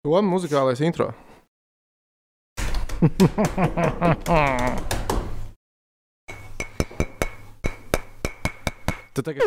To 0.00 0.16
muzikālais 0.24 0.80
intro. 0.80 1.10
Tu 9.12 9.22
tagad 9.22 9.44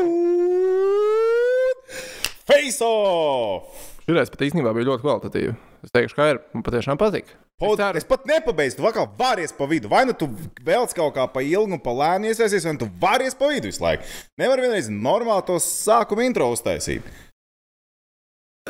Face 2.45 2.85
off! 2.85 3.65
šis 4.05 4.29
pat 4.29 4.45
īstenībā 4.45 4.75
bija 4.75 4.91
ļoti 4.91 5.01
kvalitatīvi. 5.07 5.55
Es 5.81 5.89
teikšu, 5.95 6.19
ka 6.19 6.29
ir. 6.35 6.41
Man 6.53 6.61
patiešām 6.67 7.01
patīk. 7.01 7.33
Pod, 7.57 7.81
es 7.97 8.05
pat 8.05 8.29
nepabeidzu, 8.29 8.77
tu 8.77 8.93
kā 8.93 9.09
varies 9.17 9.57
pa 9.57 9.65
vidu. 9.65 9.89
Vai 9.89 10.05
nu 10.05 10.13
tu 10.13 10.29
vēl 10.61 10.85
kaut 10.93 11.17
kā 11.17 11.25
pa 11.33 11.41
ilgu 11.41 11.79
un 11.79 11.81
pa 11.81 11.97
lēnu 11.97 12.29
iesaisties, 12.29 12.67
vai 12.67 12.77
nu 12.77 12.83
tu 12.85 12.91
varies 13.01 13.33
pa 13.33 13.49
vidu 13.49 13.73
visu 13.73 13.81
laiku. 13.81 14.05
Nevar 14.37 14.61
vienreiz 14.61 14.91
normāli 14.93 15.47
to 15.49 15.57
sākuma 15.63 16.29
intro 16.29 16.51
uztaisīt. 16.53 17.07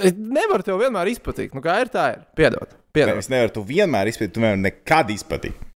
Es 0.01 0.15
nevaru 0.17 0.65
tev 0.65 0.79
vienmēr 0.81 1.11
izpatikt. 1.11 1.53
Nu, 1.53 1.61
kā 1.61 1.77
ir, 1.83 1.91
tā 1.93 2.07
ir. 2.15 2.23
Piedod. 2.37 2.71
Piedod. 2.93 3.19
Es 3.21 3.29
nevaru 3.29 3.53
tu 3.53 3.61
vienmēr 3.67 4.09
izpildīt, 4.09 4.33
tu 4.33 4.41
nevari 4.41 4.63
nekad 4.63 5.11
izpatikt. 5.13 5.69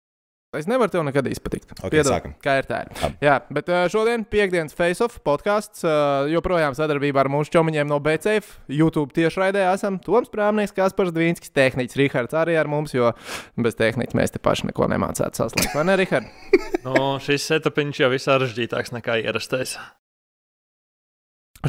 Es 0.54 0.68
nevaru 0.70 0.92
tev 0.92 1.02
nekad 1.02 1.26
izpatikt. 1.26 1.72
Ok, 1.80 1.90
Piedod, 1.90 2.12
sākam. 2.12 2.34
Kā 2.42 2.52
ir 2.60 2.68
tā? 2.68 2.84
Ir. 2.84 2.92
Labi. 3.00 3.16
Jā, 3.26 3.34
bet 3.56 3.70
ā, 3.74 3.80
šodien 3.90 4.22
piekdienas 4.30 4.76
face-off 4.78 5.18
podkāsts 5.26 5.82
ā, 5.82 5.94
joprojām 6.30 6.76
sadarbībā 6.78 7.24
ar 7.24 7.30
mūsu 7.34 7.50
čomiņiem 7.56 7.90
no 7.90 7.98
BCF. 8.04 8.52
YouTube 8.70 9.10
tiešraidē 9.16 9.64
esam 9.72 9.98
Toms 10.04 10.30
Prāmnieks, 10.30 10.74
Kaspars 10.76 11.10
Dvīnskis, 11.16 11.50
tehniķis 11.58 11.98
Rihards 11.98 12.38
arī 12.38 12.54
ar 12.60 12.70
mums, 12.70 12.94
jo 12.94 13.10
bez 13.58 13.74
tehniķa 13.80 14.20
mēs 14.20 14.36
te 14.36 14.42
paši 14.42 14.70
neko 14.70 14.86
nemācētu 14.94 15.42
saslēgt. 15.42 15.74
Vai 15.74 15.88
ne, 15.90 15.98
Rihard? 15.98 16.30
Nu, 16.84 17.16
šis 17.24 17.46
setupiņš 17.48 18.02
jau 18.02 18.10
ir 18.12 18.20
sarežģītāks 18.20 18.92
nekā 18.92 19.16
ierastais. 19.24 19.78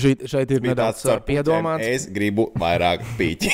Šeit, 0.02 0.26
šeit 0.27 0.52
ir 0.52 0.63
nedaudz 0.63 1.04
piedomāts. 1.27 1.85
Es 1.88 2.08
gribu 2.12 2.49
vairāk 2.59 3.03
pīķi. 3.20 3.52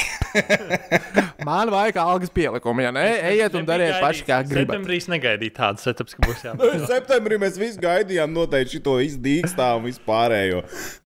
Man 1.47 1.71
vajag 1.73 1.99
algas 2.01 2.33
pielikumu, 2.33 2.83
ja 2.85 2.93
ne? 2.95 3.05
Ejiet 3.31 3.55
un 3.57 3.67
dariet 3.67 3.99
paši, 4.01 4.25
kā 4.27 4.41
gribat. 4.45 4.75
Septembrī 4.75 4.99
es 5.01 5.09
negaidīju 5.11 5.55
tādu 5.57 5.83
setups, 5.83 6.17
ka 6.17 6.25
būs 6.25 6.45
jābūt. 6.47 6.85
Septembrī 6.93 7.39
mēs 7.41 7.59
visi 7.61 7.81
gaidījām 7.81 8.33
noteikti 8.33 8.81
šo 8.81 8.97
izdīkstā 9.05 9.71
un 9.77 9.87
vispārējo. 9.89 10.63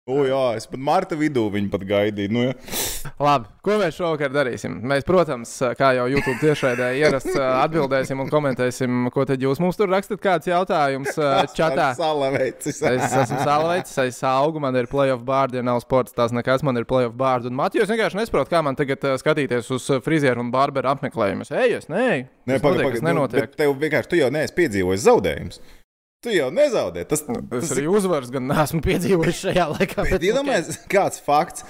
O, 0.10 0.24
jā, 0.26 0.42
es 0.58 0.66
pat 0.70 0.82
marta 0.82 1.18
vidū 1.20 1.44
viņu 1.54 1.70
pat 1.70 1.84
gaidīju. 1.86 2.32
Nu, 2.34 2.46
jā. 2.48 2.54
Labi, 3.22 3.50
ko 3.66 3.76
mēs 3.78 3.98
šovakar 4.00 4.32
darīsim? 4.34 4.80
Mēs, 4.90 5.06
protams, 5.08 5.52
kā 5.78 5.92
jau 5.98 6.08
YouTube 6.10 6.40
tiešraidē 6.42 6.88
ierasts, 6.98 7.36
atbildēsim 7.66 8.24
un 8.24 8.32
komentēsim, 8.32 9.10
ko 9.14 9.26
tad 9.30 9.44
jūs 9.44 9.62
mums 9.62 9.78
tur 9.80 9.92
rakstat. 9.94 10.18
Kāds 10.24 10.50
jautājums 10.50 11.14
čatā? 11.58 11.92
Salavēcis. 12.00 12.82
Es 12.90 13.16
esmu 13.22 13.40
Salveicis, 13.46 13.98
es 14.08 14.22
augu, 14.28 14.62
man 14.64 14.76
ir 14.82 14.90
playoff 14.92 15.22
bārdi, 15.28 15.60
ja 15.62 15.66
nav 15.68 15.82
sports, 15.86 16.16
tas 16.18 16.34
nekas, 16.36 16.66
man 16.66 16.82
ir 16.82 16.88
playoff 16.90 17.14
bārdi. 17.20 17.52
Un 17.52 17.60
Matijos 17.60 17.92
vienkārši 17.94 18.20
nesaprot, 18.24 18.50
kā 18.52 18.64
man 18.66 18.78
tagad 18.80 19.06
skatīties 19.22 19.70
uz 19.78 19.90
frizieru 20.06 20.42
un 20.44 20.50
barberu 20.54 20.90
apmeklējumus. 20.96 21.54
Ej, 21.54 21.78
es 21.84 21.90
nē, 21.92 22.08
Nē, 22.50 22.58
pagaidi, 22.64 22.88
pagaidi. 22.88 23.04
Nu, 23.04 23.12
nenotiek. 23.14 23.46
bet 23.46 23.60
tev 23.62 23.76
vienkārši, 23.78 24.10
tu 24.10 24.18
jau 24.24 24.32
neesi 24.34 24.56
piedzīvojis 24.58 25.06
zaudējumus. 25.06 25.62
Tu 26.24 26.34
jau 26.36 26.50
nezaudē. 26.52 27.06
Tas, 27.08 27.24
Es 27.24 27.70
tas 27.70 27.78
arī 27.78 27.88
uzvaras 27.88 28.32
gan 28.34 28.50
neesmu 28.50 28.82
piedzīvojis 28.88 29.44
šajā 29.46 29.68
laikā. 29.76 30.06
Bet 30.10 30.26
iedomājieties, 30.28 30.82
kāds 30.92 31.22
fakts. 31.24 31.64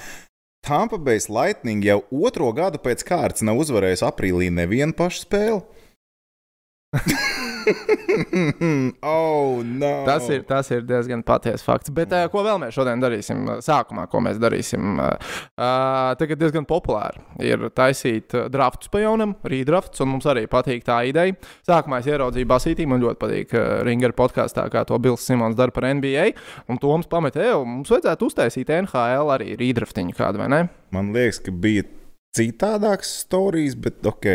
Tampa 0.66 0.98
Bay 1.00 1.22
Lightning 1.32 1.86
jau 1.86 2.02
otro 2.12 2.50
gadu 2.52 2.82
pēc 2.84 3.06
kārtas 3.08 3.46
nav 3.48 3.62
uzvarējis 3.62 4.04
aprīlī 4.10 4.50
nevienu 4.52 4.96
pašu 4.98 5.24
spēli. 5.24 5.62
oh, 9.06 9.62
no. 9.64 9.92
Tas 10.08 10.30
ir, 10.32 10.44
tas 10.48 10.70
ir 10.74 10.84
diezgan 10.88 11.24
patiesa 11.26 11.64
fakts. 11.66 11.92
Bet 11.96 12.14
uh, 12.16 12.26
ko 12.32 12.44
vēl 12.46 12.60
mēs 12.64 12.76
šodien 12.76 13.02
darīsim? 13.04 13.44
Uh, 13.46 13.60
Sākumā, 13.64 14.08
ko 14.12 14.22
mēs 14.26 14.40
darīsim? 14.42 15.00
Uh, 15.00 15.36
tagad 16.20 16.42
diezgan 16.42 16.68
populāri 16.70 17.22
ir 17.46 17.68
taisīt 17.76 18.34
draftus 18.52 18.92
pa 18.92 19.04
jaunam, 19.04 19.36
rīdrafts, 19.48 20.02
un 20.04 20.14
mums 20.14 20.28
arī 20.30 20.46
patīk 20.52 20.86
tā 20.88 21.02
ideja. 21.10 21.38
Sākumā 21.68 22.02
es 22.02 22.10
ieraudzīju 22.10 22.50
Basītī, 22.50 22.88
man 22.90 23.04
ļoti 23.04 23.22
patīk 23.22 23.56
uh, 23.58 23.68
Ringer 23.88 24.16
podkāstā, 24.18 24.68
kā 24.74 24.86
to 24.90 25.00
Bills 25.02 25.26
Simons 25.26 25.58
dara 25.60 25.76
par 25.76 25.88
NBA. 25.90 26.32
Un 26.70 26.82
Toms 26.82 27.10
pametē, 27.12 27.50
jau 27.52 27.64
mums 27.68 27.92
vajadzētu 27.94 28.30
uztaisīt 28.32 28.74
NHL 28.82 29.34
arī 29.36 29.56
rīdraftiņu 29.60 30.18
kādu, 30.18 30.42
vai 30.42 30.52
ne? 30.52 30.64
Man 30.96 31.14
liekas, 31.16 31.42
ka 31.46 31.54
bija 31.54 31.86
citādāks 32.38 33.20
stāstījums, 33.24 33.78
bet 33.82 34.06
ok, 34.10 34.28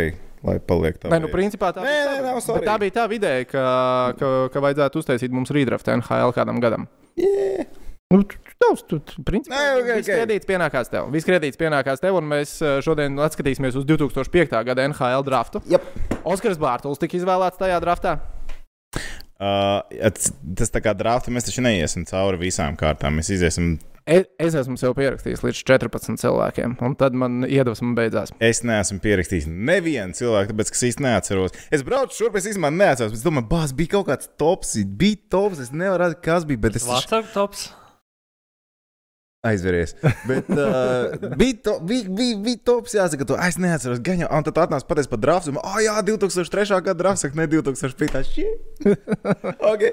lai 0.44 0.58
paliek 0.60 0.98
tā. 1.00 1.10
Vai 1.12 1.20
nu 1.24 1.28
principā 1.32 1.72
tā 1.74 1.82
Nē, 1.82 1.90
bija 1.90 2.04
nē, 2.04 2.16
tā- 2.18 2.24
nav 2.26 2.34
bet 2.38 2.44
svarīgi. 2.44 2.66
tā 2.68 2.74
bija 2.82 2.94
tā 2.98 3.04
ideja, 3.16 3.44
ka, 3.48 3.64
ka, 4.20 4.32
ka 4.52 4.60
vajadzētu 4.60 5.00
uztaisīt 5.02 5.32
mums 5.34 5.50
rīdraftu 5.50 5.94
NHL 5.96 6.32
kādam 6.36 6.60
gadam. 6.60 6.86
Yeah. 7.16 7.64
Nu, 8.12 8.20
tu- 8.22 9.00
tu- 9.00 9.22
principā, 9.26 9.56
Nē, 9.56 9.80
ok, 9.80 9.88
viss 9.98 10.08
ok. 10.08 10.14
kredīts 10.20 10.46
pienākās 10.46 10.90
tev. 10.92 11.08
Viss 11.10 11.26
kredīts 11.26 11.58
pienākās 11.58 12.00
tev, 12.00 12.14
un 12.20 12.28
mēs 12.30 12.52
eh, 12.62 12.76
šodien 12.84 13.16
atskatīsimies 13.24 13.74
uz 13.80 13.84
2005. 13.88 14.54
gada 14.64 14.84
NHL 14.86 15.24
draftu. 15.26 15.62
Yep. 15.72 15.82
Oskars 16.24 16.60
Bārtaļs 16.62 17.00
tika 17.02 17.16
izvēlēts 17.18 17.58
tajā 17.58 17.80
draftā. 17.82 18.18
Uh, 19.40 19.82
tas- 20.14 20.70
tā 20.70 20.80
kā 20.84 20.92
drāfta, 20.94 21.32
mēs 21.34 21.48
taču 21.48 21.60
neiesim 21.64 22.04
cauri 22.06 22.38
visām 22.38 22.76
kārtām. 22.78 23.18
Mēs 23.18 23.32
iziesim. 23.34 23.78
Es, 24.04 24.26
es 24.36 24.52
esmu 24.52 24.74
sev 24.76 24.92
pierakstījis 24.98 25.40
līdz 25.40 25.60
14 25.64 26.20
cilvēkiem, 26.20 26.74
un 26.84 26.96
tad 27.00 27.14
man 27.16 27.46
iedvesma 27.48 27.94
beidzās. 27.96 28.34
Es 28.36 28.60
neesmu 28.60 28.98
pierakstījis 29.00 29.46
nevienu 29.48 30.12
cilvēku, 30.18 30.52
tāpēc, 30.52 30.72
es 30.76 30.84
īsti 30.90 31.06
neatceros. 31.06 31.56
Es 31.72 31.84
braucu 31.86 32.18
šurp, 32.18 32.36
es 32.36 32.50
īstenībā 32.50 32.68
neatceros. 32.74 33.14
Es 33.16 33.24
domāju, 33.24 33.48
bāz, 33.54 33.72
bija 33.78 33.94
kaut 33.94 34.10
kāds 34.10 34.28
tops, 34.40 34.74
bija 34.84 35.22
tops. 35.32 35.64
Es 35.64 35.72
nevaru 35.72 36.02
redzēt, 36.04 36.20
kas 36.26 36.44
bija, 36.50 36.60
bet 36.66 36.76
es 36.82 36.84
WhatsApp 36.90 37.32
tops. 37.32 37.70
Aizveries. 39.44 39.94
Bet 40.28 40.50
uh, 40.54 41.36
bija, 41.36 41.56
to, 41.64 41.76
bija, 41.82 42.08
bija, 42.08 42.38
bija 42.44 42.60
tops, 42.64 42.94
jāsaka, 42.96 43.26
to 43.28 43.38
es 43.46 43.58
neatceros. 43.60 44.00
Gan 44.04 44.24
jau, 44.24 44.30
un 44.32 44.46
tad 44.48 44.60
atnāca 44.64 44.88
pateicis 44.88 45.10
par 45.12 45.22
draftu. 45.22 45.54
Ah, 45.60 45.76
oh, 45.76 45.80
jā, 45.84 45.94
2003. 46.08 46.80
gada 46.88 46.96
drafts, 47.02 47.26
ne 47.36 47.46
2005. 47.52 48.44
ok, 49.72 49.86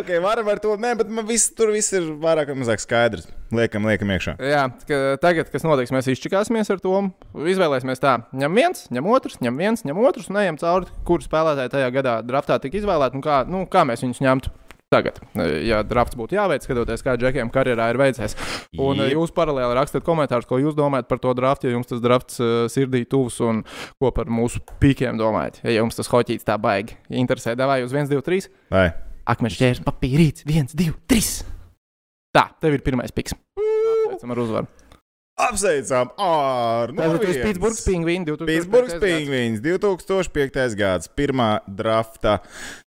ok, 0.00 0.12
varam 0.24 0.50
ar 0.52 0.62
to. 0.62 0.76
Nē, 0.80 0.94
bet 1.00 1.12
man 1.12 1.28
viss 1.28 1.52
tur 1.56 1.72
viss 1.74 1.94
ir 1.96 2.10
vairāk 2.22 2.52
vai 2.52 2.58
mazāk 2.62 2.82
skaidrs. 2.82 3.28
Liekam, 3.54 3.86
liekam 3.86 4.10
iekšā. 4.10 4.34
Jā, 4.42 4.64
ka 4.88 5.00
tagad, 5.22 5.50
kas 5.52 5.62
notiks, 5.66 5.92
mēs 5.94 6.08
izčakāsimies 6.10 6.72
ar 6.74 6.80
to. 6.82 6.96
Izvēlēsimies 7.54 8.02
tā, 8.02 8.16
ņem 8.34 8.58
viens, 8.58 8.86
ņem 8.94 9.10
otrs, 9.14 9.38
ņem 9.44 9.60
viens, 9.60 9.84
ņem 9.86 10.00
otrs, 10.02 10.30
un 10.32 10.40
ejam 10.42 10.58
cauri, 10.58 10.90
kurš 11.06 11.28
spēlētāji 11.28 11.74
tajā 11.76 11.92
gadā 11.94 12.18
draftā 12.26 12.58
tika 12.62 12.80
izvēlēti 12.80 13.20
un 13.20 13.24
kā, 13.24 13.42
nu, 13.46 13.62
kā 13.70 13.84
mēs 13.86 14.02
viņus 14.06 14.22
ņemtu. 14.24 14.54
Tagad, 14.94 15.16
ja 15.66 15.80
drafts 15.82 16.14
būtu 16.18 16.36
jāveic, 16.36 16.62
skatoties, 16.62 17.02
kā 17.02 17.16
džekiem 17.18 17.48
karjerā 17.54 17.88
ir 17.90 17.98
veicies. 17.98 18.36
Un 18.78 19.00
Jep. 19.00 19.08
Jep. 19.08 19.14
jūs 19.16 19.32
paralēli 19.34 19.74
rakstiet 19.74 20.04
komentārus, 20.06 20.46
ko 20.46 20.60
jūs 20.62 20.76
domājat 20.78 21.08
par 21.10 21.18
to 21.22 21.32
draftu, 21.34 21.66
ja 21.66 21.74
jums 21.74 21.90
tas 21.90 22.02
drafts 22.04 22.38
uh, 22.38 22.52
sirdī 22.70 23.02
tuvs 23.10 23.40
un 23.42 23.64
ko 23.98 24.12
par 24.14 24.30
mūsu 24.30 24.62
pīkiem 24.82 25.18
domājat. 25.18 25.64
Ja 25.66 25.80
jums 25.80 25.98
tas 25.98 26.12
hoķīts 26.12 26.46
tā 26.46 26.58
baigi 26.62 26.94
interesē, 27.10 27.56
vai 27.58 27.80
uz 27.82 27.96
1, 27.96 28.06
2, 28.12 28.22
3. 28.28 28.46
Vai? 28.74 28.86
Akmens 29.34 29.58
ķērs, 29.58 29.82
papīrīts, 29.82 30.46
1, 30.46 30.70
2, 30.78 30.94
3. 31.10 31.34
Tā, 32.34 32.48
tev 32.62 32.78
ir 32.78 32.86
pirmais 32.86 33.14
piks. 33.14 33.34
Apsveicam 33.58 34.34
ar 34.34 34.42
uzvaru. 34.44 34.72
Apsveicam 35.34 36.12
ar 36.22 36.92
ir 36.94 37.40
Pitsburgas 37.42 37.82
pingvīns 37.82 38.28
2005. 38.28 38.46
Pitsburgas 38.46 38.92
gads. 38.94 39.02
pingvīns 39.02 39.62
2005. 39.64 40.76
gads, 40.78 41.10
pirmā 41.10 41.48
drafta 41.66 42.36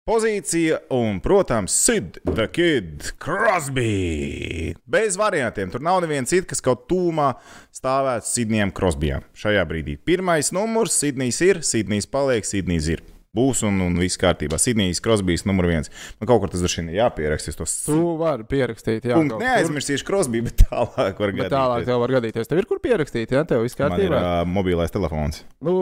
pozīcija 0.09 0.79
un, 0.95 1.19
protams, 1.21 1.75
Sid 1.85 2.17
the 2.25 2.47
Kid 2.49 3.11
Crosby. 3.21 4.73
Bez 4.89 5.19
variantiem. 5.19 5.69
Tur 5.69 5.83
nav 5.85 6.01
neviens 6.03 6.31
cits, 6.31 6.47
kas 6.49 6.63
kaut 6.65 6.87
tūmā 6.89 7.35
stāvētu 7.75 8.25
Sidnijam 8.25 8.73
Crosbyam. 8.75 9.27
Šajā 9.37 9.67
brīdī 9.69 9.99
pirmais 10.01 10.49
numurs 10.55 10.97
Sidnijs 10.97 11.41
ir, 11.45 11.61
Sidnijs 11.65 12.09
paliek, 12.09 12.47
Sidnijs 12.47 12.89
ir. 12.95 13.05
Būs 13.37 13.59
un, 13.61 13.75
un 13.85 13.93
viss 14.01 14.17
kārtībā. 14.17 14.57
Sidnijs 14.57 14.97
Crosbys 15.05 15.43
numur 15.45 15.67
viens. 15.69 15.91
Man 16.17 16.25
kaut 16.31 16.39
kur 16.41 16.49
tas 16.49 16.63
droši 16.63 16.79
vien 16.81 16.87
ir 16.89 16.95
jāpieraksta. 16.97 17.51
Es 17.53 17.59
to 17.59 17.65
Tu 17.85 17.97
vari 18.17 18.41
pierakstīt, 18.49 19.03
jā. 19.05 19.13
kur. 19.19 19.37
neaizmirsīšu 19.37 20.05
Crosby, 20.07 20.41
bet 20.47 20.63
tālāk 20.65 21.19
var 21.21 21.29
Bet 21.29 21.37
gadīties. 21.37 21.53
tālāk 21.53 21.85
tev 21.85 21.99
var 22.01 22.13
gadīties. 22.15 22.49
Tev 22.49 22.57
ir 22.63 22.65
kur 22.71 22.79
pierakstīt, 22.81 23.29
jā, 23.37 23.43
tev 23.45 23.61
viss 23.61 23.77
Man 23.77 23.93
ir 24.01 24.09
kārtībā. 24.09 24.21
uh, 24.41 24.47
mobilais 24.49 24.89
telefons. 24.89 25.43
Nu, 25.61 25.75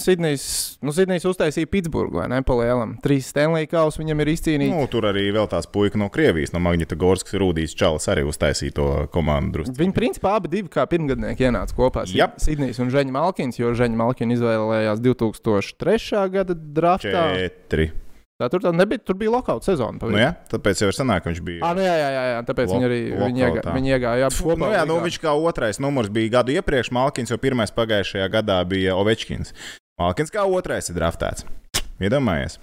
Sidnejs, 0.00 0.78
nu, 0.80 0.94
Sidnejs 0.96 1.26
uztaisīja 1.28 1.68
Pitsburgu, 1.68 2.22
vai 2.22 2.28
ne? 2.32 2.40
Palielam. 2.48 2.96
Trīs 3.04 3.28
Stanley 3.34 3.68
kausus 3.68 4.00
viņam 4.00 4.24
ir 4.24 4.32
izcīnīti. 4.32 4.72
Nu, 4.72 4.88
tur 4.88 5.10
arī 5.12 5.26
vēl 5.36 5.44
tās 5.52 5.68
puika 5.68 6.00
no 6.00 6.08
Krievijas, 6.08 6.54
no 6.56 6.62
Magnitogorskas 6.64 7.36
Rūdijas 7.36 7.76
Čalas 7.76 8.08
arī 8.08 8.24
uztaisīja 8.24 8.72
to 8.80 8.88
komandu 9.12 9.58
drusku. 9.60 9.76
Viņi 9.76 9.92
principā 9.92 10.38
abi 10.40 10.48
divi 10.56 10.72
kā 10.72 10.88
pirmgadnieki 10.88 11.50
ienāca 11.50 11.76
kopā. 11.76 12.06
Sid- 12.08 12.16
Jap. 12.22 12.40
Sidnejs 12.40 12.80
un 12.80 12.88
Žeņa 12.96 13.12
Malkins, 13.12 13.60
jo 13.60 13.74
Žeņa 13.76 14.00
Malkins 14.06 14.38
izvēlējās 14.40 15.04
2003. 15.04 16.24
gada 16.32 16.56
draftā. 16.78 17.24
Četri. 17.38 17.90
Tā 18.38 18.46
tur 18.52 18.62
tā 18.62 18.70
nebija, 18.70 19.02
tur 19.02 19.16
bija 19.18 19.32
lokauta 19.34 19.66
sezona. 19.66 19.98
Nu, 19.98 20.14
jā, 20.14 20.30
tāpēc 20.46 20.84
jau 20.84 20.92
ir 20.92 20.94
sanāk, 20.94 21.24
ka 21.24 21.32
viņš 21.32 21.40
bija. 21.42 21.58
Ah, 21.66 21.72
nu, 21.74 21.82
jā, 21.82 21.94
jā, 21.98 22.10
jā, 22.14 22.42
tāpēc 22.46 22.70
viņi 22.70 22.86
arī 22.86 22.98
viņi 23.18 23.44
lokautā. 23.48 23.72
viņi 23.74 23.94
iegāja 23.96 24.28
kopā. 24.36 24.58
Nu, 24.62 24.68
jā, 24.76 24.84
nu, 24.86 24.98
viņš 25.02 25.18
kā 25.24 25.32
otrais 25.34 25.80
numurs 25.82 26.12
bija 26.14 26.36
gadu 26.36 26.54
iepriekš, 26.54 26.92
Malkins 26.94 27.34
jau 27.34 27.40
pirmais 27.42 27.74
pagājušajā 27.74 28.28
gadā 28.36 28.60
bija 28.70 28.94
Ovečkins. 28.94 29.50
Malkins 29.98 30.30
kā 30.30 30.46
otrais 30.46 30.86
ir 30.86 31.00
draftēts. 31.00 31.48
Iedomājies. 31.98 32.60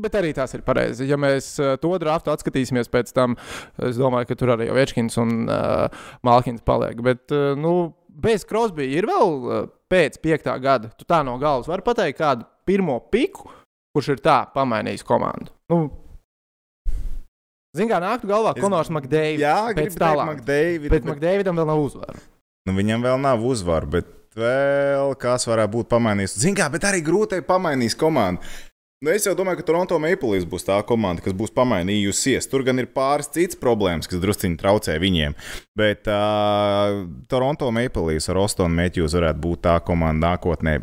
Bet 0.00 0.16
arī 0.18 0.32
tas 0.34 0.56
ir 0.56 0.64
pareizi. 0.64 1.04
Ja 1.06 1.20
mēs 1.20 1.52
uh, 1.60 1.76
to 1.80 1.92
draftu 2.00 2.32
atskatīsimies 2.32 2.88
pēc 2.88 3.12
tam, 3.14 3.36
es 3.76 4.00
domāju, 4.00 4.32
ka 4.32 4.40
tur 4.40 4.56
arī 4.56 4.72
Večkins 4.74 5.20
un 5.20 5.44
uh, 5.44 6.08
Malkins 6.26 6.64
paliek. 6.64 7.04
Bet, 7.04 7.28
uh, 7.36 7.52
nu, 7.60 7.92
bez 8.08 8.48
Krosbija 8.48 8.96
ir 8.96 9.12
vēl 9.12 9.36
uh, 9.44 9.70
pēc 9.92 10.16
piektā 10.24 10.56
gada. 10.56 10.88
Tu 10.96 11.04
tā 11.04 11.20
no 11.20 11.36
galvas 11.42 11.68
vari 11.68 11.84
pateikt 11.84 12.24
kādu 12.24 12.48
pirmo 12.66 12.98
piku, 13.12 13.48
kurš 13.96 14.12
ir 14.16 14.20
tā 14.24 14.40
pamainījis 14.54 15.06
komandu. 15.06 15.52
Nu, 15.72 15.86
Ziniet, 17.76 17.92
kā 17.92 17.98
nāktu 18.00 18.28
galvā 18.30 18.54
Es- 18.56 18.62
Konors 18.64 18.88
Makdēvis. 18.88 19.42
Jā, 19.42 19.56
pēc 19.76 19.96
talanta. 20.00 20.32
McDavid, 20.32 20.88
Bet 20.90 21.04
Makdēvidam 21.04 21.58
vēl 21.60 21.66
nav 21.68 21.82
uzvaru. 21.84 22.22
Nu, 22.66 22.72
viņam 22.72 23.02
vēl 23.04 23.18
nav 23.20 23.42
uzvaru, 23.44 23.90
bet 23.98 24.06
vēl 24.36 25.12
kas 25.20 25.44
varētu 25.46 25.74
būt 25.74 25.90
pamainījis. 25.92 26.38
Ziniet, 26.40 26.56
kā, 26.62 26.70
bet 26.72 26.86
arī 26.88 27.02
grūti 27.04 27.42
pamainīs 27.44 27.94
komandu. 27.98 28.40
Nu, 29.04 29.10
es 29.12 29.26
jau 29.28 29.34
domāju, 29.36 29.58
ka 29.60 29.66
Toronto 29.68 29.98
Maple 30.00 30.30
Leafs 30.32 30.48
būs 30.48 30.64
tā 30.64 30.78
komanda, 30.88 31.20
kas 31.20 31.34
būs 31.36 31.52
pamainījusies. 31.52 32.48
Tur 32.48 32.64
gan 32.64 32.80
ir 32.80 32.86
pāris 32.86 33.28
citas 33.28 33.58
problēmas, 33.60 34.08
kas 34.08 34.22
drusciņi 34.22 34.56
traucē 34.56 34.96
viņiem. 35.02 35.36
Bet 35.76 36.08
uh, 36.08 37.04
Toronto 37.28 37.68
Maple 37.76 38.06
Leafs 38.08 38.30
ar 38.32 38.40
Ostonu 38.40 38.72
Matthews 38.72 39.12
varētu 39.18 39.42
būt 39.44 39.60
tā 39.68 39.76
komanda 39.84 40.32
nākotnē. 40.32 40.78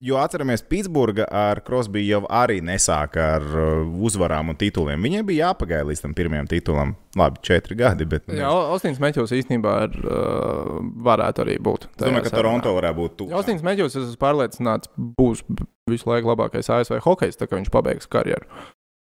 Jo 0.00 0.16
atceramies, 0.16 0.62
Pitsburga 0.64 1.26
ar 1.28 1.58
Krosbiju 1.60 2.06
jau 2.08 2.20
arī 2.32 2.62
nesāka 2.64 3.24
ar 3.34 3.42
uh, 3.44 3.90
uzvarām 4.00 4.48
un 4.48 4.56
tituliem. 4.56 5.02
Viņiem 5.04 5.26
bija 5.28 5.50
jāpagaida 5.50 5.84
līdz 5.90 6.00
tam 6.06 6.14
pirmajam 6.16 6.48
titulam. 6.48 6.94
Labi, 7.20 7.42
četri 7.44 7.76
gadi. 7.76 8.06
Bet, 8.08 8.24
nu, 8.30 8.38
Jā, 8.38 8.48
Ostins 8.72 8.96
Meķos 9.02 9.34
īstenībā 9.36 9.74
ir, 9.90 9.98
uh, 10.08 10.78
varētu 11.04 11.44
arī 11.44 11.58
būt. 11.60 11.84
es 11.90 12.00
domāju, 12.00 12.24
ka 12.24 12.32
Toronto 12.32 12.72
varētu 12.78 13.00
būt 13.02 13.18
tuvu. 13.20 13.36
Ostins 13.42 13.60
Meķos, 13.66 13.92
es 13.92 14.06
esmu 14.06 14.22
pārliecināts, 14.24 14.88
būs 14.96 15.44
visu 15.92 16.08
laiku 16.08 16.32
labākais 16.32 16.72
ASV 16.72 17.02
hokejs, 17.04 17.36
tā 17.36 17.50
kā 17.50 17.60
viņš 17.60 17.68
pabeigs 17.76 18.08
karjeru. 18.08 18.48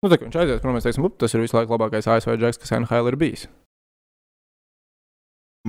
Nu, 0.02 0.10
tā 0.10 0.18
kā 0.18 0.26
viņš 0.26 0.42
aizies, 0.42 0.66
protams, 0.66 0.90
teiksim, 0.90 1.06
tas 1.22 1.38
ir 1.38 1.46
visu 1.46 1.60
laiku 1.60 1.78
labākais 1.78 2.10
ASV 2.10 2.34
džeks, 2.34 2.64
kas 2.66 2.74
NHL 2.82 3.14
ir 3.14 3.22
bijis. 3.22 3.46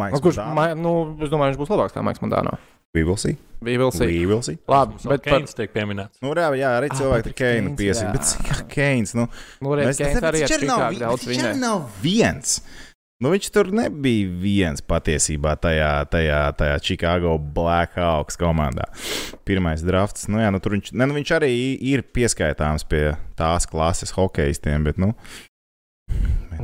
Maiks 0.00 0.16
Nu, 0.16 0.24
kurš, 0.24 0.40
ma, 0.56 0.70
nu, 0.78 1.18
es 1.20 1.28
domāju, 1.28 1.52
viņš 1.52 1.60
būs 1.60 1.76
labāks 1.76 1.92
kā 1.92 2.00
Maiks 2.08 2.24
Mandāno. 2.24 2.56
We 2.94 3.04
will 3.06 3.16
see. 3.20 3.36
Bija 3.62 3.78
vēl 3.82 3.90
sīk. 3.92 4.08
We 4.08 4.26
will 4.26 4.40
see. 4.42 4.56
Labi, 4.70 4.96
Bet 4.96 5.04
bet 5.04 5.24
par 5.28 5.34
Keins 5.36 5.54
tiek 5.54 5.72
pieminēts. 5.74 6.18
Nu, 6.24 6.32
jā, 6.34 6.46
jā, 6.58 6.70
arī 6.80 6.88
Ah, 6.90 6.96
cilvēki 6.96 7.26
Patriks 7.26 7.38
Keinu 7.38 7.68
Keins, 7.68 7.80
piesaka. 7.80 8.12
Bet 8.16 8.30
kā 8.48 8.56
Keins? 8.72 9.12
Nu, 9.14 9.26
Nu, 9.60 9.74
redz, 9.76 9.90
mēs- 9.90 10.00
Keins 10.00 10.24
arī 10.30 10.40
viņš 10.40 10.54
ar 10.54 10.58
arī 10.58 10.66
nav 10.70 10.94
daudz 11.02 11.26
viņš 11.28 11.36
vinēja. 11.44 11.58
nav 11.60 11.90
viens. 12.02 12.60
Nu, 13.20 13.28
viņš 13.34 13.50
tur 13.52 13.64
nebija 13.70 14.30
viens 14.40 14.80
patiesībā 14.80 15.52
tajā, 15.60 15.90
tajā, 16.08 16.40
tajā 16.56 16.78
Chicago 16.82 17.36
Blackhawks 17.38 18.38
komandā. 18.40 18.86
Pirmais 19.44 19.82
drafts. 19.84 20.26
Nu, 20.26 20.38
jā, 20.40 20.50
nu, 20.50 20.58
tur 20.58 20.72
viņš, 20.72 20.92
ne, 20.94 21.04
nu, 21.06 21.14
viņš 21.14 21.34
arī 21.38 21.52
ir 21.92 22.02
pieskaitāms 22.02 22.88
pie 22.88 23.14
tās 23.36 23.68
klases 23.68 24.10
hokeistiem. 24.16 24.82
Bet, 24.88 24.96
nu, 24.96 25.12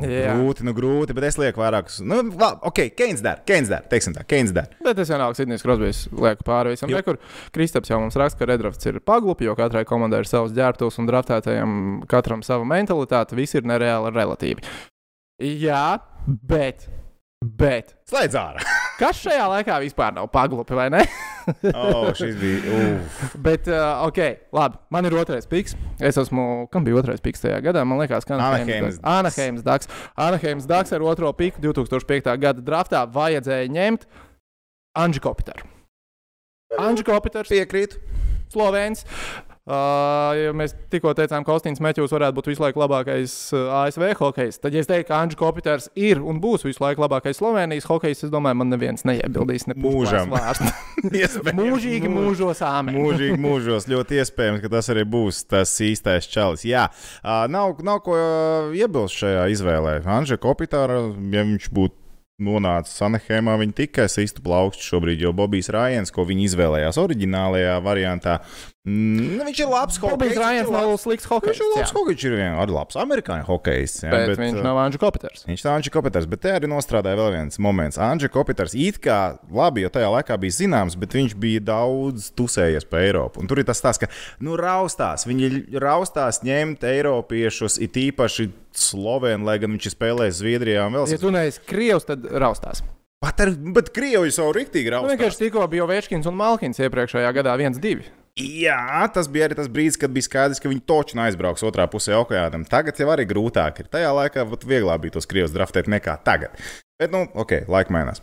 Jā. 0.03 0.33
grūti, 0.37 0.63
nu, 0.67 0.73
grūti. 0.77 1.15
Bet 1.17 1.23
es 1.29 1.37
lieku 1.39 1.61
vairākus. 1.63 1.99
Nu, 2.05 2.19
labi, 2.29 2.59
ok, 2.69 2.81
Keins 2.97 3.21
dara. 3.25 3.41
Keins 3.47 3.69
dara. 3.71 3.85
Teiksim 3.91 4.13
tā, 4.17 4.25
Keins 4.27 4.51
dara. 4.55 4.67
Bet 4.83 4.99
es 5.03 5.09
vienalga 5.13 5.37
Sidnijas 5.39 5.63
Krosbīs 5.65 6.03
lieku 6.11 6.43
pāri 6.47 6.75
visam. 6.75 6.89
Jo- 6.91 7.01
Tur 7.07 7.17
Kristaps 7.55 7.89
jau 7.89 7.99
mums 8.01 8.15
raksta, 8.19 8.39
ka 8.39 8.49
redrafts 8.51 8.85
ir 8.91 8.99
paglupi, 8.99 9.45
jo 9.47 9.55
katrai 9.55 9.85
komandai 9.87 10.19
ir 10.23 10.29
savs 10.29 10.51
ģērbtuvs 10.57 10.99
un 10.99 11.07
draftētajam 11.09 11.73
katram 12.11 12.43
sava 12.43 12.65
mentalitāte. 12.67 13.35
Viss 13.37 13.55
ir 13.55 13.63
nereāli 13.67 14.11
relatīvi. 14.13 14.63
Jā, 15.43 15.99
bet. 16.25 16.87
Bet 17.41 17.91
Slēdz 18.09 18.33
ārā. 18.39 18.63
kas 18.97 19.19
šajā 19.21 19.43
laikā 19.51 19.75
vispār 19.83 20.15
nav 20.15 20.25
paglupi, 20.33 20.73
vai 20.73 20.87
ne? 20.89 21.03
oh, 21.73 22.09
šis 22.17 22.35
bija. 22.39 22.77
Uf. 22.77 23.35
Bet, 23.43 23.69
uh, 23.71 24.03
ok, 24.07 24.19
labi. 24.55 24.79
Man 24.93 25.07
ir 25.07 25.15
otrais 25.19 25.47
piks. 25.49 25.77
Es 25.99 26.19
esmu. 26.19 26.67
Kam 26.73 26.85
bija 26.87 26.99
otrais 27.01 27.23
piks 27.23 27.43
tajā 27.43 27.61
gadā? 27.65 27.85
Man 27.87 28.01
liekas, 28.01 28.27
ka 28.27 28.37
Anaheims 28.37 29.63
Daks. 29.65 29.89
Anaheims 30.15 30.67
Daks 30.69 30.93
ar 30.95 31.05
otro 31.07 31.31
piku 31.37 31.63
2005. 31.63 32.35
gada 32.43 32.63
draftā 32.63 33.05
vajadzēja 33.13 33.71
ņemt 33.73 34.07
Anģu 34.97 35.23
Kopiteru. 35.23 35.67
Anģu 36.81 37.07
Kopiters, 37.07 37.51
Piekrītu. 37.53 38.01
Slovēns. 38.51 39.03
Uh, 39.67 40.31
ja 40.39 40.51
mēs 40.55 40.71
tikko 40.87 41.11
teicām, 41.11 41.43
ka 41.43 41.51
Kostīns 41.51 41.81
Meķus 41.83 42.13
varētu 42.15 42.37
būt 42.37 42.45
visu 42.53 42.63
laiku 42.63 42.79
labākais 42.79 43.33
uh, 43.51 43.65
ASV 43.81 44.13
hokejs, 44.15 44.61
tad, 44.63 44.71
ja 44.71 44.79
es 44.79 44.87
teiktu, 44.87 45.09
ka 45.09 45.17
Anģis 45.19 45.39
Kopiters 45.41 45.89
ir 45.99 46.21
un 46.23 46.39
būs 46.39 46.63
visu 46.63 46.79
laiku 46.79 47.03
labākais 47.03 47.35
Slovenijas 47.41 47.89
hokejs, 47.89 48.23
es 48.23 48.31
domāju, 48.31 48.61
man 48.61 48.71
neviens 48.71 49.03
neiebildīs. 49.03 49.67
Ne 49.67 49.75
Mūžam. 49.75 50.31
Mūžīgi 51.59 52.07
mūžos 52.07 52.63
āmē. 52.63 52.95
Mūžīgi 52.95 53.35
mūžos 53.43 53.89
ļoti 53.91 54.21
iespējams, 54.23 54.63
ka 54.63 54.71
tas 54.77 54.87
arī 54.95 55.03
būs 55.03 55.43
tas 55.51 55.75
īstais 55.83 56.31
čalis. 56.31 56.63
Jā, 56.63 56.87
Ā, 57.19 57.43
nav, 57.51 57.81
nav 57.83 57.99
ko 58.07 58.15
iebilst 58.71 59.19
šajā 59.19 59.49
izvēlē. 59.51 59.99
Anža 60.15 60.39
Kopitāra, 60.39 61.03
ja 61.33 61.43
viņš 61.43 61.71
būtu 61.75 62.07
nonācis 62.43 62.97
Sanahēmā, 62.99 63.55
viņa 63.57 63.75
tikai 63.81 64.05
sistu 64.11 64.43
plaukstu 64.45 64.85
šobrīd, 64.91 65.23
jo 65.25 65.33
Bobijs 65.35 65.71
Rājens, 65.73 66.13
ko 66.13 66.25
viņi 66.27 66.45
izvēlējās 66.51 66.99
oriģinālajā 67.01 67.77
variantā, 67.85 68.37
mm, 68.87 69.41
viņš 69.47 69.59
ir 69.63 69.67
labs 69.71 69.97
hokejs, 69.99 70.37
viņš 70.39 70.69
nav 70.71 70.93
slikts 71.01 71.27
Viņš 71.27 71.33
hokejs. 71.33 71.59
ir 71.59 71.71
labs 71.75 71.91
hokejs, 71.91 72.15
viņš 72.15 72.23
ir 72.29 72.35
vien- 72.39 72.55
arī 72.63 72.71
labs 72.77 72.95
amerikāņu 72.95 73.45
hokejs. 73.49 73.95
jā, 74.03 74.11
Bet, 74.11 74.27
bet 74.31 74.39
viņš 74.39 74.59
ā, 74.59 74.63
nav 74.63 74.77
Anģis 74.85 75.01
Kopiters. 75.03 75.43
Viņš 75.49 75.61
tā 75.65 75.73
Anģis 75.75 75.91
Kopiters, 75.97 76.25
bet 76.31 76.41
te 76.41 76.49
arī 76.55 76.67
nostrādāja 76.71 77.17
vēl 77.19 77.31
viens 77.35 77.59
moments. 77.59 77.97
Anģis 77.97 78.31
Kopiters 78.31 78.73
it 78.75 78.99
kā 79.03 79.37
labi, 79.51 79.81
jo 79.83 79.89
tajā 79.89 80.09
laikā 80.15 80.37
bija 80.39 80.55
zināms, 80.61 80.95
bet 80.97 81.09
viņš 81.11 81.35
bija 81.35 81.59
daudz 81.67 82.31
tusējies 82.31 82.87
pa 82.89 82.97
Eiropu. 83.03 83.39
Un 83.43 83.47
tur 83.47 83.59
ir 83.59 83.65
tas 83.67 83.81
tāds, 83.81 83.99
ka 83.99 84.07
nu, 84.39 84.55
raustās. 84.55 85.25
Viņi 85.27 85.67
raustās 85.83 86.41
ņemt 86.47 86.79
Eiropiešus, 86.87 87.79
it 87.81 87.93
īpaši 87.93 88.51
Slovēnu, 88.77 89.43
lai 89.43 89.57
gan 89.57 89.71
viņš 89.73 89.87
ir 89.89 89.93
spēlējis 89.95 90.37
Zviedrijā 90.41 90.85
un 90.87 90.93
vēl 90.93 91.09
Ja 91.09 91.17
tu 91.17 91.31
neesi 91.33 91.59
Krievs, 91.65 92.05
tad 92.05 92.21
raustās. 92.29 92.83
Pat 93.19 93.41
ar, 93.41 93.49
bet 93.73 93.89
Krievi 93.95 94.29
jau 94.29 94.51
riktīgi 94.53 94.91
Nu, 94.91 94.99
raustās. 95.01 95.17
vienkārši 95.17 95.39
tikko 95.49 95.67
bija 95.71 95.87
Večkins 95.89 96.27
un 96.29 96.35
Malkins 96.37 96.77
iepriekšējā 96.77 97.31
gadā 97.33 97.55
1-2. 97.57 98.03
Jā, 98.37 99.07
tas 99.13 99.25
bija 99.33 99.47
arī 99.47 99.55
tas 99.57 99.69
brīdis, 99.71 99.97
kad 99.97 100.11
bija 100.13 100.27
skaidrs, 100.27 100.59
ka 100.61 100.69
viņi 100.69 100.83
točni 100.85 101.23
aizbrauks 101.23 101.63
otrā 101.65 101.87
pusē 101.89 102.13
okeānam. 102.19 102.67
Tagad 102.69 102.99
jau 103.01 103.09
arī 103.09 103.25
grūtāk 103.25 103.81
ir. 103.81 103.87
Tajā 103.89 104.11
laikā 104.13 104.45
vat 104.45 104.65
vieglāk 104.67 105.01
bija 105.01 105.15
tos 105.15 105.25
krievus 105.29 105.55
draftēt 105.55 105.89
nekā 105.89 106.19
tagad. 106.27 106.53
Bet, 107.01 107.09
nu, 107.13 107.25
ok, 107.33 107.63
laika 107.71 107.93
mainās. 107.93 108.21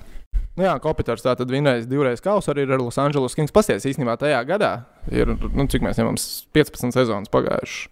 Nu, 0.55 0.62
jā, 0.69 0.75
Kopiters 0.82 1.25
tā 1.25 1.34
tad 1.34 1.50
vinējis 1.50 1.88
divreiz 1.90 2.22
kausu 2.22 2.52
arī 2.52 2.69
ar 2.69 2.78
Los 2.78 2.99
Angeles 3.02 3.34
Kings. 3.34 3.55
Pasties 3.55 3.88
īstenībā 3.90 4.14
tajā 4.20 4.38
gadā 4.46 4.72
ir, 5.11 5.34
nu, 5.34 5.66
cik 5.70 5.82
mēs 5.82 5.99
ņemam, 5.99 6.19
15 6.55 6.94
sezonas 6.94 7.32
pagājušas. 7.34 7.90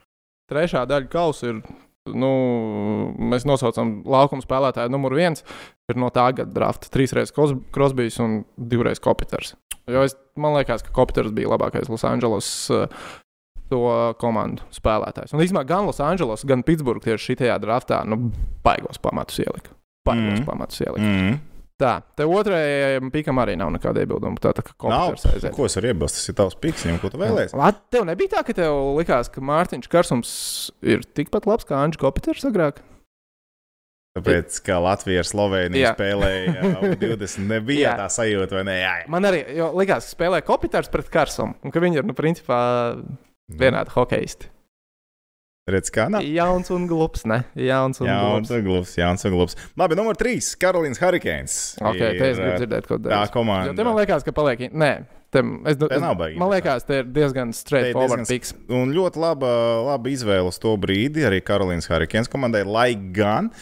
Trešā 0.52 0.84
daļa 0.86 1.10
kausa 1.10 1.48
ir, 1.50 1.58
nu, 2.14 2.30
mēs 3.32 3.48
nosaucam 3.50 3.96
laukuma 4.06 4.46
spēlētāju 4.46 4.94
numuru 4.94 5.18
viens. 5.18 5.42
Ir 5.90 5.98
no 5.98 6.12
tā 6.14 6.28
gada 6.38 6.54
drafta. 6.54 6.90
Trīsreiz 6.94 7.34
Krosbijs 7.34 8.22
un 8.22 8.44
divreiz 8.54 9.02
Kopiters. 9.02 9.56
Jo 9.90 10.04
es, 10.06 10.14
man 10.38 10.54
liekas, 10.56 10.84
ka 10.86 10.94
Kopiters 10.94 11.34
bija 11.34 11.50
labākais 11.54 11.90
Los 11.92 12.06
Angeles. 12.08 12.54
Uh, 12.70 12.86
To 13.72 14.12
komandu 14.20 14.66
spēlētājs. 14.68 15.30
Un 15.32 15.40
īstenībā 15.40 15.62
gan 15.64 15.86
Los 15.88 15.96
Angeles, 16.04 16.42
gan 16.44 16.60
Pitsburgā 16.60 17.06
tieši 17.06 17.38
šajā 17.38 17.54
draftā 17.62 18.02
nu, 18.04 18.18
baigos 18.60 19.00
pamatus 19.00 19.38
ielika. 19.40 19.72
Baigos 20.04 20.42
mm. 20.42 20.44
pamatus 20.44 20.82
ielika. 20.84 21.00
Mm. 21.00 21.38
Tā, 21.80 21.96
te 22.14 22.26
otrajam 22.28 23.08
pikam 23.14 23.40
arī 23.42 23.56
nav 23.58 23.72
nekāda 23.74 24.04
iebilduma. 24.04 24.38
Tā 24.42 24.52
tā 24.54 24.62
kā 24.66 24.74
komputers 24.76 25.24
aiziet. 25.30 25.54
ko 25.56 25.66
es 25.66 25.74
varu 25.78 25.90
iebilst? 25.90 26.18
Tas 26.20 26.30
ir 26.30 26.36
tavs 26.38 26.58
piksnis, 26.62 27.00
ko 27.02 27.10
tu 27.10 27.18
vēlēsies. 27.22 27.56
Lat, 27.58 27.80
tev 27.90 28.04
nebija 28.06 28.36
tā, 28.36 28.44
ka 28.46 28.54
tev 28.60 28.76
likās, 28.98 29.32
ka 29.32 29.42
Mārtiņš 29.48 29.90
Karsums 29.90 30.34
ir 30.84 31.02
tikpat 31.16 31.48
labs 31.48 31.66
kā 31.66 31.80
Anģis 31.80 32.02
Kopiters 32.02 32.46
agrāk? 32.46 32.84
Tāpēc, 34.12 34.58
kā 34.66 34.76
Latvija 34.84 35.22
ar 35.22 35.28
Sloveniju 35.28 35.84
Jā. 35.86 35.92
spēlēja 35.96 36.52
jau 36.74 36.90
20, 37.00 37.46
nebija 37.48 37.86
Jā. 37.86 37.92
tā 38.02 38.08
sajūta, 38.12 38.58
vai 38.58 38.64
ne? 38.68 38.74
Jā, 38.82 38.90
jā. 39.00 39.06
Man 39.12 39.24
arī 39.24 39.38
jo 39.56 39.70
likās, 39.78 40.04
ka 40.10 40.16
spēlē 40.18 40.42
Kopiters 40.44 40.90
pret 40.92 41.08
Karsumu, 41.12 41.54
un 41.64 41.72
ka 41.72 41.80
viņi 41.80 42.02
ir, 42.02 42.08
nu, 42.08 42.12
principā, 42.18 42.58
vienādi 43.48 43.94
hokeisti. 43.94 44.50
Redz, 45.72 45.92
kā 45.94 46.08
nav. 46.10 46.24
Jauns 46.26 46.68
un 46.74 46.88
glups, 46.90 47.22
ne? 47.30 47.36
Jauns 47.54 48.00
un 48.02 48.08
Jauns 48.10 48.48
glups. 48.48 48.50
un 48.56 48.64
glūps, 48.66 48.94
jauns 48.98 49.24
un 49.28 49.32
glūps. 49.36 49.54
Labi, 49.78 49.94
numur 49.96 50.16
3. 50.18 50.48
Karolīnas 50.60 50.98
Hurricanes. 50.98 51.54
Ok, 51.78 52.00
te 52.02 52.30
es 52.32 52.40
gribu 52.40 52.48
Ir, 52.50 52.56
dzirdēt, 52.64 52.88
ko 52.90 52.98
Tā 52.98 53.04
darīt. 53.06 53.30
Jo 53.30 53.34
komanda. 53.36 53.74
te 53.78 53.86
man 53.86 53.94
liekas, 54.00 54.24
ka 54.26 54.34
paliek. 54.34 54.64
Nē, 54.74 54.88
te, 55.30 55.44
es, 55.70 55.78
Te 55.78 56.00
nav 56.02 56.16
baigi 56.18 56.40
man 56.42 56.50
liekas, 56.50 56.82
te 56.88 56.98
ir 57.04 57.08
diezgan 57.14 57.54
straightforward 57.54 58.26
piks. 58.28 58.50
Un 58.74 58.90
ļoti 58.96 59.22
laba, 59.22 59.52
laba 59.92 60.10
izvēle 60.10 60.50
uz 60.50 60.58
to 60.60 60.74
brīdi 60.82 61.22
arī 61.30 61.38
Karolīnas 61.46 61.86
Hurricanes 61.88 62.28
komandai, 62.32 62.64
lai 62.66 62.90
gan 63.14 63.52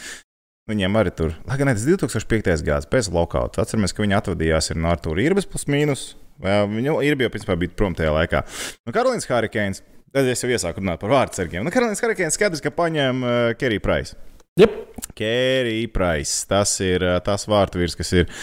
viņiem 0.69 0.97
arī 0.99 1.13
tur, 1.15 1.35
lai 1.47 1.57
gan 1.59 1.71
tas 1.71 1.85
2005. 1.87 2.65
gads 2.67 2.89
pēc 2.91 3.09
lokauta. 3.13 3.63
Atceramies, 3.63 3.93
ka 3.95 4.03
viņi 4.05 4.17
atvadījās 4.17 4.71
ar 4.73 4.89
Arthuru 4.93 5.23
Irbas 5.23 5.49
plus 5.49 5.67
mīnus. 5.71 6.11
Viņu 6.41 6.97
ir 7.05 7.19
jau 7.21 7.29
principā 7.33 7.57
bija 7.59 7.73
prom 7.77 7.95
tajā 7.97 8.13
laikā. 8.15 8.41
Nu, 8.87 8.93
Karolīnas 8.95 9.29
Hurricanes, 9.29 9.83
tad 10.13 10.29
es 10.29 10.41
jau 10.41 10.49
iesāku 10.49 10.81
runāt 10.81 11.01
par 11.03 11.13
vārdsargiem. 11.13 11.65
Nu, 11.65 11.73
Karolīnas 11.73 12.01
Hurricanes 12.01 12.37
skaidrs, 12.37 12.63
ka 12.63 12.73
paņēma 12.73 13.33
uh, 13.51 13.53
Keriju 13.59 13.83
Price. 13.85 14.17
Jep. 14.59 14.73
Kerija 15.17 15.91
Price. 15.93 16.41
Tas 16.49 16.73
ir 16.83 17.05
uh, 17.05 17.19
tas 17.25 17.45
vārtvīrs, 17.49 17.97
kas 17.99 18.13
ir. 18.17 18.33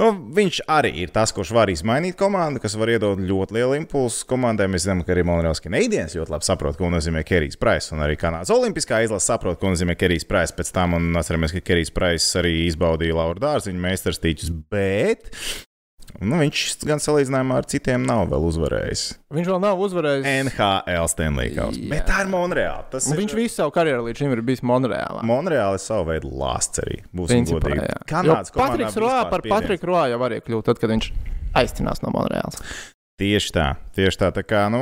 Nu, 0.00 0.14
viņš 0.32 0.62
arī 0.64 0.94
ir 1.02 1.10
tas, 1.12 1.28
kurš 1.36 1.50
var 1.52 1.68
izmainīt 1.68 2.16
komandu, 2.16 2.62
kas 2.62 2.72
var 2.80 2.88
iedot 2.88 3.20
ļoti 3.20 3.56
lielu 3.58 3.76
impulsu 3.82 4.24
komandai. 4.30 4.64
Mēs 4.72 4.86
zinām, 4.86 5.02
ka 5.04 5.12
arī 5.12 5.26
Monreāls 5.28 5.60
Canadiens 5.60 6.16
ļoti 6.16 6.32
labi 6.32 6.48
saprot, 6.48 6.78
ko 6.80 6.88
nozīmē 6.88 7.20
Kerijs 7.28 7.60
Price. 7.60 7.92
Un 7.92 8.00
arī 8.06 8.16
Kanādas 8.16 8.52
Olimpiskā 8.54 9.02
izlase 9.04 9.28
saprot, 9.28 9.60
ko 9.60 9.74
nozīmē 9.74 9.98
Kerijs 10.00 10.24
Price. 10.24 10.56
Pēc 10.56 10.72
tam, 10.72 10.96
un 10.96 11.10
atceramies, 11.20 11.52
ka 11.52 11.60
Kerijs 11.68 11.92
Price 11.92 12.40
arī 12.40 12.54
izbaudīja 12.70 13.18
Laura 13.18 13.44
Dārziņa 13.44 13.84
meistarstīķus. 13.84 14.54
Bet 14.72 15.28
Nu, 16.20 16.36
viņš 16.40 16.62
gan 16.88 17.00
salīdzinājumā 17.02 17.56
ar 17.62 17.66
citiem 17.70 18.04
nav 18.08 18.26
vēl 18.32 18.46
uzvarējis. 18.50 19.02
Viņš 19.36 19.50
vēl 19.52 19.60
nav 19.62 19.80
uzvarējis. 19.86 20.28
NHL 20.50 21.10
Stanley. 21.12 21.50
Jā. 21.56 21.66
Bet 21.92 22.06
tā 22.10 22.22
ir 22.24 22.30
Monreāla. 22.32 22.84
Tas 22.92 23.08
Un 23.08 23.16
ir 23.16 23.22
viņš 23.24 23.36
visu 23.38 23.54
savu 23.60 23.74
karjeru 23.74 24.06
līdz 24.08 24.22
šim 24.24 24.34
ir 24.36 24.42
bijis 24.46 24.64
Monreālā. 24.66 25.24
Monreāla 25.26 25.78
ir 25.78 25.84
savu 25.84 26.10
veidu 26.10 26.32
lāsts 26.42 26.82
arī. 26.84 27.00
Principā, 27.14 27.60
godīgi. 27.64 27.90
Kanādas 28.10 28.54
komandā 28.54 28.88
Patriks 28.90 29.00
Roā 29.00 29.20
par. 29.32 29.46
Patriku 29.54 29.92
Roā 29.92 30.06
jau 30.12 30.22
arī 30.26 30.40
kļūt, 30.44 30.66
tad, 30.70 30.82
kad 30.82 30.92
viņš 30.92 31.12
aizcinās 31.62 32.02
no 32.04 32.12
Monreālas. 32.14 32.60
Tieši 33.20 33.50
tā, 33.52 33.64
tieši 33.92 34.16
tā. 34.16 34.28
tā 34.32 34.40
kā, 34.48 34.62
nu, 34.72 34.80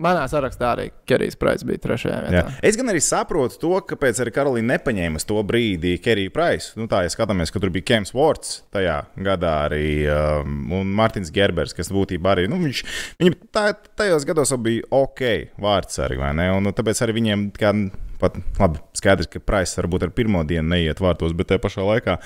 Manā 0.00 0.22
sarakstā 0.30 0.70
arī 0.72 0.86
Kerijs 1.04 1.36
Praiss 1.36 1.66
bija 1.68 1.82
trešajā 1.82 2.16
Jā. 2.16 2.28
vietā. 2.32 2.52
Es 2.64 2.78
gan 2.80 2.88
arī 2.88 3.02
saprotu 3.04 3.58
to, 3.60 3.72
kāpēc 3.90 4.22
arī 4.24 4.32
Karolīna 4.32 4.78
nepaņēma 4.78 5.20
to 5.28 5.42
brīdi 5.44 5.98
Keriju 6.00 6.32
Praisu. 6.32 6.78
Nu, 6.80 6.88
tā, 6.88 7.02
ja 7.04 7.12
skatāmies, 7.12 7.52
ka 7.52 7.60
tur 7.60 7.72
bija 7.74 7.84
Kems 7.90 8.14
Vorts 8.16 8.62
tajā 8.72 9.02
gadā 9.26 9.52
arī 9.66 9.84
um, 10.08 10.54
un 10.78 10.94
Mārtiņš 10.96 11.32
Gerbers, 11.34 11.74
kas 11.76 11.92
būtībā 11.92 12.32
arī, 12.32 12.46
nu, 12.48 12.62
viņš, 12.62 12.80
viņi 13.20 13.36
tā, 13.52 13.66
tajos 14.00 14.24
gados 14.30 14.54
bija 14.64 14.88
ok 14.88 15.22
vārds 15.60 16.00
arī, 16.06 16.16
vai 16.22 16.32
ne? 16.40 16.48
Un 16.56 16.64
nu, 16.64 16.72
tāpēc 16.72 17.04
arī 17.04 17.18
viņiem 17.18 17.50
kā, 17.58 17.74
pat, 18.22 18.38
labi, 18.62 18.80
skaidrs, 18.96 19.28
ka 19.28 19.44
Praiss 19.44 19.76
varbūt 19.82 20.08
ar 20.08 20.14
pirmo 20.16 20.40
dienu 20.48 20.70
neiet 20.72 21.04
vārtos, 21.04 21.36
bet 21.36 21.52
tajā 21.52 21.60
pašā 21.66 21.84
laikā, 21.84 22.16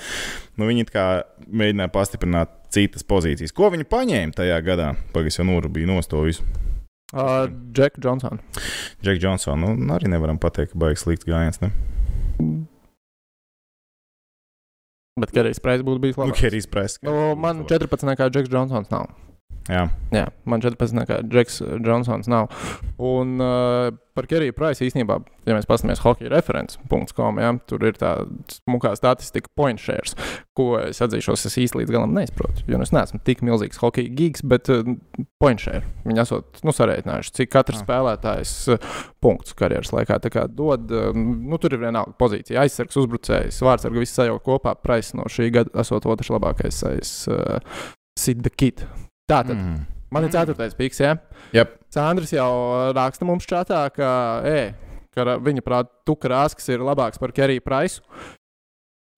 nu, 0.55 0.71
viņi 0.71 0.87
mēģināja 1.51 1.91
pastiprināt 1.91 2.55
citas 2.73 3.05
pozīcijas. 3.07 3.53
Ko 3.55 3.69
viņi 3.73 3.87
paņēma 3.89 4.37
tajā 4.37 4.57
gadā? 4.65 4.93
Pagaidzi, 5.13 5.41
jau 5.41 5.47
Nūra 5.49 5.71
bija 5.73 5.89
nostojis. 5.89 6.41
Uh, 7.09 7.47
Džek 7.73 7.97
Johnson. 8.03 8.37
Džeks 9.01 9.21
Džonsons, 9.23 9.57
nu, 9.63 9.93
arī 9.95 10.11
nevaram 10.11 10.37
pateikt, 10.41 10.75
ka 10.75 10.81
baigs 10.83 11.01
slikts 11.05 11.25
gājiens. 11.25 11.57
Ne? 11.63 11.71
Bet 15.19 15.33
Kerijs 15.35 15.59
Praiss 15.63 15.83
būtu 15.83 16.03
bijis 16.03 16.19
Nu, 16.19 16.27
labāks. 16.27 16.43
Kerijs 16.43 16.69
Praiss. 16.69 17.01
Nu, 17.03 17.15
man 17.39 17.65
14. 17.67 18.13
kā 18.19 18.29
Džeks 18.29 18.53
Johnsons 18.53 18.93
nav. 18.93 19.09
Jā. 19.69 19.83
Jā, 20.09 20.25
man 20.49 20.63
14. 20.63 20.97
kā 21.05 21.19
Džeks 21.29 21.59
Johnsons 21.85 22.25
nav. 22.31 22.47
Un 22.97 23.35
uh, 23.37 23.91
par 24.17 24.25
Keriju 24.25 24.55
Praisu 24.57 24.87
īstenībā, 24.87 25.19
ja 25.45 25.53
mēs 25.53 25.67
paskatāmies 25.69 26.01
hockey 26.01 26.29
referents.com, 26.31 27.37
ja, 27.37 27.51
tur 27.69 27.85
ir 27.85 27.99
tā 27.99 28.15
smukā 28.49 28.95
statistika 28.97 29.51
point 29.55 29.77
shares, 29.79 30.15
ko 30.57 30.71
es 30.81 30.97
atzīšos, 31.05 31.45
es 31.45 31.57
īsti 31.61 31.83
līdz 31.83 31.93
galam 31.93 32.15
neizprotu. 32.17 32.65
Jo 32.67 32.79
nu 32.81 32.87
es 32.87 32.93
neesmu 32.95 33.21
tik 33.27 33.43
milzīgs 33.45 33.77
hockey 33.83 34.09
gigs, 34.17 34.41
bet 34.41 34.71
uh, 34.73 34.81
point 35.41 35.61
share. 35.61 35.83
Viņi 36.07 36.23
esot 36.25 36.63
nu, 36.65 36.73
sarēķinājuši, 36.73 37.35
cik 37.37 37.51
katrs 37.53 37.79
Ah. 37.79 37.85
spēlētājs 37.85 38.53
uh, 38.73 38.89
punktus 39.21 39.53
karjeras 39.59 39.93
laikā 39.93 40.17
dod. 40.49 40.89
Uh, 40.89 41.13
nu, 41.13 41.61
tur 41.61 41.77
ir 41.77 41.83
vienalga 41.85 42.17
pozīcija. 42.17 42.65
Aizsargs, 42.65 42.97
uzbrucējs, 42.97 43.61
vārdsargs, 43.61 44.01
viss 44.01 44.17
sajaukt 44.17 44.47
kopā. 44.49 44.73
Praiss 44.81 45.13
no 45.13 45.29
šī 45.29 45.51
gada 45.53 45.85
esot 45.85 46.09
otrs 46.09 46.33
labākais 46.33 46.81
aiz 46.89 47.13
uh, 47.29 47.61
Sid 48.19 48.41
the 48.41 48.49
Kid. 48.49 48.83
Tā 49.29 49.43
tad. 49.45 49.53
Mm. 49.53 49.85
Man 50.09 50.25
ir 50.25 50.33
ceturtais 50.33 50.73
piks, 50.73 50.97
ja? 51.03 51.13
Yep. 51.53 51.75
Sandrs 51.93 52.33
jau 52.33 52.49
raksta 52.97 53.27
mums 53.29 53.45
čatā, 53.49 53.83
ka, 53.93 54.09
e, 54.41 55.03
ka 55.13 55.37
viņa 55.45 55.63
prāta, 55.65 55.93
Tukrāskis 56.09 56.71
ir 56.73 56.81
labāks 56.85 57.21
par 57.21 57.33
Keriju 57.35 57.61
Praisu. 57.65 58.01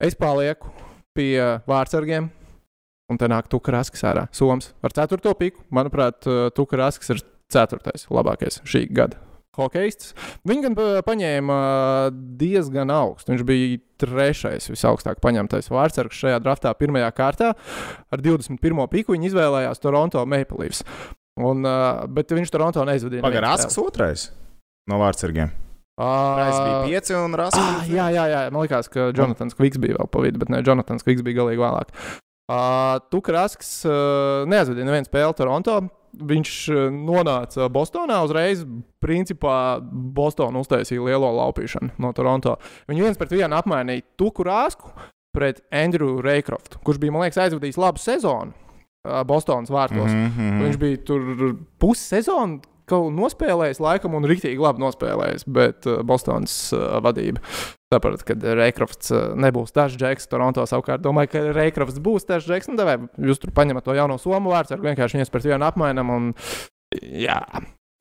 Es 0.04 0.18
palieku 0.20 0.68
pie 1.16 1.40
vārdsargiem, 1.70 2.28
un 3.12 3.20
te 3.20 3.32
nāk 3.32 3.48
Tukrāskis 3.52 4.04
ārā. 4.12 4.28
Soms 4.36 4.74
ar 4.84 4.96
ceturto 5.00 5.32
piku. 5.40 5.64
Manuprāt, 5.72 6.28
Tukrāskis 6.60 7.16
ir 7.16 7.26
ceturtais 7.52 8.10
labākais 8.12 8.60
šī 8.68 8.90
gada 8.92 9.31
hokeists. 9.58 10.14
Viņa 10.48 10.62
gan 10.68 10.76
pa- 10.78 11.02
paņēma 11.08 11.58
diezgan 12.40 12.92
augstu. 12.94 13.34
Viņš 13.34 13.44
bija 13.48 13.80
trešais 14.02 14.70
visaugstāk 14.72 15.20
paņemtais 15.22 15.70
vārdsargs 15.70 16.18
šajā 16.18 16.40
draftā, 16.44 16.74
pirmajā 16.78 17.12
kārtā. 17.14 17.54
Ar 18.12 18.20
21. 18.24 18.88
piku 18.90 19.14
viņa 19.16 19.30
izvēlējās 19.32 19.82
Toronto 19.84 20.24
Maple 20.26 20.58
Leafs. 20.66 20.84
Un, 21.42 21.64
uh, 21.66 22.06
bet 22.12 22.30
viņš 22.36 22.52
Toronto 22.52 22.84
neizvadīja. 22.86 23.24
Pagaidām, 23.24 23.48
Rasks 23.48 23.78
otrais 23.82 24.30
no 24.90 24.98
vārdsargiem. 25.00 25.52
spēli. 25.52 26.36
Praiss 26.36 26.58
bija 26.58 26.78
Ā, 26.82 26.86
pieci 26.88 27.14
un 27.14 27.36
Rasks. 27.38 27.60
Ah, 27.62 27.84
jā, 27.86 28.08
jā, 28.16 28.24
jā, 28.32 28.40
man 28.52 28.64
liekas, 28.66 28.88
ka 28.90 29.12
Jonatans 29.14 29.54
Kviks 29.54 29.78
bija 29.78 30.00
vēl 30.00 30.10
pa 30.10 30.20
vidu, 30.24 30.40
bet 30.42 30.50
ne, 30.50 30.62
Jonatans 30.66 31.04
Kviks 31.06 31.22
bija 31.22 31.44
galīgi 31.44 31.62
vēlāk. 31.62 31.92
Uh, 32.50 32.98
Tukrasks 33.14 33.82
uh, 33.88 34.44
neaizvadīja 34.50 34.88
nevienu 34.88 35.08
spēli 35.08 35.38
Toronto. 35.38 35.78
Viņš 36.32 36.56
uh, 36.74 36.88
nonāca 36.92 37.70
Bostonā 37.72 38.18
uzreiz. 38.26 38.66
Principā 39.02 39.80
Bostonā 39.82 40.64
uztaisīja 40.64 41.06
lielo 41.06 41.30
laupīšanu 41.38 41.96
no 42.02 42.12
Toronto. 42.18 42.58
Viņi 42.92 43.06
viens 43.08 43.20
pret 43.20 43.32
vienu 43.38 43.58
apmainīja 43.60 44.04
Tukrasku 44.20 44.92
pret 45.32 45.62
Andrew 45.72 46.20
Raycroftu, 46.20 46.82
kurš 46.84 47.00
bija, 47.00 47.14
man 47.16 47.24
liekas, 47.24 47.40
aizvadījis 47.40 47.80
labu 47.80 48.02
sezonu 48.04 48.52
Bostonas 49.26 49.72
vārtos. 49.72 50.12
Mm 50.12 50.28
-hmm. 50.36 50.60
Viņš 50.66 50.78
bija 50.78 50.98
tur 51.08 51.56
pusi 51.80 52.04
sezonu 52.04 52.60
kaut 52.92 53.12
nospēlējis, 53.16 53.82
laikam, 53.84 54.16
un 54.18 54.28
rīktīgi 54.30 54.62
labi 54.62 54.84
nospēlējis. 54.84 55.48
Bet 55.52 55.88
uh, 55.90 56.02
Bostonas 56.08 56.56
uh, 56.76 57.00
vadība 57.04 57.44
saprata, 57.92 58.24
ka 58.28 58.38
Reikrofts 58.60 59.12
uh, 59.16 59.34
nebūs 59.40 59.76
tas 59.76 59.96
džeks. 59.98 60.30
Toronto 60.32 60.66
savukārt 60.70 61.04
domāja, 61.04 61.34
ka 61.34 61.44
Reikrofts 61.56 62.02
būs 62.04 62.28
tas 62.30 62.48
džeks. 62.48 62.72
Nu, 62.72 62.80
davai, 62.80 63.00
jūs 63.20 63.42
tur 63.42 63.54
paņemat 63.56 63.88
to 63.88 63.98
jauno 63.98 64.20
somu 64.22 64.54
vārdu, 64.54 64.78
ar 64.78 64.84
vienkārši 64.86 65.22
viens 65.22 65.34
pret 65.34 65.48
vienu 65.52 65.68
apmainam. 65.68 66.12
Un, 66.16 66.32
jā. 67.02 67.42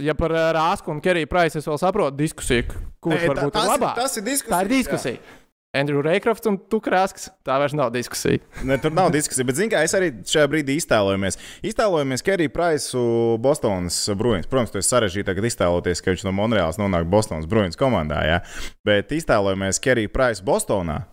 Ja 0.00 0.14
par 0.16 0.32
Rāsku 0.32 0.94
un 0.94 1.02
Keriju 1.04 1.28
Praisu 1.28 1.60
es 1.60 1.68
vēl 1.68 1.76
saprotu 1.80 2.16
diskusiju, 2.22 2.70
kurš 3.04 3.26
varbūt 3.28 3.58
ir 3.60 3.68
labāks. 3.74 3.98
Tas 4.00 4.16
ir 4.16 4.24
diskusija. 4.30 4.56
Tā 4.56 4.64
ir 4.64 4.72
diskusija. 4.72 5.36
Andrew 5.72 6.02
Reikrofts 6.02 6.48
un 6.50 6.56
Tukrāsks. 6.58 7.28
Tā 7.46 7.54
vairs 7.62 7.76
nav 7.78 7.92
diskusija. 7.94 8.40
Ne, 8.66 8.74
tur 8.82 8.90
nav 8.90 9.12
diskusija, 9.14 9.46
bet 9.46 9.54
zini, 9.54 9.70
kā 9.70 9.84
es 9.86 9.94
arī 9.94 10.08
šajā 10.26 10.48
brīdī 10.50 10.74
iztēlojamies. 10.80 11.38
Iztēlojamies 11.70 12.26
Keriju 12.26 12.50
Praisu 12.54 13.02
Bostonas 13.42 14.00
Bruins. 14.18 14.50
Protams, 14.50 14.74
tas 14.74 14.82
ir 14.82 14.88
sarežģītāk 14.88 15.38
iztēloties, 15.46 16.02
ka 16.02 16.10
viņš 16.10 16.26
no 16.26 16.34
Monreāls 16.34 16.80
nonāk 16.80 17.06
Bostonas 17.12 17.46
Bruins 17.50 17.78
komandā. 17.78 18.24
Ja? 18.26 18.40
Bet 18.86 19.14
iztēlojamies 19.14 19.78
Keriju 19.84 20.10
Praisu 20.10 20.46
Bostonā. 20.48 21.04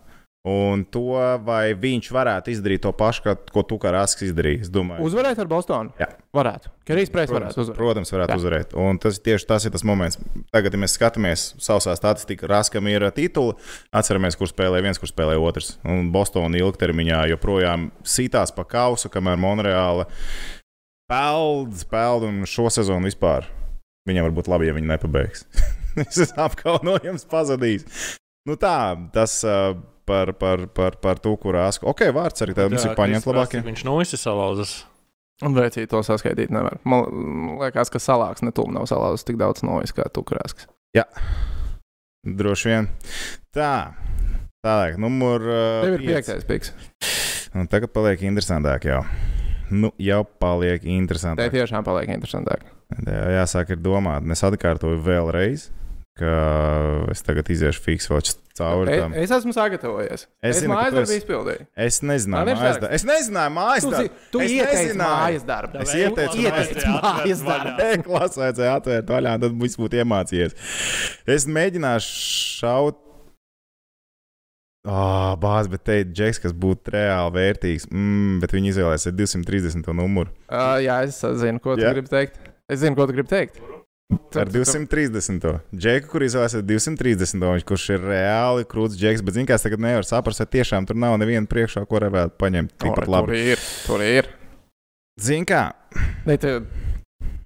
Un 0.48 0.84
to, 0.88 1.18
vai 1.44 1.74
viņš 1.76 2.06
varētu 2.14 2.52
izdarīt 2.54 2.80
to 2.86 2.92
pašu, 2.96 3.24
kā, 3.26 3.34
ko 3.52 3.64
tu 3.68 3.76
kā 3.82 3.90
Rasks 3.92 4.24
izdarīja. 4.30 4.68
Uzvarēt 5.04 5.40
ar 5.42 5.48
Bostonu? 5.50 5.92
Jā. 6.00 6.06
Varētu. 6.32 6.70
Kerijs 6.88 7.10
Protams, 7.12 7.34
varētu 7.34 7.60
uzvarēt. 7.64 7.78
protams 7.80 8.12
varētu 8.14 8.32
Jā. 8.32 8.38
Uzvarēt. 8.40 8.74
Un 8.78 9.00
tas 9.02 9.18
tieši 9.20 9.48
tas 9.48 9.66
ir 9.68 9.74
tas 9.74 9.84
moments. 9.84 10.20
Tagad, 10.54 10.72
ja 10.72 10.80
mēs 10.80 10.94
skatāmies 10.96 11.44
sausā 11.60 11.92
statistikā, 11.98 12.48
Raskam 12.48 12.88
ir 12.88 13.04
tituli. 13.16 13.56
Atceramies, 13.92 14.38
kur 14.40 14.48
spēlē 14.48 14.80
viens, 14.84 15.00
kur 15.02 15.10
spēlē 15.10 15.36
otrs. 15.42 15.74
Un 15.84 16.08
Bostonā 16.14 16.62
ilgtermiņā 16.62 17.26
joprojām 17.34 17.90
sītās 18.06 18.54
pa 18.56 18.64
kausu, 18.68 19.10
kamēr 19.12 19.36
Monreāla 19.42 20.06
peld, 21.08 21.76
peld 21.90 22.28
un 22.28 22.40
šo 22.48 22.68
sezonu 22.72 23.08
vispār. 23.10 23.48
Viņam 24.08 24.28
var 24.28 24.36
būt 24.38 24.48
labi, 24.48 24.70
ja 24.70 24.76
viņi 24.78 24.94
nepabeigs. 24.94 25.44
Es 25.98 26.14
esmu 26.22 26.44
apkaunojams 26.44 27.24
pazudījis. 27.26 27.86
Nu 28.46 28.54
tā, 28.60 28.94
tas 29.10 29.40
uh, 29.42 29.72
par, 30.08 30.32
par, 30.40 30.64
par, 30.74 30.96
par 31.02 31.20
to, 31.22 31.34
kur 31.40 31.54
Rasku. 31.58 31.86
Ok, 31.92 32.06
vārds 32.16 32.44
arī 32.46 32.56
tāds 32.56 32.86
ir 32.88 32.96
paņemt 32.98 33.28
labākie. 33.28 33.62
Viņš 33.66 33.84
nu 33.88 33.98
visi 34.00 34.18
salauzas. 34.20 34.78
Un 35.46 35.54
vecīt 35.54 35.86
to 35.92 36.00
saskaitīt 36.02 36.50
nevar. 36.50 36.80
Man 36.88 37.04
liekas, 37.60 37.92
ka 37.94 38.00
salāks 38.02 38.42
netūm 38.42 38.72
nav 38.74 38.88
salauzis 38.90 39.22
tik 39.28 39.38
daudz 39.38 39.62
nojas 39.62 39.94
kā 39.94 40.08
tukrāsks. 40.10 40.66
Droši 42.26 42.72
vien. 42.72 42.88
Tā. 43.54 43.94
Tālāk, 44.66 44.96
numur. 45.00 45.44
Uh, 45.46 45.84
Tev 45.86 45.94
ir 45.94 46.02
pieci. 46.02 46.10
piektais 46.10 46.48
piks. 46.48 46.72
Un 47.56 47.68
tagad 47.70 47.92
paliek 47.94 48.24
interesantāk 48.26 48.88
jau. 48.90 49.04
Nu, 49.70 49.92
jau 50.00 50.24
paliek 50.40 50.82
Te 50.82 50.90
interesantāk. 50.90 51.52
tiešām 51.54 51.86
paliek 51.86 52.10
interesantāk. 52.10 52.66
Jā, 53.06 53.22
jāsāk 53.38 53.70
ir 53.76 53.80
domāt. 53.84 54.26
Es 54.32 54.42
atkārtoju 54.44 54.98
vēlreiz, 55.04 55.68
ka 56.18 56.34
es 57.12 57.22
tagad 57.24 57.48
iziešu 57.52 57.84
fiksu 57.84 58.14
vēl 58.14 58.24
cauri 58.58 58.92
Es, 58.96 59.00
tam. 59.04 59.14
es 59.22 59.32
esmu 59.38 59.54
sagatavojies. 59.56 60.26
Es 60.42 60.56
Es 60.56 60.60
zinu, 60.62 60.74
mājas 60.74 60.90
tu 60.92 60.98
darbu 60.98 61.08
esi- 61.08 61.18
izpildīju. 61.22 61.66
Es 61.86 62.00
nezināju, 62.02 62.50
mājas 62.52 62.78
darbu. 62.82 62.92
Es 62.98 63.06
nezināju, 63.08 63.54
mājas 63.56 63.86
Tu, 63.86 63.90
darbu. 63.96 64.22
tu 64.34 64.40
Es 64.44 64.54
ieteici 64.58 64.96
mājas 65.00 65.44
darbu. 65.48 65.82
Es 65.86 65.94
ieteicu 65.94 66.94
mājas 66.98 67.42
darbu. 67.48 67.90
Klases 68.08 68.40
vajadzēja 68.42 68.76
atvērt 68.82 69.12
vaļā, 69.14 69.34
tad 69.46 69.58
viss 69.62 69.78
būtu 69.80 70.02
iemācījies. 70.02 70.56
Es 71.38 71.46
mēģināšu 71.46 72.16
šaut. 72.60 73.04
Oh, 74.88 75.34
Bāz, 75.36 75.66
bet 75.68 75.82
te 75.84 75.98
ir 76.00 76.06
džeks, 76.16 76.38
kas 76.40 76.52
būtu 76.56 76.94
reāli 76.94 77.34
vērtīgs. 77.34 77.88
Mm, 77.92 78.38
bet 78.40 78.54
viņi 78.54 78.70
izvēlēsies 78.72 79.12
230. 79.18 79.90
numuru. 79.98 80.30
Uh, 80.48 80.78
jā, 80.80 81.00
es 81.04 81.18
zinu, 81.42 81.60
ko 81.60 81.74
tu 81.76 81.82
Jā. 81.84 81.90
gribi 81.92 82.08
teikt. 82.08 82.38
Es 82.70 82.80
zinu, 82.80 82.96
ko 82.96 83.04
tu 83.10 83.16
gribi 83.16 83.28
teikt. 83.28 83.58
Ar 84.08 84.48
230. 84.48 85.44
Džeku, 85.76 86.08
kur 86.12 86.24
izvēlēsies 86.24 86.64
230. 86.64 87.44
Viņš, 87.44 87.64
kurš 87.68 87.86
ir 87.92 88.04
reāli 88.08 88.64
krūts 88.68 88.96
džeks, 88.96 89.24
bet 89.24 89.36
es 89.58 89.64
tagad 89.66 89.82
nevaru 89.84 90.08
saprast, 90.08 90.40
vai 90.40 90.48
tiešām 90.56 90.88
tur 90.88 90.96
nav 90.96 91.18
neviena 91.20 91.48
priekšā, 91.48 91.84
ko 91.88 92.00
varētu 92.00 92.36
paņemt 92.40 92.72
tikpat 92.76 93.04
Tur 93.04 93.12
labi. 93.12 93.40
ir. 93.52 93.64
Tur 93.84 94.04
ir. 94.04 94.30
Zini, 95.20 95.44
kā 95.48 95.62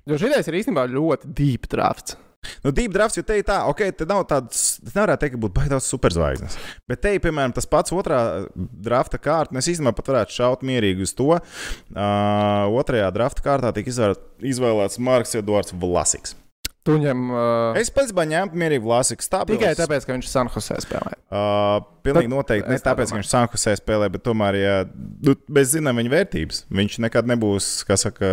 jo 0.07 0.19
šitais 0.21 0.50
ir 0.50 0.61
īstenībā 0.61 0.87
ļoti 0.92 1.33
deep 1.35 1.66
drafts. 1.73 2.19
Nu, 2.64 2.73
Deep 2.75 2.90
drafts, 2.90 3.14
jo 3.14 3.23
te 3.23 3.37
ir 3.38 3.45
tā, 3.47 3.61
ok, 3.71 3.85
te 3.95 4.07
nav 4.11 4.25
tāds, 4.26 4.62
es 4.83 4.97
nevarētu 4.97 5.23
teikt, 5.23 5.37
ka 5.37 5.40
būtu 5.45 5.54
daudz 5.71 5.87
superzvaigznes. 5.87 6.57
Bet 6.90 6.99
te, 7.04 7.12
ir, 7.14 7.23
piemēram, 7.23 7.54
tas 7.54 7.69
pats 7.71 7.95
otrā 7.95 8.19
drafta 8.59 9.21
kārta, 9.23 9.54
es 9.62 9.71
īstenībā 9.71 9.95
pat 9.95 10.11
varētu 10.11 10.35
šaut 10.40 10.66
mierīgi 10.66 11.07
uz 11.07 11.14
to. 11.14 11.28
Uh, 11.38 12.66
otrajā 12.83 13.12
drafta 13.14 13.47
kārtā 13.47 13.71
tika 13.76 13.95
izvēlēts 14.42 14.99
Marks 14.99 15.38
Edvards 15.38 15.71
Vlasiks. 15.71 16.35
Tu 16.82 16.96
ņem 16.98 17.28
uh, 17.30 17.78
Es 17.78 17.92
pats 17.94 18.10
ņēmu 18.10 18.58
mierīgi 18.58 18.82
Vlasiks. 18.82 19.28
Stabils. 19.28 19.54
tikai 19.54 19.74
tāpēc, 19.78 20.06
ka 20.06 20.16
viņš 20.16 20.30
San 20.30 20.50
Jose 20.50 20.80
spēlē. 20.82 21.12
Uh, 21.30 21.78
pilnīgi 22.02 22.26
Tad- 22.26 22.34
noteikti 22.34 22.68
ne 22.72 22.74
es 22.76 22.82
tā 22.82 22.90
tāpēc, 22.90 23.12
ka 23.12 23.20
viņš 23.20 23.30
Sankusē 23.30 23.76
spēlē, 23.78 24.08
bet 24.12 24.24
tomēr, 24.26 24.58
ja 24.58 24.74
nu, 25.22 25.36
mēs 25.46 25.70
zinām 25.76 26.00
viņa 26.02 26.12
vērtības, 26.16 26.64
viņš 26.74 26.98
nekad 27.06 27.30
nebūs, 27.30 27.70
kā 27.86 27.96
saka, 28.00 28.26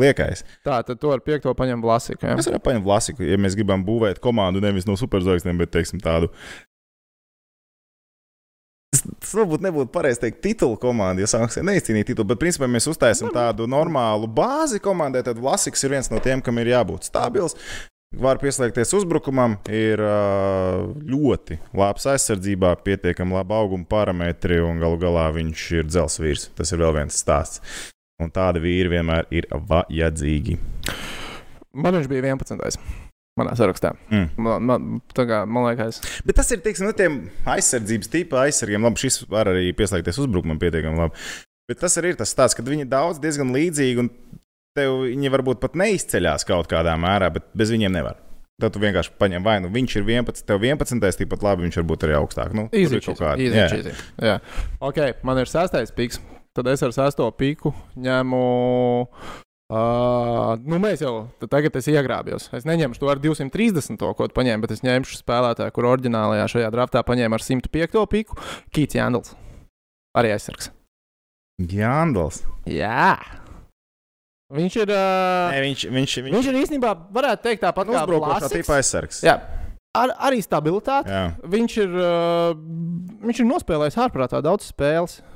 liekais. 0.00 0.42
Tā, 0.66 0.80
tad 0.82 0.98
tu 1.00 1.14
ar 1.14 1.22
piekto 1.24 1.54
paņem 1.54 1.84
Vlasiku. 1.84 2.26
Ja? 2.26 2.34
Mēs 2.34 2.50
varam 2.50 2.66
paņemt 2.66 2.88
Vlasiku, 2.88 3.24
ja 3.30 3.38
mēs 3.40 3.54
gribam 3.58 3.86
būvēt 3.86 4.18
komandu 4.24 4.62
nevis 4.64 4.88
no 4.90 4.98
superzvaigznēm, 4.98 5.62
bet 5.62 5.72
teiksim, 5.78 6.02
tādu. 6.02 6.32
Tas 8.94 9.32
varbūt 9.34 9.64
nebūtu 9.64 9.90
pareizi 9.94 10.20
teikt, 10.22 10.42
titulu 10.44 10.76
komandu, 10.78 11.24
jo 11.24 11.30
Sankusē 11.30 11.64
neizcīnīja 11.66 12.12
titulu, 12.12 12.28
bet 12.30 12.42
principā 12.42 12.68
mēs 12.70 12.86
uztaisām 12.90 13.32
tādu 13.34 13.66
normālu 13.70 14.28
bāzi 14.30 14.78
komandai. 14.82 15.24
Tad 15.26 15.40
Vlasiks 15.42 15.82
ir 15.82 15.96
viens 15.96 16.10
no 16.12 16.20
tiem, 16.22 16.42
kam 16.44 16.60
ir 16.62 16.70
jābūt 16.70 17.08
stabils. 17.08 17.58
Var 18.14 18.38
pieslēgties 18.38 18.94
uzbrukumam, 18.94 19.56
ir 19.74 19.98
ļoti 19.98 21.58
labs 21.74 22.06
aizsardzībā, 22.12 22.76
pietiekami 22.86 23.34
labi 23.34 23.56
auguma 23.58 23.88
parametri, 23.90 24.60
un 24.62 24.78
galu 24.78 25.00
galā 25.02 25.26
viņš 25.34 25.64
ir 25.80 25.90
dzelzceļš. 25.90 26.44
Tas 26.54 26.70
ir 26.70 26.84
vēl 26.84 26.94
viens 27.00 27.18
stāsts. 27.18 27.64
Un 28.22 28.30
tādi 28.30 28.62
vīri 28.62 28.92
vienmēr 28.94 29.26
ir 29.34 29.50
vajadzīgi. 29.50 30.60
Man 31.74 31.98
viņš 31.98 32.06
bija 32.12 32.28
11. 32.36 33.03
Manā 33.40 33.54
sarakstā. 33.58 33.94
Mm. 34.10 34.28
Man, 34.46 34.68
man, 34.68 35.00
kā, 35.14 35.40
man 35.46 35.68
liekas, 35.68 36.00
Bet 36.26 36.38
tas 36.38 36.50
ir 36.54 36.62
teiksim, 36.64 36.88
no 36.88 36.94
tiem 36.96 37.18
aizsardzības 37.50 38.12
tipa 38.12 38.44
aizsargiem. 38.44 38.84
Labi, 38.86 39.02
šis 39.02 39.24
var 39.30 39.50
arī 39.52 39.72
pieslēgties 39.76 40.20
uzbrukumam 40.22 40.60
pietiekami 40.62 41.02
labi. 41.02 41.26
Bet 41.70 41.80
tas 41.80 41.96
arī 42.00 42.12
ir 42.12 42.20
tas 42.20 42.32
stāsts, 42.34 42.56
ka 42.56 42.64
viņi 42.66 42.86
daudz 42.90 43.22
diezgan 43.22 43.54
līdzīgi, 43.54 44.04
un 44.04 44.10
tev 44.76 45.00
viņi 45.06 45.32
varbūt 45.32 45.62
pat 45.62 45.78
neizceļās 45.80 46.46
kaut 46.48 46.68
kādā 46.70 46.94
mērā, 47.00 47.30
bet 47.34 47.48
bez 47.56 47.72
viņiem 47.74 47.94
nevar. 47.94 48.20
Tad 48.62 48.70
tu 48.70 48.82
vienkārši 48.82 49.16
paņem 49.18 49.42
vai 49.42 49.56
nu 49.64 49.70
viņš 49.74 49.96
ir 49.98 50.04
11, 50.06 50.44
tev 50.46 50.62
11, 50.62 51.18
tikpat 51.18 51.42
labi 51.42 51.66
viņš 51.66 51.80
var 51.80 51.86
būt 51.90 52.06
arī 52.06 52.14
augstāk. 52.20 52.52
Nu. 52.54 52.68
Jā. 54.22 54.36
Ok, 54.78 55.00
man 55.26 55.40
ir 55.42 55.50
sastais 55.50 55.90
piks. 55.94 56.20
Tad 56.54 56.68
es 56.70 56.84
ar 56.86 56.92
sesto 56.94 57.26
piku 57.34 57.72
ņemu. 57.98 58.44
Uh, 59.72 60.58
nu, 60.68 60.76
mēs 60.76 61.00
jau 61.00 61.24
tagad 61.48 61.72
es 61.80 61.86
iegrābjos. 61.88 62.50
Es 62.52 62.66
neņemšu 62.68 63.00
to 63.00 63.08
ar 63.08 63.20
230, 63.22 63.96
ko 63.96 64.26
tu 64.28 64.36
paņēmi, 64.36 64.60
bet 64.60 64.74
es 64.76 64.84
ņemšu 64.84 65.16
spēlētāju, 65.22 65.72
kur 65.72 65.88
oriģinālajā 65.88 66.50
šajā 66.52 66.68
draftā 66.74 67.00
paņēma 67.08 67.38
ar 67.38 67.44
105 67.46 68.04
piku- 68.12 68.36
Kīts 68.74 68.98
Jandls. 68.98 69.32
Arī 70.14 70.34
aizsargs. 70.36 70.68
Jāndals. 71.64 72.42
Jā. 72.68 73.16
Viņš 74.52 74.76
ir. 74.84 74.92
Uh, 74.92 75.54
Nē, 75.54 75.60
viņš, 75.64 75.88
viņš, 75.88 76.16
viņš, 76.28 76.36
viņš 76.36 76.48
ir 76.50 76.60
īstenībā, 76.60 76.92
varētu 77.16 77.48
teikt, 77.48 77.64
tāpat 77.64 77.88
kā 77.88 78.02
uzbrukošā 78.04 78.50
tipa 78.52 78.76
aizsargs. 78.76 79.22
Jā, 79.24 79.38
ar, 79.96 80.12
arī 80.28 80.44
stabilitāte. 80.44 81.08
Jā. 81.08 81.24
Viņš 81.40 81.78
ir, 81.80 81.96
uh, 81.96 82.52
viņš 83.24 83.40
ir 83.40 83.48
nospēlējis 83.48 84.02
ārprātā 84.04 84.44
daudz 84.44 84.68
spēles. 84.68 85.22
Uh, 85.24 85.33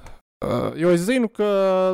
jo 0.78 0.90
es 0.94 1.02
zinu, 1.02 1.26
ka 1.34 1.46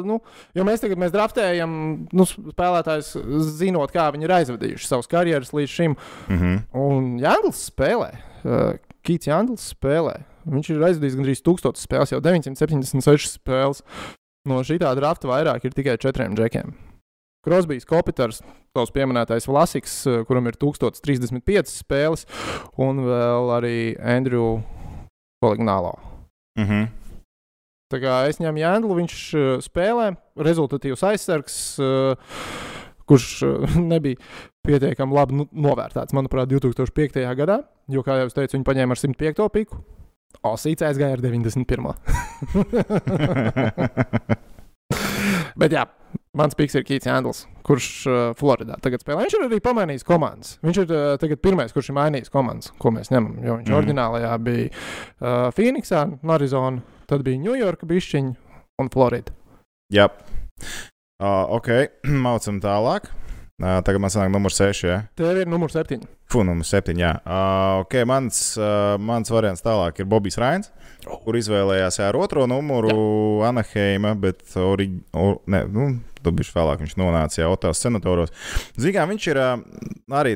nu, 0.05 0.19
jo 0.57 0.65
mēs 0.69 0.83
tagad 0.83 1.01
mēs 1.01 1.13
draftējam 1.15 1.75
nu, 2.13 2.27
spēlētājus, 2.29 3.15
zinot, 3.57 3.93
kā 3.95 4.11
viņi 4.13 4.29
ir 4.29 4.35
aizvadījuši 4.37 4.89
savus 4.89 5.09
karjeras 5.09 5.55
līdz 5.57 5.73
šim. 5.73 5.97
Mm 6.29 6.41
-hmm. 6.41 6.59
Un 6.77 7.07
Jānis 7.23 7.65
spēlē, 7.71 8.11
uh, 8.45 8.75
Kīts 9.05 9.31
Jānis 9.31 9.73
spēlē. 9.73 10.25
Viņš 10.45 10.71
ir 10.71 10.85
aizvadījis 10.85 11.17
gandrīz 11.17 11.41
1000 11.43 11.81
spēles, 11.81 12.13
jau 12.13 12.21
976 12.21 13.39
spēles. 13.39 13.83
No 14.45 14.61
šī 14.61 14.77
tā 14.79 14.93
drafta 14.95 15.29
vairāk 15.29 15.65
ir 15.65 15.73
tikai 15.73 15.97
četriem 15.97 16.37
džekiem. 16.37 16.75
Krosbijs, 17.45 17.85
Kopiters, 17.85 18.43
tavs 18.77 18.93
pieminētais 18.93 19.49
Vlasiks, 19.49 20.07
uh, 20.07 20.25
kuram 20.25 20.47
ir 20.47 20.57
1035 20.57 21.73
spēles, 21.73 22.27
un 22.77 23.01
vēl 23.05 23.57
arī 23.57 23.97
Andrew 24.01 24.61
Polignālo. 25.41 25.97
Mm 26.59 26.65
-hmm. 26.65 27.04
Tā 27.95 28.01
kā 28.03 28.15
es 28.27 28.41
ņemu 28.43 28.59
Jānu, 28.59 28.91
viņš 28.99 29.17
uh, 29.39 29.43
spēlē, 29.63 30.09
rezultatīvs 30.43 31.05
aizsargs, 31.07 31.79
uh, 31.79 32.19
kurš 33.07 33.27
uh, 33.47 33.77
nebija 33.93 34.19
pietiekami 34.67 35.15
labi 35.15 35.39
nu, 35.39 35.47
novērtēts, 35.55 36.11
manuprāt, 36.17 36.51
2005. 36.51 37.23
gadā. 37.39 37.61
Jo, 37.93 38.03
kā 38.03 38.17
jau 38.19 38.33
teicu, 38.35 38.57
viņi 38.57 38.67
paņēma 38.67 38.97
ar 38.97 38.99
105. 38.99 39.47
piku. 39.55 39.79
Osīts 40.43 40.83
aizgāja 40.83 41.15
ar 41.15 41.23
91. 41.23 41.95
Bet 45.63 45.71
jā, 45.71 45.85
mans 46.35 46.59
piks 46.59 46.75
ir 46.75 46.83
Kīts 46.89 47.07
Jānis, 47.07 47.45
kurš 47.67 47.87
uh, 48.11 48.17
Floridā 48.39 48.75
tagad 48.83 49.05
spēlē. 49.05 49.23
Viņš 49.23 49.37
ir 49.39 49.47
arī 49.47 49.61
pamainījis 49.63 50.07
komandas. 50.09 50.57
Viņš 50.67 50.83
ir 50.83 50.89
uh, 50.91 51.15
tagad 51.23 51.39
pirmais, 51.45 51.71
kurš 51.77 51.93
ir 51.93 51.99
mainījis 52.01 52.35
komandas, 52.35 52.75
ko 52.83 52.91
mēs 52.97 53.15
ņemam. 53.15 53.39
Jo 53.47 53.61
viņš 53.61 53.71
mm. 53.71 53.79
oriģinālajā 53.79 54.35
bija 54.49 54.67
uh, 54.73 54.75
Phoenixā, 55.55 56.03
Arizona, 56.35 56.83
tad 57.11 57.25
bija 57.27 57.43
Ņujorka, 57.43 57.89
Bišķiņa 57.91 58.35
un 58.83 58.91
Florida. 58.93 59.35
Jā. 59.93 60.09
Uh, 61.23 61.45
ok, 61.59 61.71
maucam 62.27 62.61
tālāk. 62.63 63.11
Uh, 63.63 63.79
tagad 63.87 64.03
man 64.03 64.11
sanāk 64.11 64.33
numurs 64.35 64.57
6. 64.59 64.83
Ja? 64.89 64.97
Tev 65.15 65.39
ir 65.39 65.51
numurs 65.51 65.77
7. 65.79 66.03
Fu, 66.33 66.43
numurs 66.43 66.73
7. 66.75 66.97
Jā. 66.99 67.13
Uh, 67.23 67.85
ok, 67.85 68.01
mans, 68.11 68.41
uh, 68.59 68.97
mans 68.99 69.31
variants 69.31 69.63
tālāk 69.63 70.01
ir 70.03 70.09
Bobijs 70.11 70.41
Rains, 70.43 70.73
kur 71.07 71.39
izvēlējās 71.39 72.01
jā, 72.01 72.09
ar 72.11 72.19
otro 72.19 72.49
numuru 72.51 72.97
jā. 72.97 73.53
Anaheima, 73.53 74.17
bet 74.19 74.43
ori, 74.59 74.89
or, 75.15 75.39
ne, 75.47 75.63
nu, 75.71 75.87
tu 76.25 76.35
bišķi 76.35 76.57
vēlāk 76.59 76.83
viņš 76.83 76.97
nonāca 76.99 77.45
jau 77.45 77.53
Otavas 77.55 77.85
senatoros. 77.85 78.35
Zinām, 78.75 79.15
viņš 79.15 79.29
ir 79.31 79.43
uh, 79.45 79.55
arī 80.19 80.35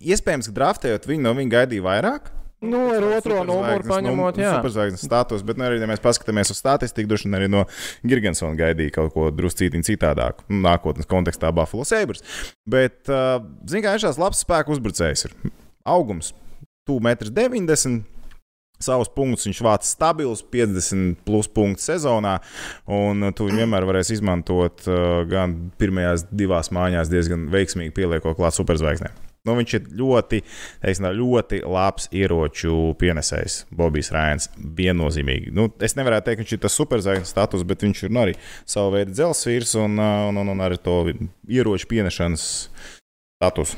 iespējams, 0.00 0.48
ka 0.48 0.56
draftējot 0.56 1.10
viņu, 1.10 1.26
no 1.26 1.36
viņa 1.36 1.56
gaidīja 1.58 1.84
vairāk. 1.84 2.32
Nu, 2.62 2.82
ar 2.94 3.02
otro 3.18 3.40
numuru 3.42 3.82
paņemot, 3.90 4.36
jā. 4.38 4.52
Superzvaigznes 4.60 5.02
status, 5.02 5.42
bet 5.46 5.58
nu, 5.58 5.66
arī, 5.66 5.80
ja 5.82 5.88
mēs 5.90 6.02
paskatāmies 6.02 6.52
uz 6.54 6.60
statistiku, 6.60 7.10
droši 7.10 7.26
vien 7.26 7.38
arī 7.40 7.48
no 7.50 7.64
Girgensona 8.06 8.54
gaidīja 8.58 8.94
kaut 9.00 9.10
ko 9.16 9.32
druscītiņu 9.34 9.88
citādāk. 9.88 10.44
Nu, 10.46 10.60
Nākotnes 10.68 11.10
kontekstā 11.10 11.50
Buffalo 11.54 11.82
Sabres. 11.88 12.22
Bet, 12.62 13.00
uh, 13.10 13.42
zināmā 13.66 13.88
mērā, 13.88 13.98
viņš 13.98 14.06
ir 14.12 14.22
labs 14.22 14.44
spēku 14.46 14.76
uzbrucējs. 14.76 15.26
Ir 15.26 15.52
augums 15.90 16.30
2,90 16.90 17.90
m. 17.90 18.00
Savus 18.82 19.10
punktus 19.14 19.46
viņš 19.46 19.60
vāc 19.62 19.86
stabils, 19.86 20.40
50 20.50 21.20
plus 21.26 21.46
punktu 21.46 21.84
sezonā, 21.84 22.40
un 22.90 23.28
tu 23.30 23.46
viņu 23.46 23.62
vienmēr 23.62 23.86
varēsi 23.86 24.16
izmantot 24.18 24.86
uh, 24.90 25.22
gan 25.30 25.54
pirmajās 25.78 26.26
divās 26.30 26.72
mājās, 26.74 27.10
diezgan 27.10 27.46
veiksmīgi 27.52 27.94
pieliekot 27.94 28.38
klāt 28.38 28.58
superzvaigznēm. 28.58 29.31
Nu, 29.42 29.56
viņš 29.58 29.72
ir 29.74 29.86
ļoti, 29.98 30.38
teiksim, 30.84 31.08
ļoti 31.18 31.58
labs 31.66 32.04
ieroču 32.14 32.92
pienesējs. 33.00 33.56
Bobijs 33.74 34.12
Rēns 34.14 34.46
viennozīmīgi. 34.78 35.50
Nu, 35.54 35.66
es 35.82 35.96
nevarētu 35.98 36.28
teikt, 36.28 36.38
ka 36.38 36.44
viņš 36.44 36.52
ir 36.54 36.60
tas 36.62 36.76
superzvaigznes 36.78 37.32
status, 37.34 37.64
bet 37.66 37.82
viņš 37.82 38.04
ir 38.06 38.14
nu, 38.14 38.22
arī 38.22 38.36
savu 38.62 38.94
veidu 38.94 39.16
dzelzceļš 39.16 39.74
un, 39.82 39.98
un, 39.98 40.38
un, 40.44 40.52
un 40.54 40.62
arī 40.62 40.78
to 40.78 41.00
ieroču 41.50 41.90
pienešanas 41.90 42.44
status. 43.42 43.74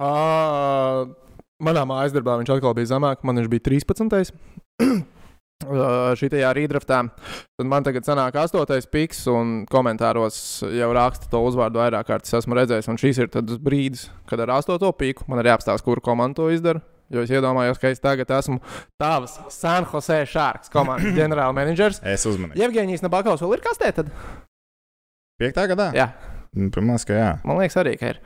Uh, 0.00 1.12
manā 1.60 1.84
mājas 1.88 2.16
darbā 2.16 2.38
viņš 2.40 2.56
atkal 2.56 2.72
bija 2.76 2.94
zemāk, 2.96 3.28
man 3.28 3.42
viņš 3.42 3.52
bija 3.52 3.68
13. 3.68 4.32
Šitajā 6.20 6.50
rīdraftā. 6.56 7.00
Tad 7.58 7.68
man 7.70 7.86
tagad 7.86 8.06
sanāk 8.06 8.36
astotais 8.40 8.88
piks, 8.90 9.24
un 9.30 9.62
komentāros 9.70 10.36
jau 10.74 10.90
raksta 10.96 11.30
to 11.32 11.42
uzvārdu 11.46 11.80
vairāk 11.82 12.08
kārtas 12.10 12.36
esmu 12.40 12.58
redzējis. 12.58 12.90
Un 12.92 13.00
šīs 13.00 13.22
ir 13.24 13.30
tas 13.34 13.60
brīdis, 13.62 14.08
kad 14.30 14.42
ar 14.44 14.56
astoto 14.58 14.90
piku 14.98 15.26
man 15.30 15.42
ir 15.42 15.52
jāapstāsta, 15.52 15.84
kuru 15.86 16.04
komandu 16.04 16.42
to 16.42 16.50
izdara. 16.54 16.84
Jo 17.12 17.20
es 17.20 17.32
iedomājos, 17.32 17.78
ka 17.78 17.90
es 17.92 18.00
tagad 18.00 18.30
esmu 18.32 18.62
tavs 19.00 19.36
San 19.52 19.84
Jose 19.90 20.22
Sharks 20.30 20.72
komandas 20.72 21.12
ģenerālmenedžers. 21.20 22.00
Es 22.14 22.24
uzmanīju. 22.28 22.60
Jevģīnijas 22.62 23.04
Nabakovs 23.04 23.44
vēl 23.44 23.58
ir 23.58 23.64
kastē 23.64 23.92
tad? 24.00 24.14
Piektā 25.40 25.66
gadā? 25.68 25.90
Jā, 25.96 26.08
Pirmās, 26.54 27.02
ka 27.06 27.16
jā. 27.16 27.30
man 27.42 27.58
liekas 27.58 27.76
arī, 27.82 27.96
ka 27.98 28.14
ir. 28.14 28.20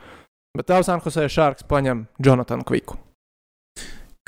Bet 0.57 0.68
tavs 0.68 0.88
San 0.90 1.01
Jose 1.05 1.29
Sharks 1.33 1.64
paņem 1.68 2.07
Jonatanu 2.24 2.66
Kviku. 2.68 2.98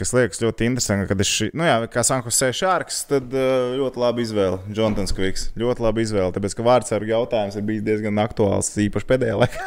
Kas 0.00 0.14
liekas 0.16 0.38
ļoti 0.40 0.64
interesanti, 0.64 1.04
kad 1.10 1.20
es 1.20 1.30
nu 1.52 1.66
jā, 1.66 1.74
kā 1.92 2.00
Sankusē 2.06 2.46
Šārks, 2.56 3.02
tad 3.10 3.34
uh, 3.36 3.74
ļoti 3.76 4.00
labi 4.00 4.24
izvēle. 4.24 4.56
Jontons 4.72 5.12
Kviks. 5.12 5.50
Ļoti 5.60 5.84
labi 5.84 6.04
izvēle, 6.06 6.32
tāpēc, 6.32 6.54
ka 6.56 6.64
vārdsargu 6.64 7.10
jautājums 7.10 7.58
ir 7.58 7.66
bijis 7.68 7.82
diezgan 7.84 8.22
aktuāls, 8.22 8.70
īpaši 8.80 9.08
pēdējā 9.10 9.34
laikā. 9.42 9.66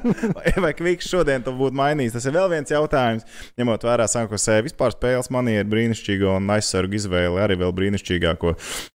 vai, 0.64 0.72
Kviks 0.78 1.10
šodien 1.12 1.44
to 1.44 1.52
būtu 1.58 1.76
mainījis? 1.76 2.14
Tas 2.16 2.28
ir 2.30 2.36
vēl 2.38 2.48
viens 2.54 2.72
jautājums. 2.72 3.26
Ņemot 3.60 3.84
vērā 3.84 4.06
Sankusē 4.08 4.62
vispār 4.64 4.94
spēles 4.96 5.28
manieru 5.34 5.68
brīnišķīgo 5.74 6.32
un 6.38 6.48
aizsargu 6.56 6.96
izvēli 6.96 7.42
arī 7.44 7.58
vēl 7.60 7.74
brīnišķīgāko. 7.76 8.54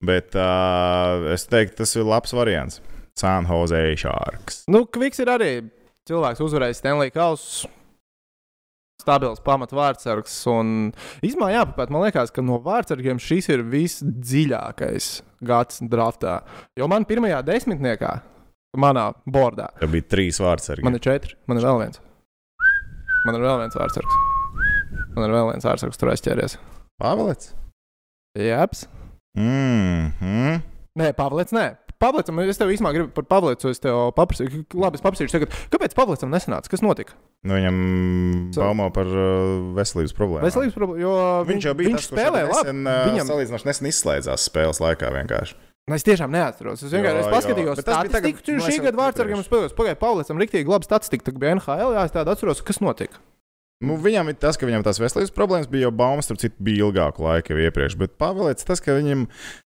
Bet 0.06 0.38
uh, 0.38 1.32
es 1.34 1.48
teiktu, 1.50 1.80
tas 1.82 1.95
ir 1.98 2.06
labs 2.06 2.36
variants. 2.38 2.78
San 3.17 3.50
Jose 3.50 3.82
Šārks. 4.04 4.65
Nu, 4.69 4.84
Kviks 4.86 5.24
ir 5.24 5.34
arī 5.34 5.50
cilvēks, 6.06 6.45
uzvarējis 6.45 6.84
Stanley 6.84 7.15
Kausu. 7.15 7.71
Stabils 9.01 9.41
pamatvārdsargs. 9.45 10.36
Īsumā 11.25 11.49
jāpapēt, 11.53 11.91
man 11.93 12.05
liekas, 12.05 12.31
ka 12.34 12.43
no 12.45 12.60
vārdsargiem 12.63 13.19
šis 13.21 13.49
ir 13.53 13.63
visdziļākais 13.71 15.10
gads 15.45 15.81
draftā. 15.91 16.39
Jo 16.79 16.88
man 16.91 17.05
pirmajā 17.08 17.41
desmitniekā, 17.45 18.13
manā 18.79 19.10
bordā, 19.27 19.69
Tur 19.79 19.91
bija 19.93 20.08
trīs 20.15 20.39
vārdsargi. 20.43 20.84
man 20.86 20.97
ir 20.97 21.03
četri, 21.03 21.36
man 21.47 21.60
ir 21.62 21.67
vēl 21.67 21.81
viens. 21.84 22.01
Man 23.25 23.38
ir 23.39 23.45
vēl 23.45 23.62
viens 23.63 23.77
vārdsargs. 23.77 24.17
Man 25.15 25.29
ir 25.29 25.34
vēl 25.36 25.51
viens 25.51 25.65
vārdsargs, 25.65 25.97
tur 25.99 26.12
aizķēries. 26.13 26.58
Pāvils. 27.01 27.53
Jāps. 28.39 28.86
Mm 29.38 30.12
-hmm. 30.19 30.62
Nē, 30.99 31.12
Pāvils, 31.15 31.51
nē. 31.51 31.75
Pāvils, 32.05 32.49
es 32.53 32.61
tev 32.61 32.69
īstenībā 32.71 32.93
gribu 32.95 33.09
par 33.17 33.25
Pāvilu. 33.33 33.57
Es 33.71 33.81
tev 33.81 34.11
paprasīju, 34.15 34.63
labi, 34.77 34.99
es 35.01 35.05
paprasīšu 35.05 35.33
tagad, 35.39 35.57
kāpēc 35.73 35.97
Pāvilam 35.97 36.31
nesanāca? 36.37 36.69
Kas 36.69 36.85
notika? 36.85 37.17
nu, 37.45 37.53
viņam 37.57 37.75
baumo 38.55 38.87
par 38.93 39.05
uh, 39.05 39.73
veselības 39.77 40.13
problēmām. 40.17 40.45
Veselības 40.47 40.73
problēma, 40.77 41.01
jo 41.03 41.13
Viņš 41.49 41.67
jau 41.69 41.73
bija 41.77 41.91
viņš 41.91 42.07
tas, 42.09 42.21
arī 42.23 42.41
labi. 42.45 42.53
nesen, 42.53 42.79
uh, 42.87 43.03
Viņam, 43.11 43.29
salīdzinoši 43.29 43.67
nesen 43.69 43.89
izslēdzās 43.91 44.47
spēles 44.49 44.81
laikā 44.81 45.11
vienkārši. 45.13 45.57
es 45.93 46.03
tiešām 46.07 46.33
neatceros. 46.33 46.81
Es 46.81 46.89
vienkārši 46.89 47.19
Jo, 47.19 47.21
es 47.21 47.27
jo. 47.29 47.35
paskatījos, 47.35 47.83
tas 47.85 48.01
bija 48.01 48.13
tagad- 48.15 48.33
nu, 48.33 48.41
Tagad, 48.41 48.65
šī 48.65 48.79
gada 48.81 48.97
vārdsargiem 49.03 49.37
iepriekš. 49.37 49.49
spēlējos. 49.51 49.75
Pagaidā, 49.77 49.99
Pāvilam 50.01 50.41
rīktīgi 50.41 50.73
laba 50.73 50.87
statistika. 50.89 51.25
Tad 51.29 51.37
bija 51.37 51.53
NHL, 51.59 51.93
jā, 51.93 52.05
es 52.09 52.11
tādu 52.17 52.33
atceros, 52.33 52.63
kas 52.65 52.81
notika. 52.81 53.21
Nu, 53.83 53.97
viņam 53.99 54.29
ir 54.31 54.37
tas, 54.39 54.57
ka 54.57 54.65
viņam 54.65 54.81
tās 54.87 54.97
veselības 55.03 55.33
problēmas 55.35 55.67
bija 55.69 55.85
jau 55.85 55.91
baumas, 55.91 56.25
starp 56.25 56.39
citu, 56.41 56.55
bija 56.63 56.87
ilgāku 56.87 57.21
laiku 57.21 57.53
jau 57.53 57.59
iepriekš. 57.69 57.97
Bet 57.99 58.17
Pāvils 58.17 58.63
tas, 58.65 58.79
ka 58.81 58.95
viņam 58.97 59.27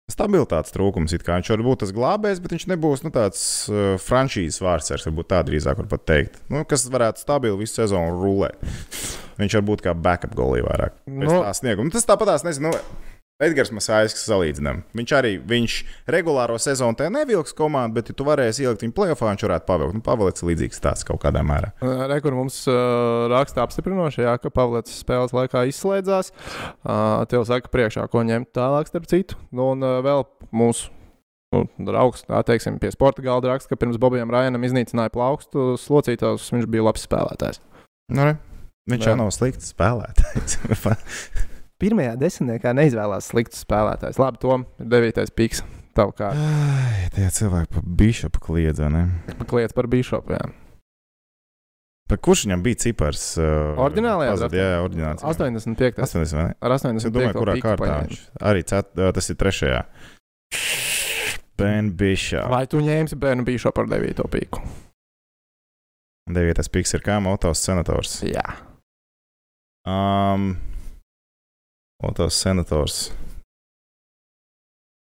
stabilitātes 0.08 0.72
trūkums 0.72 1.12
viņš 1.12 1.50
var 1.52 1.64
būt 1.66 1.82
tas 1.84 1.90
glābējs, 1.92 2.40
bet 2.40 2.54
viņš 2.56 2.66
nebūs 2.72 3.02
nu, 3.04 3.12
tāds 3.12 3.42
uh, 3.68 3.98
frančīzes 4.00 4.62
vārdsargs, 4.64 5.04
varbūt 5.10 5.28
tā 5.34 5.42
drīzāk 5.44 5.82
var 5.82 6.00
teikt. 6.08 6.40
Nu, 6.54 6.62
kas 6.70 6.86
varētu 6.94 7.20
stabili 7.26 7.60
visu 7.60 7.82
sezonu 7.82 8.16
rulēt. 8.16 8.56
Viņš 9.38 9.58
var 9.60 9.66
būt 9.68 9.84
kā 9.84 9.92
backup 9.94 10.32
golī 10.38 10.64
vairāk. 10.64 10.96
Nu- 11.12 11.42
tā 11.44 11.52
snieguma. 11.60 11.90
Nu, 11.92 11.94
Tas 11.98 12.08
tāpatās, 12.08 12.48
nezinu. 12.48 12.72
Nu, 12.72 13.12
Edgars 13.38 13.70
Masāļs 13.70 14.16
salīdzinām. 14.18 14.80
Viņš 14.98 15.12
arī 15.14 15.36
viņš 15.46 15.74
regulāro 16.10 16.56
sezonu 16.58 16.98
te 16.98 17.06
nevilks 17.14 17.54
komandu, 17.58 18.00
bet, 18.00 18.10
ja 18.10 18.18
tu 18.18 18.26
varēsi 18.26 18.64
ielikt 18.66 18.82
viņu 18.82 18.96
plēsoņā, 18.98 19.34
viņš 19.36 19.44
varētu 19.46 19.68
pavilkt. 19.68 19.98
Nu, 20.00 20.26
ir 20.26 20.48
līdzīgs 20.50 20.82
tāds 20.82 21.06
kaut 21.06 21.22
kādā 21.22 21.44
mērā. 21.46 21.70
Rekur 22.10 22.34
mums 22.34 22.64
uh, 22.66 23.28
raksta 23.30 23.62
apstiprinoši, 23.62 24.24
jā, 24.26 24.34
ka 24.42 24.50
Pāvils 24.54 24.96
spēles 25.04 25.36
laikā 25.38 25.68
izslēdzās. 25.70 26.32
Uh, 26.34 27.22
tev 27.30 27.46
saka, 27.46 27.70
priekšā, 27.74 28.08
ko 28.10 28.24
ņemt 28.26 28.50
tālāk, 28.58 28.90
starp 28.90 29.06
citu. 29.12 29.38
Nu, 29.52 29.70
un 29.76 29.86
uh, 29.86 30.00
vēl 30.06 30.26
mūsu 30.58 30.90
nu, 31.54 31.68
draugs, 31.92 32.26
tā 32.26 32.42
teiksim, 32.48 32.80
pie 32.82 32.90
sporta 32.96 33.22
galda 33.22 33.52
raksta, 33.52 33.70
ka 33.70 33.78
pirms 33.84 34.02
Bobijam 34.02 34.34
Rajanam 34.34 34.66
iznīcināja 34.66 35.14
plaukstu 35.14 35.76
slocītājus, 35.84 36.50
viņš 36.56 36.66
bija 36.74 36.88
labs 36.90 37.06
spēlētājs. 37.06 37.62
Nu, 38.18 38.32
re. 38.32 38.34
viņš 38.90 39.12
jau 39.12 39.16
nav 39.22 39.30
slikts 39.38 39.70
spēlētājs. 39.76 40.58
Pirmajā 41.78 42.16
desmitniekā 42.18 42.72
neizvēlējās 42.74 43.32
sliktus 43.32 43.62
spēlētājus. 43.66 44.18
Labi, 44.22 44.40
Tom, 44.42 44.64
ir 44.82 44.88
devītais 44.90 45.34
piks. 45.34 45.62
Ai, 45.98 47.08
tie 47.16 47.26
cilvēki 47.34 47.72
pa 47.74 47.82
bišopu 47.82 48.42
kliedz, 48.42 48.82
vai 48.84 48.90
ne? 48.94 49.04
kliedz 49.50 49.74
par 49.74 49.88
bišopu. 49.90 50.36
Jā. 50.38 50.50
Pa 52.08 52.16
kurš 52.22 52.46
viņam 52.46 52.62
bija 52.64 52.80
cipars? 52.86 53.24
Uh, 53.42 53.74
Ordinālajā 53.84 54.36
draftā? 54.38 54.60
Jā, 54.60 54.68
jā, 54.76 54.84
ordināls. 54.86 55.26
85. 55.26 56.04
80, 56.06 56.38
vai 56.38 56.46
ne? 56.46 56.54
Ar 56.62 56.76
Es 56.76 56.86
85. 56.86 57.16
domāju, 57.18 57.40
kurā 57.42 57.56
kārtā 57.66 57.98
viņš 58.06 58.22
arī 58.52 58.64
cet, 58.70 58.94
tas 59.18 59.34
ir 59.34 59.40
trešajā. 59.42 59.82
Ben 61.58 61.90
Bishop. 61.98 62.48
Vai 62.54 62.64
tu 62.70 62.80
ņēmi 62.86 63.18
bērnu 63.18 63.46
bišopu 63.48 63.84
ar 63.84 63.92
9. 63.98 64.24
piku? 64.32 64.62
Devītais 66.30 66.70
piks 66.72 66.94
ir 66.94 67.04
kā 67.04 67.18
Motos 67.24 67.62
senators. 67.64 68.20
Jā. 68.28 68.46
Um, 69.88 70.52
Motos 72.04 72.38
senators. 72.38 73.08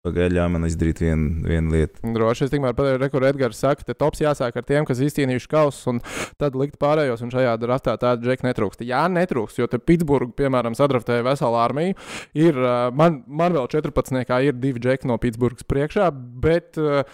Pagaidām, 0.03 0.51
man 0.51 0.67
izdarīt 0.67 0.99
vienu, 0.99 1.45
vienu 1.47 1.71
lietu. 1.71 2.01
Droši 2.11 2.43
es 2.43 2.49
tikmēr 2.51 2.73
pateicu, 2.75 2.99
rekur 2.99 3.23
Edgars 3.23 3.61
saka, 3.63 3.85
ka 3.87 3.93
tops 3.95 4.19
jāsāk 4.19 4.57
ar 4.59 4.65
tiem, 4.67 4.83
kas 4.83 4.99
izcīnījuši 4.99 5.47
kausus, 5.47 5.79
un 5.87 6.01
tad 6.41 6.57
likt 6.59 6.75
pārējos, 6.81 7.23
un 7.23 7.31
šajā 7.31 7.53
draftā 7.61 7.93
tāda 8.01 8.19
džeka 8.19 8.43
netrūkst. 8.49 8.83
Jā, 8.83 9.05
netrūkst, 9.15 9.61
jo 9.61 9.67
te 9.71 9.79
Pitsburgā, 9.79 10.33
piemēram, 10.41 10.75
sadraftēja 10.75 11.23
veselu 11.23 11.57
armiju. 11.61 11.95
Ir, 12.35 12.59
man, 12.99 13.21
man 13.31 13.55
vēl 13.55 13.71
14. 13.71 14.19
ir 14.43 14.59
divi 14.59 14.83
džeki 14.83 15.07
no 15.07 15.15
Pitsburgas 15.23 15.63
priekšā, 15.71 16.11
bet 16.43 16.75
uh, 16.83 17.07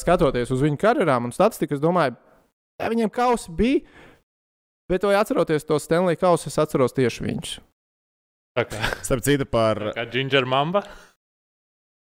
skatoties 0.00 0.54
uz 0.56 0.64
viņu 0.64 0.80
karjerām 0.80 1.28
un 1.28 1.36
statistiku, 1.36 1.76
es 1.76 1.84
domāju, 1.84 2.16
viņiem 2.80 3.12
kausi 3.12 3.52
bija. 3.52 3.84
Bet, 4.88 5.04
vai 5.04 5.20
atceroties 5.20 5.68
to 5.68 5.76
Stanley 5.80 6.16
kausu, 6.16 6.48
es 6.48 6.60
atceros 6.60 6.96
tieši 6.96 7.28
viņus. 7.28 7.56
Starp 9.06 9.24
citu, 9.26 9.46
par 9.50 9.80
kā 9.96 10.04
Ginger 10.12 10.46
Mamba. 10.46 10.84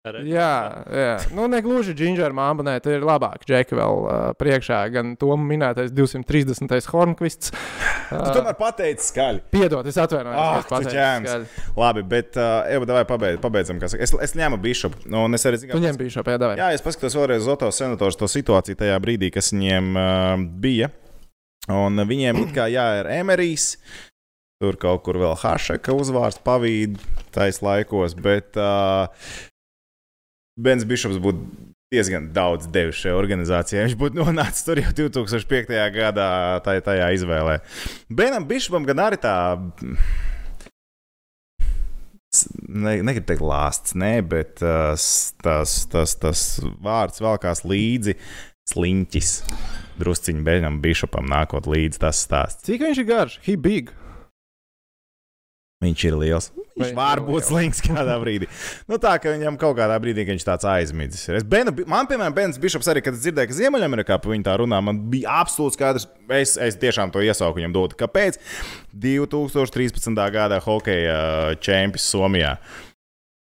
Jā, 0.05 0.49
jā. 0.93 1.13
Nu, 1.33 1.47
ne 1.49 1.63
gluži 1.65 1.95
Ginger 1.97 2.35
Mamba, 2.37 2.61
nē, 2.67 2.75
tā 2.85 2.93
ir 2.99 3.05
labāk. 3.09 3.47
Džeki 3.49 3.73
vēl 3.79 4.03
uh, 4.05 4.17
priekšā, 4.37 4.83
gan 4.93 5.15
to 5.17 5.31
minētais 5.41 5.95
230. 5.97 6.69
Hornkvists. 6.93 7.55
Tu 8.11 8.35
tomēr 8.37 8.53
pateici 8.59 9.07
skaļi. 9.09 9.41
Piedod, 9.55 9.89
es 9.89 9.97
atvainojos. 9.97 10.37
Ah, 10.37 10.61
ka 10.69 10.83
skaļi. 10.85 11.49
Labi, 11.81 12.05
bet 12.11 12.37
uh, 12.37 12.67
jau 12.75 12.83
davai 12.91 13.07
pabeidz, 13.09 13.41
pabeidzam. 13.41 13.81
kas- 13.81 13.97
Es, 13.97 14.13
es 14.29 14.37
ņēmu 14.37 14.59
bišopu. 14.61 15.07
Nu, 15.09 15.23
un 15.25 15.39
es 15.41 15.47
arī 15.49 15.63
zinu, 15.63 15.73
Tu 15.73 15.81
ņem 15.87 15.97
bijušo 16.03 16.27
pēdējā. 16.29 16.59
Jā, 16.61 16.69
es 16.77 16.85
paskatos 16.85 17.17
vēlreiz 17.17 17.47
uz 17.47 17.53
Otovas 17.57 17.81
senators 17.81 18.21
to 18.21 18.29
situāciju 18.29 18.77
tajā 18.83 19.01
brīdī, 19.01 19.33
kas 19.33 19.55
viņiem 19.57 19.89
uh, 19.97 20.35
bija. 20.61 20.91
Un 21.73 21.97
viņiem 22.05 22.43
it 22.45 22.53
kā 22.53 22.69
jā, 22.69 22.91
ir 23.01 23.09
Emerijs. 23.23 23.79
Tur 24.63 24.77
kaut 24.81 25.03
kur 25.05 25.19
vēl 25.21 25.35
Hašeka 25.41 25.93
uzvārds 25.99 26.39
pavīd 26.47 26.99
tais 27.35 27.59
laikos, 27.65 28.15
bet 28.15 28.55
uh, 28.61 29.09
Bens 30.61 30.85
Bišops 30.87 31.19
būtu 31.23 31.73
diezgan 31.95 32.31
daudz 32.35 32.67
devis 32.75 32.99
šajā 33.03 33.17
organizācijā. 33.19 33.83
Viņš 33.87 33.97
būtu 34.01 34.19
nonācis 34.23 34.65
tur 34.67 34.81
jau 34.83 34.93
2005. 35.05 35.75
gadā 35.95 36.29
tajā, 36.65 36.85
tajā 36.87 37.11
izvēlē. 37.19 37.59
Benam 38.11 38.47
Bišopam 38.51 38.87
gan 38.89 39.03
arī 39.09 39.19
tā. 39.23 39.35
Ne, 42.67 42.97
negribu 43.07 43.29
teikt, 43.31 43.45
lāsts, 43.47 43.95
nē, 43.95 44.17
bet 44.27 44.59
uh, 44.67 44.95
s- 44.99 45.35
tas, 45.45 45.75
tas, 45.93 46.17
tas 46.19 46.41
vārds 46.83 47.23
velkās 47.23 47.63
līdzi 47.71 48.17
sliņķis. 48.73 49.31
Drusciņš 50.03 50.41
Benam 50.47 50.81
Bišopam 50.83 51.29
nākot 51.31 51.69
līdzi 51.71 52.01
tas 52.03 52.25
stāsts. 52.27 52.67
Cik 52.67 52.83
viņš 52.89 53.03
ir 53.05 53.07
garš? 53.13 53.37
He 53.47 53.55
big. 53.55 53.93
Viņš 55.85 56.05
ir 56.09 56.15
liels. 56.17 56.51
Viņš 56.75 56.91
Vai- 56.91 56.95
var 56.97 57.21
būt 57.23 57.45
slings 57.47 57.83
kādā 57.85 58.15
brīdī. 58.23 58.49
Nu, 58.91 58.97
tā 58.99 59.13
kā 59.23 59.35
viņam 59.35 59.59
kaut 59.61 59.77
kādā 59.79 59.99
brīdī, 60.03 60.25
kad 60.25 60.35
viņš 60.35 60.47
tāds 60.49 60.67
aizmidzis. 60.67 61.29
Es 61.39 61.45
Benu, 61.47 61.75
man, 61.87 62.09
piemēram, 62.11 62.35
Bens 62.35 62.59
Bišops 62.59 62.89
arī, 62.91 63.03
kad 63.05 63.15
dzirdēju, 63.19 63.51
ka 63.51 63.59
Ziemeļamerikā 63.59 64.17
par 64.19 64.33
viņu 64.33 64.47
tā 64.49 64.57
runā, 64.63 64.81
man 64.83 64.99
bija 65.13 65.37
absolūti 65.45 65.77
skaidrs. 65.79 66.09
Es, 66.41 66.57
es 66.57 66.81
tiešām 66.81 67.13
to 67.15 67.23
iesauku 67.23 67.61
viņam 67.61 67.77
dot. 67.77 67.95
Kāpēc? 68.01 68.41
2013. 68.97 70.25
gada 70.35 70.59
hokeja 70.65 71.55
čempions 71.63 72.09
Somijā. 72.11 72.57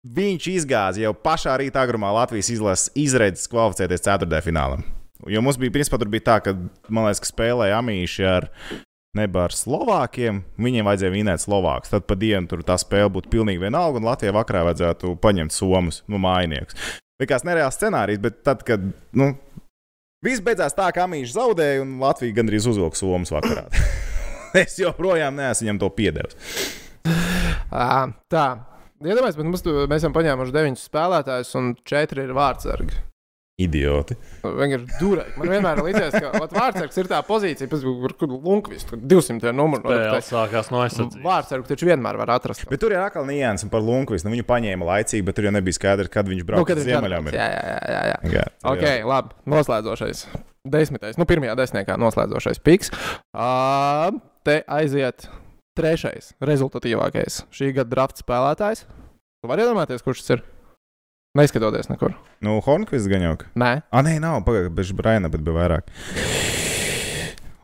Viņš 0.07 0.45
izgāza 0.53 1.01
jau 1.03 1.11
pašā 1.11 1.57
rīta 1.59 1.81
agrumā 1.83 2.13
Latvijas 2.15 2.53
izlases 2.53 2.93
izredzes 2.95 3.49
kvalificēties 3.51 4.05
ceturtajā 4.05 4.45
finālā. 4.45 4.79
Jo 5.27 5.41
mums 5.43 5.57
bija, 5.59 5.73
principā, 5.75 5.99
tur 5.99 6.07
bija 6.07 6.23
tā, 6.29 6.37
ka, 6.45 6.53
man 6.87 7.09
liekas, 7.09 7.19
ka 7.25 7.27
spēlēja 7.33 7.81
Amīši 7.81 8.23
ar 8.29 8.47
Neba 9.17 9.47
ar 9.47 9.53
Slovākiem. 9.57 10.43
Viņiem 10.61 10.85
vajadzēja 10.85 11.13
vinēt 11.15 11.41
Slovākus. 11.41 11.89
Tad 11.89 12.05
pa 12.05 12.17
dienu 12.19 12.49
tur 12.49 12.61
tā 12.65 12.75
spēle 12.77 13.09
būtu 13.15 13.31
pilnīgi 13.33 13.63
vienalga, 13.63 13.97
un 13.97 14.05
Latvijai 14.05 14.35
vakarā 14.37 14.67
vajadzētu 14.67 15.15
paņemt 15.23 15.55
Somus, 15.55 16.03
nu, 16.11 16.21
mājiniekus. 16.21 16.77
Likās 17.19 17.45
nereāls 17.47 17.79
scenārijs, 17.79 18.21
bet 18.21 18.43
tad, 18.45 18.61
kad 18.67 18.85
nu, 19.17 19.31
viss 20.25 20.45
beidzās 20.45 20.77
tā, 20.77 20.91
ka 20.93 21.07
Amīši 21.07 21.33
zaudēja, 21.33 21.81
un 21.83 21.97
Latvija 22.03 22.37
gandrīz 22.37 22.69
uzvilka 22.69 23.01
Somus 23.01 23.33
vakarā. 23.33 23.65
es 24.61 24.77
joprojām 24.79 25.41
neesmu 25.41 25.65
viņam 25.65 25.81
to 25.81 25.91
piedevis. 25.97 26.37
Tā. 28.29 28.47
Iedomājieties, 28.99 29.37
bet 29.39 29.47
mums, 29.47 29.65
tu, 29.65 29.73
mēs 29.87 30.03
esam 30.03 30.13
paņēmuši 30.15 30.53
deviņus 30.53 30.89
spēlētājus, 30.89 31.55
un 31.57 31.73
četri 31.87 32.27
ir 32.27 32.33
vārdsargi. 32.37 33.08
Idioti. 33.59 34.15
Vienkārši 34.43 34.99
durēji. 35.01 35.33
Man 35.39 35.51
vienmēr 35.53 35.81
ir 35.81 35.87
līdzies, 35.89 36.13
ka 36.15 36.29
ot, 36.39 36.53
vārdsargs 36.55 36.99
ir 37.01 37.09
tā 37.11 37.19
pozīcija, 37.27 37.67
kur, 37.71 38.13
kur 38.19 38.35
Lunkvis, 38.35 38.85
tur 38.87 39.01
200 39.03 39.51
numuru. 39.55 39.83
Tā 39.83 40.21
sākās 40.23 40.71
no 40.71 40.79
aizsardzības. 40.85 41.25
Vārdsargu 41.25 41.67
taču 41.67 41.89
vienmēr 41.89 42.19
var 42.21 42.31
atrast. 42.37 42.63
Bet 42.71 42.79
tur 42.83 42.95
ir 42.95 43.03
atkal 43.03 43.27
nianses 43.27 43.71
par 43.71 43.83
Lunkvis. 43.83 44.23
Nu, 44.23 44.31
viņu 44.35 44.47
paņēma 44.47 44.87
laicīgi, 44.93 45.25
bet 45.27 45.37
tur 45.39 45.49
jau 45.49 45.55
nebija 45.55 45.75
skaidrs, 45.75 46.11
kad 46.13 46.29
viņš 46.31 46.45
Nu, 46.45 46.47
brauc 46.51 46.69
kad 46.69 46.79
uz 46.79 46.87
ir 46.87 46.93
Ziemeļamerikā. 46.93 47.39
Jā, 47.39 47.49
jā, 47.51 47.75
jā. 47.75 47.81
jā, 47.91 48.05
jā. 48.13 48.37
Jā, 48.37 48.45
Ok, 48.71 48.87
labi. 49.11 49.35
Noslēdzošais. 49.55 50.23
Desmitais, 50.69 51.19
nu, 51.19 51.27
pirmajā 51.27 51.55
desmitniekā 51.59 51.95
noslēdzošais 51.99 52.59
piks. 52.63 52.91
Uh, 53.31 54.19
te 54.47 54.59
aiziet 54.67 55.27
trešais, 55.79 56.33
rezultatīvākais 56.43 57.43
šī 57.55 57.71
gada 57.77 57.91
drafta 57.93 58.23
spēlētājs. 58.23 58.83
Tu 59.39 59.47
vari 59.51 59.63
iedomāties, 59.63 60.03
kurš 60.03 60.23
tas 60.25 60.35
ir? 60.35 60.43
Neskatoties 61.37 61.89
nekur. 61.91 62.15
Nu, 62.41 62.55
Hornkvist 62.65 63.05
gan 63.11 63.21
jau. 63.21 63.35
Nē, 63.59 63.83
Ah, 63.93 64.01
nē, 64.01 64.15
nav. 64.23 64.39
Pagaidiet, 64.47 64.73
bez 64.73 64.89
Braina, 64.97 65.29
bet 65.29 65.43
bija 65.45 65.59
vairāk. 65.59 65.91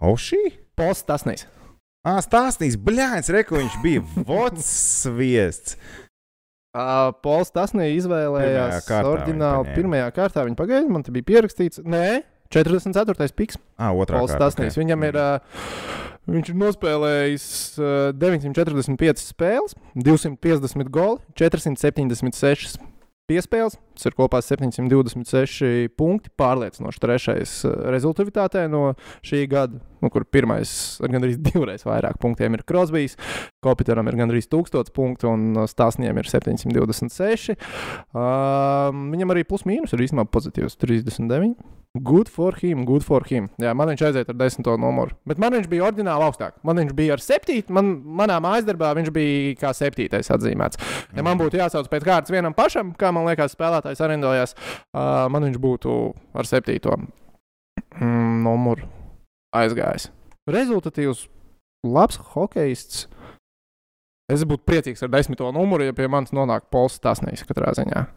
Ošī? 0.05 0.41
Pols 0.77 1.01
Tasnīs. 1.07 1.47
Ah, 2.05 2.19
stāstīs, 2.21 2.75
bļāns, 2.77 3.31
reku 3.33 3.57
viņš 3.57 3.77
bija 3.81 4.03
vots 4.29 5.07
viests. 5.17 5.79
Uh, 6.75 7.09
Pols 7.23 7.49
Tasnī 7.55 7.87
Pirmajā 7.95 7.97
izvēlējās 7.97 8.85
paņēma. 8.91 9.75
Pirmajā 9.77 10.09
kārtā 10.13 10.43
viņa 10.45 10.57
pagaida, 10.59 10.89
man 10.91 11.05
te 11.07 11.13
bija 11.15 11.25
pierakstīts. 11.31 11.79
Nē, 11.87 12.19
44. 12.53 13.31
piks. 13.33 13.57
Ah, 13.79 13.95
otrā 13.95 14.19
Pols 14.21 14.35
kārta, 14.35 14.51
Tasnīs. 14.51 14.75
ok. 14.75 14.83
Viņam 14.83 15.07
ir. 15.09 15.17
Uh, 15.17 15.39
viņš 16.29 16.51
ir 16.51 16.57
nospēlējis 16.61 17.47
uh, 17.79 18.11
945 18.19 19.23
spēles, 19.23 19.73
250 19.95 20.91
goli, 20.93 21.21
476 21.39 22.77
piespēles. 23.29 23.77
Tas 23.95 24.09
ir 24.09 24.15
kopā 24.17 24.41
726 24.43 25.91
punkti. 25.97 26.31
Pārliecinoši 26.39 27.01
trešais 27.03 27.55
uh, 27.67 27.75
rezultātātē 27.95 28.65
no 28.71 28.93
šī 29.25 29.45
gada, 29.51 29.79
nu, 30.03 30.11
kur 30.13 30.27
pirmais 30.27 30.71
ar 31.03 31.13
gandrīz 31.15 31.39
divreiz 31.47 31.85
vairāk 31.87 32.19
punktiem 32.21 32.57
ir 32.57 32.65
Krosbijs. 32.67 33.17
Kopiteram 33.65 34.11
ir 34.11 34.19
gandrīz 34.19 34.49
1000 34.51 34.93
punktu, 34.95 35.31
un 35.31 35.63
uh, 35.63 35.69
Stāsniem 35.69 36.19
ir 36.21 36.29
726. 36.31 37.55
Um, 38.15 39.09
viņam 39.15 39.33
arī 39.35 39.47
plus 39.47 39.65
mīnus 39.67 39.95
ir 39.95 40.05
īstenībā 40.05 40.29
pozitīvs 40.31 40.77
39. 40.81 41.55
Good 42.03 42.27
for 42.27 42.51
him, 42.61 42.83
good 42.83 43.03
for 43.07 43.23
him. 43.23 43.47
Jā, 43.61 43.71
man 43.71 43.87
viņš 43.87 44.01
aiziet 44.09 44.31
ar 44.31 44.35
desmito 44.35 44.73
numuru. 44.79 45.15
Bet 45.27 45.39
man 45.39 45.53
viņš 45.55 45.69
bija 45.71 45.85
oriģināli 45.87 46.25
augstāk. 46.27 46.57
Man 46.67 46.81
viņš 46.81 46.91
bija 46.97 47.15
ar 47.15 47.23
septītu. 47.23 47.71
Man, 47.75 47.93
manā 48.19 48.35
mājas 48.43 48.67
darbā 48.67 48.89
viņš 48.97 49.13
bija 49.15 49.53
kā 49.61 49.71
septītais 49.77 50.27
atzīmēts. 50.35 50.81
Ja 51.15 51.23
man 51.23 51.39
būtu 51.39 51.61
jāsauc 51.61 51.87
pēc 51.91 52.03
kārtas 52.03 52.35
vienam 52.35 52.55
pašam, 52.57 52.91
kā 52.99 53.13
man 53.15 53.29
liekas, 53.29 53.55
spēlētājs 53.85 54.01
arendojās, 54.05 54.55
uh, 54.95 55.27
man 55.29 55.45
viņš 55.45 55.59
būtu 55.61 56.13
ar 56.33 56.45
septīto 56.45 56.95
mm, 56.97 58.43
numuru 58.43 58.87
aizgājis. 59.55 60.09
Rezultatīvs, 60.49 61.27
labs 61.85 62.17
hokejists. 62.33 63.07
Es 64.31 64.41
būtu 64.41 64.65
priecīgs 64.65 65.03
ar 65.05 65.11
desmito 65.13 65.51
numuru, 65.53 65.85
ja 65.85 65.93
pie 65.93 66.07
manis 66.09 66.33
nonāk 66.33 66.65
Pols 66.73 66.97
Tasnīs 66.99 67.45
katrā 67.45 67.75
ziņā. 67.77 68.07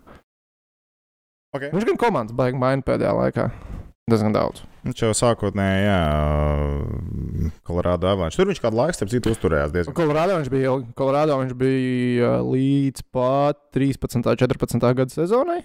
Ok. 1.53 1.69
Viņš 1.73 1.85
gan 1.85 2.01
komandas 2.01 2.37
baigi 2.37 2.61
maina 2.61 2.85
pēdējā 2.85 3.13
laikā. 3.13 3.51
Diezgan 4.09 4.33
daudz. 4.33 4.63
Viņš 4.87 5.03
jau 5.03 5.11
sākotnēji, 5.17 5.81
jā, 5.85 7.51
Kolorādo 7.69 8.09
avalanche. 8.09 8.39
Tur 8.39 8.49
viņš 8.49 8.63
kādu 8.65 8.79
laiku, 8.79 8.97
starp 8.97 9.11
citu, 9.13 9.33
uzturējās 9.35 9.75
diezgan. 9.75 9.97
Kolorādo 9.99 10.39
viņš 10.39 10.53
bija, 10.53 10.71
ilgi. 10.71 10.95
Kolorādo 10.97 11.37
viņš 11.43 11.57
bija 11.61 12.31
uh, 12.39 12.47
līdz 12.49 13.05
pat 13.13 13.61
13. 13.77 14.23
un 14.23 14.41
14. 14.41 14.89
gada 15.03 15.13
sezonai. 15.13 15.61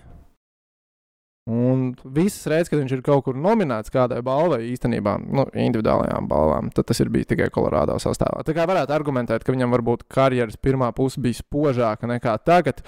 Un 1.44 1.90
visas 2.16 2.46
reizes, 2.48 2.70
kad 2.72 2.80
viņš 2.80 2.94
ir 2.96 3.02
kaut 3.04 3.26
kur 3.26 3.36
nominēts 3.36 3.92
kādai 3.92 4.22
balvai, 4.24 4.62
īstenībā, 4.72 5.18
nu, 5.28 5.44
individuālajām 5.52 6.30
balvām, 6.32 6.70
tad 6.72 6.88
tas 6.88 7.04
ir 7.04 7.12
bijis 7.12 7.28
tikai 7.34 7.50
Kolorādo 7.52 7.98
sastāvā. 8.00 8.46
Tā 8.48 8.56
kā 8.56 8.64
varētu 8.68 8.96
argumentēt, 8.96 9.44
ka 9.44 9.56
viņam 9.56 9.76
varbūt 9.76 10.06
karjeras 10.12 10.56
pirmā 10.56 10.94
puse 10.96 11.20
bija 11.24 11.42
spožāka 11.42 12.08
nekā 12.08 12.38
tagad. 12.48 12.80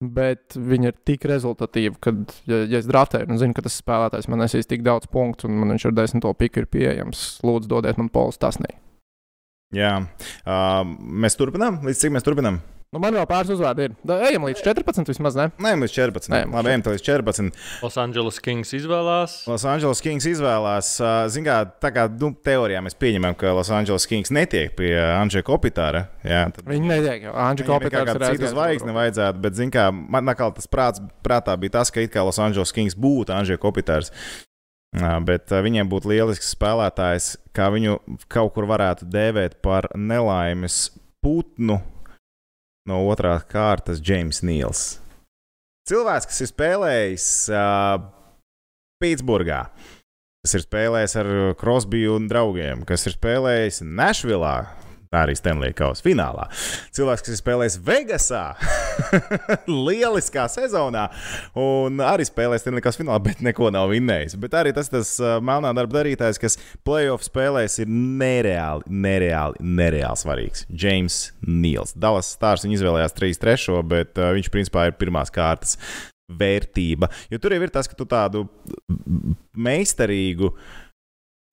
Bet 0.00 0.58
viņi 0.60 0.90
ir 0.90 0.96
tik 1.08 1.22
rezultatīvi, 1.24 1.94
ka, 2.04 2.12
ja, 2.50 2.58
ja 2.68 2.80
es 2.82 2.88
draftēju 2.88 3.30
un 3.32 3.40
zinu, 3.40 3.56
ka 3.56 3.64
tas 3.64 3.78
spēlētājs 3.80 4.28
man 4.28 4.42
nesīs 4.44 4.68
tik 4.68 4.84
daudz 4.84 5.08
punktu, 5.08 5.48
un 5.48 5.56
man 5.62 5.72
viņš 5.72 5.86
ar 5.88 5.96
desmito 5.96 6.32
piku 6.36 6.60
ir 6.60 6.68
pieejams, 6.68 7.26
lūdzu, 7.46 7.70
dodiet 7.72 7.96
man 8.00 8.12
pols 8.12 8.36
tasnī. 8.42 8.74
Jā, 9.74 9.96
uh, 10.44 10.82
mēs 11.24 11.38
turpinām. 11.40 11.80
Līdz 11.88 12.04
cik 12.04 12.12
mēs 12.14 12.26
turpinām? 12.26 12.60
Nu, 12.94 13.00
man 13.02 13.16
vēl 13.16 13.26
pāris 13.26 13.50
uzvārdi 13.50 13.88
ir. 13.88 13.94
Da, 14.06 14.20
ejam 14.28 14.44
līdz 14.46 14.60
14 14.62 15.10
vismaz, 15.10 15.34
ne? 15.36 15.48
Nē, 15.58 15.72
līdz 15.82 15.92
14. 15.96 16.30
Ejam 16.30 16.52
līdz 16.52 16.56
Labi, 16.60 16.70
ejam 16.70 16.84
līdz 16.86 17.02
14. 17.02 17.56
Los 17.82 17.96
Angeles 17.98 18.38
Kings 18.44 18.70
izvēlās. 18.78 19.34
Los 19.50 19.64
Angeles 19.66 20.02
Kings 20.04 20.28
izvēlās, 20.30 20.92
zinām, 21.34 21.72
tā 21.82 21.90
kā 21.96 22.06
nu, 22.12 22.30
teorijā 22.46 22.84
mēs 22.86 22.94
pieņemam, 23.00 23.34
ka 23.40 23.56
Los 23.58 23.72
Angeles 23.74 24.06
Kings 24.06 24.30
netiek 24.34 24.76
pie 24.78 24.92
Andrija 25.02 25.42
Kopitāra. 25.48 26.04
Jā, 26.22 26.44
tad 26.54 26.70
Viņi 26.70 26.92
netiek, 26.92 27.26
jo 27.26 27.34
Andriņš 27.34 27.66
Viņam 27.66 27.88
ir 27.88 27.90
kā 27.90 27.98
Kopitārs 27.98 28.06
ir 28.06 28.12
kāda 28.12 28.20
cita 28.20 28.30
aizgājis 28.30 28.54
zvaigzne 28.54 28.94
vajadzētu, 28.96 29.42
bet, 29.48 29.58
zin 29.58 29.74
kā, 29.74 29.88
man 29.90 30.32
atkal 30.32 30.54
tas 30.54 30.70
prāts, 30.70 31.02
prātā 31.26 31.58
bija 31.58 31.80
tas, 31.80 31.90
ka 31.90 32.06
it 32.06 32.14
kā 32.14 32.22
Los 32.22 32.38
Angeles 32.38 32.74
Kings 32.76 32.94
būtu 32.94 33.34
Andrija 33.34 33.58
Kopitārs. 33.66 34.14
Bet 35.26 35.50
viņiem 35.50 35.90
būtu 35.90 36.14
lielisks 36.14 36.54
spēlētājs, 36.54 37.34
kā 37.52 37.66
viņu 37.74 37.98
kaut 38.32 38.54
kur 38.54 38.70
varētu 38.70 39.10
dēvēt 39.10 39.58
par 39.66 39.90
nelaimes 39.98 40.86
putnu 41.20 41.82
no 42.88 43.02
otrās 43.10 43.44
kārtas, 43.50 44.00
James 44.02 44.42
Nīls. 44.46 44.86
Cilvēks, 45.86 46.26
kas 46.30 46.42
ir 46.42 46.50
spēlējis 46.50 47.26
uh, 47.54 48.00
Pitsburgā, 49.02 49.60
kas 50.42 50.56
ir 50.58 50.64
spēlējis 50.64 51.14
ar 51.22 51.30
Krosbiju 51.60 52.16
un 52.18 52.26
draugiem, 52.30 52.82
kas 52.88 53.06
ir 53.06 53.14
spēlējis 53.14 53.82
Nešvilā, 53.86 54.56
arī 55.16 55.36
Stanley 55.38 55.74
Kausa 55.76 56.04
finālā. 56.04 56.46
Cilvēks, 56.96 57.24
kas 57.26 57.34
ir 57.34 57.40
spēlējis 57.40 57.78
Vegasā, 57.86 58.42
lieliskā 59.88 60.46
sezonā, 60.52 61.06
un 61.60 62.02
arī 62.04 62.26
spēlējis 62.28 62.66
Stanley 62.66 62.84
Kausa 62.84 63.02
finālā, 63.02 63.20
bet 63.28 63.44
neko 63.44 63.70
nav 63.74 63.90
vinnējis. 63.94 64.38
Bet 64.42 64.56
arī 64.58 64.74
tas, 64.76 64.90
tas 64.92 65.14
uh, 65.22 65.36
melnā 65.44 65.72
darba 65.76 66.00
darītājs, 66.00 66.40
kas 66.42 66.58
playoff 66.86 67.26
spēlēs, 67.26 67.80
ir 67.84 67.92
nereāli, 67.92 68.86
nereāli, 68.90 69.62
nereāli 69.62 70.22
svarīgs. 70.22 70.66
James 70.70 71.22
Nīls. 71.46 71.96
Dallas 71.98 72.34
Stars 72.36 72.66
viņa 72.66 72.80
izvēlējās 72.80 73.16
3-3, 73.20 73.80
bet 73.88 74.20
uh, 74.20 74.34
viņš 74.36 74.52
principā 74.54 74.88
ir 74.90 75.00
pirmās 75.00 75.32
kārtas 75.34 75.78
vērtība. 76.26 77.08
Jo 77.30 77.38
tur 77.42 77.54
jau 77.54 77.62
ir 77.62 77.72
tas, 77.74 77.88
ka 77.88 77.98
tu 77.98 78.06
tādu 78.08 78.46
meistarīgu. 79.56 80.52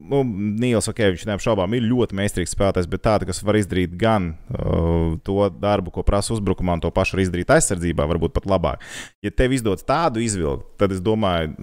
Nu, 0.03 0.19
Nīls, 0.27 0.89
ok, 0.91 0.99
viņš 1.13 1.23
neapšaubām 1.29 1.73
ir 1.77 1.85
ļoti 1.87 2.17
meistarīgs 2.17 2.51
spēlētājs, 2.51 2.89
bet 2.91 3.03
tāds, 3.05 3.27
kas 3.29 3.39
var 3.45 3.55
izdarīt 3.55 3.93
gan 3.99 4.33
uh, 4.51 5.13
to 5.23 5.47
darbu, 5.55 5.93
ko 5.95 6.03
prasa 6.03 6.33
uzbrukumā, 6.35 6.75
un 6.75 6.83
to 6.83 6.91
pašu 6.91 7.15
var 7.15 7.23
izdarīt 7.23 7.53
aizsardzībā, 7.55 8.03
varbūt 8.11 8.33
pat 8.35 8.47
labāk. 8.49 8.83
Ja 9.23 9.31
tev 9.31 9.55
izdodas 9.55 9.85
tādu 9.87 10.19
izvilkt, 10.23 10.65
tad 10.81 10.91
es 10.91 10.99
domāju, 11.03 11.53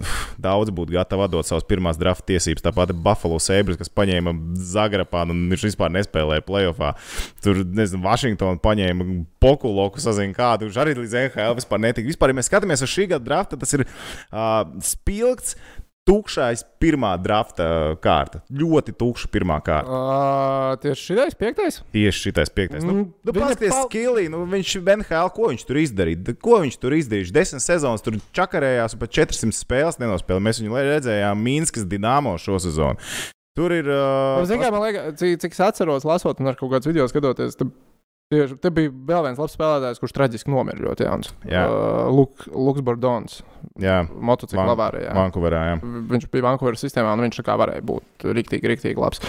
daudz 0.41 0.73
būtu 0.73 0.95
gatavi 0.95 1.27
atdot 1.27 1.49
savas 1.49 1.67
pirmās 1.69 1.99
drafta 2.01 2.31
tiesības. 2.31 2.65
Tāpat 2.65 2.95
Buffalo 2.97 3.37
Sabres, 3.43 3.77
kas 3.77 3.93
paņēma 3.93 4.33
Zagrapānu 4.71 5.35
un 5.35 5.45
viņš 5.53 5.67
vispār 5.69 5.93
nespēlēja 5.93 6.45
playoffā. 6.47 6.95
Tur, 7.45 7.61
nezinu, 7.61 8.01
Vašingtonu 8.07 8.61
paņēma 8.63 9.07
Pokuloku, 9.41 10.01
sazina 10.01 10.33
kādu, 10.37 10.69
viņš 10.69 10.81
arī 10.81 10.97
līdz 10.97 11.17
NHL 11.27 11.59
vispār 11.61 11.85
netika. 11.85 12.09
Vispār, 12.09 12.33
ja 12.33 12.39
mēs 12.39 12.49
skatāmies 12.49 12.81
uz 12.85 12.89
šī 12.89 13.07
gada 13.13 13.25
drafta, 13.25 13.61
tas 13.61 13.77
ir 13.77 13.85
uh, 13.85 14.65
spilgts. 14.85 15.55
Tukšais 16.09 16.63
pirmā 16.81 17.11
drafta 17.21 17.65
kārta. 18.01 18.39
Ļoti 18.49 18.93
tukša 18.97 19.27
pirmā 19.31 19.59
kārta. 19.61 19.85
Uh, 19.93 20.71
tieši 20.81 21.03
šitais 21.11 21.35
piektais? 21.37 21.77
Tieši 21.93 22.23
šitais 22.31 22.49
piektais. 22.49 22.81
Nu, 22.83 22.95
Mm, 22.95 23.03
nu, 23.21 23.33
viņa 23.35 23.43
Paskaties, 23.51 23.69
pal- 23.75 23.85
skillī, 23.85 24.23
nu, 24.33 24.39
viņš 24.49 24.71
NHL, 24.81 25.29
ko 25.35 25.51
viņš 25.51 25.65
tur 25.69 25.77
izdarīja? 25.77 26.33
Ko 26.41 26.57
viņš 26.63 26.79
tur 26.81 26.95
izdarīja? 26.97 27.31
Desmit 27.37 27.61
sezonas 27.61 28.01
tur 28.01 28.17
čakarējās 28.33 28.97
un 28.97 29.03
pat 29.03 29.13
400 29.13 29.53
spēles 29.61 30.01
nenospēlēja. 30.01 30.45
Mēs 30.49 30.63
viņu 30.63 30.81
redzējām 30.89 31.45
Mīnskas 31.45 31.85
Dienāmo 31.85 32.33
šo 32.41 32.57
sezonu. 32.65 32.97
Tur 33.55 33.69
ir. 33.75 33.85
Uh, 33.85 34.41
Ziniet, 34.49 34.65
kā 34.65 34.73
man 34.73 34.81
liekas, 34.87 35.15
cik, 35.21 35.37
cik 35.43 35.53
es 35.53 35.59
atceros, 35.69 36.05
lasot 36.07 36.39
un 36.41 36.47
ar 36.49 36.57
kaut 36.57 36.71
kādus 36.73 36.89
video 36.89 37.05
skatoties. 37.11 37.55
Tad... 37.61 37.69
Tieši, 38.31 38.55
te 38.63 38.69
bija 38.71 38.91
vēl 39.09 39.25
viens 39.25 39.39
labs 39.41 39.57
spēlētājs, 39.57 39.99
kurš 39.99 40.13
traģiski 40.15 40.51
nomira 40.53 40.79
ļoti 40.85 41.03
jauns. 41.03 41.33
Jā. 41.51 41.65
Uh, 41.67 42.05
Luk, 42.15 42.45
Luks 42.55 42.83
Bordons, 42.87 43.41
jā, 43.81 43.97
motocikla 44.07 44.63
Van- 44.63 44.71
avārijā. 44.77 45.11
Vankūverā. 45.17 45.63
Jā. 45.67 45.79
Viņš 46.13 46.29
bija 46.31 46.45
Vankūveras 46.47 46.85
sistēmā, 46.85 47.11
un 47.17 47.25
viņš 47.27 47.41
tā 47.41 47.47
kā 47.49 47.57
varēja 47.59 47.83
būt 47.91 48.27
rīktīgi, 48.31 48.71
rīktīgi 48.71 49.03
labs. 49.03 49.19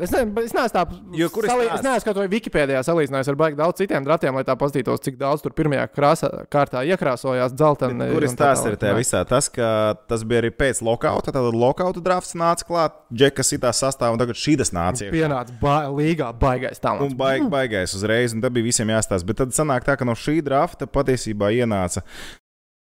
Es, 0.00 0.12
ne, 0.14 0.22
es 0.42 0.54
neesmu 0.56 0.72
tā, 0.74 0.82
es 0.88 1.34
salī, 1.44 1.66
es 1.68 1.82
neesmu 1.84 2.06
kaut 2.08 2.18
vai 2.22 2.26
Wikipēdijā 2.32 2.80
salīdzinājis 2.86 3.30
ar 3.32 3.38
baigi 3.40 3.58
daudz 3.58 3.80
citiem 3.82 4.06
datiem, 4.06 4.36
lai 4.38 4.44
tā 4.48 4.56
paskatītos, 4.60 5.02
cik 5.04 5.18
daudz 5.20 5.44
tur 5.44 5.54
pirmajā 5.56 5.84
krāsā, 5.92 6.30
kārtā 6.52 6.82
iekrāsojās 6.88 7.54
dzelteni. 7.56 8.08
Kur 8.14 8.24
ir 8.24 8.30
un 8.32 8.38
tā 8.38 8.50
tās 8.50 8.64
ir 8.70 8.78
tajā 8.80 8.96
visā? 8.98 9.22
Tas, 9.28 9.50
ka 9.52 9.70
tas 10.10 10.24
bija 10.24 10.44
arī 10.44 10.52
pēc 10.56 10.82
lokauta. 10.86 11.34
Tad 11.36 11.50
lokauta 11.54 12.02
drafts 12.04 12.36
nāca 12.38 12.66
klāt, 12.68 12.98
Džekas 13.12 13.52
itā 13.56 13.72
sastāvā, 13.76 14.14
un 14.16 14.22
tagad 14.22 14.40
šī 14.40 14.56
tas 14.60 14.72
nāca. 14.76 15.10
Pienāca 15.12 15.56
ba 15.60 15.78
līgā 15.92 16.32
baigais 16.40 16.80
Un 16.80 16.86
talants. 16.86 17.16
baig, 17.20 17.46
baigais 17.52 17.96
uzreiz, 17.96 18.34
un 18.36 18.44
tad 18.44 18.56
bija 18.56 18.70
visiem 18.70 18.92
jāstāsta. 18.92 19.26
Bet 19.28 19.42
tad 19.42 19.56
sanāk 19.56 19.84
tā, 19.88 19.98
ka 20.00 20.08
no 20.08 20.16
šī 20.18 20.40
drafta 20.46 20.88
patiesībā 20.90 21.52
ienāca 21.60 22.04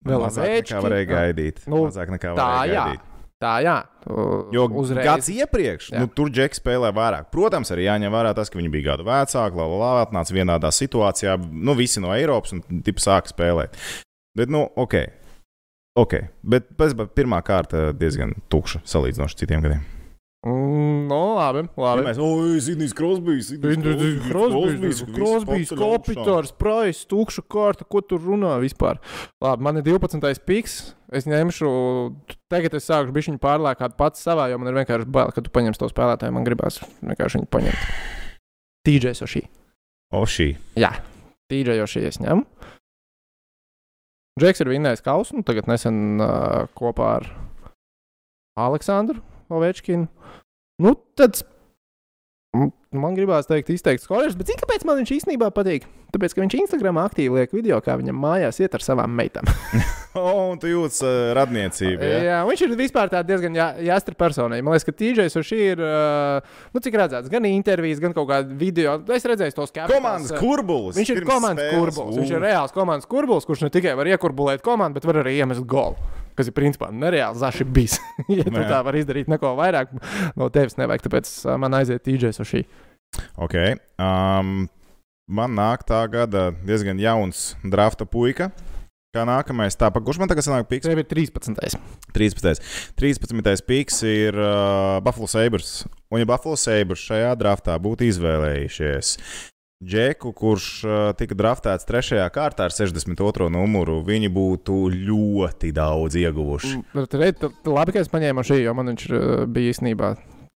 Vēl 0.01 0.23
mazāk 0.23 0.49
nekā 0.63 0.79
varēja 0.81 1.09
gaidīt. 1.11 1.59
Nu, 1.69 1.83
mazāk 1.85 2.09
nekā 2.15 2.33
tā, 2.33 2.45
varēja 2.47 2.73
jā. 2.73 2.85
Tā, 3.41 3.55
jā. 3.65 3.77
Uh, 4.05 4.51
Jo 4.53 4.67
uzreiz. 4.77 5.07
gads 5.07 5.31
iepriekš, 5.33 5.87
Jā. 5.95 6.03
nu, 6.03 6.11
tur 6.13 6.29
Džeks 6.29 6.61
spēlēja 6.61 6.93
vairāk. 6.97 7.31
Protams, 7.33 7.71
arī 7.73 7.87
jāņem 7.87 8.13
vērā 8.13 8.35
tas, 8.37 8.53
ka 8.53 8.61
viņi 8.61 8.73
bija 8.75 8.91
gadu 8.91 9.07
vecāki, 9.09 9.57
la, 9.57 9.69
la, 9.71 9.79
la, 9.81 10.03
atnāca 10.05 10.37
vienādā 10.37 10.69
situācijā. 10.77 11.39
Nu, 11.49 11.73
visi 11.79 12.03
no 12.05 12.13
Eiropas 12.13 12.53
un 12.57 12.61
tipi 12.85 13.01
sāka 13.01 13.33
spēlēt. 13.33 13.81
Bet, 14.37 14.53
nu, 14.53 14.67
ok. 14.77 14.99
ok. 16.05 16.19
Bet 16.53 16.69
pēc, 16.77 16.93
pirmā 17.17 17.41
kārta 17.47 17.91
diezgan 17.97 18.37
tukša 18.53 18.85
salīdzinoši 18.85 19.37
ar 19.37 19.43
citiem 19.45 19.65
gadiem. 19.65 19.89
Mm, 20.47 20.91
Nu, 21.11 21.19
labi, 21.37 21.65
labi. 21.77 22.05
Mēs, 22.07 22.19
oi, 22.23 22.61
Sidnijs 22.65 22.95
Krosbijs, 22.97 23.51
Krosbīs, 23.61 25.03
Krosbīs, 25.11 25.73
Kopitārs, 25.77 26.53
Prais, 26.57 27.03
Tukša 27.11 27.45
kārta, 27.51 27.85
ko 27.85 28.01
tur 28.05 28.23
runā 28.25 28.55
vispār. 28.63 29.01
Labi, 29.43 29.67
man 29.67 29.81
ir 29.81 29.85
12. 29.89 30.41
piks. 30.47 30.79
Es 31.13 31.27
ņemšu, 31.27 31.69
tagad 32.53 32.77
es 32.79 32.87
sāku 32.87 33.13
bišķiņu 33.17 33.41
pārlēkāt 33.43 33.97
pats 33.99 34.23
savā, 34.23 34.47
jo 34.53 34.61
man 34.63 34.71
ir 34.71 34.79
vienkārši 34.79 35.11
bail, 35.11 35.33
ka 35.35 35.43
tu 35.43 35.51
paņemsi 35.53 35.83
to 35.83 35.89
spēlētāju, 35.91 36.37
man 36.37 36.47
gribās 36.47 36.79
vienkārši 37.03 37.41
viņu 37.41 37.51
paņemt. 37.51 37.89
TJ 38.87 39.17
Sošī. 39.19 39.43
Ošī. 40.15 40.53
Jā, 40.79 40.93
TJ 41.51 41.81
Sošī 41.83 42.07
es 42.13 42.21
ņemu. 42.23 42.47
Džeks 44.41 44.63
ir 44.63 44.71
vinnējis 44.71 45.05
kausu, 45.05 45.41
nu 45.41 45.45
tagad 45.45 45.67
nesen 45.69 46.23
uh, 46.23 46.71
kopā 46.79 47.11
ar 47.19 47.29
Aleksandru 48.57 49.19
Ovečkinu. 49.51 50.07
Nu, 50.81 50.95
tad 51.19 51.43
man 52.91 53.15
gribās 53.15 53.47
teikt, 53.47 53.71
izteikts 53.71 54.07
skolēns, 54.09 54.35
bet 54.39 54.49
zini, 54.51 54.59
kāpēc 54.59 54.83
man 54.89 54.99
viņš 54.99 55.13
īstenībā 55.21 55.53
patīk? 55.55 55.85
Tāpēc, 56.11 56.33
ka 56.35 56.43
viņš 56.43 56.57
Instagramā 56.65 57.05
aktīvi 57.07 57.37
liek 57.39 57.53
video, 57.55 57.77
kā 57.85 57.95
viņam 58.01 58.17
mājās 58.19 58.59
iet 58.65 58.75
ar 58.75 58.83
savām 58.83 59.13
meitām. 59.15 59.47
O, 60.11 60.51
un 60.51 60.59
tu 60.59 60.67
jūtas 60.67 60.97
uh, 61.07 61.29
radniecību. 61.39 62.03
Jā, 62.03 62.15
Ja? 62.17 62.23
jā 62.27 62.39
viņš 62.49 62.63
ir 62.65 62.73
vispār 62.81 63.13
tāds 63.13 63.29
diezgan 63.29 63.55
jā, 63.55 63.69
jāstra 63.87 64.17
personība. 64.19 64.65
Man 64.67 64.75
liekas, 64.75 64.89
ka 64.89 64.95
TJs 64.99 65.37
šī 65.47 65.59
ir, 65.69 65.83
uh, 65.87 66.57
nu, 66.75 66.83
cik 66.83 66.97
redzēts, 66.99 67.31
gan 67.31 67.47
intervijas, 67.47 68.01
gan 68.03 68.17
kaut 68.17 68.27
kāda 68.27 68.59
video. 68.59 68.97
Es 69.15 69.23
redzēju 69.31 69.55
tos 69.55 69.71
kā 69.71 69.87
Komandas 69.87 70.35
kurbulis. 70.43 70.99
Viņš 70.99 71.13
ir 71.15 71.23
komandas 71.29 71.71
kurbulis. 71.77 72.19
Viņš 72.19 72.33
ir 72.35 72.43
reāls 72.43 72.75
komandas 72.75 73.07
kurbulis, 73.07 73.47
kurš 73.47 73.69
ne 73.69 73.71
tikai 73.71 73.95
var 73.95 74.11
iekurbulēt 74.11 74.67
komandu, 74.67 74.99
bet 74.99 75.07
var 75.07 75.23
arī 75.23 75.37
iemest 75.39 75.63
golu. 75.71 75.95
Kas 76.39 76.51
ir 76.51 76.57
principā 76.57 76.91
nereāls 76.95 77.41
zaši 77.43 77.67
bijis. 77.67 77.99
ja 78.39 78.47
tu 78.47 78.57
Jā. 78.57 78.69
tā 78.69 78.81
vari 78.87 79.03
izdarīt 79.05 79.31
neko 79.31 79.55
vairāk, 79.59 79.93
no 80.39 80.51
tevis 80.53 80.79
nevajag. 80.81 81.07
Tāpēc 81.07 81.33
man 81.61 81.79
aiziet 81.81 82.05
TJs 82.07 82.43
un 82.43 82.51
šī. 82.51 82.65
Ok. 83.41 83.57
Um, 84.01 84.69
man 85.31 85.57
nāk 85.59 85.87
tā 85.89 86.03
gada 86.13 86.51
diezgan 86.67 87.01
jauns 87.03 87.55
drafta 87.63 88.07
puika. 88.09 88.51
Kā 89.11 89.25
nākamais, 89.27 89.75
tā 89.75 89.89
pa 89.91 89.99
kurš 90.07 90.21
man 90.23 90.31
tagad 90.31 90.47
sanāk 90.47 90.69
piks? 90.71 90.87
Tev 90.87 91.01
ir 91.03 91.07
13. 91.11 91.57
13. 92.15 92.61
13. 92.95 93.65
piks 93.67 93.97
ir 94.07 94.37
uh, 94.39 95.01
Buffalo 95.03 95.27
Sabres. 95.27 95.81
Un 96.15 96.23
ja 96.23 96.29
Buffalo 96.31 96.55
Sabres 96.55 97.03
šajā 97.09 97.33
draftā 97.41 97.75
būtu 97.83 98.07
izvēlējušies 98.07 99.17
Džeku, 99.81 100.35
kurš 100.37 100.65
tika 101.17 101.33
draftēts 101.35 101.87
trešajā 101.89 102.27
kārtā 102.35 102.67
ar 102.69 102.75
62. 102.75 103.47
numuru, 103.49 104.03
viņi 104.05 104.29
būtu 104.29 104.75
ļoti 104.93 105.71
daudz 105.73 106.19
ieguvuši. 106.21 106.75
Bet 106.93 107.09
tu- 107.41 107.49
tu 107.65 107.73
Labi, 107.73 107.93
ka 107.97 108.01
es 108.05 108.09
paņēmu 108.13 108.45
šī, 108.45 108.59
jo 108.67 108.75
man 108.75 108.93
viņš 108.93 109.07
bija 109.49 109.73
īstenībā 109.73 110.11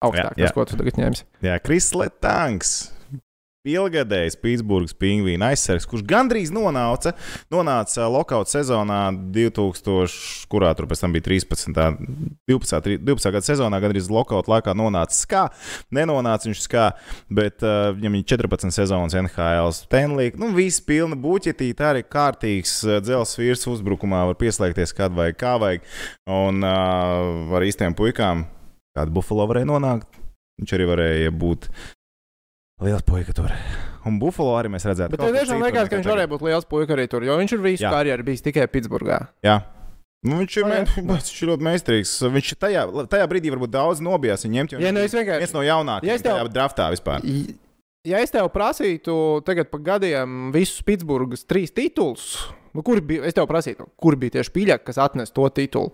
augstāk. 0.03 0.33
Jā, 0.33 0.41
jā. 0.41 0.47
Tas, 0.49 0.53
ko 0.57 0.65
tu 0.65 0.77
tagad 0.81 0.97
ņemsi. 0.97 1.25
Jā, 1.45 1.59
Kris 1.63 1.93
Letanks. 1.93 2.93
Ilgadējs 3.69 4.39
Pitsburgas 4.41 4.95
pingvīna 4.97 5.51
aizsargs, 5.53 5.85
kurš 5.85 6.01
gandrīz 6.09 6.49
nonāca, 6.49 7.11
nonāca 7.53 8.07
lokauta 8.09 8.55
sezonā 8.55 9.11
2000, 9.37 10.47
kurā 10.49 10.71
tur 10.79 10.89
pēc 10.89 11.03
tam 11.03 11.13
bija 11.13 11.27
13. 11.27 11.77
12. 12.49 12.81
tri- 12.87 12.97
12. 12.97 13.33
gada 13.35 13.45
sezonā, 13.45 13.83
gandrīz 13.85 14.09
lokauta 14.09 14.55
laikā 14.55 14.73
nonāca 14.73 15.13
skā. 15.13 15.43
Nenonāca 15.93 16.49
viņš 16.49 16.63
skā, 16.65 16.87
bet 17.29 17.61
uh, 17.61 17.91
viņam 17.99 18.17
ir 18.17 18.25
14 18.33 18.73
sezonas 18.79 19.19
NHL 19.21 19.77
Stanley. 19.77 20.33
Nu, 20.41 20.55
viss 20.57 20.81
pilna 20.81 21.21
buķetīt, 21.21 21.85
arī 21.85 22.07
kārtīgs 22.09 22.79
uh, 22.89 22.97
dzels 23.05 23.37
vīrs 23.37 23.69
uzbrukumā, 23.69 24.25
var 24.33 24.41
pieslēgties 24.41 24.97
kad 24.97 25.13
vajag, 25.13 25.37
kā 25.37 25.55
vajag. 25.61 25.85
Un 26.33 26.65
uh, 26.65 27.53
ar 27.61 27.69
īstiem 27.69 27.93
puikām, 27.93 28.47
kāda 28.97 29.13
Buffalo 29.13 29.45
varēja 29.53 29.69
nonākt, 29.69 30.09
viņš 30.65 30.79
arī 30.81 30.93
varēja 30.97 31.41
būt. 31.45 31.75
Liels 32.81 33.03
puika 33.05 33.33
tur. 33.37 33.51
Un 34.09 34.17
Buffalo 34.21 34.55
arī 34.57 34.71
mēs 34.73 34.87
redzējām. 34.89 35.13
Bet 35.13 35.21
tiešām 35.21 35.61
liekas, 35.61 35.89
ka 35.91 35.99
viņš 35.99 36.09
varēja 36.09 36.31
būt 36.33 36.45
liels 36.47 36.65
puika 36.69 36.95
arī 36.97 37.05
tur, 37.13 37.25
jo 37.27 37.35
viņš 37.37 37.53
ir 37.53 37.61
visu 37.65 37.85
Jā. 37.85 37.91
karjeru 37.93 38.25
bijis 38.25 38.41
tikai 38.47 38.65
Pitsburgā. 38.73 39.19
Jā. 39.45 39.59
Nu, 40.25 40.37
viņš, 40.41 40.57
ir, 40.61 40.65
O, 40.65 40.69
jā. 40.73 40.85
mē, 40.85 41.03
viņš 41.21 41.43
ir 41.43 41.51
ļoti 41.53 41.67
meistarīgs. 41.69 42.15
Viņš 42.33 42.53
tajā, 42.61 42.85
tajā 43.13 43.27
brīdī 43.29 43.53
varbūt 43.53 43.73
daudz 43.77 44.01
nobijās 44.05 44.45
viņu 44.47 44.57
ņemt. 44.57 44.75
viņš 44.81 44.95
nu, 44.97 45.01
es 45.05 45.17
vienkārši- 45.17 45.45
viens 45.45 45.55
no 45.57 45.65
jaunākajiem 45.65 46.09
Ja 46.13 46.17
tev- 46.25 46.39
tajā 46.41 46.49
draftā 46.57 46.89
vispār. 46.97 47.29
Ja 48.09 48.17
es 48.25 48.33
tev 48.33 48.49
prasītu 48.49 49.45
tagad 49.45 49.69
pa 49.69 49.77
gadiem 49.79 50.49
visus 50.57 50.81
Pitsburgas 50.81 51.45
trīs 51.45 51.69
titulus, 51.77 52.39
nu, 52.73 52.81
kur 52.83 52.97
bija, 53.05 53.27
es 53.29 53.37
tev 53.37 53.45
prasītu, 53.49 53.85
kur 54.01 54.17
bija 54.17 54.39
tieši 54.39 54.53
pīļāk, 54.57 54.85
kas 54.89 54.97
atnes 55.05 55.29
to 55.37 55.45
titulu? 55.53 55.93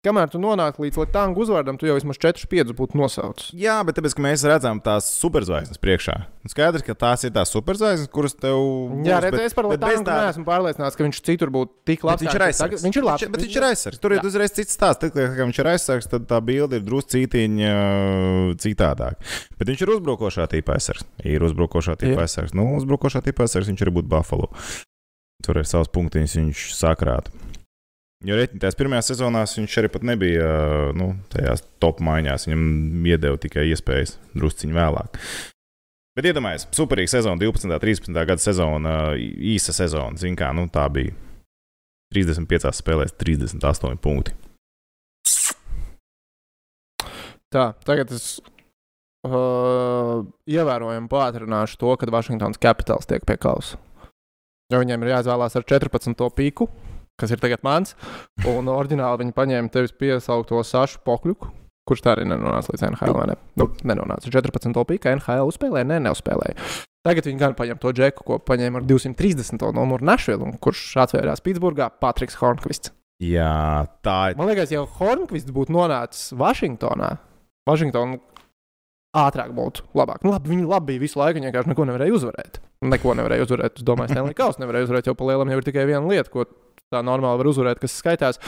Kamēr 0.00 0.30
tu 0.32 0.38
nonāc 0.40 0.78
līdz 0.80 0.96
Latvijas 0.96 1.36
uzvārdam, 1.44 1.76
tu 1.76 1.84
jau 1.84 1.92
vismaz 1.98 2.16
4-5 2.16 2.70
būtu 2.72 2.96
nosaucis. 2.96 3.50
Jā, 3.52 3.74
bet 3.84 3.98
tāpēc, 3.98 4.14
ka 4.16 4.22
mēs 4.24 4.44
redzam 4.48 4.78
tās 4.80 5.04
superzvaigznes 5.20 5.76
priekšā. 5.76 6.14
Skaidrs, 6.48 6.86
ka 6.86 6.94
tās 6.96 7.26
ir 7.28 7.34
tās 7.34 7.52
superzvaigznes, 7.52 8.08
kuras 8.08 8.32
tev. 8.32 8.56
Jā, 9.04 9.18
būs, 9.18 9.26
redziet, 9.26 9.44
es 9.50 9.56
par 9.58 9.68
Latviju 9.68 10.00
tā- 10.06 10.14
neesmu 10.24 10.46
pārliecināts, 10.46 10.96
ka 10.96 11.04
viņš 11.04 11.20
citur 11.20 11.52
būtu 11.52 11.84
tik 11.84 12.06
labs. 12.08 12.24
viņš 12.24 12.32
ir 12.32 12.40
viņš 12.40 12.46
aizsargs. 12.48 12.84
Viņš 12.88 12.96
ir 12.96 13.04
labs. 13.10 13.26
Bet 13.34 13.44
viņš 13.44 13.56
ir 13.60 13.66
aizsargs. 13.68 14.00
Tur 14.00 14.14
ir 14.16 14.22
Jā. 14.22 14.24
uzreiz 14.30 14.56
cits 14.56 14.72
stāsts. 14.78 15.00
Tad, 15.04 15.12
kad 15.12 15.36
viņš 15.44 15.60
ir 15.60 15.70
aizsargs, 15.74 16.08
tad 16.08 16.24
tā 16.32 16.40
bilde 16.40 16.80
ir 16.80 16.86
drusku 16.88 17.12
cītiņa 17.20 17.74
citādāk. 18.56 19.20
Bet 19.60 19.68
viņš 19.68 19.84
ir 19.84 19.92
uzbrukošā 20.00 20.48
tipa 20.48 20.80
aizsargs. 20.80 21.04
Ir 21.28 21.44
uzbrukošā 21.44 21.98
tipa 22.00 22.16
Jā. 22.16 22.24
aizsargs. 22.24 22.56
Nu, 22.56 22.72
uzbrukošā 22.80 23.20
tipa 23.28 23.44
aizsargs 23.44 23.68
viņš 23.68 23.84
arī 23.84 23.92
būtu 24.00 24.08
Buffalo. 24.08 24.48
Tur 25.44 25.56
ir 25.60 25.64
savs 25.68 25.88
punktiņš, 25.92 26.40
viņš 26.40 26.64
sakrāt. 26.76 27.28
Jo 28.28 28.36
reiķināties 28.36 28.76
pirmajā 28.76 29.04
sezonā 29.06 29.46
viņš 29.48 29.74
arī 29.80 29.90
nebija 30.04 30.48
nu, 30.92 31.14
tajās 31.32 31.62
top 31.80 32.02
maiņās. 32.04 32.44
Viņam 32.50 33.06
iedeva 33.08 33.40
tikai 33.40 33.64
iespējas 33.70 34.18
drusciņā 34.36 34.76
vēlāk. 34.76 35.16
Bet 36.18 36.28
iedomājieties, 36.28 36.66
superīga 36.76 37.14
sezona, 37.14 37.40
12. 37.40 37.70
un 37.70 37.80
13. 37.80 38.12
gada 38.28 38.42
sezona, 38.42 38.94
īsa 39.16 39.72
sezona. 39.72 40.20
Zin 40.20 40.36
kā, 40.36 40.50
nu, 40.52 40.66
tā 40.68 40.84
bija 40.92 41.14
35 42.12 42.74
spēlēs, 42.76 43.16
38 43.16 43.96
punkti. 44.04 44.36
Tā, 47.50 47.70
tagad 47.86 48.12
es 48.14 48.26
uh, 49.26 50.20
ievērojami 50.44 51.08
pātrināšu 51.10 51.80
to, 51.80 51.94
kad 51.98 52.12
Vašingtons 52.12 52.60
Capitals 52.62 53.08
tiek 53.08 53.24
pie 53.26 53.40
kausa. 53.40 53.80
Jo 54.70 54.78
viņiem 54.82 55.02
ir 55.02 55.14
jāizvēlās 55.16 55.56
ar 55.58 55.66
14. 55.66 56.28
pīku, 56.36 56.68
kas 57.20 57.34
ir 57.34 57.40
tagad 57.42 57.64
mans. 57.66 57.96
Un 58.48 58.70
oriģināli 58.72 59.24
viņi 59.24 59.36
paņēma 59.36 59.72
tevis 59.74 59.96
piesaukto 59.96 60.62
Sašu 60.66 61.02
Pokļuku, 61.06 61.50
kurš 61.88 62.04
tā 62.04 62.14
arī 62.16 62.28
nenonāca 62.30 62.72
līdz 62.74 62.86
NHL. 62.92 63.18
Ne? 63.30 63.36
Nu, 63.60 63.70
nenonāca 63.86 64.32
14. 64.32 64.72
pīka, 64.88 65.16
NHL 65.18 65.50
uzspēlēja, 65.50 65.88
ne, 65.90 66.00
neuzspēlēja. 66.08 66.56
Tagad 67.06 67.30
viņi 67.30 67.40
gan 67.40 67.56
paņem 67.56 67.78
to 67.80 67.94
džeku, 67.96 68.24
ko 68.28 68.36
paņēma 68.44 68.82
ar 68.82 68.88
230. 68.88 69.62
numuru 69.76 70.04
Nashville, 70.04 70.50
kurš 70.60 70.82
atvērās 71.00 71.40
Pitsburgā, 71.44 71.88
Patriks 72.02 72.36
Hornkvists. 72.42 72.92
Jā, 73.24 73.86
tā 74.04 74.32
ir. 74.32 74.36
Man 74.40 74.48
liekas, 74.48 74.72
ja 74.72 74.82
Hornkvists 74.98 75.52
būtu 75.52 75.72
nonācis 75.76 76.34
Vašingtonā, 76.40 77.14
Vašingtona 77.68 78.20
ātrāk 79.16 79.52
būtu 79.56 79.84
labāk. 79.96 80.22
Nu, 80.24 80.32
labi, 80.34 80.52
viņi 80.52 80.68
labi 80.68 80.94
bija 80.94 81.02
visu 81.02 81.20
laiku, 81.20 81.42
vienkārši 81.42 81.72
neko 81.72 81.86
nevarēja 81.88 82.16
uzvarēt. 82.16 82.60
Neko 82.86 83.14
nevarēja 83.18 83.46
uzvarēt. 83.46 83.80
Es 83.80 83.86
domāju, 83.86 84.14
Stanley 84.14 84.36
Kausa 84.38 84.62
nevarēja 84.62 84.88
uzvarēt, 84.88 85.10
jo 85.10 85.16
pa 85.18 85.28
lielam 85.28 85.50
jau 85.50 85.58
ir 85.60 85.66
tikai 85.66 85.86
viena 85.88 86.04
lieta, 86.06 86.30
ko 86.32 86.46
tā 86.90 87.02
normāli 87.06 87.38
var 87.40 87.50
uzvarēt, 87.50 87.80
kas 87.82 87.94
skaitās. 88.00 88.40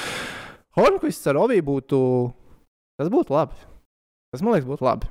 Hornkvists 0.79 1.29
ar 1.31 1.39
Oviju 1.45 1.67
būtu. 1.69 2.01
Tas 2.99 3.11
būtu 3.13 3.35
labi. 3.35 3.57
Tas 4.33 4.43
man 4.43 4.57
liekas, 4.57 4.69
būtu 4.69 4.87
labi. 4.87 5.11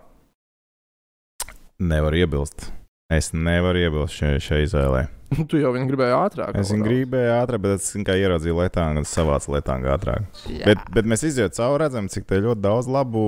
Nevar 1.82 2.16
iebilst. 2.18 2.70
Es 3.12 3.32
nevaru 3.36 3.82
iebilst 3.82 4.20
šai, 4.20 4.36
šai 4.44 4.62
izvēlei. 4.66 5.06
tu 5.50 5.60
jau 5.60 5.72
viņu 5.76 5.88
gribēji 5.90 6.16
ātrāk. 6.16 6.58
Es 6.60 6.72
viņu 6.74 6.88
gribēju 6.88 7.32
ātrāk, 7.38 7.64
bet 7.64 7.80
es 7.80 7.92
kā 8.08 8.16
ieraudzīju 8.20 8.58
lietānu, 8.58 9.02
tad 9.02 9.12
savācu 9.12 9.56
lietānu 9.56 9.92
ātrāk. 9.94 10.28
Jā. 10.52 10.66
Bet, 10.68 10.84
bet 10.96 11.08
mēs 11.08 11.26
izjūtam 11.28 11.58
cauri, 11.58 11.82
redzam, 11.86 12.10
cik 12.12 12.28
te 12.30 12.42
ļoti 12.44 12.64
daudz 12.64 12.90
labu 12.92 13.24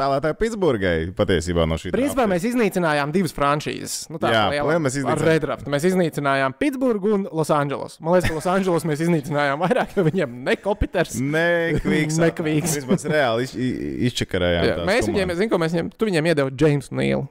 spēlētāju 0.00 0.36
Pitsburgai 0.40 0.94
patiesībā 1.16 1.66
no 1.68 1.76
šī. 1.80 1.92
Principā 1.94 2.24
mēs 2.30 2.46
iznīcinājām 2.48 3.12
divas 3.14 3.34
franšīzes. 3.36 3.96
Nu, 4.10 4.20
tā 4.22 4.32
Jā, 4.32 4.44
liela 4.54 4.78
mēs 4.80 4.96
iznīcinājām. 5.00 5.26
Redraftu. 5.28 5.72
Mēs 5.74 5.86
iznīcinājām 5.90 6.54
Pitsburgu 6.60 7.12
un 7.18 7.26
Losandželosu. 7.30 8.00
Man 8.04 8.16
liekas, 8.16 8.30
ka 8.30 8.38
Losandželos 8.38 8.86
mēs 8.88 9.02
iznīcinājām 9.06 9.60
vairāk, 9.60 9.92
jo 9.98 10.06
viņiem 10.08 10.38
nekopiters. 10.48 11.18
Nē, 11.20 11.80
kviks. 11.84 12.16
Nekvīks. 12.22 12.78
Mēs 12.88 13.04
reāli 13.10 13.44
iz, 13.48 13.52
iz- 13.54 14.08
izčakarējām. 14.10 14.70
Jā, 14.70 14.78
mēs 14.88 15.10
viņiem, 15.10 15.34
zinu, 15.36 15.52
ko 15.52 15.60
mēs 15.60 15.76
viņiem, 15.76 15.92
tu 16.00 16.08
viņiem 16.08 16.32
iedevi 16.32 16.56
James 16.64 16.90
Nīlu. 16.90 17.28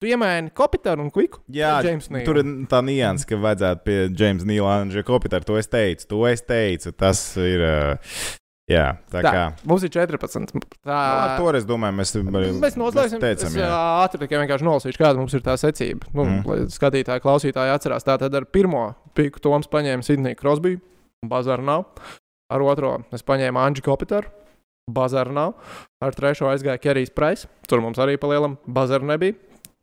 Tu 0.00 0.08
iemaini 0.08 0.48
kopiteru 0.56 1.02
un 1.04 1.10
kviku. 1.12 1.42
Jā, 1.52 1.74
tur 2.24 2.38
ir 2.40 2.46
tā 2.72 2.78
nianses, 2.80 3.26
ka 3.28 3.36
vajadzētu 3.36 3.82
pie 3.84 3.96
Jamesa 4.16 4.46
Nīla 4.48 4.78
Andrija 4.80 5.04
Kopitara. 5.04 5.44
To 5.44 5.58
es 5.60 5.68
teicu, 5.68 6.06
to 6.08 6.22
es 6.30 6.40
teicu. 6.40 6.94
Tas 6.96 7.20
ir. 7.36 7.60
Jā, 8.70 8.84
tā, 9.10 9.20
Tā, 9.24 9.30
kā. 9.34 9.44
mums 9.66 9.82
ir 9.82 9.90
14. 9.90 10.52
Tā, 10.86 10.98
Nu, 11.10 11.42
to 11.42 11.52
es 11.58 11.64
domāju, 11.66 11.96
mēs, 11.98 12.12
Mēs 12.62 12.76
noslēgsim. 12.78 13.18
Mēs 13.18 13.40
teicam, 13.42 13.56
jā. 13.58 13.70
ātri 14.04 14.20
tikai 14.22 14.44
vienkārši 14.44 14.66
nolasīšu, 14.68 15.00
kāda 15.02 15.18
mums 15.18 15.34
ir 15.34 15.42
tā 15.42 15.56
secība. 15.58 16.06
Nu, 16.14 16.24
Mm. 16.30 16.42
Lai 16.46 16.58
skatītāji, 16.70 17.24
klausītāji 17.24 17.74
atcerās, 17.74 18.06
tā 18.06 18.14
tad 18.22 18.34
ar 18.38 18.46
pirmo 18.46 18.94
piku 19.18 19.42
Toms 19.42 19.66
paņēma 19.66 20.06
Sidniju 20.06 20.38
Krosbiju, 20.38 20.78
un 21.24 21.28
Bazāra 21.32 21.64
nav. 21.66 21.88
Ar 22.50 22.62
otro 22.62 23.00
es 23.14 23.22
paņēmu 23.26 23.58
Anģu 23.58 23.82
Kopitaru, 23.86 24.30
Bazara 24.90 25.30
nav. 25.30 25.52
Ar 26.02 26.14
trešo 26.16 26.48
aizgāja 26.50 26.80
Kerijs 26.82 27.12
Price. 27.14 27.46
Tur 27.68 27.78
mums 27.84 27.98
arī 28.02 28.16
palielam 28.18 28.56
bazara 28.66 29.06
nebija. 29.06 29.34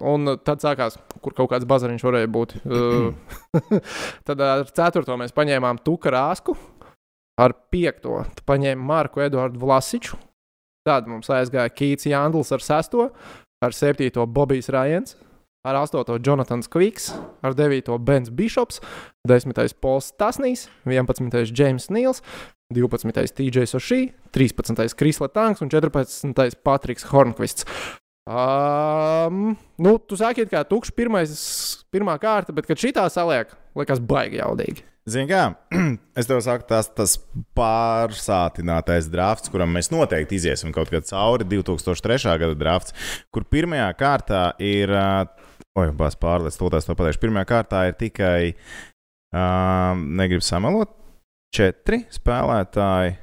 Un 0.04 0.28
tad 0.46 0.60
sākās, 0.62 0.98
kur 1.24 1.34
kaut 1.34 1.50
kāds 1.54 1.66
bazariņš 1.66 2.04
varēja 2.06 2.28
būt. 2.30 2.58
Tad 4.28 4.42
ar 4.44 4.66
ceturto 4.70 5.16
mēs 5.18 5.34
paņēmām 5.34 5.80
Tuka 5.86 6.12
Rāsku. 6.14 6.58
Ar 7.38 7.54
piekto 7.72 8.24
paņēmām 8.50 8.88
Marku 8.90 9.22
Eduardu 9.22 9.62
Vlasiču. 9.62 10.18
Tad 10.88 11.10
mums 11.12 11.30
aizgāja 11.30 11.70
Kīts 11.70 12.08
Jāndls 12.10 12.50
ar 12.56 12.64
sesto, 12.64 13.10
ar 13.62 13.76
septīto 13.76 14.24
Bobijs 14.26 14.72
Rājens, 14.74 15.18
ar 15.68 15.82
astoto 15.82 16.16
Jonatans 16.24 16.70
Kviks, 16.72 17.12
ar 17.44 17.54
devīto 17.58 17.98
Bens 18.00 18.32
Bishops, 18.34 18.80
desmitais 19.28 19.76
Pols 19.76 20.14
Tasnīs, 20.18 20.68
vienpadsmitais 20.88 21.52
James 21.52 21.90
Nīls, 21.92 22.24
12. 22.74 23.36
TJ 23.36 23.68
Sošī, 23.70 24.02
13. 24.36 24.96
Krisla 24.98 25.30
Tanks 25.32 25.62
un 25.64 25.72
14. 25.72 26.60
Patriks 26.64 27.08
Hornkvists. 27.12 27.68
Um, 28.28 29.54
nu, 29.80 29.96
tu 30.04 30.18
saki, 30.20 30.50
ka 30.52 30.66
tukšs 30.68 30.92
pirmā 30.92 32.18
kārta, 32.20 32.52
bet 32.56 32.68
kad 32.68 32.80
šitā 32.82 33.06
saliek, 33.12 33.54
liekas 33.78 34.04
baigi 34.04 34.42
jaudīgi. 34.42 34.84
Zini, 35.08 35.30
kā 35.30 35.44
es 36.20 36.28
tev 36.28 36.42
saku, 36.44 36.66
tas 36.68 36.90
tas 36.92 37.14
pārsātinātais 37.56 39.08
drafts, 39.12 39.48
kuram 39.54 39.72
mēs 39.78 39.88
noteikti 39.94 40.36
iziesim 40.36 40.74
kaut 40.76 40.92
kad 40.92 41.08
cauri 41.08 41.48
2003. 41.48 42.18
gada 42.42 42.58
drafts, 42.60 42.96
kur 43.32 43.48
pirmajā 43.48 43.88
kārtā 44.00 44.42
ir, 44.60 44.92
oi, 45.80 45.88
bās 45.96 46.20
pārlēc, 46.20 46.60
to 46.60 46.72
tās 46.74 46.90
to 46.90 46.96
pateikšu, 47.00 47.24
pirmajā 47.24 47.48
kārtā 47.54 47.86
ir 47.88 47.96
tikai, 48.02 48.42
um, 49.32 50.04
negribu 50.20 50.44
samalot, 50.44 50.92
četri 51.56 52.04
spēlētāji, 52.12 53.16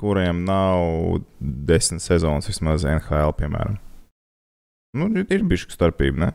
kuriem 0.00 0.44
nav 0.46 1.18
desmit 1.40 2.06
sezonas 2.06 2.46
vismaz 2.48 2.86
NHL, 2.86 3.34
piemēram. 3.40 3.80
Nu, 4.94 5.10
ir 5.26 5.42
bijusi 5.42 5.74
starpība, 5.74 6.22
ne? 6.22 6.30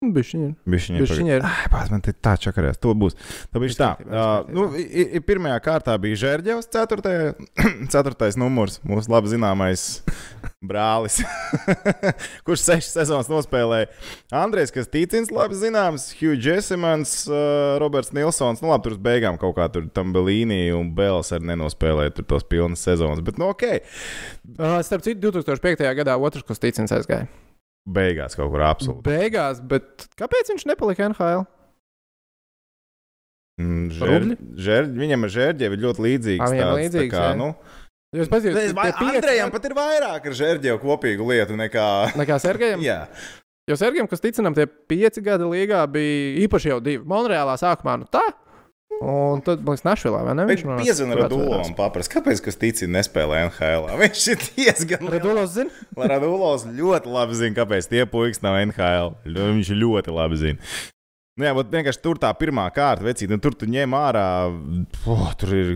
Bišķiņi 0.00 0.46
ir. 0.46 0.52
Bišķiņi 0.64 1.00
Bišķiņi 1.02 1.32
ir. 1.34 1.42
Ai, 1.44 1.66
pats 1.68 1.90
man 1.92 2.00
te 2.00 2.14
tā 2.16 2.32
čakarēs. 2.40 2.78
To 2.80 2.94
būs. 2.96 3.18
Tā 3.52 3.60
bija 3.60 3.74
tā. 3.76 3.88
Uh, 4.00 4.46
nu, 4.48 4.62
pirmajā 5.28 5.58
kārtā 5.60 5.96
bija 6.00 6.16
Žērģevs, 6.22 6.70
ceturtajā, 6.72 7.34
ceturtais 7.92 8.38
numurs, 8.40 8.78
mūsu 8.88 9.12
labi 9.12 9.28
zināmais 9.28 9.82
brālis, 10.70 11.18
kurš 12.48 12.64
sešas 12.64 12.96
sezonas 12.96 13.28
nospēlēja. 13.28 13.90
Andrejs, 14.40 14.72
kas 14.72 14.88
ticins, 14.88 15.28
labi 15.36 15.60
zināms, 15.60 16.08
Hugh 16.16 16.40
Jessimans, 16.48 17.12
uh, 17.28 17.76
Roberts 17.84 18.14
Nilsons. 18.16 18.64
Nu, 18.64 18.72
labi, 18.72 18.86
tur 18.88 18.96
uz 18.96 19.02
beigām 19.04 19.36
kaut 19.42 19.58
kā 19.60 19.68
tur 19.68 19.90
tam 19.92 20.16
Belīnī 20.16 20.62
un 20.76 20.94
Bēls 20.96 21.34
arī 21.36 21.52
nenospēlēja 21.52 22.16
tur 22.16 22.30
tos 22.32 22.48
pilnas 22.48 22.88
sezonas. 22.88 23.20
Bet, 23.28 23.36
nu, 23.36 23.52
ok, 23.52 23.68
Uh, 24.60 24.80
starp 24.82 25.04
citu, 25.04 25.30
2005. 25.30 25.84
gadā 26.00 26.16
otrs, 26.18 26.42
kas 26.48 26.58
ticins 26.60 26.90
aizgāja. 26.92 27.28
Beigās 27.88 28.36
kaut 28.38 28.52
kur 28.52 28.64
absolūti. 28.66 29.04
Beigās, 29.06 29.62
bet 29.64 30.08
kāpēc 30.20 30.52
viņš 30.52 30.66
nepalika 30.70 31.08
NHL? 31.10 31.44
Mm? 33.60 33.90
Žēr, 33.92 34.26
žēr, 34.56 34.88
viņam 34.96 35.26
ar 35.26 35.32
Žērģevi 35.34 35.76
ir 35.76 35.84
ļoti 35.84 36.04
līdzīgs. 36.06 36.52
Viņam 36.54 36.70
tāds, 36.70 36.80
līdzīgs, 36.80 37.12
tā 37.12 37.12
kā, 37.12 37.24
jā. 37.28 37.36
nu, 37.40 37.50
Jūs 38.16 38.26
pazīstat, 38.26 38.72
Vai 38.74 38.88
Andrejam 38.90 39.52
pat 39.54 39.66
ir 39.68 39.74
vairāk 39.76 40.24
ar 40.26 40.34
Žērģevu 40.34 40.80
kopīgu 40.82 41.28
lietu 41.28 41.58
nekā. 41.60 41.84
nekā 42.18 42.38
Sergejam. 42.42 42.80
Jā, 42.82 43.04
Jo 43.70 43.76
Sergejam, 43.78 44.08
kas 44.10 44.22
ticinām, 44.22 44.54
tie 44.56 44.64
pieci 44.66 45.22
gadi 45.22 45.46
līgā 45.46 45.84
bija 45.92 46.40
īpaši 46.42 46.72
jau 46.72 46.78
divi. 46.82 47.04
Monreālā 47.06 47.54
sākumā, 47.60 48.00
nu 48.00 48.08
tā. 48.10 48.24
Un 49.00 49.40
tad, 49.40 49.62
man 49.64 49.72
liekas, 49.72 49.84
Našvilā, 49.86 50.20
vai 50.26 50.34
ne? 50.36 50.44
viņš 50.50 50.62
piezvanīja 50.68 51.16
tur 51.16 51.22
Radulovam, 51.22 51.60
atvērās. 51.62 51.76
paprast, 51.78 52.10
kāpēc, 52.12 52.42
kas 52.44 52.58
tic, 52.60 52.82
nespēlē 52.84 53.38
NHL. 53.46 53.86
Viņš 54.02 54.24
ir 54.34 54.42
diezgan. 54.58 55.08
Radulovs 55.14 55.54
zina? 55.56 55.84
Radulovs 56.12 56.66
ļoti 56.68 57.14
labi 57.14 57.38
zina, 57.40 57.56
kāpēc 57.62 57.88
tie 57.88 58.04
puikas 58.04 58.42
nav 58.44 58.58
NHL. 58.66 59.14
Viņš 59.24 59.72
ļoti 59.80 60.16
labi 60.16 60.40
zina. 60.42 60.72
Nu, 61.40 61.46
jā, 61.48 61.54
bet 61.56 61.72
vienkārši 61.72 62.02
tur 62.04 62.20
tā 62.20 62.28
pirmā 62.36 62.66
kārta, 62.76 63.06
vecīt, 63.06 63.30
nu, 63.32 63.38
tur 63.40 63.56
tu 63.56 63.64
ņem 63.70 63.96
ārā, 63.96 64.26
oh, 65.08 65.30
tur 65.40 65.54
ir 65.56 65.70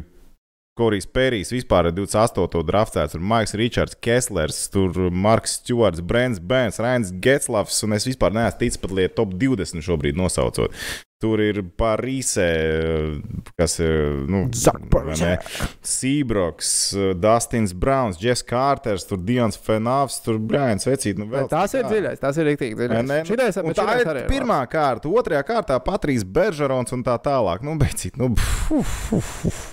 Korijs 0.74 1.06
Pērijs, 1.06 1.52
vispār 1.54 1.86
ar 1.86 1.94
28. 1.94 2.64
draftēts, 2.66 3.14
tur 3.14 3.22
Maiks 3.22 3.54
Ričards, 3.54 3.94
Kesslers, 4.02 4.58
Marks 5.14 5.60
Stewards, 5.60 6.02
Brents 6.02 6.40
Bēns, 6.42 6.80
Rains 6.82 7.12
Getslavs, 7.22 7.76
un 7.86 7.94
es 7.94 8.08
vispār 8.08 8.34
neesmu 8.34 8.58
ticis 8.58 8.80
pat 8.82 8.94
lietu 8.98 9.20
top 9.20 9.36
20 9.38 9.84
šobrīd 9.86 10.18
nosaucot. 10.18 10.74
Tur 11.22 11.38
ir 11.40 11.60
Parīsē, 11.78 12.48
kas 13.56 13.76
ir, 13.80 14.26
nu, 14.28 14.42
vai 14.50 15.14
ne? 15.20 15.36
Sībroks, 15.86 16.72
Dustins 17.22 17.72
Browns, 17.72 18.18
Jess 18.20 18.42
Kārters, 18.44 19.06
tur 19.08 19.22
Dions 19.22 19.56
Fenāvs, 19.56 20.18
tur 20.26 20.42
Brians 20.42 20.90
Vecīt, 20.90 21.22
nu 21.22 21.30
vēl. 21.30 21.46
Tās 21.54 21.78
ir 21.78 21.86
dziļais, 21.86 22.18
tās 22.20 22.42
ir 22.42 22.50
rīktīgi 22.50 22.76
Vai 22.82 22.90
ne? 22.90 23.22
dziļais. 23.22 23.30
Šitais, 23.30 23.62
Un 23.62 23.78
tā 23.78 23.86
ir 24.02 24.10
arī 24.10 24.26
pirmā 24.28 24.58
kārta, 24.68 25.08
otrajā 25.22 25.46
kārtā 25.54 25.78
Patrijs 25.86 26.26
Beržerons 26.26 26.92
un 26.98 27.06
tā 27.06 27.14
tālāk. 27.22 27.62
Nu, 27.64 27.78
beidzīt, 27.80 28.18
nu, 28.20 28.34
uf, 28.74 28.98
uf, 29.14 29.32
uf. 29.48 29.64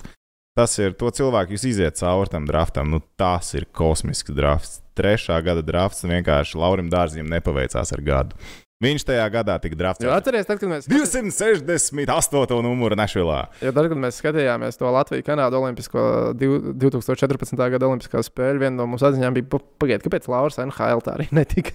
Tas 0.52 0.74
ir 0.76 0.92
to 1.00 1.08
cilvēku, 1.08 1.54
jūs 1.56 1.62
iziet 1.70 1.96
cauri 1.96 2.28
tam 2.28 2.44
draftam. 2.44 2.90
Nu, 2.92 3.00
tas 3.16 3.54
ir 3.56 3.64
kosmisks 3.72 4.34
drafts. 4.36 4.80
Trešā 4.92 5.38
gada 5.40 5.62
drafts 5.64 6.04
vienkārši 6.04 6.58
Laurim 6.60 6.90
Dārzim 6.92 7.30
nepaveicās 7.32 7.94
ar 7.96 8.02
gadu. 8.04 8.36
Viņš 8.82 9.04
tajā 9.06 9.24
gadā 9.30 9.54
tika 9.62 9.76
draftēts. 9.78 10.10
atcerieties, 10.10 10.46
tad, 10.48 10.58
kad 10.58 10.68
mēs, 10.72 10.86
268. 10.90 12.62
numuru 12.66 12.96
Nešvilā. 12.98 13.36
jo 13.62 13.70
tad, 13.76 13.88
kad 13.92 13.98
mēs 14.02 14.18
skatījāmies 14.18 14.78
to 14.80 14.90
Latviju-Kanādu 14.90 15.54
Olimpisko 15.60 16.02
div- 16.34 16.72
2014. 16.82 17.70
gada 17.70 17.86
Olimpiskā 17.86 18.22
spēļu, 18.26 18.58
viena 18.64 18.74
no 18.80 18.86
mūsu 18.90 19.06
atziņām 19.06 19.36
bija, 19.38 19.46
"Pa- 19.54 19.62
pagaidiet, 19.84 20.02
kāpēc 20.02 20.26
Lauris 20.28 20.58
NHL 20.58 21.00
tā 21.06 21.14
arī 21.14 21.28
netika? 21.38 21.70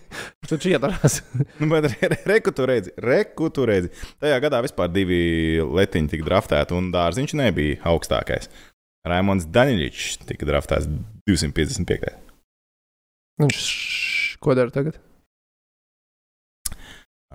Tad 0.47 0.59
šī 0.59 0.75
iedarās. 0.75 1.21
Nu, 1.59 1.69
bet 1.71 1.87
re- 2.01 2.19
reku 2.27 2.51
tu 2.51 2.65
redzi, 2.67 2.91
reku 2.99 3.49
tu 3.49 3.65
redzi. 3.65 3.89
Tajā 4.21 4.41
gadā 4.43 4.59
vispār 4.67 4.91
divi 4.91 5.59
letiņi 5.63 6.09
tika 6.11 6.27
draftēti, 6.27 6.75
un 6.75 6.91
dārziņš 6.91 7.33
nebija 7.39 7.79
augstākais. 7.87 8.49
Raimons 9.07 9.45
Daniļičs 9.47 10.25
tika 10.27 10.45
draftēts 10.45 10.87
255. 11.27 12.11
Viņš 13.39 14.37
ko 14.43 14.53
dara 14.57 14.69
tagad? 14.73 14.97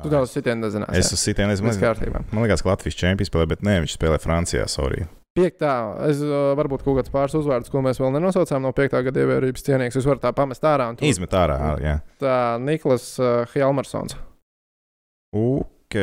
Tu 0.02 0.10
daudz 0.12 0.30
sitienu 0.34 0.66
nezināsi. 0.66 0.98
Es 0.98 1.12
uz 1.14 1.20
sitienu 1.22 1.52
nezinu. 1.52 1.72
Kārtībā. 1.80 2.22
Man 2.32 2.44
liekas, 2.46 2.62
ka 2.64 2.72
Latvijas 2.72 2.98
čempions 2.98 3.30
spēlē, 3.30 3.48
bet 3.54 3.62
nē, 3.66 3.80
viņš 3.84 3.96
spēlē 3.98 4.18
Francijā. 4.22 4.66
Sorry. 4.70 5.06
Piektā, 5.32 5.72
es 6.10 6.18
varbūt 6.58 6.82
kaut 6.84 6.98
kāds 7.00 7.12
pāris 7.12 7.32
uzvārdus, 7.38 7.70
ko 7.72 7.80
mēs 7.80 7.96
vēl 8.02 8.10
nenosaucām 8.12 8.60
no 8.66 8.72
piektā 8.76 9.00
gada 9.06 9.22
ievērības 9.22 9.64
cienīgs. 9.64 9.96
Jūs 9.96 10.08
varat 10.10 10.26
tā 10.26 10.32
pamest 10.36 10.60
ārā. 10.68 10.90
tur- 10.96 11.08
Izmet 11.08 11.32
ārā. 11.32 11.56
Jā. 11.80 11.94
Tā 12.20 12.34
Niklas 12.60 13.14
uh, 13.22 13.46
Helmersons. 13.54 14.12
Ok. 15.32 15.96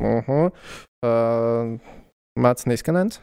Uh 0.00 0.26
-huh. 0.26 0.50
uh, 1.06 1.78
Mats 2.36 2.66
Niskanens. 2.66 3.20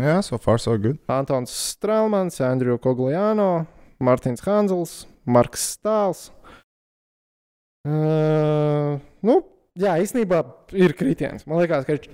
Jā, 0.00 0.22
so 0.22 0.38
far 0.38 0.58
so 0.58 0.76
good. 0.78 0.98
Antons 1.08 1.50
Strelmans, 1.50 2.40
Andriju 2.40 2.78
Kogliano, 2.78 3.66
Mārtiņš 4.00 4.44
Hanzels, 4.46 5.06
Marks 5.26 5.76
Stāls. 5.76 6.30
Uh, 6.30 6.59
nu, 7.88 9.36
jā, 9.80 9.94
īstenībā 10.02 10.42
ir 10.76 10.92
kritiens. 10.98 11.46
Man 11.48 11.62
liekas, 11.62 11.86
ka 11.88 11.96
ir 11.96 12.08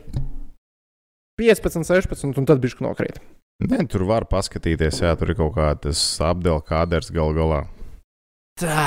15, 1.41 1.85
16, 1.89 2.39
un 2.39 2.47
tad 2.49 2.63
bišķi 2.63 2.87
nokrīt. 2.87 3.19
Nē, 3.67 3.87
tur 3.89 4.05
var 4.09 4.27
paskatīties, 4.29 5.01
jā, 5.03 5.15
tur 5.17 5.33
ir 5.33 5.39
kaut 5.39 5.55
kāds 5.57 6.03
apdelkāders 6.21 7.09
gal 7.15 7.33
galā. 7.37 7.63
Tā. 8.61 8.85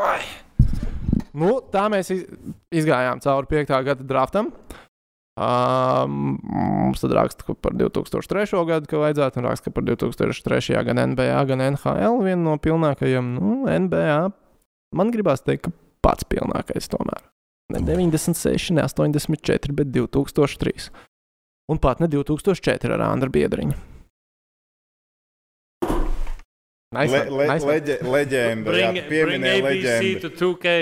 Ai. 0.00 0.20
Nu, 1.32 1.58
tā 1.72 1.86
mēs 1.92 2.10
iz- 2.12 2.26
izgājām 2.72 3.20
cauri 3.24 3.48
5. 3.48 3.82
gada 3.84 4.04
draftam. 4.04 4.52
Um, 5.40 6.36
mums 6.44 7.00
tad 7.00 7.14
raksta 7.16 7.54
par 7.56 7.72
2003. 7.72 8.66
gadu, 8.68 8.86
ka 8.86 9.00
vajadzētu, 9.00 9.40
un 9.40 9.48
raksta 9.48 9.72
par 9.72 9.82
2003. 9.88 10.84
gan 10.84 11.00
NBA, 11.00 11.44
gan 11.48 11.58
NHL. 11.72 12.20
Viena 12.20 12.42
no 12.44 12.58
pilnākajiem, 12.60 13.32
nu, 13.40 13.64
NBA. 13.66 14.32
Man 14.92 15.12
gribās 15.14 15.42
teikt, 15.44 15.68
ka 15.68 15.72
pats 16.04 16.26
pilnākais 16.28 16.90
tomēr. 16.92 17.22
Ne 17.72 17.80
96, 17.86 18.72
ne 18.76 18.84
84, 18.84 19.72
bet 19.78 19.92
2003. 19.94 20.90
Un 21.72 21.78
pat 21.80 22.02
ne 22.02 22.08
2004 22.12 22.92
ar 22.98 23.04
Andru 23.06 23.30
Biedriņu. 23.32 23.78
Nice 26.92 27.08
Le, 27.12 27.20
le, 27.32 27.46
nice 27.48 27.64
leģe, 27.64 27.94
leģenda, 28.04 28.72
jā, 28.76 28.88
Bring, 28.92 28.98
pieminēji 29.08 29.62
ABC 29.62 29.86
leģendu. 29.88 30.20
to 30.20 30.30
2K. 30.36 30.74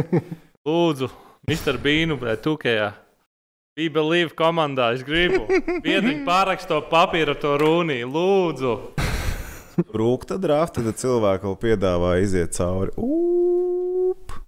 Lūdzu, 0.68 1.10
Mr. 1.50 1.76
Beanu, 1.82 2.16
bet 2.16 2.40
2K. 2.46 2.76
We 3.76 3.90
believe 3.92 4.32
komandā, 4.36 4.94
es 4.96 5.04
gribu. 5.04 5.44
Piediņ 5.84 6.24
pāraksto 6.24 6.80
papīru 6.88 7.36
to 7.40 7.58
rūnī, 7.60 8.00
lūdzu. 8.08 8.72
Rūkta 10.00 10.38
drafta, 10.42 10.84
tad 10.84 11.00
cilvēki 11.00 11.48
vēl 11.48 11.58
piedāvā 11.66 12.16
iziet 12.22 12.56
cauri. 12.56 12.92
Up. 12.98 14.38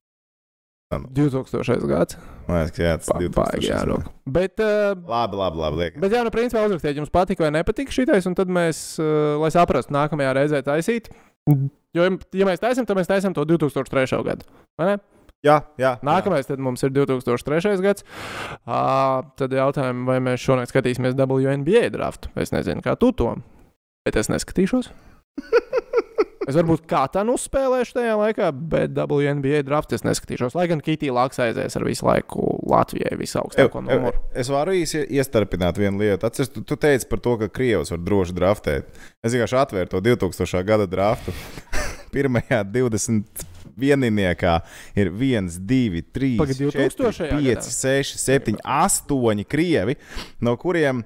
2000. 0.95 1.89
gads. 1.91 2.19
Man 2.47 2.61
liekas, 2.61 2.75
ka 2.77 2.85
jā, 2.85 2.93
tas 3.01 3.09
ir 3.17 3.31
2000. 3.33 3.65
jārok. 3.67 4.11
Bet, 4.31 4.61
uh, 4.63 4.93
Labi, 5.09 5.39
labi, 5.41 5.59
labi. 5.63 5.81
Liek. 5.81 5.97
bet 6.03 6.13
jā, 6.15 6.21
nu, 6.27 6.31
principā 6.35 6.63
uzrakstiet, 6.69 6.99
jums 7.01 7.11
patika 7.15 7.47
vai 7.47 7.51
nepatika 7.57 7.95
šitais, 7.95 8.29
un 8.31 8.37
tad 8.39 8.53
mēs, 8.53 8.85
uh, 9.01 9.35
lai 9.43 9.51
saprastu, 9.55 9.95
nākamajā 9.97 10.35
reizē 10.37 10.61
taisīt. 10.67 11.11
Jo, 11.95 12.07
ja 12.37 12.47
mēs 12.49 12.63
taisām, 12.63 12.87
tad 12.89 12.99
mēs 12.99 13.11
taisām 13.11 13.35
to 13.37 13.45
2003. 13.49 14.23
gadu. 14.27 14.47
vai 14.81 14.93
ne? 14.93 15.01
Jā, 15.45 15.59
jā. 15.77 15.91
Nākamais 16.05 16.47
tad 16.49 16.61
mums 16.63 16.81
ir 16.87 16.93
2003. 16.95 17.75
gads. 17.85 18.05
Uh, 18.65 19.25
tad 19.37 19.53
jautājums, 19.53 20.07
vai 20.09 20.17
mēs 20.25 20.41
šonakt 20.41 20.73
skatīsimies 20.73 21.17
WNBA 21.19 21.91
draftu. 21.93 22.33
Es 22.41 22.55
nezinu, 22.55 22.81
kā 22.85 22.97
tu 22.97 23.13
to, 23.13 23.35
bet 24.07 24.17
es 24.17 24.33
neskatīšos. 24.33 24.89
Es 26.45 26.57
varbūt 26.59 26.83
kā 26.89 27.05
tā 27.09 27.23
uzspēlēšu 27.33 27.97
tajā 27.97 28.17
laikā, 28.21 28.51
bet 28.53 28.93
WNBA 28.97 29.63
draftu 29.65 29.97
es 29.97 30.05
neskatīšos. 30.05 30.57
Lai 30.59 30.67
gan 30.69 30.83
Kitija 30.85 31.15
Laks 31.17 31.41
aizies 31.41 31.77
ar 31.79 31.87
visu 31.87 32.05
laiku 32.05 32.59
Latvijai 32.69 33.17
visaugstāko 33.17 33.81
numuru. 33.85 34.21
Es 34.37 34.51
varu 34.53 34.75
īsi 34.77 35.07
iestarpināt 35.17 35.81
vienu 35.81 36.03
lietu. 36.03 36.29
Atceries, 36.29 36.53
tu, 36.53 36.61
tu 36.67 36.77
teici 36.81 37.09
par 37.09 37.23
to, 37.25 37.39
ka 37.41 37.49
Krievs 37.53 37.95
var 37.95 38.05
droši 38.05 38.37
draftēt. 38.37 39.01
Es 39.25 39.33
vienkārši 39.33 39.59
atvēru 39.63 39.93
to 39.95 40.03
2000. 40.05 40.61
gada 40.69 40.89
draftu. 40.91 41.33
Pirmajā 42.15 42.61
21. 42.69 44.21
ir 45.01 45.11
1, 45.11 45.51
2, 45.73 46.05
3, 46.13 46.37
Pagad, 46.45 46.61
2000. 46.61 47.11
4, 47.25 47.41
5, 47.41 47.73
6, 47.73 48.21
7, 48.21 48.61
8 48.61 49.49
krievi, 49.49 49.97
no 50.45 50.59
kuriem 50.61 51.03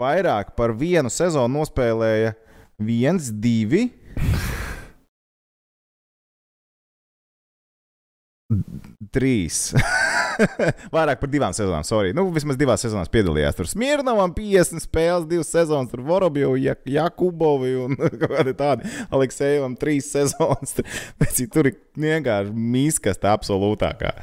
vairāk 0.00 0.54
par 0.56 0.76
vienu 0.78 1.10
sezonu 1.12 1.58
nospēlēja 1.58 2.36
1, 2.78 3.32
2. 3.40 3.90
Trīs. 9.12 9.72
Vairāk 10.94 11.20
par 11.20 11.30
divām 11.32 11.54
sezonām, 11.56 11.84
sorry. 11.86 12.14
Nu, 12.16 12.26
vismaz 12.34 12.58
divās 12.60 12.84
sezonās 12.84 13.10
piedalījās. 13.12 13.56
Tur 13.58 13.70
Smirnovam 13.70 14.34
50 14.36 14.84
spēles, 14.84 15.28
divas 15.30 15.52
sezonas, 15.52 15.90
tur 15.92 16.04
Vorobjovu, 16.06 16.58
Jak 16.62 16.84
Jakubovi 16.90 17.76
un 17.84 17.96
kādi 18.22 18.56
tādi. 18.58 18.92
Aleksēvam 19.14 19.78
3 19.80 20.04
sezonas. 20.06 20.76
Bet 21.20 21.40
tur 21.52 21.72
ir 21.72 21.80
vienkārši 21.96 22.52
mīskas 22.52 23.22
tā 23.22 23.34
absolūtākā. 23.36 24.14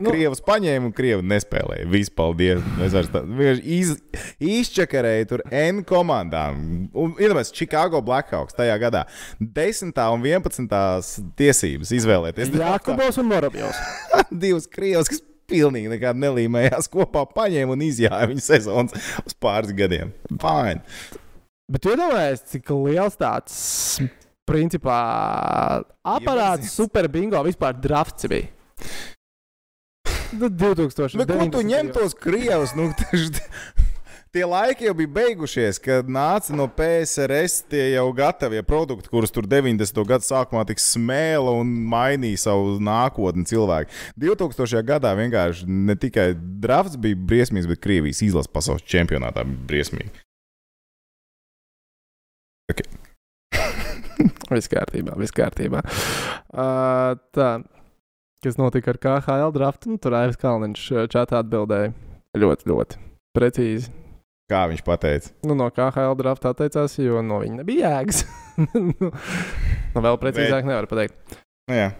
Nu. 0.00 0.06
Krievs 0.06 0.38
paņēma 0.46 0.86
un 0.86 0.92
krievi 0.94 1.24
nespēlēja. 1.26 1.88
Viss, 1.90 2.12
paldies. 2.14 2.60
Es 2.86 2.94
vienkārši 2.94 3.72
iz, 3.76 3.90
izčakarēju 4.38 5.28
tur 5.32 5.42
N 5.50 5.82
komandām. 5.86 6.60
Iedomājieties, 6.94 7.50
Chicago 7.56 7.98
Blackhawks 8.04 8.56
tajā 8.56 8.76
gadā 8.80 9.02
10. 9.42 9.90
un 10.14 10.22
11. 10.24 10.70
tiesības 11.40 11.90
izvēlēties. 11.98 12.54
Jākubos 12.54 13.18
un 13.20 13.28
Morabjos. 13.32 13.82
Divas 14.44 14.70
krievas, 14.70 15.10
kas 15.10 15.24
pilnīgi 15.50 15.90
nekādi 15.92 16.22
nelīmējās 16.24 16.88
kopā, 16.92 17.26
paņēma 17.36 17.74
un 17.76 17.84
izjāja 17.86 18.28
viņu 18.30 18.44
sezonas 18.46 19.10
uz 19.26 19.36
pāris 19.42 19.74
gadiem. 19.76 20.14
Fine. 20.40 20.80
Bet 21.70 21.86
iedomājieties, 21.86 22.46
cik 22.54 22.72
liels 22.86 23.18
tāds 23.20 23.56
principā 24.50 24.96
aparāts 26.02 26.64
Iepazīst. 26.64 26.74
super 26.80 27.06
bingo 27.12 27.42
vispār 27.46 27.76
drafts 27.78 28.26
bija. 28.30 28.48
Nu, 30.32 30.46
2000. 30.46 31.18
Bet 31.18 31.30
ko 31.30 31.46
tu 31.58 31.62
ņem 31.66 31.92
tos 31.94 32.14
krievus? 32.18 32.72
Nu, 32.78 32.88
taž- 32.98 33.42
Tie 34.30 34.44
laiki 34.46 34.86
jau 34.86 34.92
bija 34.94 35.10
beigušies, 35.10 35.80
kad 35.82 36.06
nāca 36.06 36.54
no 36.54 36.68
PSRS 36.70 37.64
tie 37.72 37.88
jau 37.96 38.04
gatavie 38.14 38.60
produkti, 38.62 39.10
kurus 39.10 39.34
tur 39.34 39.42
90. 39.50 40.04
gada 40.06 40.22
sākumā 40.22 40.62
tik 40.68 40.78
smēla 40.78 41.50
un 41.58 41.72
mainīja 41.90 42.44
savu 42.44 42.76
nākotni 42.78 43.42
cilvēki. 43.50 43.90
2000. 44.22 44.84
gadā 44.86 45.16
vienkārši 45.18 45.66
ne 45.66 45.98
tikai 45.98 46.28
drafts 46.62 46.94
bija 46.94 47.18
briesmīgs, 47.18 47.66
bet 47.66 47.82
Krievijas 47.82 48.22
izlases 48.22 48.54
pasaules 48.54 48.86
čempionātā 48.86 49.42
bija 49.48 49.66
briesmīgi. 49.72 50.14
Viss 54.54 54.70
kārtībā, 54.70 55.16
viss 55.18 55.34
kārtībā. 55.34 55.82
Uh, 56.54 57.18
tā, 57.34 57.48
kas 58.46 58.58
notika 58.62 58.94
ar 58.94 59.00
KHL 59.02 59.50
draftu, 59.56 59.90
nu, 59.90 59.98
tur 59.98 60.14
Aivs 60.18 60.38
Kalniņš 60.38 60.86
čatā 61.10 61.42
atbildēja 61.42 61.90
ļoti, 62.38 62.70
ļoti 62.70 63.02
precīzi. 63.34 63.99
Kā 64.50 64.64
viņš 64.66 64.80
pateica? 64.82 65.30
Nu, 65.46 65.54
no 65.54 65.68
KHL 65.70 66.16
drafta 66.18 66.50
atteicās, 66.50 66.96
jo 66.98 67.20
no 67.22 67.38
viņa 67.44 67.60
nebija 67.60 67.92
jēgas. 67.94 68.24
nu, 68.74 68.90
nu, 68.98 69.10
vēl 70.02 70.18
precīzāk 70.22 70.66
nevar 70.66 70.88
pateikt. 70.90 71.14
Nu, 71.70 71.76
jā. 71.78 71.90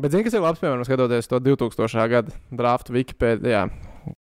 Bet, 0.00 0.10
zini, 0.14 0.24
kas 0.26 0.34
ir 0.34 0.42
labs, 0.42 0.58
piemēram, 0.62 0.82
skatoties 0.88 1.28
to 1.30 1.38
2000. 1.44 2.06
gada 2.10 2.34
draftu 2.50 2.96
Wikipēdijā. 2.96 3.66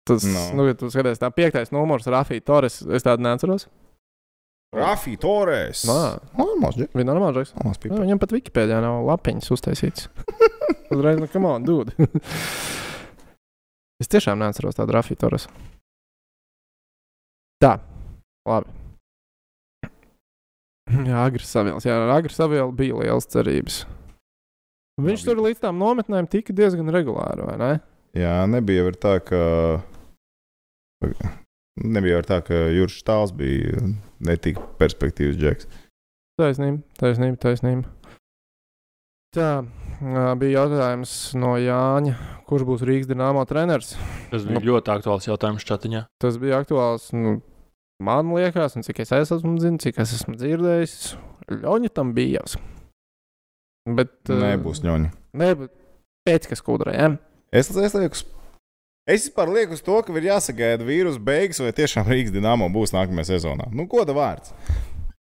Tas, 0.09 0.24
No. 0.28 0.43
nu, 0.57 0.66
ja 0.68 0.76
tu 0.78 0.89
skaties, 0.93 1.18
tā 1.20 1.28
piektais 1.35 1.72
numurs, 1.74 2.07
Rafija 2.09 2.41
Torres, 2.47 2.78
es 2.95 3.05
tādu 3.05 3.24
neatceros. 3.26 3.66
Rafi 4.74 5.16
Torres. 5.20 5.85
Nā. 5.87 6.16
Nu, 6.39 6.47
mazliet. 6.62 6.91
Viņa 6.97 7.11
normāls. 7.12 7.53
Maz 7.62 7.76
Jā, 7.76 7.82
pipa. 7.85 8.01
viņam 8.01 8.18
pat 8.22 8.32
Wikipēdijā 8.35 8.80
nav 8.82 9.05
lapiņas 9.07 9.53
uztaisīts. 9.55 10.09
Uzreiz, 10.95 11.20
nu, 11.20 11.28
come 11.30 11.51
on, 11.53 11.66
dude. 11.66 11.95
es 14.03 14.11
tiešām 14.11 14.41
neatceros 14.43 14.76
tādu 14.78 14.95
Rafiju 14.97 15.20
Torres. 15.20 15.47
Tā, 17.64 17.78
labi. 18.44 18.68
Jā, 21.08 21.22
Agris 21.24 21.48
Savils. 21.48 21.86
Jā, 21.88 21.96
ar 21.96 22.10
Agri 22.18 22.34
Savilu 22.34 22.74
bija 22.76 22.98
liels 23.00 23.24
cerības. 23.32 23.78
Viņš 25.00 25.22
Labi. 25.22 25.30
tur 25.30 25.40
līdz 25.46 25.62
tām 25.62 25.78
nometnēm 25.80 26.28
tika 26.28 26.52
diezgan 26.52 26.92
regulāri, 26.92 27.46
vai 27.48 27.54
ne? 27.62 27.70
Jā, 28.20 28.34
nebija 28.46 28.84
jau 28.84 28.92
tā, 29.00 29.14
ka. 29.24 29.40
Nebija 31.80 32.18
jau 32.18 32.26
tā, 32.28 32.38
ka 32.44 32.60
Juris 32.70 32.98
Štāls 33.00 33.32
bija 33.34 33.80
netik 34.20 34.60
perspektīvas 34.78 35.40
džeks. 35.40 35.70
Taisnība, 36.38 36.84
taisnība, 37.00 37.40
taisnība. 37.42 37.88
Tā, 39.34 39.64
bija 40.38 40.60
jautājums 40.60 41.16
no 41.40 41.56
Jāņa, 41.58 42.14
kurš 42.46 42.68
būs 42.68 42.84
Rīgas 42.86 43.10
dīnāmo 43.10 43.42
treneris. 43.48 43.96
Tas 44.30 44.44
bija 44.46 44.62
ļoti 44.68 44.94
aktuāls 44.94 45.26
jautājums 45.26 45.66
čatiņā. 45.66 46.04
Tas 46.22 46.38
bija 46.38 46.60
aktuāls. 46.62 47.08
Nu, 47.16 47.40
man 48.03 48.32
liekas, 48.34 48.76
un 48.78 48.86
cik 48.86 49.05
es 49.05 49.12
esmu 49.14 49.57
zinājis, 49.62 49.82
cik 49.86 50.03
es 50.03 50.14
esmu 50.18 50.36
dzirdējis, 50.40 50.97
Ļoņa 51.53 51.90
tam 51.92 52.14
bija 52.16 52.40
jau. 52.40 52.61
Bet. 53.99 54.14
ā, 54.32 54.38
Nebūs 54.40 54.80
ņoņa. 54.84 55.11
Nebūs. 55.36 55.72
Pēc 56.24 56.49
kas 56.49 56.64
kudrējām. 56.64 57.18
Es, 57.53 57.68
es 57.68 57.95
lieku, 57.99 58.16
es 59.05 59.26
vispār 59.26 59.53
lieku 59.53 59.76
uz 59.76 59.82
to, 59.84 59.99
ka 60.07 60.14
ir 60.16 60.30
jāsagaida 60.30 60.86
vīrusu 60.88 61.20
beigas, 61.20 61.61
vai 61.61 61.74
tiešām 61.76 62.09
Rīgas 62.09 62.32
dīnāmo 62.32 62.70
būs 62.72 62.95
nākamajā 62.97 63.34
sezonā. 63.34 63.68
Nu, 63.76 63.84
goda 63.90 64.16
vārds. 64.16 64.55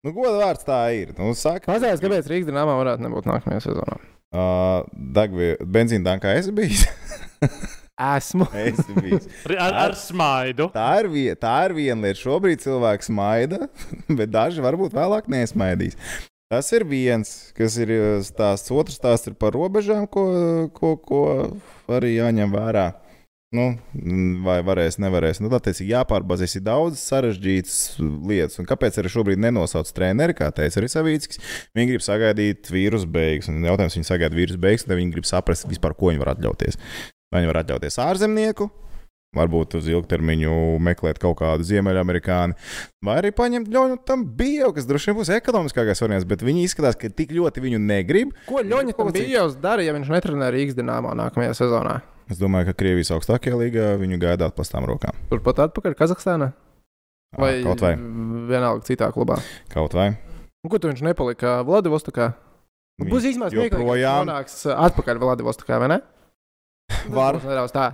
Nu, 0.02 0.10
goda 0.16 0.34
vārds 0.42 0.66
tā 0.66 0.80
ir. 0.98 1.14
Nu, 1.18 1.30
saka, 1.38 1.70
Pastāstiet, 1.70 2.02
kāpēc 2.02 2.32
Rīgas 2.32 2.50
dīnāmā 2.50 2.74
varētu 2.80 3.06
nebūt 3.06 3.30
nākamajā 3.30 3.62
sezonā. 3.68 4.00
Uh, 4.34 4.82
Dagvi, 5.14 5.54
benzīna 5.62 6.10
tankā 6.10 6.34
esi 6.40 6.52
bijis? 6.58 6.88
Esmu. 7.98 8.46
esi 8.68 8.94
bijis. 8.94 9.28
Ar, 9.58 9.74
ar 9.88 9.96
smaidu. 9.98 10.68
Tā 10.74 10.88
ir, 11.02 11.10
vie, 11.12 11.28
tā 11.38 11.54
ir 11.66 11.74
viena 11.76 12.06
lieta. 12.06 12.22
Šobrīd 12.22 12.62
cilvēks 12.62 13.10
smaida, 13.10 13.66
bet 14.18 14.30
daži 14.34 14.64
varbūt 14.64 14.94
vēlāk 14.96 15.30
nesmaidīs. 15.32 15.98
Tas 16.48 16.70
ir 16.72 16.86
viens, 16.88 17.50
kas 17.58 17.74
ir 17.76 17.90
uh, 17.92 18.06
stāsts. 18.24 18.72
Otrs 18.72 18.96
stāsts 18.96 19.28
ir 19.28 19.34
par 19.36 19.52
robežām, 19.52 20.06
ko, 20.08 20.24
ko, 20.72 20.94
ko 20.96 21.26
arī 21.92 22.14
jāņem 22.14 22.54
vērā. 22.54 22.86
Nu, 23.48 23.70
vai 24.44 24.58
varēs, 24.60 24.98
nevarēs. 25.00 25.38
Nu, 25.40 25.48
tā 25.48 25.72
ir 25.72 25.86
jāpārbazēs. 25.88 26.58
Ir 26.58 26.64
daudz 26.66 27.00
sarežģītas 27.00 27.76
lietas. 28.00 28.58
Un 28.60 28.68
kāpēc 28.68 28.98
arī 29.00 29.12
šobrīd 29.12 29.40
nenosauc 29.40 29.88
treneri, 29.96 30.36
kā 30.36 30.50
teica 30.52 30.82
arī 30.82 30.90
Savīckis? 30.92 31.40
Viņi 31.76 31.94
grib 31.94 32.04
sagaidīt 32.04 32.68
vīrusu 32.72 33.08
beigas. 33.12 33.48
Un 33.48 33.64
jautājums, 33.64 33.96
viņi 33.96 34.08
sagaida 34.08 34.36
vīrusu 34.36 34.60
beigas, 34.60 34.84
tad 34.84 35.00
viņi 35.00 35.16
grib 35.16 35.28
saprast, 35.28 35.68
vispār, 35.68 35.96
ko 35.96 36.12
viņi 36.12 36.20
var 36.20 36.34
atļauties. 36.34 36.76
Vai 37.28 37.42
viņi 37.42 37.50
var 37.50 37.60
atļauties 37.60 37.98
ārzemnieku, 38.00 38.70
varbūt 39.36 39.74
uz 39.76 39.88
ilgtermiņu 39.92 40.52
meklēt 40.80 41.18
kaut 41.20 41.36
kādu 41.42 41.66
ziemeļamerikāni, 41.68 42.56
vai 43.04 43.16
arī 43.20 43.32
paņemt 43.36 43.68
ļauņu 43.74 43.98
tam 44.08 44.24
bio, 44.38 44.70
kas 44.76 44.88
droši 44.88 45.10
vien 45.10 45.18
būs 45.18 45.32
ekonomiskākais 45.36 46.00
variants, 46.04 46.28
bet 46.28 46.44
viņi 46.46 46.64
izskatās, 46.64 46.96
ka 46.96 47.10
tik 47.12 47.34
ļoti 47.36 47.64
viņu 47.66 47.82
negrib. 47.84 48.32
Ko 48.48 48.64
Ļoņa 48.64 48.96
tam 48.96 49.12
jau 49.20 49.44
dara, 49.60 49.84
ja 49.84 49.92
viņš 49.96 50.14
netrenē 50.14 50.48
Rīgas 50.54 50.78
dīnāmā 50.78 51.12
nākamajā 51.20 51.58
sezonā? 51.60 51.98
Es 52.32 52.40
domāju, 52.40 52.70
ka 52.70 52.78
Krievijas 52.80 53.12
augstākajā 53.16 53.60
līgā 53.60 53.92
viņu 54.00 54.20
gaida 54.24 54.48
atplastām 54.48 54.88
rokām. 54.88 55.16
Turpat 55.28 55.62
atpakaļ 55.68 55.96
Kazahstānā? 56.00 56.50
Vai 57.36 57.58
kaut 57.64 57.84
vai. 57.84 57.94
vienalga 58.48 58.84
citā 58.88 59.12
klubā? 59.12 59.36
Kaut 59.72 59.96
vai. 59.96 60.14
Un, 60.64 60.72
ko 60.72 60.80
tu 60.80 60.88
viņš 60.88 61.04
nepalika 61.04 61.60
Vladivostokā? 61.68 62.32
Būs 62.98 63.28
īstenībā 63.28 63.52
smieklīgi, 63.52 63.76
ka 63.76 63.84
viņš 63.84 64.22
nonāks 64.24 64.62
atpakaļ 64.72 65.20
Vladivostokā, 65.22 65.76
vai 65.84 65.92
ne? 65.92 65.98
Var. 67.12 67.38
Nedaudz 67.44 67.74
tā, 67.74 67.90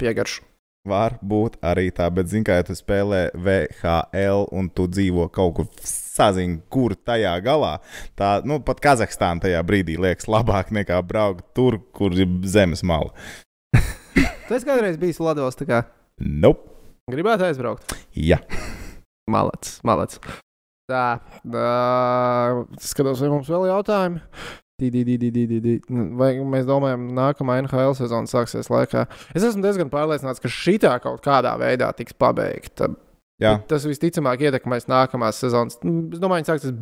piegaršu. 0.00 0.42
Var 0.88 1.14
būt 1.22 1.60
arī 1.62 1.92
tā, 1.94 2.08
bet, 2.10 2.26
zini, 2.26 2.42
kā 2.42 2.56
ja 2.58 2.64
tu 2.66 2.74
spēlē 2.74 3.28
VHL 3.38 4.48
un 4.50 4.66
tu 4.74 4.88
dzīvo 4.90 5.28
kaut 5.30 5.54
kur 5.60 5.68
sazini, 5.86 6.58
kur 6.74 6.96
tajā 6.98 7.36
galā. 7.44 7.76
Tā, 8.18 8.40
nu, 8.42 8.58
pat 8.66 8.82
Kazahstāna 8.82 9.44
tajā 9.44 9.60
brīdī 9.62 9.94
liekas 10.02 10.26
labāk 10.26 10.72
nekā 10.74 10.98
braukt 11.06 11.46
tur, 11.54 11.78
kur 11.94 12.10
ir 12.18 12.26
zemes 12.50 12.82
mala. 12.82 13.14
Tu 13.72 14.58
esi 14.58 14.66
kādreiz 14.66 14.98
bijis 15.00 15.22
Latvijas 15.22 15.56
tā 15.56 15.68
kā 15.70 15.84
Nope. 16.18 16.66
gribētu 17.14 17.46
aizbraukt. 17.46 17.94
Jā, 18.18 18.42
Malets, 19.30 19.78
malets. 19.86 20.18
Tā, 20.90 21.22
uh, 21.46 22.64
skatos, 22.82 23.22
vai 23.22 23.30
mums 23.30 23.46
vēl 23.48 23.68
jautājumi. 23.70 24.18
Di. 24.90 25.74
Vai 26.18 26.32
mēs 26.40 26.66
domājam, 26.68 27.04
nākamā 27.16 27.60
NHL 27.62 27.94
sezona 27.98 28.30
sāksies 28.30 28.70
laikā? 28.72 29.06
Es 29.36 29.44
esmu 29.46 29.62
diezgan 29.62 29.92
pārliecināts, 29.92 30.42
ka 30.42 30.50
šī 30.50 30.78
tā 30.82 30.96
kaut 31.04 31.22
kādā 31.24 31.54
veidā 31.60 31.92
tiks 31.96 32.16
pabeigta. 32.18 32.90
jā. 33.42 33.58
Bet 33.60 33.68
Tas 33.70 33.86
visticamāk 33.86 34.42
ietekmēs 34.48 34.88
nākamās 34.90 35.38
sezonas. 35.42 35.78
Nu, 35.86 36.08
Es 36.12 36.18
domāju, 36.22 36.46
ka 36.48 36.54
sāksies. 36.56 36.74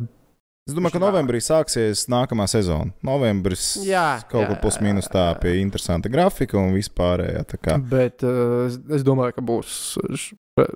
Es 0.69 0.75
domāju, 0.77 0.93
ka 0.93 1.01
novembrī 1.01 1.39
sāksies 1.41 2.05
nākamā 2.11 2.45
sezona. 2.47 2.93
Novembris 3.03 3.79
Jā, 3.81 4.21
kaut 4.29 4.45
kur 4.45 4.59
pusminus 4.61 5.09
tā 5.09 5.31
pie 5.41 5.55
interesanta 5.57 6.09
grafika 6.13 6.59
un 6.59 6.75
vispārējā. 6.75 7.79
Bet 7.89 8.21
uh, 8.21 8.69
es, 8.93 9.01
domāju, 9.03 9.39
ka 9.39 9.41
būs. 9.41 9.73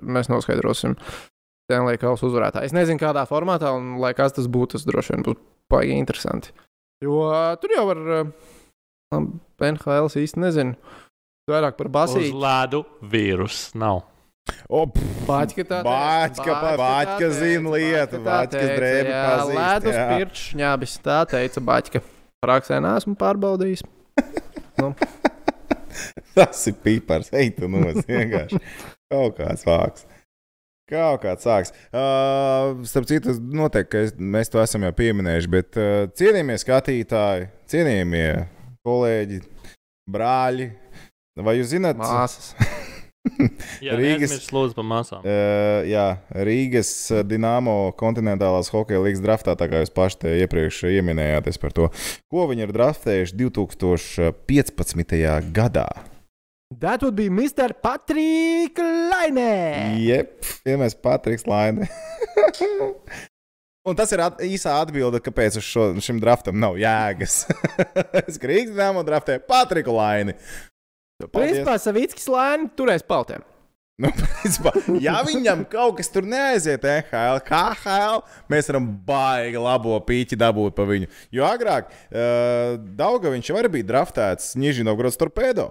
Mēs 0.02 0.30
noskaidrosim. 0.32 0.96
Stanley 1.66 1.98
Kausa 1.98 2.26
uzvarētāju. 2.28 2.68
Es 2.68 2.74
nezinu, 2.74 2.98
kādā 3.02 3.24
formātā, 3.26 3.72
un 3.74 3.96
lai 4.02 4.12
kas 4.14 4.34
tas 4.36 4.46
būtu, 4.50 4.76
tas 4.76 4.86
droši 4.86 5.14
vien 5.14 5.24
būs 5.26 5.38
baigi 5.72 5.96
interesanti. 5.98 6.52
Jo 7.04 7.22
uh, 7.28 7.54
tur 7.60 7.74
jau 7.76 7.86
var. 7.90 8.02
Uh, 8.20 9.26
NHL 9.62 10.08
īsti 10.20 10.40
nezinu. 10.42 10.74
Vairāk 11.46 11.76
par 11.78 11.86
Uz 11.86 11.94
basīti. 11.94 12.34
ledu 12.34 12.82
vīrus 13.06 13.70
nav. 13.78 14.02
Bāķka 16.78 17.30
zina 17.34 17.72
lietu, 17.74 18.20
Bāķkas 18.22 18.72
drēbi 18.78 19.12
pazīst, 19.14 19.58
Ledus 19.58 19.96
jā. 19.96 20.06
pirkš, 20.12 20.42
ņābis, 20.58 20.96
tā 21.06 21.20
teica 21.30 21.62
Bāķka. 21.70 22.02
Praksē 22.42 22.80
neesmu 22.82 23.14
pārbaudījis. 23.18 23.82
tas 26.36 26.66
ir 26.70 26.76
pīpars. 26.82 27.30
Ej, 27.34 27.54
tu 27.58 27.70
nos 27.70 28.02
vienkārši. 28.06 28.60
Kaut 29.10 29.38
kāds 29.38 29.66
vāks. 29.66 30.06
Kaut 30.86 31.18
kāds 31.24 31.42
sāks. 31.42 31.72
Uh, 31.90 32.84
starp 32.86 33.08
citu, 33.10 33.32
noteikti, 33.58 33.90
ka 33.90 34.02
es, 34.06 34.12
mēs 34.14 34.52
to 34.52 34.60
esam 34.62 34.84
jau 34.86 34.92
pieminējuši, 34.94 35.50
bet 35.50 35.78
uh, 35.82 36.04
cienījamie 36.14 36.58
skatītāji, 36.62 37.48
cienījamie 37.72 38.28
kolēģi, 38.86 39.40
brāļi, 40.14 40.68
vai 41.42 41.56
jūs 41.58 41.72
zināt? 41.74 41.98
Māsas. 41.98 42.52
Jā, 43.82 43.96
Rīgas- 43.98 44.46
lūdzu 44.54 44.76
par 44.78 44.86
māsām. 44.86 45.24
Uh, 45.26 45.82
jā, 45.90 46.04
Rīgas 46.46 46.90
Dienāmo 47.26 47.90
kontinentālās 47.98 48.70
hokeja 48.70 49.02
līnijas 49.02 49.24
draftā, 49.24 49.56
tā 49.58 49.66
kā 49.66 49.82
jūs 49.82 49.90
paši 49.90 50.20
te 50.22 50.34
iepriekš 50.44 50.84
ieminējāties 50.92 51.58
par 51.58 51.74
to, 51.74 51.88
ko 52.30 52.46
viņi 52.52 52.68
ir 52.68 52.74
draftējuši 52.78 53.40
2015. 53.42 55.18
gadā. 55.50 55.88
That 56.74 57.02
would 57.02 57.14
be 57.14 57.28
Mr. 57.30 57.70
Patrick 57.80 58.76
Laine. 58.76 60.02
Jep, 60.02 60.44
pirmais 60.64 60.94
Patriks 60.94 61.46
Laine. 61.46 61.86
Un 63.86 63.94
tas 63.94 64.10
ir 64.10 64.18
at 64.18 64.40
īsā 64.42 64.72
atbilde, 64.82 65.20
kāpēc 65.22 65.60
uz 65.60 65.66
šo, 65.66 65.84
šim 66.02 66.18
draftam 66.18 66.58
nav 66.58 66.74
jēgas. 66.80 67.44
es 68.24 68.40
gribēju 68.42 68.72
zinām, 68.72 68.98
un 68.98 69.06
draftēju 69.06 69.44
Patriku 69.46 69.94
Laini. 69.94 70.34
Principā 71.30 71.76
Savickis 71.78 72.26
Laine 72.26 72.66
turēs 72.74 73.06
paltiem. 73.06 73.46
Nu, 74.02 74.10
principā, 74.18 74.74
ja 75.00 75.22
viņam 75.24 75.62
kaut 75.70 76.00
kas 76.00 76.10
tur 76.12 76.26
neaiziet, 76.28 76.82
NHL, 76.82 77.38
KHL, 77.46 78.26
mēs 78.52 78.66
varam 78.68 78.90
baigi 79.06 79.62
labo 79.62 79.94
pīķi 80.04 80.36
dabūt 80.42 80.74
pa 80.76 80.84
viņu. 80.90 81.08
Jo 81.32 81.46
agrāk 81.48 81.94
uh, 81.94 82.74
Dauga 82.98 83.32
viņš 83.32 83.54
jau 83.54 83.56
arī 83.62 83.70
bija 83.78 83.88
draftēts 83.94 84.50
Nižņģinovgrodas 84.58 85.22
torpēdo. 85.22 85.70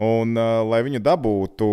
Un, 0.00 0.32
uh, 0.38 0.62
lai 0.64 0.80
viņu 0.86 1.02
dabūtu, 1.04 1.66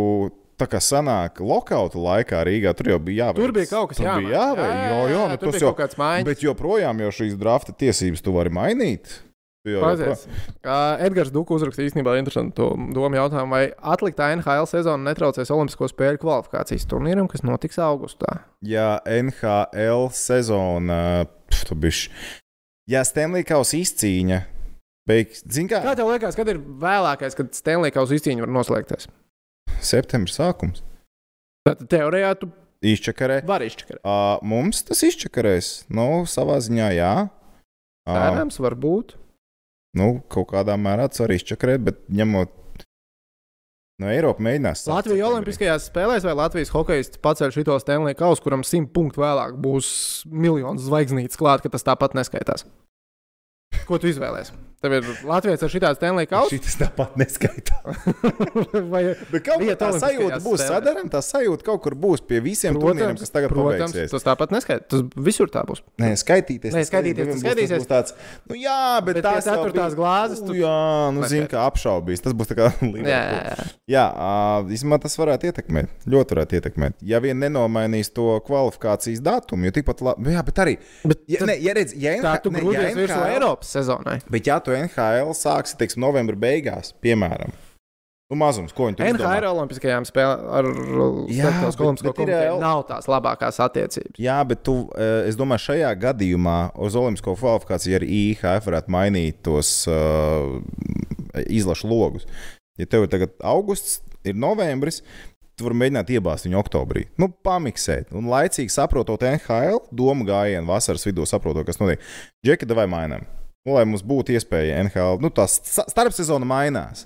tā 0.59 0.65
kā 0.67 0.81
sanāk, 0.83 1.39
lokautu 1.39 2.01
laikā 2.01 2.41
Rīgā, 2.47 2.73
tur 2.75 2.89
jau 2.91 2.97
bija 2.99 3.27
jāveic. 3.29 3.39
Tur 3.39 3.53
bija 3.55 3.69
kaut 3.69 3.93
kas 3.93 4.01
jāmaina. 4.01 4.33
jāveic. 4.33 4.73
Jā, 4.73 4.89
jā, 4.89 4.97
jā, 5.13 5.21
nu, 5.31 5.37
tur 5.43 5.53
bija 5.53 5.61
jau, 5.63 5.71
kaut 5.71 5.79
kāds 5.83 6.01
maiņas. 6.01 6.27
bet 6.27 6.43
joprojām 6.43 7.05
jau 7.05 7.13
šīs 7.21 7.37
drafta 7.39 7.75
tiesības 7.77 8.25
tu 8.25 8.33
vari 8.35 8.51
mainīt. 8.57 9.21
Jau 9.67 9.81
Pazies. 9.83 10.23
Uh, 10.63 10.95
Edgars 11.03 11.31
Duka 11.35 11.55
uzrakstīja 11.57 11.91
īstenībā 11.91 12.13
interesantu 12.21 12.69
domu 12.95 13.17
jautājumu, 13.19 13.51
vai 13.51 13.65
atliktā 13.75 14.29
NHL 14.37 14.67
sezona 14.69 15.09
netraucēs 15.09 15.51
Olimpisko 15.51 15.89
spēļu 15.91 16.21
kvalifikācijas 16.21 16.87
turnīram, 16.87 17.27
kas 17.27 17.43
notiks 17.43 17.79
augustā. 17.83 18.45
ja 18.63 19.01
NHL 19.11 20.07
sezona, 20.15 21.27
pf, 21.51 21.65
tu 21.67 21.75
bišķi, 21.83 22.13
ja 22.93 23.03
Stanley 23.07 23.43
Kausa 23.47 23.75
izcīņa, 23.81 24.39
beigas, 25.07 25.43
kā, 25.71 25.81
Kā 25.85 25.93
tev 25.97 26.09
liekas, 26.11 26.35
kad 26.37 26.49
ir 26.51 26.59
vēlākais, 26.59 27.35
kad 27.37 27.53
Stanley 27.57 27.93
Kausa 27.95 28.17
izcīņa 28.17 28.45
var 28.45 28.53
noslēgties? 28.59 29.07
septembris 29.83 30.37
sākums, 30.39 30.81
Tad 31.67 31.83
teorijā 31.91 32.31
tu 32.39 32.47
izčakarē. 32.81 33.41
vari 33.45 33.67
izčakarēt. 33.69 33.99
Uh, 34.03 34.37
mums 34.41 34.83
tas 34.87 35.01
izčakarēs, 35.03 35.71
nu, 35.93 36.23
savā 36.29 36.57
ziņā, 36.63 36.91
jā. 36.95 37.13
Uh, 38.07 38.15
Cerams, 38.15 38.57
varbūt. 38.63 39.17
nu, 39.99 40.21
kaut 40.31 40.47
kādā 40.53 40.77
mērā 40.79 41.09
tas 41.11 41.19
var 41.23 41.33
izčakarēt, 41.35 41.83
bet 41.83 41.99
ņemot 42.07 42.53
no 44.01 44.09
Eiropas 44.13 44.43
mēģinās. 44.45 44.85
Latvijas. 44.87 45.27
Olimpiskajās 45.27 45.87
spēlēs 45.89 46.25
vai 46.27 46.35
Latvijas 46.37 46.71
hokejists 46.73 47.19
paceļ 47.23 47.53
šo 47.55 47.77
Stanley 47.81 48.15
Kausu, 48.17 48.43
kuram 48.45 48.63
simt 48.63 48.93
punktu 48.93 49.23
vēlāk 49.23 49.57
būs 49.59 49.89
miljons 50.29 50.85
zvaigznītes 50.85 51.39
klāt, 51.39 51.63
ka 51.65 51.69
tas 51.73 51.83
tāpat 51.85 52.13
neskaitās. 52.17 52.65
Ko 53.89 53.97
tu 53.99 54.07
izvēlēsies? 54.07 54.55
Tev 54.77 54.93
ir 54.93 55.05
Latvijas 55.25 55.63
ar 55.65 55.71
šitā 55.73 55.89
Stanley 55.97 56.27
Kausu? 56.29 56.53
Šis 56.61 56.75
tāpat 56.77 57.15
neskaitā. 57.17 57.79
vai 58.93 59.01
Bet 59.31 59.41
kaut 59.47 59.63
kā 59.65 59.75
tā 59.79 59.87
sajūta 59.97 60.37
būs 60.43 60.61
sadarām, 60.67 61.07
tā 61.09 61.21
sajūta 61.25 61.65
kaut 61.65 61.81
kur 61.81 61.95
būs 61.97 62.21
pie 62.29 62.37
visiem 62.45 62.77
turnīriem, 62.77 63.17
kas 63.17 63.33
tagad 63.33 63.49
protams, 63.55 63.89
paveiksies. 63.95 64.11
tas 64.13 64.25
tāpat 64.27 64.53
neskaitās. 64.53 64.85
Tas 64.91 65.01
visur 65.27 65.49
tā 65.53 65.63
būs. 65.67 65.81
Nē, 66.01 66.11
skaitīties. 66.21 66.75
Nē, 66.77 66.83
skaitīties, 66.89 67.31
tas 67.31 67.41
skaitīsies. 67.41 67.81
būs 67.81 67.89
tāds, 67.89 68.13
nu 68.51 68.59
jā, 68.61 68.77
bet, 69.07 69.17
Bet 69.17 69.25
tās 69.25 69.47
ceturtās 69.49 69.95
bija- 69.95 69.99
glāzes 70.01 70.43
tu 70.45 70.53
Nu, 70.53 70.59
jā, 70.61 70.75
nu 71.17 71.25
zini, 71.31 71.47
kā 71.51 71.65
apšaubīs. 71.71 72.21
Tas 72.27 72.37
būs 72.37 72.51
tā 72.53 72.59
kā 72.61 72.69
Jā, 72.69 72.77
Liverpool. 72.93 73.09
jā, 73.09 73.57
jā. 73.57 73.67
Jā, 73.97 74.05
ā, 74.13 74.29
īstenībā 74.77 75.01
tas 75.07 75.17
varētu 75.17 75.49
ietekmēt. 75.49 75.89
Ļoti 76.05 76.35
varētu 76.37 76.59
ietekmēt. 76.61 76.97
Ja 77.01 77.19
vien 77.23 77.39
nenomainīs 77.41 78.13
to 78.13 78.27
kvalifikācijas 78.45 79.21
datumu, 79.25 79.65
jo 79.69 79.73
tikpat 79.79 80.05
labi. 80.05 80.35
Jā, 80.37 80.45
bet 80.45 80.61
arī. 80.63 80.77
Bet 81.07 81.25
Ja, 81.27 81.41
tad- 81.41 81.49
ne, 81.49 81.57
ja 81.65 81.73
redz, 81.73 81.93
ja 81.97 82.13
Tā 82.21 82.35
NH 82.37 82.43
tu 82.45 82.51
ne, 82.53 82.61
grūties 82.61 82.89
ja 82.93 82.95
virsū 83.01 83.19
Eiropas 83.33 83.73
sezonai. 83.73 84.17
Bet 84.29 84.47
ja 84.47 84.59
tu 84.67 84.75
NHL 84.75 85.33
sāksi, 85.37 85.77
teiksim, 85.79 86.03
novembra 86.03 86.35
beigās, 86.39 86.91
piemēram, 87.03 87.53
nu 88.27 88.35
mazums, 88.41 88.73
ko 88.75 88.89
viņi 88.89 88.97
tur 88.99 89.07
izdomā? 89.07 89.37
NHL 89.37 89.53
Olimpiskajām 89.53 90.07
spēlēm 90.09 90.41
ar 90.59 90.67
bet- 90.67 91.61
Olimpisko 91.85 92.27
ir 92.27 92.59
nav 92.59 92.81
tās 92.89 93.07
labākās 93.07 93.59
attiecības. 93.63 94.19
Jā, 94.19 94.41
bet 94.47 94.65
tu, 94.67 94.75
eh, 94.99 95.29
es 95.29 95.39
domāju, 95.39 95.63
šajā 95.69 95.93
gadījumā 96.03 96.57
uz 96.75 96.97
Olimpisko 96.99 97.37
kvalifikāciju 97.39 98.01
arī 98.01 98.09
IHF 98.19 98.67
varētu 98.67 98.91
mainīt 98.97 99.39
tos 99.47 99.71
uh, 99.87 100.59
izlašu 101.47 101.87
logus. 101.87 102.27
Ja 102.77 102.85
tev 102.85 103.07
ir 103.07 103.11
tagad 103.15 103.33
augusts, 103.41 104.01
ir 104.27 104.35
novembris, 104.37 105.01
tu 105.57 105.65
vari 105.65 105.77
mēģināt 105.81 106.11
iebāzt 106.13 106.45
viņu 106.45 106.59
oktobrī. 106.59 107.07
Nu, 107.17 107.31
pamiksēt, 107.31 108.11
un 108.13 108.27
laicīgi 108.29 108.69
saprotot 108.69 109.23
NHL, 109.25 109.79
domu 109.95 110.27
gājienu 110.27 110.67
vasaras 110.69 111.07
vidū, 111.07 111.25
saprotot, 111.25 111.65
kas 111.65 111.79
notiek. 111.81 112.03
Džeki, 112.45 112.69
vai 112.77 112.85
mainām? 112.91 113.25
Nu, 113.67 113.75
lai 113.75 113.83
mums 113.85 114.03
būtu 114.07 114.31
iespēja 114.37 114.79
NHL, 114.85 115.19
nu, 115.19 115.27
tā 115.35 115.43
sta- 115.51 115.83
starpsezona 115.91 116.47
mainās. 116.47 117.03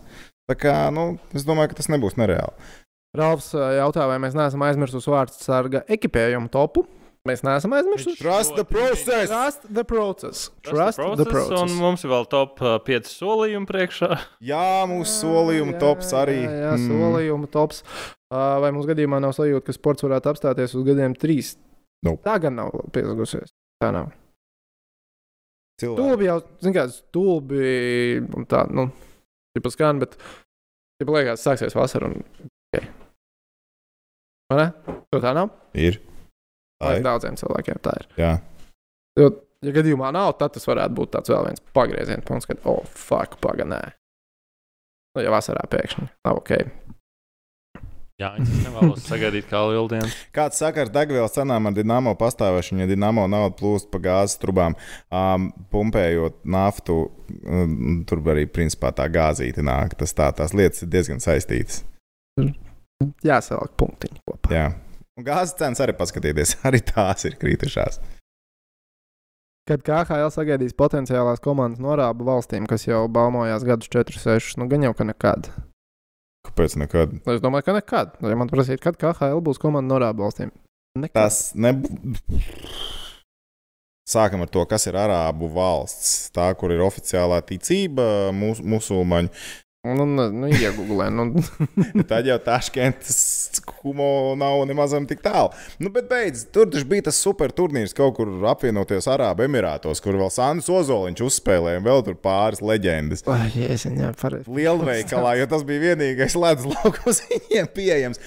Tā 0.50 0.54
kā, 0.62 0.76
nu, 0.94 1.16
es 1.34 1.42
domāju, 1.48 1.72
ka 1.74 1.80
tas 1.82 1.90
nebūs 1.90 2.18
nereāli. 2.22 2.54
Ralfs 3.18 3.50
ā, 3.58 3.72
jautā, 3.82 4.06
vai 4.08 4.20
mēs 4.24 4.36
neesam 4.38 4.62
aizmirsuši 4.64 5.10
vārdu 5.12 5.36
sarga 5.42 5.82
ekipējumu 5.92 6.52
topu. 6.54 6.86
Mēs 7.28 7.44
neesam 7.46 7.74
aizmirsuši. 7.78 8.18
Trust 8.22 8.56
the 8.58 8.64
process! 8.66 9.28
Trust 9.30 9.66
the 9.70 9.84
process. 9.86 10.48
Trust 10.66 10.98
Trust 11.02 11.20
the 11.20 11.26
process. 11.30 11.60
Un 11.68 11.76
mums 11.78 12.02
ir 12.06 12.10
vēl 12.14 12.26
top 12.32 12.62
5 12.88 13.10
solījumi 13.12 13.68
priekšā. 13.70 14.10
Jā, 14.52 14.64
mūsu 14.90 15.12
solījuma 15.26 15.76
tops 15.82 16.14
arī. 16.18 16.40
Jā, 16.46 16.56
jā 16.64 16.72
Mm. 16.80 16.88
solījuma 16.94 17.52
tops. 17.54 17.84
Uh, 18.32 18.58
vai 18.64 18.72
mums 18.74 18.88
gadījumā 18.90 19.20
nav 19.22 19.36
sajūta, 19.38 19.66
ka 19.68 19.76
sports 19.76 20.06
varētu 20.08 20.32
apstāties 20.34 20.74
uz 20.78 20.86
gadiem 20.88 21.14
trīs? 21.20 21.56
Nope. 22.06 22.24
Tā 22.26 22.40
gan 22.42 22.56
nav 22.58 22.74
piesagusies. 22.96 23.52
Tā 23.84 23.92
nav. 23.94 24.10
Cilvēki. 25.80 26.02
Stulbi 26.02 26.28
jau, 26.28 26.38
zināmā 26.62 26.76
mērā, 26.78 26.96
stulbi 26.96 27.62
un 28.38 28.48
tā, 28.50 28.66
nu, 28.74 28.88
tipa 29.56 29.72
skan, 29.74 30.02
bet, 30.04 30.18
ja 31.02 31.08
liekas, 31.08 31.46
sāksies 31.46 31.78
vasara 31.78 32.12
un. 32.12 32.20
Okay. 32.72 32.90
Vai 34.52 34.60
ne? 34.60 34.68
To 35.14 35.22
tā 35.24 35.32
nav? 35.38 35.54
Ir. 35.74 36.02
Tā 36.82 36.98
ir. 36.98 37.06
daudziem 37.06 37.38
cilvēkiem 37.40 37.82
tā 37.86 37.96
ir? 38.02 38.08
Jā. 38.20 38.34
Jo, 39.20 39.32
ja 39.66 39.74
gadījumā 39.76 40.12
nav, 40.16 40.34
tad 40.40 40.56
tas 40.58 40.68
varētu 40.68 40.98
būt 40.98 41.14
tāds 41.16 41.32
vēl 41.32 41.50
viens 41.50 41.66
pagrieziena 41.76 42.26
punkts, 42.28 42.50
kad, 42.50 42.62
oh, 42.70 42.84
fuck, 42.86 43.40
paganē. 43.44 43.82
Nu, 45.16 45.24
ja 45.26 45.34
vasarā 45.34 45.64
pēkšņi 45.72 46.08
nav 46.28 46.40
ok. 46.40 46.54
Jā, 48.22 48.36
es 48.38 48.50
nevēlos 48.62 49.06
sagaidīt 49.10 49.48
kā 49.50 49.64
lielu 49.72 49.88
dienu. 49.96 50.10
Kāds 50.36 50.60
sakars 50.62 50.92
degvielas 50.94 51.34
cenām 51.34 51.70
ar 51.70 51.74
dinamo 51.74 52.14
pastāvēšanu, 52.20 52.84
ja 52.84 52.90
dinamo 52.92 53.26
naudu 53.32 53.58
plūst 53.58 53.90
pa 53.94 54.02
gāzes 54.04 54.38
trubām, 54.42 54.78
um, 55.10 55.50
pumpējot 55.74 56.44
naftu, 56.46 57.00
um, 57.42 58.04
tur 58.08 58.22
arī 58.36 58.46
principā 58.46 58.94
tā 58.94 59.08
gāzīte 59.12 59.66
nāk. 59.66 59.98
Tas 59.98 60.14
tā, 60.18 60.30
tās 60.38 60.54
lietas 60.58 60.86
ir 60.86 60.92
diezgan 60.94 61.24
saistītas. 61.24 61.82
Jāsaliek 63.26 63.74
punktiņi 63.82 64.22
kopā. 64.30 64.54
Jā. 64.54 64.68
Un 65.18 65.26
gāzes 65.26 65.58
cenas 65.58 65.82
arī 65.82 65.98
paskatieties, 65.98 66.60
arī 66.68 66.84
tās 66.86 67.26
ir 67.26 67.40
kritušās. 67.42 68.02
Kad 69.70 69.84
KHL 69.86 70.32
sagaidīs 70.34 70.74
potenciālās 70.78 71.42
komandas 71.42 71.82
norābu 71.82 72.26
valstīm, 72.28 72.66
kas 72.70 72.88
jau 72.88 73.06
baumojās 73.14 73.66
gadus 73.66 73.90
4, 73.94 74.18
6, 74.20 74.58
nu 74.62 74.70
gan 74.70 74.86
jau 74.86 74.94
ka 74.98 75.06
nekad. 75.08 75.52
Kāpēc 76.48 76.76
nekad? 76.82 77.14
Es 77.30 77.42
domāju, 77.44 77.68
ka 77.68 77.76
nekad. 77.78 78.16
Ja 78.26 78.38
man 78.40 78.50
prasītu, 78.50 78.82
kad 78.84 78.98
KHL 79.02 79.44
būs 79.46 79.62
komanda 79.62 79.94
norābu 79.94 80.26
valstīm, 80.26 80.54
nekad. 80.98 81.18
Tas 81.20 81.52
nebūs. 81.54 82.22
Sākam 84.12 84.42
ar 84.44 84.50
to, 84.52 84.64
kas 84.68 84.88
ir 84.90 84.98
Arābu 85.00 85.48
valsts. 85.54 86.32
Tā, 86.36 86.50
kur 86.60 86.74
ir 86.74 86.82
oficiālā 86.84 87.38
ticība, 87.48 88.04
mus, 88.36 88.60
musulmaņu. 88.60 89.32
Nu, 89.82 90.06
nu, 90.06 90.46
iegūlē. 90.46 91.08
Nu, 91.10 91.24
Tad 92.06 92.28
jau 92.30 92.36
Taškentas 92.46 93.62
humo 93.80 94.36
nav 94.38 94.60
nemaz 94.70 94.94
tik 95.10 95.24
tālu. 95.26 95.50
Nu, 95.82 95.90
bet 95.90 96.06
beidz, 96.12 96.44
tur 96.54 96.70
taču 96.70 96.86
bija 96.92 97.08
tas 97.08 97.18
super 97.18 97.50
turnīrs 97.50 97.96
kaut 97.98 98.14
kur 98.20 98.30
apvienoties 98.52 99.10
Arābu 99.10 99.48
Emirātos, 99.48 100.04
kur 100.06 100.20
vēl 100.22 100.30
Sandrs 100.30 100.70
Ozoliņš 100.70 101.26
uzspēlēja, 101.26 101.82
un 101.82 101.90
vēl 101.90 102.06
tur 102.06 102.20
pāris 102.22 102.62
leģendas. 102.62 103.26
Pareizi. 104.22 104.54
Lielveikalā, 104.54 105.34
jo 105.42 105.50
tas 105.56 105.66
bija 105.66 105.88
vienīgais 105.90 106.38
ledus 106.38 106.70
laukums 106.76 107.26
viņiem 107.32 107.74
pieejams. 107.74 108.22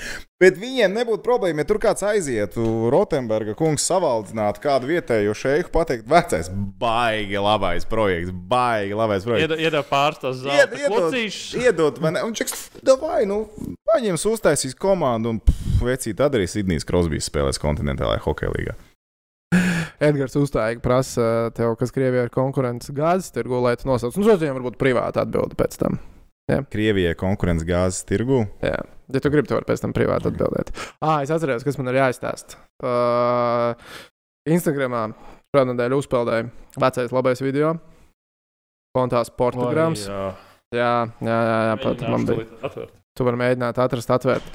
Bet 0.45 0.59
viņiem 0.61 0.93
nebūtu 0.93 1.23
problēma, 1.25 1.63
ja 1.63 1.69
tur 1.71 1.79
kāds 1.81 2.05
aizietu, 2.05 2.61
Rotenberga 2.93 3.55
kungs 3.57 3.87
savaldinātu 3.89 4.61
kādu 4.61 4.91
vietējo 4.91 5.33
šeiku, 5.41 5.71
pateikt, 5.73 6.05
vecais, 6.11 6.51
baigi 6.53 7.41
labais 7.41 7.87
projekts, 7.89 8.35
baigi 8.51 8.99
labais 8.99 9.25
projekts. 9.25 9.57
Iedod 9.57 9.89
pāris 9.89 10.21
tās 10.21 10.43
Ied- 10.45 10.77
zelta 10.83 11.23
Iedod, 11.63 12.03
man, 12.05 12.21
un 12.27 12.37
čeks, 12.37 12.67
davai, 12.85 13.23
nu, 13.31 13.47
paņems, 13.89 14.27
uztaisīs 14.35 14.77
komandu, 14.77 15.33
un 15.33 15.41
pff, 15.41 15.81
vecīt, 15.89 16.19
tad 16.21 16.37
arī 16.37 16.45
Sidnijas 16.51 16.85
Krosbīs 16.85 17.31
spēlēs 17.33 17.63
kontinentālajā 17.63 18.27
hokeja 18.29 18.53
līgā. 18.53 18.77
Edgars 20.05 20.37
uzstājīgi 20.37 20.83
prasa 20.85 21.31
tev, 21.57 21.73
kas 21.81 21.95
Krievijā 21.95 22.27
ir 22.27 22.35
konkurence 22.35 22.93
gāzes 22.93 23.33
tirgu, 23.33 23.63
lai 23.65 23.79
tu 23.81 23.89
nosauc. 23.89 24.19
Nu, 24.21 24.29
viņam 24.29 24.59
varbūt 24.61 24.77
privāti 24.77 25.23
atbildi 25.23 25.57
pēc 25.57 25.79
tam. 25.81 25.97
Krievijai 26.45 27.15
konkurence 27.17 27.65
gāzes 27.65 28.05
tirgu. 28.09 28.43
Jā. 28.65 28.77
Ja 29.13 29.21
tu 29.21 29.31
gribi, 29.33 29.49
tu 29.49 29.57
vari 29.57 29.69
pēc 29.69 29.81
tam 29.81 29.93
privāti 29.97 30.29
atbildēt. 30.29 30.73
Ah, 31.05 31.23
es 31.25 31.33
atceros, 31.33 31.65
kas 31.65 31.77
man 31.81 31.89
ir 31.93 32.01
jāizstāsta. 32.01 32.59
Uh, 32.85 33.77
Instagramā 34.49 35.07
šādā 35.55 35.71
nedēļā 35.73 36.01
uzpeldēja 36.01 36.49
vecais 36.81 37.15
labais 37.17 37.45
video. 37.45 37.75
Kontā 38.97 39.25
sportprogrammas. 39.27 40.05
Jā, 40.09 40.27
Jā, 40.75 40.93
jā, 41.23 41.39
jā, 41.47 41.59
jā 41.69 41.79
pat 41.83 42.03
man 42.11 42.27
bija. 42.27 42.89
Tu 43.15 43.27
vari 43.27 43.39
mēģināt 43.39 43.79
atrast, 43.79 44.11
atvērt. 44.11 44.47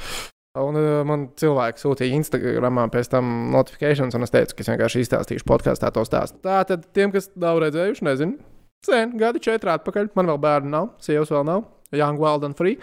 Un 0.60 0.76
uh, 0.76 0.88
man 1.08 1.28
cilvēki 1.40 1.80
sūtīja 1.80 2.18
Instagramā 2.18 2.88
pēc 2.92 3.12
tam 3.14 3.52
notifikācijas, 3.54 4.18
un 4.18 4.26
es 4.26 4.34
teicu, 4.34 4.58
ka 4.58 4.66
es 4.66 4.72
vienkārši 4.74 5.04
izstāstīšu 5.06 5.48
podkāstā 5.48 5.92
to 5.96 6.04
stāstu. 6.08 6.42
Tā 6.44 6.60
tad 6.68 6.90
tiem, 6.96 7.14
kas 7.14 7.30
nav 7.40 7.62
redzējuši, 7.64 8.06
nezinu, 8.10 8.40
sen, 8.86 9.14
gadi 9.22 9.42
četri 9.46 9.72
atpakaļ. 9.78 10.12
Man 10.18 10.34
vēl 10.34 10.42
bērnu 10.44 10.74
nav, 10.74 10.90
sievas 11.06 11.32
vēl 11.32 11.46
nav. 11.48 11.68
Young, 11.96 12.20
wild 12.22 12.44
and 12.48 12.58
free. 12.58 12.78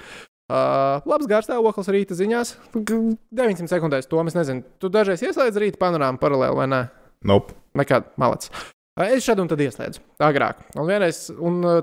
Uh, 0.47 1.03
labs 1.11 1.27
garstāvoklis 1.27 1.89
rīta 1.91 2.15
ziņās. 2.19 2.55
G- 2.87 3.17
900 3.35 3.71
sekundēs 3.73 4.07
to 4.11 4.21
es 4.27 4.37
nezinu. 4.39 4.63
Tu 4.83 4.91
dažreiz 4.95 5.23
ieslēdz 5.27 5.59
rīta 5.63 5.81
panorāmu 5.83 6.21
paralēli 6.23 6.57
vai 6.61 6.67
ne? 6.71 6.81
Nope. 7.27 7.55
Nekad 7.79 8.13
malets. 8.21 8.51
Uh, 8.97 9.11
Es 9.13 9.27
šādu 9.27 9.43
un 9.45 9.51
tad 9.51 9.61
ieslēdzu 9.61 10.01
agrāk. 10.25 10.63
Un 10.81 10.87
vienreiz, 10.89 11.27
un 11.37 11.59
uh, 11.67 11.81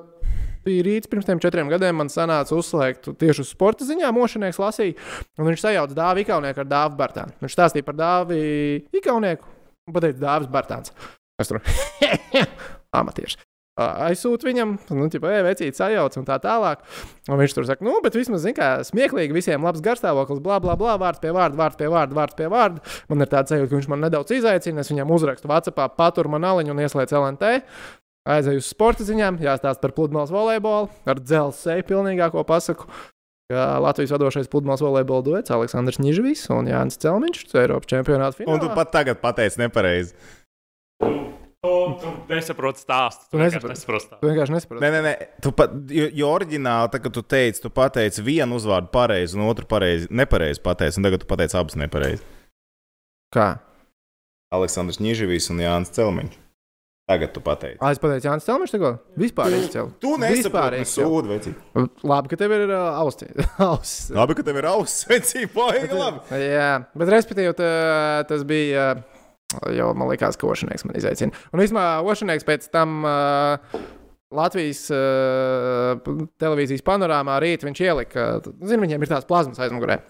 bija 0.65 0.85
rīts 0.87 1.09
pirms 1.11 1.27
tiem 1.27 1.41
četriem 1.43 1.67
gadiem, 1.69 1.93
man 1.99 2.09
sanāca 2.09 2.55
uzslēgt 2.57 3.11
tieši 3.21 3.43
uz 3.43 3.51
sporta 3.53 3.85
ziņām, 3.85 4.15
mošanieks 4.17 4.57
lasīja, 4.63 4.95
un 5.37 5.45
viņš 5.51 5.61
sajauca 5.67 5.93
dāvu 5.99 6.23
Ikaunieku 6.23 6.63
ar 6.63 6.71
dāvu 6.71 6.97
Bartānu. 6.97 7.35
Viņš 7.43 7.53
stāstīja 7.59 7.85
par 7.85 7.99
dāvu 7.99 8.39
Ikaunieku 8.97 9.45
un 9.91 9.93
pateica 9.99 10.23
dāvis 10.23 10.49
Bartāns. 10.55 10.95
Es 11.37 11.51
tur 11.51 11.59
amatieris. 12.99 13.37
Aizsūtu 13.73 14.45
viņam, 14.45 14.75
nu, 14.93 15.05
tā 15.09 15.17
kā 15.17 15.29
vecīt 15.47 15.73
sajauc 15.73 16.13
un 16.19 16.27
tā 16.27 16.35
tālāk. 16.43 16.83
Un 17.25 17.39
viņš 17.39 17.55
tur 17.57 17.65
saka, 17.65 17.81
nu, 17.85 17.95
bet 18.05 18.13
vismaz, 18.13 18.43
zin, 18.45 18.53
kā 18.53 18.67
smieklīgi, 18.85 19.33
visiem 19.33 19.65
labs 19.65 19.81
garstāvoklis, 19.81 20.43
bla, 20.45 20.59
bla, 20.61 20.75
bla, 20.77 20.93
vārds 21.01 21.21
pie 21.23 21.31
vārda, 21.33 21.57
vārds 21.57 21.79
pie 21.79 21.89
vārda, 21.89 22.13
vārds 22.19 22.37
pie 22.37 22.51
vārda. 22.53 22.83
Man 23.09 23.25
ir 23.25 23.31
tāds 23.31 23.49
sajūta, 23.49 23.71
ka 23.71 23.79
viņš 23.79 23.89
man 23.89 24.05
nedaudz 24.05 24.35
izaicina. 24.37 24.85
Es 24.85 24.93
viņam 24.93 25.13
uzrakstu 25.15 25.49
Vācijā, 25.49 25.87
patur 25.97 26.29
man 26.29 26.45
aliņu 26.51 26.75
un 26.75 26.83
ieslēdzu 26.85 27.17
LNT. 27.17 27.49
Aizēju 28.29 28.61
uz 28.61 28.69
sporta 28.69 29.03
ziņām, 29.03 29.41
jāstāsta 29.41 29.81
par 29.81 29.95
pludmales 29.97 30.29
volejbolu, 30.31 30.87
ar 31.09 31.19
dzelzceļu 31.19 31.87
pilnīgāko 31.89 32.45
pasaku. 32.47 32.85
Latvijas 33.51 34.13
vadošais 34.15 34.47
pludmales 34.53 34.81
volejbola 34.85 35.25
duets 35.25 35.51
Aleksandrs 35.51 35.99
Nižvis 35.99 36.45
un 36.53 36.69
Jānis 36.71 37.01
Celmiņš, 37.01 37.43
Eiropas 37.59 37.89
čempionāta 37.91 38.45
Un 38.45 38.61
tu 38.61 38.69
finālā. 38.69 38.77
pat 38.77 38.93
tagad 38.95 39.19
pateici 39.21 39.59
nepareizi. 39.65 40.15
Tu, 41.63 41.71
tu 42.01 42.09
nesaproti 42.27 42.81
stāstu. 42.83 43.29
Tu 43.31 43.39
vienkārši 43.39 43.69
nesaproti. 43.71 44.03
stāstu. 44.09 44.17
Tu 44.19 44.27
vienkārši 44.27 44.51
nesaproti. 44.57 44.83
Nē, 44.83 44.89
nē, 44.91 44.99
nē. 45.05 45.11
Tu 45.45 45.51
pat, 45.55 45.75
jo, 45.95 46.07
jo 46.19 46.31
oriģināli, 46.35 46.89
tā, 46.91 46.99
kad 47.05 47.13
tu 47.15 47.21
teici, 47.23 47.61
tu 47.63 47.69
pateici 47.71 48.23
vienu 48.25 48.57
uzvārdu 48.59 48.91
pareizi, 48.91 49.37
un 49.39 49.45
otru 49.47 49.63
pareizi, 49.71 50.09
nepareizi 50.11 50.59
pateici, 50.65 50.99
un 50.99 51.07
tagad 51.07 51.23
tu 51.23 51.29
pateici 51.29 51.55
abus 51.55 51.77
nepareizi. 51.79 52.19
Kā? 53.31 53.45
Aleksandrs 54.53 54.99
Nižavīs 54.99 55.47
un 55.55 55.63
Jānis 55.63 55.93
Celmiņš. 55.95 56.35
Tagad 57.13 57.31
tu 57.35 57.39
pateici. 57.43 57.79
Ah, 57.79 57.95
es 57.95 58.03
pateicu, 58.03 58.27
Jānis 58.27 58.49
Celmiņš, 58.49 58.75
tikko 58.75 58.91
vispār 59.23 59.55
izcēlu. 59.61 59.95
Tu 60.03 60.13
nesaproti, 60.19 60.83
sūdi, 60.91 61.31
veci. 61.31 61.55
Labi, 62.11 62.33
ka 62.35 62.41
tev 62.43 62.57
ir 62.59 62.67
uh, 62.75 62.99
austi. 62.99 63.31
auss. 63.69 64.11
Labi, 64.11 64.35
ka 64.35 64.43
tev 64.51 64.59
ir 64.59 64.67
auss, 64.67 65.07
veci, 65.07 65.47
baigi 65.55 65.95
labi. 65.95 66.43
Jā, 66.43 66.69
bet 66.91 67.15
respektīvi, 67.15 67.55
tā- 67.55 68.27
tas 68.27 68.43
bija. 68.51 68.91
uh, 68.99 69.09
Jau 69.75 69.89
man 69.97 70.11
liekas, 70.11 70.37
ka 70.39 70.49
Ošanieks 70.49 70.87
man 70.87 70.99
izaicina. 70.99 71.43
Un 71.53 71.63
īstenībā 71.63 71.87
Ošanieks 72.13 72.47
pēc 72.47 72.69
tam 72.73 73.01
uh, 73.07 73.81
Latvijas 74.33 74.85
uh, 74.93 75.99
televīzijas 76.41 76.85
panorāmā 76.85 77.39
rīt 77.43 77.65
viņš 77.65 77.83
ielika, 77.85 78.29
zinu, 78.61 78.85
viņiem 78.85 79.05
ir 79.05 79.13
tās 79.13 79.27
plazmas 79.29 79.61
aizmugurē. 79.63 80.01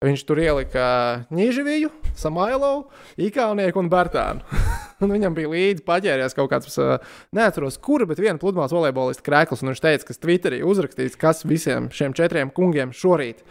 Viņš 0.00 0.22
tur 0.24 0.38
ielika 0.40 0.82
Nīžaviju, 1.28 1.90
Samailovu, 2.16 2.86
Ikaunieku 3.20 3.82
un 3.82 3.90
Bartānu. 3.92 4.60
un 5.04 5.12
viņam 5.12 5.36
bija 5.36 5.50
līdzi 5.52 5.84
paģēries 5.84 6.36
kaut 6.36 6.48
kāds, 6.52 6.78
neatceros, 7.36 7.76
kura, 7.84 8.06
bet 8.08 8.22
viena 8.22 8.40
pludmales 8.40 8.72
volejbolista 8.72 9.24
krēkls. 9.26 9.60
Un 9.60 9.72
viņš 9.72 9.82
teica, 9.84 10.08
ka 10.08 10.16
Twitterī 10.16 10.62
uzrakstīs, 10.64 11.18
kas 11.20 11.44
visiem 11.44 11.90
šiem 11.92 12.16
četriem 12.16 12.52
kungiem 12.56 12.94
šorīt 12.96 13.44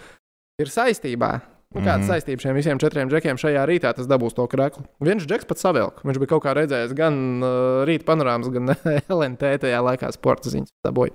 ir 0.58 0.74
saistībā. 0.74 1.36
Nu, 1.76 1.84
kāda 1.84 2.00
mm. 2.00 2.04
-hmm. 2.04 2.10
saistība 2.10 2.42
šiem 2.42 2.56
visiem 2.58 2.80
četriem 2.82 3.10
džekiem 3.12 3.38
šajā 3.38 3.66
rītā 3.70 3.92
tas 3.94 4.08
dabūs 4.10 4.34
to 4.34 4.48
krēslu? 4.50 4.88
Viens 5.06 5.26
džeks 5.26 5.46
pats 5.46 5.62
savilka. 5.62 6.02
Viņš 6.02 6.18
bija 6.18 6.32
kaut 6.32 6.44
kā 6.44 6.54
redzējis 6.58 6.96
gan 6.98 7.44
uh, 7.44 7.84
rīta 7.86 8.08
panorāmas, 8.08 8.50
gan 8.50 8.74
LNT 9.20 9.54
tajā 9.62 9.82
laikā 9.86 10.10
sporta 10.16 10.50
ziņas. 10.50 10.74
Dabūja. 10.88 11.14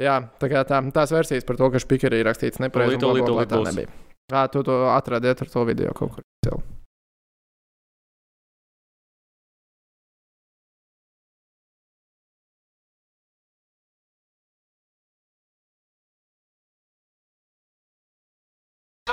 Jā, 0.00 0.18
tā 0.40 0.50
kā 0.52 0.64
tā, 0.68 0.82
tās 0.92 1.12
versijas 1.12 1.48
par 1.48 1.56
to, 1.56 1.70
ka 1.72 1.80
Špikerī 1.80 2.20
rakstīts 2.24 2.60
nepareizi. 2.60 3.00
Tā 3.00 3.62
nebija. 3.64 3.88
Jā, 4.32 4.44
tu 4.52 4.62
to 4.62 4.76
atradiet 4.92 5.40
ar 5.42 5.48
to 5.48 5.64
video 5.64 5.96
kaut 5.96 6.14
kur. 6.14 6.28
Cel. 6.44 6.60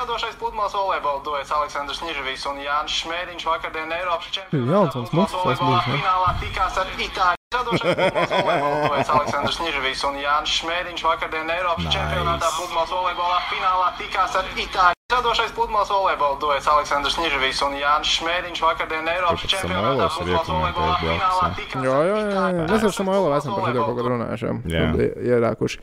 Radošais 0.07 0.35
pludmales 0.39 0.71
volejbola 0.71 1.19
duets 1.19 1.49
Aleksandrs 1.51 1.99
Nižavīs 1.99 2.45
un 2.47 2.61
Jānis 2.63 2.93
Šmēriņš 3.03 3.43
vakardien 3.43 3.89
Eiropas 3.91 4.29
čempionātā 4.31 5.01
volejbola 5.11 5.81
finālā 5.83 6.29
tikās 6.39 6.77
ar 6.79 6.87
Itāļu. 6.95 7.35
Radošais 7.51 7.91
pludmales 7.91 8.31
volejbola 8.31 8.87
duets 8.87 9.11
Aleksandrs 9.11 9.59
Nižavīs 9.59 10.05
un 10.07 10.15
Jānis 10.23 10.53
Šmēriņš 10.61 11.03
vakardien 11.09 11.51
Eiropas 11.51 11.83
Nice. 11.83 11.97
čempionātā 11.97 12.53
pludmales 12.55 12.95
volejbola 12.95 13.43
finālā 13.51 13.91
tikās 13.99 14.39
ar 14.39 14.49
Itāļu. 14.63 14.95
Radošais 15.11 15.51
pludmales 15.59 15.91
volejbola 15.91 16.39
duets 16.39 16.71
Aleksandrs 16.71 17.19
Nižavīs 17.19 17.63
un 17.67 17.75
Jānis 17.83 18.15
Šmēriņš 18.15 18.63
vakardien 18.63 19.11
Eiropas 19.11 19.47
čempionātā 19.57 20.11
pludmales 20.15 20.51
volejbola 20.55 20.99
finālā 21.03 21.53
tikās 21.59 21.83
ar 21.83 22.21
Itāļu. 22.23 22.67
Mēs 22.71 22.87
ar 22.87 22.99
Samailovu 23.03 23.39
esam 23.43 23.59
par 23.59 23.75
šo 23.75 23.89
kaut 23.91 23.99
ko 23.99 24.11
runājuši. 24.15 24.55
Jā. 24.71 24.91
Ienākuši. 25.35 25.81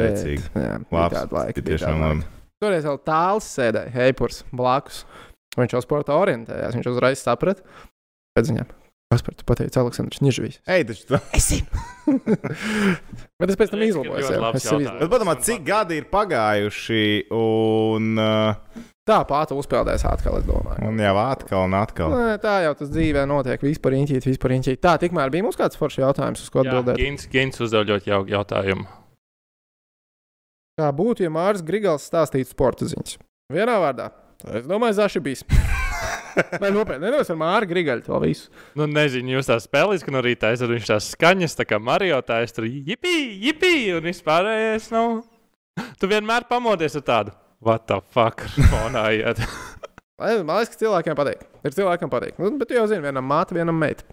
Rēcīgi. 0.00 0.46
Jā, 0.56 0.78
Labs, 0.88 1.18
tāda 1.18 1.42
laika. 1.42 1.60
tiešām 1.68 2.08
labi. 2.08 2.32
Toreiz 2.62 2.86
vēl 2.86 3.00
tāls 3.06 3.48
sēdēja, 3.56 3.90
Heipurs 3.96 4.42
blakus. 4.54 5.02
Viņš 5.58 5.74
jau 5.76 5.82
sportā 5.84 6.14
orientējās. 6.16 6.78
Viņš 6.78 6.92
uzreiz 6.94 7.20
saprata, 7.26 7.64
pēc 8.36 8.52
ziņām. 8.52 8.70
Kas 9.12 9.20
par 9.26 9.34
to 9.36 9.44
pateica 9.44 9.82
Aleksandrs 9.82 10.22
Nižvijs? 10.24 10.62
Ej, 10.72 10.86
taču 10.88 11.10
tu. 11.10 11.18
Esi! 11.36 11.58
Bet 13.42 13.52
es 13.52 13.58
pēc 13.60 13.74
tam 13.74 13.82
izlabojos. 13.84 14.30
jā. 14.32 14.38
Es. 14.56 14.70
Bet, 14.72 15.10
padomā, 15.12 15.34
cik 15.44 15.66
gadi 15.66 15.98
ir 16.00 16.06
pagājuši, 16.08 17.02
un, 17.36 18.14
uh, 18.16 18.88
Tā 19.02 19.18
pāta 19.26 19.56
uzpeldēs 19.58 20.04
atkal, 20.06 20.36
es 20.38 20.44
domāju. 20.46 20.86
un 20.86 21.00
jau 21.02 21.12
atkal 21.18 21.64
un 21.66 21.72
atkal. 21.74 22.12
Nē, 22.14 22.36
tā 22.38 22.60
jau 22.62 22.72
tas 22.78 22.90
dzīvē 22.92 23.24
notiek. 23.26 23.58
Vispār 23.66 23.96
inķīt, 23.98 24.28
vispār 24.30 24.54
inķīt. 24.60 24.78
Tā, 24.78 24.94
tikmēr 25.02 25.32
bija 25.34 25.42
mums 25.42 25.58
kāds 25.58 25.74
foršs 25.80 25.98
jautājums, 26.04 26.44
uz 26.44 26.52
ko 26.54 26.62
Jā, 26.62 26.70
atbildēt. 26.70 27.00
Gins, 27.02 27.26
Gins 27.32 27.58
uzdev 27.66 27.88
ļoti 27.90 28.12
jauku 28.12 28.30
jautājumu. 28.30 28.86
Kā 30.80 30.88
būtu, 30.96 31.26
ja 31.26 31.30
Mārcis 31.32 31.64
Grigals 31.68 32.06
stāstītu 32.08 32.48
sporta 32.48 32.86
ziņas? 32.88 33.18
Vienā 33.52 33.74
vārdā. 33.82 34.06
Es 34.56 34.64
domāju, 34.64 34.96
Zaši 34.96 35.20
bijis. 35.20 35.42
Nē, 36.62 36.70
nopietni, 36.72 37.04
nedos 37.04 37.28
ar 37.28 37.36
Mārciņu 37.36 37.68
Grigaļu 37.74 38.06
to 38.06 38.20
visu. 38.22 38.48
Nu, 38.80 38.86
nezinu, 38.88 39.34
jūs 39.34 39.50
tā 39.50 39.58
spēlējat, 39.60 40.06
ka 40.06 40.14
no 40.14 40.22
rīta 40.24 40.48
aizsver 40.48 40.72
viņš 40.72 40.88
tās 40.88 41.10
skaņas, 41.12 41.58
tā 41.58 41.66
kā 41.68 41.76
Mario 41.76 42.22
tās 42.24 42.56
tur 42.56 42.64
jipī, 42.64 43.12
jipī, 43.44 43.74
un 43.98 44.08
vispārējais 44.08 44.88
nav. 44.96 45.20
Tu 46.00 46.08
vienmēr 46.08 46.48
pamodies 46.48 46.96
ar 46.96 47.04
tādu. 47.04 47.36
What 47.62 47.84
the 47.92 48.00
fuck? 48.16 48.40
Fonā 48.72 49.10
iet. 49.20 49.44
Man 50.16 50.56
liekas, 50.56 50.72
ka 50.72 50.80
cilvēkiem 50.86 51.20
patīk. 51.20 51.44
Ir 51.68 51.76
cilvēkiem 51.76 52.16
patīk. 52.16 52.40
Nu, 52.40 52.48
bet 52.56 52.72
tu 52.72 52.80
jau 52.80 52.88
zini, 52.88 53.04
vienam 53.04 53.28
māte, 53.28 53.52
vienam 53.58 53.76
meita. 53.76 54.08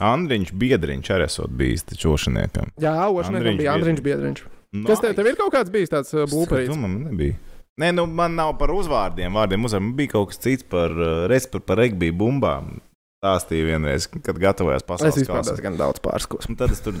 Andriņš 0.00 0.54
Biedriņš 0.56 1.12
arī 1.12 1.26
esot 1.28 1.52
bijis 1.58 1.84
taču 1.84 2.14
ošaniekam. 2.14 2.72
Jā, 2.80 2.96
Ošaniekam 3.10 3.42
Andriņš 3.42 3.60
bija 3.60 3.74
Andriņš 3.76 4.04
Biedriņš. 4.08 4.46
Kas 4.86 5.00
tev, 5.00 5.14
tev 5.16 5.30
ir 5.30 5.38
kaut 5.38 5.54
kāds 5.54 5.72
bijis 5.72 5.92
tāds 5.92 6.12
uh? 6.12 6.26
Nu, 6.28 6.76
man 6.76 6.98
nebija. 7.06 7.38
Nē, 7.78 7.92
nu, 7.94 8.04
man 8.10 8.34
nav 8.36 8.56
par 8.60 8.72
uzvārdiem, 8.74 9.32
vārdiem 9.38 9.64
uzvārdiem. 9.64 9.86
Man 9.86 9.96
bija 9.96 10.12
kaut 10.16 10.32
kas 10.32 10.42
cits 10.42 10.66
par, 10.66 10.92
uh, 10.92 11.24
res 11.30 11.46
par, 11.48 11.62
par 11.64 11.78
regbiju 11.80 12.16
bumbām. 12.20 12.74
Stāstīja 13.18 13.64
vienreiz, 13.72 14.04
kad 14.22 14.36
gatavojās 14.38 14.84
Es 14.84 14.86
pasaules 14.86 15.16
vispār 15.18 15.40
kausam. 15.40 15.56
diezgan 15.56 15.74
daudz 15.74 15.98
pārskos. 15.98 16.46
Un 16.46 16.54
tad 16.54 16.70
es 16.70 16.78
tur 16.84 16.94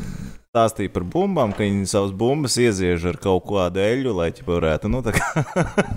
stāstīju 0.50 0.90
par 0.90 1.04
bumbām, 1.06 1.52
ka 1.54 1.62
viņi 1.62 1.86
savus 1.86 2.10
bumbas 2.18 2.56
ieziež 2.58 3.04
ar 3.12 3.18
kaut 3.22 3.44
kādu 3.46 3.78
eļļu, 3.78 4.14
lai 4.18 4.26
viņi 4.32 4.46
varētu. 4.48 4.90
Nu, 4.90 4.98
kā... 5.14 5.44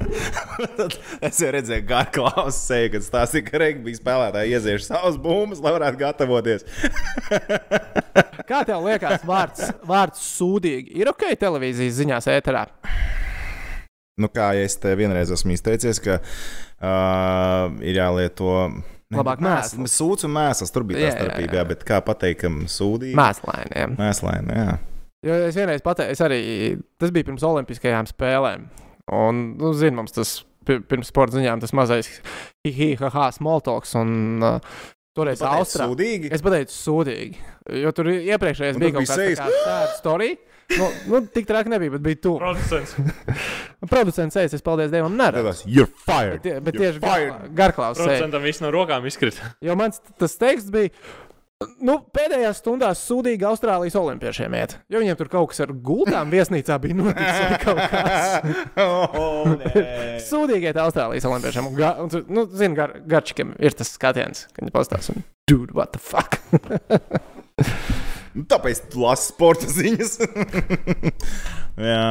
tad 0.78 0.94
es 1.26 1.42
jau 1.42 1.50
redzēju, 1.56 1.88
kā 1.90 2.04
Klaus 2.14 2.60
seja, 2.68 2.92
kad 2.94 3.08
stāstīja, 3.08 3.48
ka 3.50 3.64
regbija 3.64 3.98
spēlētāji 3.98 4.54
ieziež 4.60 4.86
savus 4.92 5.18
bumbas, 5.26 5.64
lai 5.66 5.74
varētu 5.80 6.02
gatavoties. 6.04 6.70
Kā 8.52 8.62
tev 8.68 8.86
liekas, 8.86 9.26
vārds, 9.26 9.74
vārds 9.88 10.22
sūdīgi 10.38 11.02
ir 11.02 11.10
ok 11.10 11.32
televīzijas 11.40 11.98
ziņās 11.98 12.30
ēterā? 12.34 12.68
Nu, 14.22 14.30
kā 14.30 14.52
ja 14.54 14.70
es 14.70 14.76
te 14.78 14.94
vienreiz 15.00 15.32
esmu 15.34 15.56
izteicies, 15.56 16.02
ka 16.04 16.20
uh, 16.22 17.72
ir 17.82 17.98
jālieto. 18.04 18.52
Labāk 19.20 19.42
mēs- 19.44 19.74
mēsls. 19.76 19.96
Sūds 19.98 20.24
un 20.28 20.32
mēsls, 20.38 20.72
tur 20.72 20.84
bija 20.88 21.00
tā 21.00 21.04
Jā, 21.04 21.10
jā, 21.12 21.18
starpība, 21.20 21.52
jā. 21.54 21.60
jā, 21.64 21.68
bet 21.74 21.84
kā 21.88 22.00
pateikt, 22.06 22.40
kam 22.46 22.62
sūdīgi? 22.72 23.16
Mēslainiem. 23.20 23.98
Mēslaini, 24.00 24.56
jā. 24.56 24.78
Jo 25.28 25.34
es 25.50 25.56
vienreiz 25.60 25.84
pateicu, 25.86 26.12
es 26.16 26.22
arī 26.26 26.40
tas 26.98 27.12
bija 27.14 27.28
pirms 27.28 27.44
Olimpiskajām 27.46 28.08
spēlēm. 28.10 28.64
Un, 29.12 29.42
nu, 29.60 29.74
zini, 29.78 29.96
mums 30.00 30.12
tas 30.16 30.44
pi- 30.66 30.80
pirms 30.80 31.10
sporta 31.12 31.36
ziņām 31.38 31.60
tas 31.62 31.74
mazais 31.78 32.08
hihihaha 32.66 33.28
smoltoks. 33.36 33.94
Un 34.00 34.42
uh, 34.42 34.60
toreiz 35.18 35.42
Pateic 35.44 35.60
Austrā. 35.66 35.88
Sūdīgi? 35.92 36.32
Es 36.34 36.42
pateicu, 36.46 36.74
sūdīgi. 36.74 37.36
Jo 37.82 37.92
tur 37.96 38.10
iepriekšējais 38.14 38.80
bija 38.82 38.96
kaut 38.96 39.06
bija 39.06 39.18
kāds 39.18 39.42
tāds 39.44 39.66
tāds 39.68 39.98
story. 40.02 40.32
Nu, 40.78 40.88
nu, 41.12 41.22
tik 41.34 41.48
traki 41.50 41.70
nebija, 41.74 41.92
bet 41.98 42.04
bija 42.06 42.20
tuvu. 42.28 42.38
Producents. 42.44 42.94
Producents 43.94 44.38
teica, 44.38 44.56
es 44.60 44.64
paldies 44.66 44.92
Dievam, 44.94 45.16
neredzu. 45.20 45.66
You're 45.68 45.90
fired! 46.06 46.38
Bet, 46.40 46.46
tie- 46.46 46.60
bet 46.62 46.78
You're 46.78 46.94
tieši 46.94 47.02
fired. 47.04 47.50
garklaus 47.58 47.98
sēž. 48.00 48.06
Producentam 48.08 48.46
viss 48.46 48.62
no 48.64 48.72
rokām 48.74 49.08
izkrita. 49.10 49.52
Jo 49.68 49.76
mans 49.80 50.00
tas 50.22 50.38
teksts 50.42 50.72
bija. 50.74 50.94
Nu, 51.86 52.00
pēdējās 52.10 52.58
stundās 52.64 53.04
sūdīgi 53.06 53.46
Austrālijas 53.46 53.94
olimpiešiem 54.00 54.56
iet. 54.58 54.72
Jo 54.90 54.98
viņiem 55.04 55.18
tur 55.20 55.28
kaut 55.30 55.52
kas 55.52 55.62
ar 55.62 55.70
gultām 55.86 56.32
viesnīcā 56.34 56.78
bija 56.82 56.98
noticis. 56.98 57.38
vai 57.38 57.60
kaut 57.62 57.84
kas. 57.92 58.24
oh. 58.82 59.46
Sūdīgi 60.26 60.72
iet 60.72 60.80
Austrālijas 60.82 61.28
olimpiešiem. 61.30 61.68
Un, 61.70 61.76
ga, 61.78 61.92
un, 62.02 62.10
tu- 62.10 62.24
nu, 62.34 62.48
zini, 62.50 62.74
gar, 62.80 62.96
garčikam 63.06 63.54
ir 63.62 63.78
tas 63.78 63.94
skatiens, 63.94 64.48
kad 64.56 64.66
viņi 64.66 64.74
pastāsta. 64.74 65.14
Dude, 65.52 65.76
what 65.78 65.94
the 65.94 66.02
fuck? 66.02 66.42
Nu, 68.36 68.46
Tāpēc 68.48 68.86
tu 68.92 69.04
lasi 69.04 69.32
sporta 69.34 69.68
ziņas. 69.68 70.18
jā. 71.92 72.08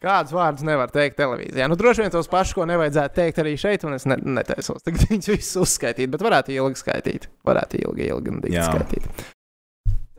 Kādus 0.00 0.32
vārdus 0.32 0.64
nevar 0.64 0.92
teikt 0.92 1.18
televīzijā? 1.20 1.66
Nu, 1.68 1.76
droši 1.80 2.04
vien 2.04 2.12
tos 2.12 2.28
pašus, 2.32 2.54
ko 2.56 2.64
nevajadzētu 2.68 3.16
teikt 3.18 3.42
arī 3.42 3.56
šeit, 3.60 3.84
un 3.88 3.98
es 3.98 4.06
ne, 4.08 4.16
netaisos. 4.38 4.80
Tagad 4.86 5.04
viņus 5.10 5.32
visus 5.34 5.58
uzskaitīt, 5.60 6.08
bet 6.12 6.24
varētu 6.24 6.56
ilgi 6.56 6.80
skaitīt. 6.80 7.28
Varētu 7.48 7.82
ilgi, 7.84 8.08
ilgi 8.08 8.32
un 8.32 8.40
dikti 8.46 8.64
skaitīt. 8.64 9.28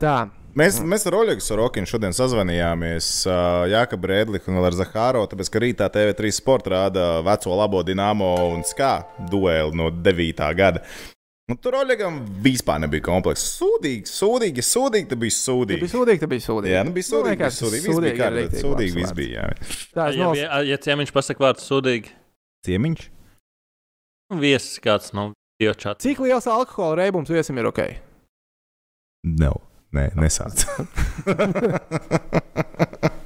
Tā. 0.02 0.20
Mēs, 0.58 0.82
mēs 0.84 1.06
ar 1.08 1.14
Oļegu 1.16 1.40
Sorokinu 1.40 1.88
šodien 1.88 2.12
sazvanījāmies 2.12 3.06
uh, 3.24 3.62
Jākab 3.72 4.02
Rēdliku 4.10 4.52
un 4.52 4.60
ar 4.60 4.74
Zahāro, 4.76 5.22
tāpēc, 5.30 5.48
ka 5.48 5.62
rītā 5.62 5.88
TV3 5.94 6.32
sporta 6.36 6.74
rāda 6.74 7.06
veco 7.24 7.56
labo 7.56 7.80
Dinamo 7.86 8.34
un 8.50 8.60
Skā 8.68 8.90
dueli 9.32 9.72
no 9.80 9.88
9. 9.94 10.44
gada. 10.58 10.84
Un 11.52 11.58
tur 11.60 11.74
Oļegam 11.76 12.14
vispār 12.44 12.78
nebija 12.80 13.04
komplekss. 13.04 13.50
Sūdīgi, 13.58 14.06
sūdīgi, 14.08 14.62
sūdīgi, 14.64 15.08
tad 15.10 15.20
bija 15.20 15.34
Ja 15.34 15.38
sūdīgi. 15.42 15.80
bija 15.82 15.92
sūdīgi, 15.92 16.20
tad 16.22 16.30
bija 16.32 16.44
sūdīgi. 16.46 16.72
Jā, 16.72 16.82
nu 16.88 16.94
bija 16.96 17.08
sūdīgi. 17.10 17.18
Man 17.18 17.36
bija 17.36 17.44
liekas, 17.44 17.58
sūdīgi. 17.60 17.82
Viss 17.82 17.90
sūdīgi 17.90 18.06
bija 18.06 18.14
ir 18.14 18.20
kārtībā. 18.22 18.62
Sūdīgi 18.62 18.94
viss 19.02 19.12
bija. 19.18 19.42
Jā. 19.42 19.44
Tā 19.92 20.06
Ja, 20.16 20.22
nos... 20.22 20.38
ja, 20.40 20.60
ja 20.70 20.78
ciemiņš 20.86 21.12
pasaka 21.18 21.44
vārdu 21.44 21.64
sūdīgi, 21.66 22.14
Ciemiņš? 22.66 23.04
nu, 24.32 24.38
viesis 24.40 24.80
kāds 24.80 25.12
no 25.18 25.26
biočāta. 25.60 26.00
Cik 26.06 26.22
liels 26.24 26.48
alkohola 26.48 27.02
reibums 27.02 27.28
viesim 27.34 27.58
ir 27.60 27.68
ok? 27.68 27.82
No. 29.28 29.52
Nē, 29.92 30.06
nesāc. 30.16 30.64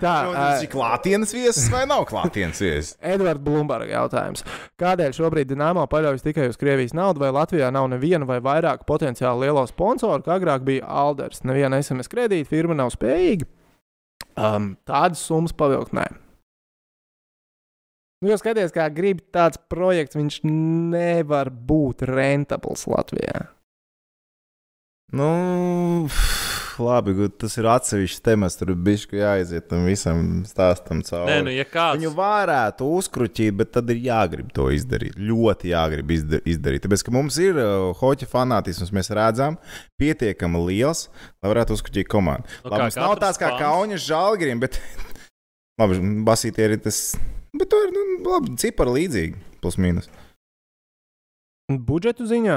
Tā, 0.00 0.14
ir 0.62 0.70
klātienes 0.72 1.34
viesis 1.34 1.68
vai 1.72 1.84
nav 1.88 2.06
klātienes 2.10 2.60
viesis? 2.62 2.96
Edvards 3.12 3.42
Blūmberga 3.44 3.92
jautājums. 3.94 4.42
Kādēļ 4.80 5.14
šobrīd 5.16 5.52
Dienāmo 5.52 5.84
paļaujas 5.90 6.26
tikai 6.26 6.48
uz 6.50 6.58
Krievijas 6.60 6.96
naudu, 6.96 7.22
vai 7.22 7.30
Latvijā 7.34 7.70
nav 7.74 7.86
neviena 7.92 8.28
vai 8.28 8.40
vairāk 8.44 8.82
potenciāli 8.88 9.46
lielo 9.46 9.62
sponsoru, 9.70 10.24
kā 10.26 10.38
agrāk 10.40 10.66
bija 10.66 10.88
Alders? 11.04 11.44
Neviena 11.46 11.78
SMS 11.82 12.10
kredīta 12.10 12.50
firma 12.50 12.76
nav 12.78 12.92
spējīga 12.96 13.48
um, 14.36 14.74
tādas 14.88 15.22
summas 15.26 15.54
pavilkt. 15.56 15.94
Nē. 15.96 16.08
Nu, 18.20 18.28
jo 18.28 18.36
skaties, 18.36 18.72
kā 18.74 18.84
grib 18.92 19.22
tāds 19.32 19.60
projekts, 19.72 20.18
viņš 20.18 20.42
nevar 20.44 21.48
būt 21.48 22.04
rentabls 22.08 22.84
Latvijā. 22.90 23.46
Nu, 25.16 26.06
labi, 26.82 27.14
tas 27.40 27.54
ir 27.60 27.66
atsevišķs 27.70 28.22
temats. 28.26 28.56
Tur 28.60 28.72
bija 28.74 29.20
jāiziet 29.20 29.68
tam 29.70 29.84
visam 29.88 30.22
stāstam 30.48 31.02
cauri. 31.06 31.30
Nē, 31.30 31.36
nu, 31.46 31.52
ja 31.54 31.64
kāds. 31.68 31.98
Viņu 32.00 32.10
varētu 32.16 32.88
uzkruķīt, 32.98 33.54
bet 33.60 33.72
tad 33.76 33.92
ir 33.94 34.00
jāgrib 34.08 34.48
to 34.56 34.68
izdarīt. 34.74 35.14
Ļoti 35.20 35.70
jāgrib 35.74 36.10
izda- 36.16 36.40
izdarīt. 36.48 36.84
Tāpēc, 36.86 37.04
ka 37.06 37.14
mums 37.14 37.38
ir 37.42 37.60
uh, 37.60 37.90
hoķa 38.00 38.28
fanātisms, 38.32 38.90
mēs 38.96 39.12
redzam, 39.16 39.58
pietiekami 40.00 40.64
liels, 40.68 41.06
lai 41.42 41.52
varētu 41.54 41.76
uzkruķīt 41.78 42.10
komandu. 42.10 42.48
Nu, 42.64 42.72
Labi, 42.74 42.86
mums 42.88 42.98
nav 43.00 43.16
tāds 43.22 43.40
kā 43.40 43.52
fans. 43.52 43.62
kauņas 43.62 44.06
žālgriem, 44.10 44.60
bet 44.64 44.80
labi, 45.80 46.00
basītie 46.26 46.66
ir 46.70 46.78
tas. 46.84 47.02
Bet 47.56 47.70
tur 47.72 47.88
ir 47.88 47.94
nu, 47.96 48.02
labi, 48.30 48.56
cipari 48.62 48.96
līdzīgi, 49.00 49.40
plus 49.62 49.76
mīnus. 49.82 50.06
Un 51.70 51.78
Budžetu 51.86 52.26
ziņā 52.26 52.56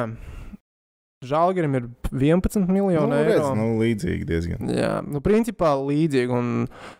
Žēlgaram 1.30 1.78
ir 1.80 1.90
11 2.12 2.68
miljoni 2.70 3.10
Nu, 3.10 3.18
eiro. 3.18 3.32
redz, 3.32 3.50
nu, 3.58 3.68
līdzīgi 3.82 4.28
diezgan. 4.30 4.72
Jā, 4.74 4.94
nu, 5.08 5.22
principā 5.26 5.74
līdzīgi. 5.80 6.34
Un, 6.36 6.54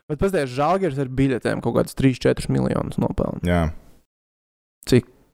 bet 0.10 0.20
paskatieties, 0.22 0.56
Žēlgars 0.58 1.02
ar 1.04 1.12
biļetēm 1.22 1.64
kaut 1.64 1.80
kādus 1.80 1.98
3-4 2.00 2.52
miljonus 2.54 3.00
nopelna. 3.02 3.44
Jā. 3.48 3.64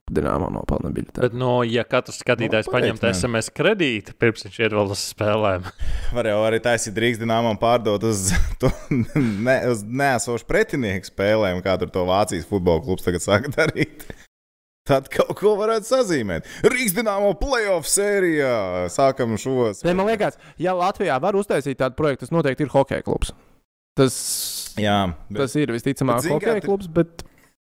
Dināmā 0.09 0.47
nopelna 0.49 0.89
biļetēm. 0.93 1.21
Bet, 1.21 1.35
nu, 1.37 1.51
ja 1.69 1.83
katrs 1.85 2.17
skatītājs 2.23 2.65
Nu, 2.69 2.73
paņemtu 2.73 3.09
SMS 3.11 3.51
kredītu, 3.53 4.15
pirms 4.17 4.47
viņš 4.47 4.57
uz 4.81 5.03
spēlēm, 5.11 5.67
Var 6.17 6.29
jau 6.31 6.39
arī 6.47 6.57
taisīt 6.65 6.95
drīkst 6.97 7.21
dināmā 7.21 7.53
pārdot 7.61 8.07
uz, 8.09 8.31
to 8.61 8.71
ne, 8.89 9.59
uz 9.69 9.83
nesošu 9.85 10.49
pretinieku 10.49 11.11
spēlēm, 11.11 11.61
kā 11.65 11.77
tur 11.81 11.93
to 11.93 12.07
Vācijas 12.09 12.49
futbola 12.49 12.81
klubs 12.85 13.05
tagad 13.05 13.25
sāk 13.25 13.51
darīt. 13.53 14.07
Tad 14.89 15.09
kaut 15.13 15.35
ko 15.37 15.51
varētu 15.59 15.85
sazīmēt. 15.85 16.47
Rīgas 16.65 16.95
dīnāmo 16.97 17.35
playoff 17.37 17.85
sērijā 17.89 18.87
sākam 18.89 19.35
šos. 19.37 19.83
Te, 19.85 19.93
man 19.93 20.09
liekas, 20.09 20.39
ja 20.57 20.73
Latvijā 20.77 21.19
var 21.21 21.37
uztaisīt 21.37 21.77
tādu 21.77 21.97
projektu, 21.99 22.25
tas 22.25 22.33
noteikti 22.33 22.65
ir 22.65 22.73
hokeja 22.73 23.05
klubs. 23.05 23.29
Tas, 23.99 24.15
Jā, 24.79 25.11
bet 25.29 25.43
tas 25.43 25.55
ir 25.59 25.73
visticamāk 25.75 26.23
tu- 26.23 26.65
klubs, 26.65 26.87
bet 26.87 27.21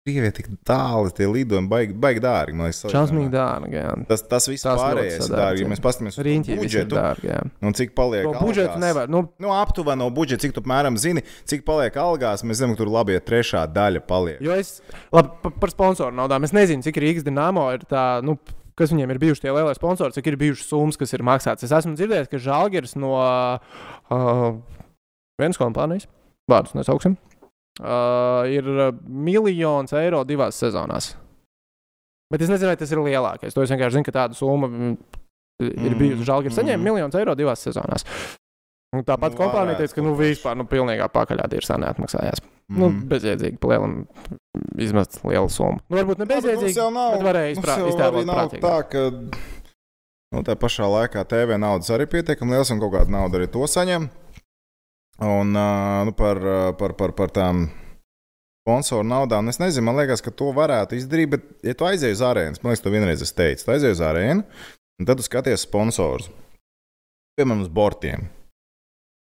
Krievijai 0.04 0.34
tik 0.36 0.48
tālu 0.68 1.08
tie 1.16 1.24
lidojumi 1.32 1.70
baigi, 1.72 1.94
baigi 1.96 2.20
dārgi. 2.20 2.58
liekas, 2.60 2.82
šausmīgi 2.92 3.30
dārgi. 3.32 3.78
jā. 3.78 3.92
Tas, 4.10 4.24
tas 4.28 4.48
viss 4.52 4.66
Tas 4.68 4.76
pārējais 4.82 5.30
ir 5.30 5.32
dārgi. 5.32 5.62
Ja 5.64 5.70
mēs 5.72 5.80
paskatāmies 5.80 6.18
uz 6.20 6.50
budžetu, 6.60 6.98
dārgi. 6.98 7.38
un 7.64 7.72
cik 7.80 7.94
paliek 7.96 8.28
budžetu 8.42 8.74
algās. 8.74 8.82
nevar. 8.84 9.08
Nu, 9.08 9.22
Nu, 9.40 9.54
aptuveni 9.56 10.00
no 10.04 10.10
budžeta, 10.12 10.42
cik 10.44 10.58
tu 10.58 10.60
apmēram 10.62 10.98
zini, 11.00 11.24
cik 11.48 11.64
paliek 11.64 11.96
algās. 11.96 12.44
Mēs 12.44 12.60
zinām, 12.60 12.76
ka 12.76 12.84
tur 12.84 12.92
labi 12.92 13.16
ir 13.16 13.22
trešā 13.24 13.64
daļa 13.72 14.02
paliek. 14.06 14.42
Jo 14.44 14.52
es, 14.60 14.82
labi, 15.16 15.32
pa- 15.42 15.54
par 15.64 15.70
sponsoru 15.72 16.12
naudām, 16.20 16.44
es 16.44 16.52
nezinu, 16.52 16.84
cik 16.84 17.00
Rīgas 17.00 17.24
dīnāmo 17.24 17.64
ir 17.74 17.88
tā, 17.88 18.20
nu, 18.28 18.36
kas 18.76 18.92
viņiem 18.92 19.10
ir 19.16 19.20
bijuši 19.24 19.42
tie 19.48 19.52
lielie 19.56 19.74
sponsori, 19.80 20.12
cik 20.20 20.28
ir 20.28 20.36
bijušas 20.36 20.68
summas, 20.68 20.98
kas 21.00 21.14
ir 21.16 21.24
maksātas. 21.24 21.64
Es 21.64 21.72
esmu 21.72 21.96
dzirdējis, 21.96 22.28
ka 22.28 22.44
Žalgiris 22.44 22.98
no 23.00 23.16
uh, 23.24 24.60
viens 25.40 25.56
kompānijas, 25.58 26.08
vārdus 26.52 26.76
nesauksim, 26.76 27.16
uh, 27.82 28.44
ir 28.52 28.68
uh, 28.70 28.92
miljons 29.08 29.94
eiro 29.98 30.24
divās 30.28 30.60
sezonās. 30.62 31.14
Bet 32.34 32.42
es 32.42 32.50
nezinu, 32.50 32.70
vai 32.72 32.78
tas 32.78 32.92
ir 32.92 32.98
lielākais. 33.02 33.54
To 33.54 33.62
es 33.62 33.70
vienkārši 33.74 34.00
zinu, 34.00 34.06
ka 34.08 34.14
tāda 34.16 34.34
summa 34.38 34.68
mm, 34.68 34.94
ir 35.62 35.96
bijusi. 36.00 36.24
Žēl, 36.26 36.42
ka 36.46 36.50
ir 36.50 36.56
saņēmis 36.56 36.80
Mm. 36.82 36.88
miljonus 36.90 37.16
eiro 37.20 37.36
divās 37.38 37.62
sezonās. 37.62 38.06
Un 38.94 39.02
tāpat 39.06 39.34
Nu, 39.34 39.38
kompānija 39.40 39.78
teica, 39.80 39.96
ka 39.98 40.02
nu, 40.06 40.14
vispār 40.18 40.58
nu, 40.58 40.66
pilnīgā 40.70 41.08
pakaļā 41.14 41.46
ir 41.54 41.66
neatmaksājās. 41.82 42.42
Mm. 42.42 42.74
Mhm. 42.74 42.80
Nu, 42.80 42.90
bezjēdzīgi, 43.10 43.58
pa 43.60 43.68
lielam 43.74 44.08
izmest 44.82 45.20
lielu 45.26 45.50
summu. 45.50 45.80
Nu, 45.90 45.98
varbūt 45.98 46.22
ne 46.22 46.26
Jā, 46.26 46.30
bet 46.30 46.44
bezjēdzīgi, 46.44 46.92
nav- 46.94 47.14
bet 47.18 47.26
varēja 47.28 47.56
mums 47.56 47.60
izprā- 47.66 47.78
jau 47.80 47.88
iztēlot 47.90 48.18
arī 48.20 48.26
nav 48.26 48.38
prātīgi. 48.40 48.62
Tā, 48.62 48.90
ka 48.90 49.00
nu, 50.34 50.44
tā 50.44 50.56
pašā 50.58 50.90
laikā 50.90 51.26
TV 51.30 51.58
naudas 51.62 51.90
arī 51.94 52.06
pietiekami 52.10 52.52
liels 52.56 52.72
un 52.74 52.80
kaut 52.80 52.94
kāda 52.94 53.10
nauda 53.14 53.38
arī 53.42 53.48
to 53.52 53.60
saņem. 53.70 54.10
Un 55.22 55.54
ā, 55.54 55.70
nu, 56.08 56.14
par, 56.18 56.40
par, 56.80 56.96
par, 56.98 57.14
par 57.14 57.32
tām 57.34 57.68
sponsoru 58.64 59.06
naudām 59.06 59.52
es 59.52 59.60
nezinu, 59.62 59.86
man 59.86 60.00
liekas, 60.00 60.24
ka 60.24 60.32
to 60.32 60.50
varētu 60.56 60.98
izdarīt. 60.98 61.34
Bet, 61.36 61.50
ja 61.68 61.76
tu 61.78 61.88
aizej 61.88 62.16
uz 62.16 62.24
arēnas, 62.26 62.64
man 62.64 62.74
liekas, 62.74 62.84
to 62.86 62.94
vienreiz 62.94 63.26
es 63.26 63.36
teicu, 63.36 63.66
tu 63.66 63.76
aizej 63.76 63.94
uz 63.98 64.02
arēnu 64.04 64.46
un 65.00 65.10
tad 65.10 65.20
tu 65.20 65.26
skaties 65.26 65.66
sponsorus. 65.68 66.30
Piemēram, 67.38 67.64
uz 67.66 67.70
bortiem. 67.74 68.28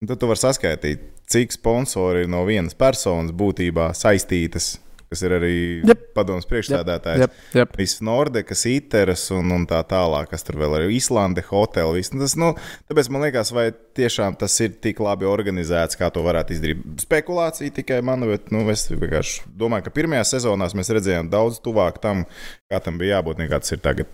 Un 0.04 0.10
tad 0.10 0.20
tu 0.20 0.28
vari 0.28 0.42
saskaitīt, 0.42 1.04
cik 1.32 1.56
sponsori 1.56 2.28
no 2.28 2.44
vienas 2.48 2.76
personas 2.76 3.32
būtībā 3.36 3.94
saistītas, 3.96 4.76
kas 5.14 5.22
ir 5.24 5.36
arī 5.38 5.54
Jep. 5.88 6.02
padomus 6.18 6.48
priekšstādātājs. 6.50 7.24
Jep, 7.24 7.38
jep. 7.56 7.76
Viss 7.80 8.02
Nordekas, 8.04 8.66
Iteras 8.70 9.24
un, 9.36 9.54
un 9.56 9.68
tā 9.70 9.80
tālāk, 9.88 10.32
kas 10.34 10.44
tur 10.48 10.58
vēl 10.62 10.76
ir. 10.82 10.90
Islande, 10.98 11.46
hoteli. 11.48 12.02
Viss. 12.02 12.12
Nu, 12.14 12.24
Tas, 12.26 12.36
nu, 12.40 12.52
tāpēc 12.90 13.10
man 13.14 13.26
liekas, 13.28 13.52
vai 13.56 13.68
tiešām 13.72 14.38
tas 14.42 14.56
ir 14.66 14.76
tik 14.84 15.00
labi 15.04 15.28
organizēts, 15.30 15.98
kā 16.00 16.10
to 16.14 16.24
varētu 16.26 16.56
izdarīt. 16.58 16.84
Spekulācija 17.04 17.74
tikai 17.80 18.02
mana, 18.06 18.28
bet 18.34 18.50
nu, 18.56 18.66
es 18.74 18.88
vienkārši 18.92 19.48
domāju, 19.60 19.88
ka 19.88 19.96
pirmajā 19.96 20.26
sezonā 20.36 20.70
mēs 20.74 20.92
redzējām 20.98 21.30
daudz 21.34 21.60
tuvāk 21.64 22.02
tam, 22.04 22.26
kā 22.72 22.80
tam 22.84 22.98
bija 23.02 23.18
jābūt, 23.20 23.42
nekā 23.44 23.60
tas 23.64 23.76
ir 23.76 23.82
tagad. 23.84 24.12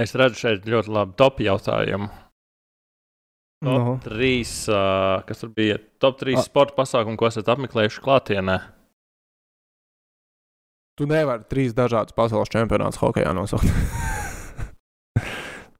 Es 0.00 0.10
redzu 0.18 0.40
šeit 0.40 0.64
ļoti 0.66 0.90
labu 0.90 1.12
top 1.20 1.38
jautājumu. 1.44 2.08
Top 3.64 3.80
Nu. 3.80 3.98
3, 4.04 4.40
uh, 4.68 5.22
kas 5.24 5.38
tur 5.40 5.48
bija? 5.56 5.78
Top 6.02 6.18
3 6.20 6.34
A- 6.36 6.42
sporta 6.44 6.74
pasākumu, 6.76 7.16
ko 7.16 7.28
esat 7.30 7.46
apmeklējuši 7.48 8.02
klātienē. 8.04 8.58
Tu 10.98 11.06
nevari 11.10 11.42
trīs 11.50 11.72
dažādus 11.74 12.14
pasaules 12.14 12.50
čempionātus 12.52 13.00
hokeja 13.02 13.32
nosaukt. 13.34 13.66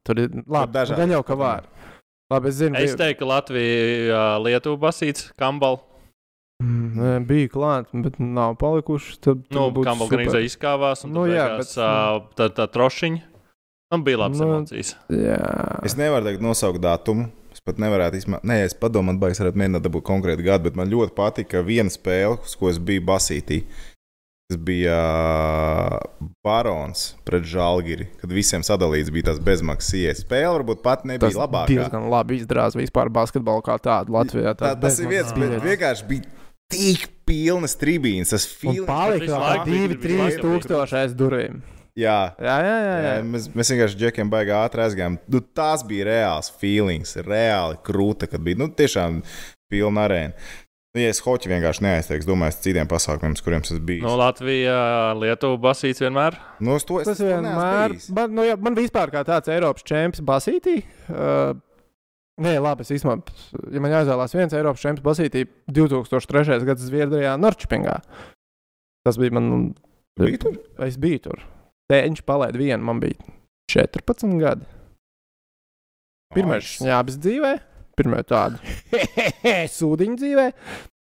Tur 0.04 0.18
ir 0.20 0.32
labi. 0.50 0.72
dažādi. 0.74 0.98
Gan 1.00 1.12
jau 1.14 1.22
ka 1.24 1.36
var. 1.38 1.68
Labi, 2.32 2.50
es 2.50 2.58
zinu, 2.58 2.76
Es 2.80 2.96
teiktu, 2.98 3.22
ka 3.22 3.28
Latvija, 3.30 4.22
Lietuva 4.42 4.80
basīts, 4.88 5.28
Kambal. 5.40 5.78
bija, 6.64 7.20
bija 7.28 7.52
klāt, 7.52 7.92
bet 8.04 8.18
nav 8.18 8.56
palikuši. 8.60 9.16
Tad, 9.24 9.44
Nu, 9.50 9.68
tad 9.68 9.76
būtu 9.78 9.88
Kambal 9.90 10.10
super. 10.10 10.24
gan 10.26 10.42
izkāvās, 10.48 11.04
un 11.06 11.12
Nu, 11.14 11.24
nu, 11.24 11.30
jā, 11.32 11.36
jā, 11.36 11.46
bet, 11.60 11.70
bet, 11.76 12.34
tā, 12.40 12.44
tā 12.58 12.66
trošiņa. 12.74 13.22
Man 13.92 14.02
bija 14.04 14.18
labas 14.24 14.40
Nu, 14.40 14.44
nu, 14.48 14.52
emocijas. 14.58 14.94
Jā. 15.12 15.40
Es 15.86 15.94
nevaru 15.96 16.24
teikt, 16.26 16.42
nosaukt 16.42 16.80
datumu. 16.82 17.28
Es 17.54 17.60
pat 17.62 17.76
nevarētu 17.78 18.18
izmantot. 18.18 18.48
Nē, 18.50 18.64
es 18.66 18.74
padomāju, 18.74 19.20
vai 19.22 19.28
es 19.30 19.38
varētu 19.38 19.60
mēģināt 19.60 19.84
dabūt 19.86 20.02
konkrētu 20.08 20.42
gadu, 20.42 20.64
bet 20.66 20.74
man 20.80 20.90
ļoti 20.90 21.14
patika 21.14 21.60
viena 21.62 21.92
spēle, 21.92 22.40
uz 22.42 22.56
ko 22.58 22.66
es 22.72 22.80
biju 22.82 23.04
basītī. 23.06 23.60
Tas 24.50 24.58
bija 24.60 24.92
ā, 24.92 25.98
Barons 26.44 27.14
pret 27.24 27.46
Žalgiri, 27.48 28.10
kad 28.20 28.28
visiem 28.34 28.60
sadalīts 28.66 29.08
bija 29.14 29.30
tas 29.30 29.38
bezmaksas 29.40 29.94
ies. 29.96 30.20
Spēle 30.26 30.50
varbūt 30.58 30.82
pat 30.84 31.06
nebija 31.08 31.30
Tas 31.30 31.38
labākā. 31.40 31.70
diezgan 31.72 32.10
labi 32.12 32.36
izdarās 32.42 32.76
vispār 32.76 33.08
basketbolu 33.08 33.64
kā 33.64 33.78
tādu 33.80 34.12
Latvijā. 34.12 34.52
Tā, 34.60 34.74
tas 34.80 34.98
ir 35.00 35.08
viens, 35.08 35.32
bet 35.32 35.56
vienkārši 35.64 36.08
bija 36.10 36.28
tik 36.74 37.06
pilnas 37.24 37.72
tribīnes. 37.80 38.34
Tas 38.34 38.44
Un 38.44 38.74
feelings- 38.74 38.86
palika 38.86 39.40
laiku 39.40 39.64
bija 40.04 40.36
tūkstoši 40.44 41.00
aiz 41.00 41.14
durvīm. 41.16 41.62
Jā, 41.96 42.34
Jā, 42.42 42.54
jā, 42.58 42.76
jā. 42.84 42.94
jā. 43.00 43.10
Jā, 43.16 43.24
mēs, 43.24 43.44
mēs 43.54 43.68
vienkārši 43.70 43.98
džekiem 44.00 44.30
baigā 44.30 44.60
ātri 44.66 44.82
aizgājām. 44.82 45.16
Nu, 45.30 45.40
tās 45.54 45.84
bija 45.86 46.04
reāls 46.10 46.50
feelings, 46.60 47.14
reāli 47.22 47.78
krūta, 47.86 48.26
kad 48.28 48.42
bija 48.42 48.58
nu, 48.58 48.66
tiešām 48.68 49.22
pilna 49.70 50.08
arēna. 50.08 50.32
Nu, 50.94 51.02
ja 51.02 51.10
es 51.10 51.18
hoķi 51.24 51.50
vienkārši 51.50 51.82
neaizteiktu, 51.82 52.28
domāju, 52.28 52.54
citiem 52.62 52.86
pasākumiem, 52.86 53.34
kuriem 53.42 53.64
es 53.66 53.78
biju. 53.82 54.04
Nu, 54.06 54.12
Latvija, 54.20 54.76
Lietuva 55.18 55.58
basīts 55.64 55.98
vienmēr. 56.04 56.36
nu, 56.62 56.76
uz 56.78 56.84
to 56.86 57.00
es 57.02 57.08
Tas 57.08 57.18
to 57.18 57.26
vienmēr, 57.26 57.96
man, 58.14 58.30
nu, 58.36 58.44
jā, 58.46 58.54
man 58.62 58.76
vispār 58.78 59.10
kā 59.10 59.24
tāds 59.26 59.50
Eiropas 59.50 59.82
čempions 59.82 60.22
basītī. 60.22 60.82
Uh, 61.10 61.56
Nē, 62.42 62.56
labi, 62.58 62.82
es 62.82 62.90
īstenībā, 62.90 63.34
ja 63.74 63.82
man 63.82 63.92
jāizvēlās 63.94 64.32
viens 64.34 64.54
Eiropas 64.54 64.82
čempions 64.82 65.04
basītī 65.06 65.44
2003. 65.70 66.56
gada 66.66 66.82
Zviedrijā, 66.82 67.34
Norčpingā. 67.38 67.98
Tas 69.06 69.18
bija 69.18 69.34
man. 69.34 69.50
Tu 70.14 70.26
biji 70.26 70.40
tur? 70.42 70.56
Es 70.86 70.96
biju 70.98 71.20
tur. 71.26 71.42
Tēņš 71.90 72.22
palaid 72.26 72.58
vienu, 72.58 72.82
man 72.86 73.02
bija 73.02 73.18
14 73.70 74.34
gadi. 74.42 74.66
Pirmais 76.34 76.62
Nice. 76.64 76.78
šņābis 76.80 77.18
dzīvē, 77.22 77.52
pirmā 77.98 78.22
tāda 78.26 78.58
sūdiņa 79.78 80.18
dzīvē. 80.20 80.46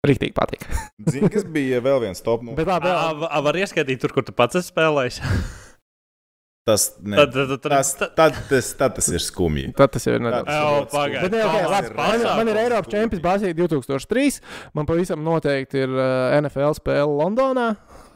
Rīktīgi 0.07 0.35
patika. 0.37 0.71
Zini, 1.11 1.27
kas 1.33 1.43
bija 1.51 1.81
vēl 1.83 1.99
viens 2.05 2.21
top. 2.23 2.43
Nu, 2.45 2.53
Bet 2.55 2.69
labi, 2.69 2.87
A, 2.93 3.09
vēl- 3.17 3.27
a, 3.31 3.39
var 3.43 3.57
ieskaitīt 3.59 3.99
tur, 4.03 4.13
kur 4.15 4.23
tu 4.27 4.31
pats 4.37 4.55
esi 4.59 4.69
spēlējis. 4.71 5.17
tas, 6.67 6.85
ne, 7.03 7.15
Tad, 7.17 7.31
tad, 7.33 7.49
tad, 7.55 7.65
tas, 7.71 7.89
tad, 7.95 8.13
tad, 8.17 8.37
tas, 8.49 8.69
tad 8.79 8.95
tas 8.99 9.07
ir 9.11 9.23
skumji. 9.23 9.69
tad 9.75 9.91
tas 9.95 10.03
jau 10.07 10.13
ir 10.17 10.23
nedaudz. 10.23 10.47
Tas 10.47 10.57
Ew, 10.61 10.69
ļoti 10.77 10.87
skumji. 10.91 10.99
pagaid. 10.99 11.25
Bet, 11.25 11.35
ne, 11.35 11.41
okay, 11.47 11.65
labi, 11.73 11.91
man, 11.97 12.25
man 12.41 12.51
ir. 12.53 12.59
Eiropas 12.65 12.91
čempions 12.93 13.23
Basīja 13.25 13.57
2003. 13.57 14.39
Man 14.77 14.87
pavisam 14.89 15.23
noteikti 15.25 15.83
ir 15.85 15.95
uh, 15.95 16.37
NFL 16.43 16.75
spēle 16.79 17.17
Londonā. 17.23 17.67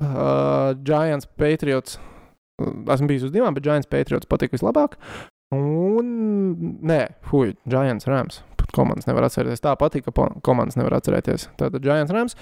Uh, 0.02 0.72
Giants 0.88 1.28
Patriots. 1.40 1.98
Esmu 2.62 3.08
bijis 3.10 3.24
uz 3.26 3.32
divām, 3.34 3.56
bet 3.58 3.66
Giants 3.66 3.88
Patriots 3.90 4.28
patīk 4.30 4.52
vislabāk. 4.54 5.00
Un, 5.56 6.12
nē, 6.88 7.00
fuj, 7.28 7.56
Giants 7.68 8.06
Rams. 8.08 8.38
Komandas 8.76 9.10
nevar 9.10 9.28
atcerēties. 9.28 9.64
Tā 9.64 9.76
patīk, 9.80 10.08
ka 10.08 10.16
po- 10.16 10.30
komandas 10.46 10.80
nevar 10.80 11.00
atcerēties. 11.00 11.50
Tātad 11.60 11.84
Giants 11.84 12.14
Rams. 12.14 12.38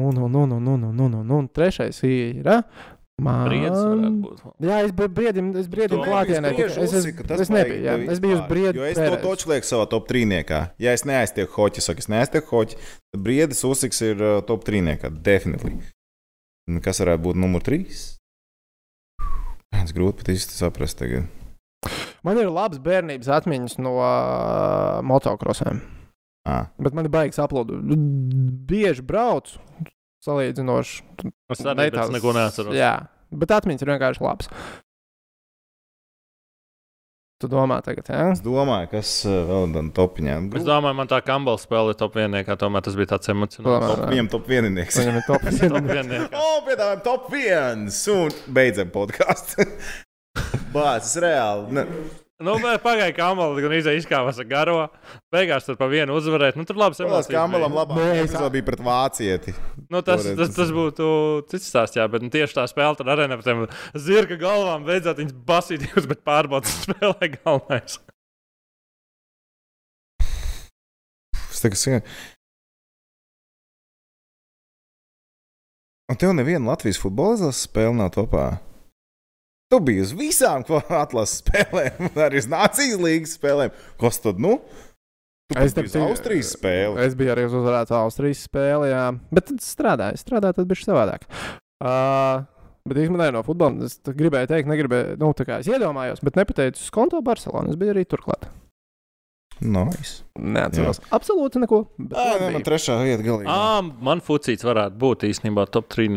Un, 0.00 0.16
un, 0.16 0.32
un, 0.32 0.56
un, 0.56 0.72
un, 0.74 0.88
un, 0.88 1.04
un, 1.04 1.20
un, 1.20 1.36
un 1.36 1.48
trešais 1.52 2.02
ir. 2.08 2.46
Briedis 3.20 3.76
man... 3.76 4.14
būt. 4.24 4.38
Jā, 4.64 4.78
es 4.86 4.94
biju 4.96 5.10
briedim, 5.12 5.50
es 5.60 5.66
briedim 5.68 6.00
klātienē. 6.00 6.54
Es, 6.56 6.78
es, 6.80 6.94
uzsika, 7.02 7.26
tas 7.28 7.42
es 7.44 7.50
nebiju, 7.52 7.82
jā, 7.84 7.96
es 8.14 8.22
biju 8.22 8.38
uz 8.38 8.44
briedu. 8.48 8.80
Jo 8.80 8.86
es 8.88 8.96
to 8.96 9.18
toču 9.20 9.50
lieku 9.52 9.68
savā 9.68 9.84
top 9.92 10.06
trīniekā. 10.08 10.60
Ja 10.80 10.94
es 10.96 11.04
neaiztieku 11.04 11.52
hoķi, 11.58 11.84
saku, 11.84 12.00
es 12.00 12.08
neaiztieku 12.08 12.54
hoķi, 12.54 12.78
tad 12.80 13.24
briedis 13.26 13.60
uzsiks 13.68 14.00
ir 14.06 14.24
uh, 14.24 14.38
top 14.48 14.64
trīniekā. 14.64 15.12
Definitīvi. 15.26 15.82
Kas 16.80 17.02
varētu 17.04 17.26
būt 17.26 17.42
numur 17.44 17.66
trīs? 17.66 18.06
Tas 19.74 19.92
grūti 19.96 20.22
pat 20.22 20.32
īsti 20.32 20.56
saprast 20.56 21.02
tagad. 21.02 21.28
Man 22.26 22.40
ir 22.40 22.50
labas 22.52 22.80
bērnības 22.84 23.30
atmiņas 23.38 23.78
no 23.80 23.94
uh, 23.96 25.00
motokrosiem. 25.06 25.80
À. 26.48 26.66
Bet 26.80 26.96
man 26.96 27.08
ir 27.08 27.12
baigs 27.12 27.40
aplaudu. 27.40 27.78
Bieži 28.68 29.04
braucu, 29.06 29.60
salīdzinoši. 30.24 31.02
Es 31.52 31.64
arī 31.64 31.90
pēc 31.94 32.12
neko 32.16 32.36
neatceros. 32.36 32.76
Jā, 32.76 32.94
bet 33.32 33.56
atmiņas 33.56 33.84
ir 33.84 33.92
vienkārši 33.94 34.24
labas. 34.24 34.52
Tu 37.40 37.48
domā 37.48 37.78
tagad, 37.80 38.04
jā? 38.12 38.24
Es 38.34 38.42
domāju, 38.44 38.90
kas 38.90 39.10
vēl 39.24 39.70
tādā 39.72 39.94
topiņā. 39.96 40.34
Es 40.60 40.66
domāju, 40.66 40.98
man 40.98 41.08
tā 41.08 41.22
Kambala 41.24 41.56
spēle 41.60 41.94
ir 41.94 41.96
top 42.02 42.18
vienīgā. 42.20 42.52
Tomēr 42.60 42.84
tas 42.84 42.98
bija 43.00 43.14
tāds 43.14 43.32
emocionāls. 43.32 44.02
Viņam 44.10 44.28
top 44.34 44.50
vieninieks. 44.52 45.00
Viņam 45.00 45.16
ir 45.22 45.24
top. 45.24 45.48
Vienīgā. 45.88 46.28
O, 46.36 46.52
piedāvājam 46.68 47.00
top 47.06 47.32
viens! 47.32 48.02
Un 48.12 48.36
beidzam 48.52 48.92
podkāstu. 48.92 49.64
Bācis 50.74 51.16
reāli. 51.22 51.70
Ne. 51.74 51.86
Nu, 52.40 52.54
bet 52.56 52.80
pagāja 52.80 53.12
Kambala, 53.12 53.52
gan 53.60 53.72
izkāpās 53.98 54.38
ar 54.40 54.46
garo. 54.48 54.76
Beigās 55.34 55.66
tur 55.66 55.76
pa 55.76 55.84
vienu 55.92 56.14
uzvarēt. 56.16 56.56
Nu, 56.56 56.64
tur 56.64 56.78
labs 56.80 56.96
Protams, 56.96 57.26
emocijas. 57.28 57.34
Kamalam 57.36 57.74
bija. 57.74 57.82
labāk. 57.82 57.98
Nē, 58.00 58.14
es- 58.22 58.30
epizode 58.30 58.52
bija 58.54 58.64
pret 58.70 58.80
vācieti. 58.86 59.54
Nu, 59.90 60.00
tas, 60.00 60.24
tas, 60.24 60.36
tas- 60.38 60.54
tas 60.56 60.70
būtu 60.72 61.10
cits 61.52 61.68
stāsts, 61.68 61.98
jā, 62.00 62.06
bet 62.08 62.24
nu, 62.24 62.30
tieši 62.32 62.56
tā 62.56 62.64
spēle 62.70 62.96
tur 62.96 63.10
arēnā 63.12 63.36
par 63.36 63.44
tiem 63.44 63.66
zirga 64.06 64.38
galvām 64.40 64.86
beidzot 64.88 65.20
viņas 65.20 65.36
basītības, 65.52 66.08
bet 66.14 66.24
pārbaudas 66.24 66.72
spēlē 66.86 67.28
galvenais. 67.42 67.98
Es 71.50 71.60
tagad 71.60 71.76
un 76.10 76.16
tev 76.16 76.32
neviena 76.34 76.72
Latvijas 76.72 76.98
futbola 76.98 77.36
izlases 77.36 77.68
spēle 77.68 77.92
nav 78.00 78.10
topā. 78.16 78.46
Tu 79.70 79.78
biji 79.86 80.02
uz 80.02 80.12
visām 80.18 80.64
ko 80.66 80.80
atlases 80.82 81.40
spēlēm, 81.44 82.08
arī 82.26 82.40
uz 82.42 82.48
Nācijas 82.50 82.96
līnijas 82.98 83.36
spēlēm. 83.38 83.74
Kas 84.02 84.18
tad, 84.22 84.40
nu? 84.42 84.56
Tu 85.50 85.58
Es 85.58 85.74
biji 85.74 85.90
uz 85.90 85.96
Austrijas 86.02 86.52
spēli. 86.56 86.98
Es 87.04 87.14
biju 87.18 87.32
arī 87.34 87.44
uz 87.48 87.54
uzvarētāju 87.58 88.04
Austrijas 88.04 88.44
spēlē, 88.46 88.90
jā. 88.90 89.04
Bet 89.34 89.46
tad 89.50 89.62
strādāju, 89.62 90.18
strādāju, 90.18 90.56
tad 90.58 90.70
bija 90.70 90.86
savādāk. 90.86 91.26
Uh, 91.80 92.44
bet 92.86 93.00
īstenībā 93.02 93.30
no 93.34 93.42
futbola 93.46 93.86
es 93.86 93.98
gribēju 94.06 94.50
teikt, 94.50 94.70
negribēju, 94.70 95.18
nu, 95.22 95.30
tā 95.38 95.46
kā 95.48 95.60
es 95.62 95.70
iedomājos, 95.70 96.22
bet 96.26 96.38
nepateicu 96.38 96.82
uz 96.82 96.90
konto 96.94 97.22
Barcelonas. 97.26 97.74
Es 97.74 97.80
biju 97.80 97.94
arī 97.94 98.04
turklāt. 98.10 98.46
Nice. 99.60 100.22
Neatceros 100.40 101.02
absolūti 101.12 101.60
neko. 101.60 101.82
bet 101.98 102.16
Ā, 102.16 102.26
labi 102.30 102.44
nē, 102.46 102.50
man 102.54 102.62
bija. 102.62 102.66
trešā 102.70 102.96
vieta 103.04 103.26
galīgi. 103.26 103.50
Ā, 103.52 103.82
man 104.08 104.22
fucīts 104.24 104.64
varētu 104.64 104.96
būt 105.02 105.26
īstenībā 105.28 105.66
top 105.74 105.90
3. 105.92 106.08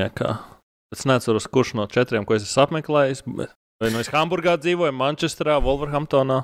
Es 0.93 1.07
neatceros, 1.09 1.47
kurš 1.49 1.73
no 1.79 1.87
četriem, 1.89 2.25
ko 2.27 2.37
es 2.37 2.45
esmu 2.45 2.67
apmeklējis. 2.67 3.23
Vai 3.81 3.89
nu 3.91 3.99
es 4.03 4.11
Hamburgā 4.13 4.55
dzīvoju, 4.61 4.93
Manchesterā, 4.95 5.57
Wolverhamptonā. 5.63 6.43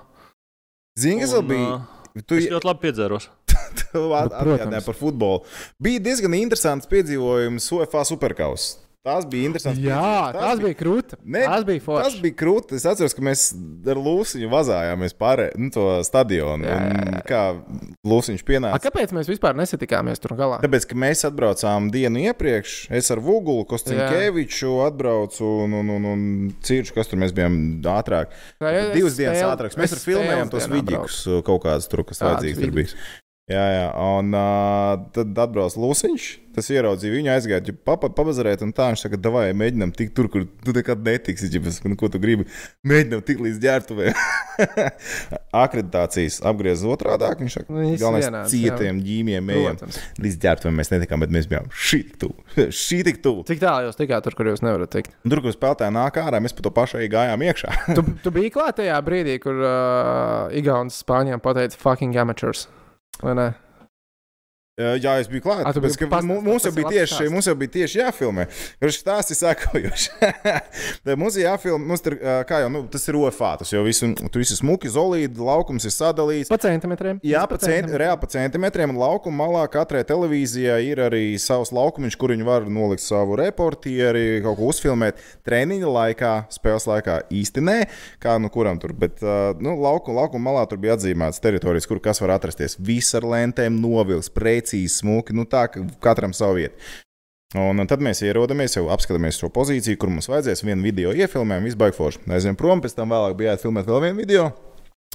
Zini, 0.99 1.21
kas 1.23 1.35
vēl 1.37 1.45
bija? 1.51 1.77
Tu 2.25 2.39
Es 2.41 2.49
ļoti 2.51 2.67
labi 2.67 2.83
piedzēros. 2.87 3.29
atgādināji 3.93 4.41
protams. 4.41 4.87
par 4.89 4.97
futbolu. 4.97 5.43
Bija 5.81 6.01
diezgan 6.09 6.35
interesants 6.39 6.89
piedzīvojums 6.89 7.69
UEFA 7.77 8.03
Superkausā. 8.09 8.81
Tas 9.05 9.23
bija 9.31 9.47
interesants. 9.47 9.79
Jā, 9.79 9.95
piedzīvojums. 9.95 10.39
tas 10.43 10.59
bija 10.59 10.75
krūti. 10.75 11.17
Ne, 11.23 11.43
Tas 11.47 11.63
bija 11.63 11.79
Tas 11.79 11.85
forši. 11.87 12.17
bija 12.25 12.35
krūti. 12.41 12.75
Es 12.75 12.85
atceros, 12.89 13.13
ka 13.15 13.23
mēs 13.23 13.43
ar 13.87 13.99
Lūsiņu 14.03 14.49
vazājāmies 14.51 15.15
pāri 15.15 15.45
nu, 15.55 15.69
to 15.71 15.85
stadionu. 16.03 16.67
Jā, 16.67 16.79
jā, 16.83 17.05
jā. 17.13 17.21
Kā 17.29 17.43
Lūsiņš 18.11 18.43
A, 18.43 18.47
pienāca. 18.49 18.81
kāpēc 18.83 19.13
mēs 19.15 19.31
vispār 19.31 19.55
nesatikāmies 19.55 20.19
tur 20.19 20.35
galā? 20.35 20.59
Tāpēc, 20.65 20.89
ka 20.91 20.99
mēs 20.99 21.23
atbraucām 21.29 21.87
dienu 21.95 22.25
iepriekš, 22.27 22.75
es 22.99 23.09
ar 23.15 23.23
Vugulu, 23.23 23.63
Kostinkeviču 23.71 24.75
atbraucu 24.89 25.47
un, 25.63 25.79
un, 25.79 25.95
un, 25.95 26.09
un 26.11 26.27
Cirču, 26.61 26.93
kas 26.99 27.07
tur 27.07 27.23
mēs 27.23 27.31
bijām 27.31 27.79
ātrāk. 27.95 28.35
Es 28.59 28.91
Divas 28.97 29.15
dienas 29.15 29.39
ātrāk. 29.47 29.79
Mēs 29.79 29.95
tur 29.95 30.03
filmējām 30.09 30.51
tos 30.51 30.67
dienā 30.67 30.75
vidīgus 30.81 31.23
kaut 31.47 31.63
kādus 31.63 31.87
tur, 31.87 32.03
kas 32.03 32.19
vajadzīgs 32.25 32.59
tur 32.65 32.75
bija. 32.75 32.99
Jā, 33.49 33.63
jā, 33.73 33.85
un 33.97 34.35
uh, 34.37 35.07
tad 35.15 35.33
atbrauc 35.41 35.73
Lūsiņš. 35.81 36.25
Tas 36.53 36.67
ieraudzīja 36.73 37.13
viņu, 37.13 37.29
aizgāja, 37.33 37.61
ja 37.69 37.73
papa, 37.87 38.09
pabazarēt, 38.13 38.61
un 38.65 38.73
tā 38.75 38.89
viņš 38.89 39.03
saka, 39.05 39.19
vai 39.31 39.45
mēģinām 39.57 39.93
tikt 39.95 40.15
tur, 40.17 40.27
kur 40.33 40.43
tu 40.65 40.73
nekad 40.75 41.01
netiksi. 41.05 41.47
Ja, 41.53 41.61
es 41.69 41.77
saku, 41.79 41.89
nu, 41.89 41.97
ko 41.97 42.09
tu 42.11 42.19
gribi? 42.21 42.45
Mēģinām 42.89 43.21
tikt 43.25 43.43
līdz 43.45 43.59
ģērbtuvē. 43.63 44.13
Akreditācijas 45.63 46.39
apgriezās 46.49 46.85
otrādi. 46.93 47.29
Viņš 47.41 47.57
saka, 47.57 47.73
Nu, 47.73 47.93
galvenais 48.01 48.51
cietiem 48.51 49.01
ģīmiem 49.05 49.53
ejam. 49.55 49.77
Līdz 50.21 50.39
ģērbtuvē 50.45 50.73
mēs 50.81 50.91
netikām, 50.93 51.25
bet 51.25 51.33
mēs 51.33 51.49
bijām 51.49 51.69
šī 51.73 52.01
tik 52.09 52.17
tuvu. 52.25 52.49
Šī 52.85 52.99
tik 53.07 53.21
tuvu. 53.25 53.45
Cik 53.49 53.61
tālu 53.61 53.89
jūs 53.89 53.97
tikāt 53.97 54.25
tur, 54.27 54.37
kur 54.37 54.49
jūs 54.51 54.65
nevarat 54.65 54.93
tikt? 54.93 55.15
Tur, 55.25 55.41
kur 55.45 55.55
spēlētāji 55.55 55.95
nāk 55.95 56.19
ārā, 56.21 56.41
mēs 56.43 56.57
pa 56.57 56.65
to 56.65 56.89
eju 56.99 57.13
gājām 57.13 57.45
iekšā. 57.49 57.77
Tu, 57.97 58.03
tu 58.25 58.33
biji 58.35 58.53
klāt 58.57 58.81
tajā 58.81 58.97
brīdī, 59.05 59.37
kur 59.41 59.63
uh, 59.63 60.51
Igaunijas 60.59 61.01
Spāņiem 61.05 61.41
pateica 61.41 61.79
fucking 61.79 62.17
amateurs. 62.19 62.67
Vai 63.21 63.35
ne? 63.35 63.68
Jā, 64.79 65.17
es 65.19 65.27
biju 65.27 65.43
klāts. 65.43 65.65
Biji 65.67 65.75
Tāpēc, 65.75 65.97
ka 65.99 66.21
mu- 66.23 66.39
mums 66.45 66.63
jau 66.63 66.71
bija 66.75 66.87
ir 66.87 66.93
tieši, 66.95 67.25
mums 67.33 67.47
jau 67.49 67.55
bija 67.59 67.73
tieši 67.73 67.99
jāfilmē. 67.99 68.45
Kurš 68.79 68.99
stāsts 69.01 69.35
ir? 69.35 70.05
Tad 71.03 71.19
mums 71.19 71.35
ir 71.35 71.43
jāfilmē, 71.49 71.81
mums 71.91 72.03
tur, 72.05 72.15
kā 72.47 72.61
jau, 72.63 72.69
nu, 72.71 72.83
tas 72.91 73.03
ir 73.11 73.17
OFA. 73.19 73.51
Tas 73.59 73.73
jau 73.73 73.81
visu, 73.83 74.07
tu 74.31 74.39
visi 74.41 74.55
smuki, 74.55 74.87
zolīdi, 74.93 75.35
laukums 75.43 75.83
ir 75.87 75.91
sadalīts. 75.91 76.51
Pa 76.51 76.59
centimetriem. 76.63 77.19
Jā, 77.27 77.43
Viss 77.43 77.51
pa 77.51 77.59
centi, 77.59 77.91
reāli 77.99 78.21
pa 78.23 78.29
centimetriem. 78.31 78.93
Un 78.95 79.01
laukuma 79.03 79.43
malā 79.49 79.65
katrai 79.73 80.05
televīzijai 80.07 80.79
ir 80.87 81.03
arī 81.09 81.23
savs 81.41 81.73
laukumiņš, 81.75 82.17
kur 82.21 82.33
viņi 82.35 82.47
var 82.47 82.69
nolikt 82.71 83.03
savu 83.03 83.35
reportieri, 83.39 84.39
kaut 84.47 84.57
ko 84.61 84.71
uzfilmēt. 84.71 85.19
Treniņa 85.47 85.91
laikā, 85.99 86.33
spēles 86.55 86.87
laikā 86.89 87.19
īsti 87.35 87.65
nē, 87.67 87.77
kā 88.23 88.37
nu 88.39 88.47
kuram 88.53 88.79
tur. 88.79 88.95
Bet 88.95 89.19
nu, 89.59 89.75
laukuma, 89.83 90.23
laukuma 90.23 90.51
malā 90.53 90.63
tur 90.71 90.79
bija 90.81 90.95
atzīmētas 90.95 91.43
teritorijas, 91.43 91.87
kur 91.89 91.99
kas 92.03 92.23
var 92.23 92.37
atrasties. 92.39 92.79
Viss 92.79 93.11
ar 93.19 93.27
lentēm 93.27 93.75
novilks, 93.83 94.31
precīzi, 94.31 94.68
smuki. 94.91 95.35
Nu, 95.35 95.45
tā, 95.49 95.67
ka 95.73 95.83
katram 96.03 96.35
savu 96.37 96.59
vietu. 96.61 96.89
Un 97.57 97.81
tad 97.89 98.03
mēs 98.05 98.19
ierodamies, 98.21 98.75
jau 98.77 98.91
apskatāmies 98.93 99.39
šo 99.41 99.47
pozīciju, 99.49 99.97
kur 99.97 100.11
mums 100.13 100.29
vajadzēs 100.29 100.61
vienu 100.61 100.85
video 100.85 101.15
iefilmēt, 101.17 101.65
izbaigts 101.65 101.97
forši. 101.97 102.21
Aizējām 102.29 102.57
prom, 102.59 102.83
pēc 102.83 102.93
tam 102.93 103.09
vēlāk 103.09 103.33
bija 103.39 103.55
jāfilmē 103.55 103.81
vēl 103.87 104.03
vienu 104.03 104.21
video. 104.21 104.43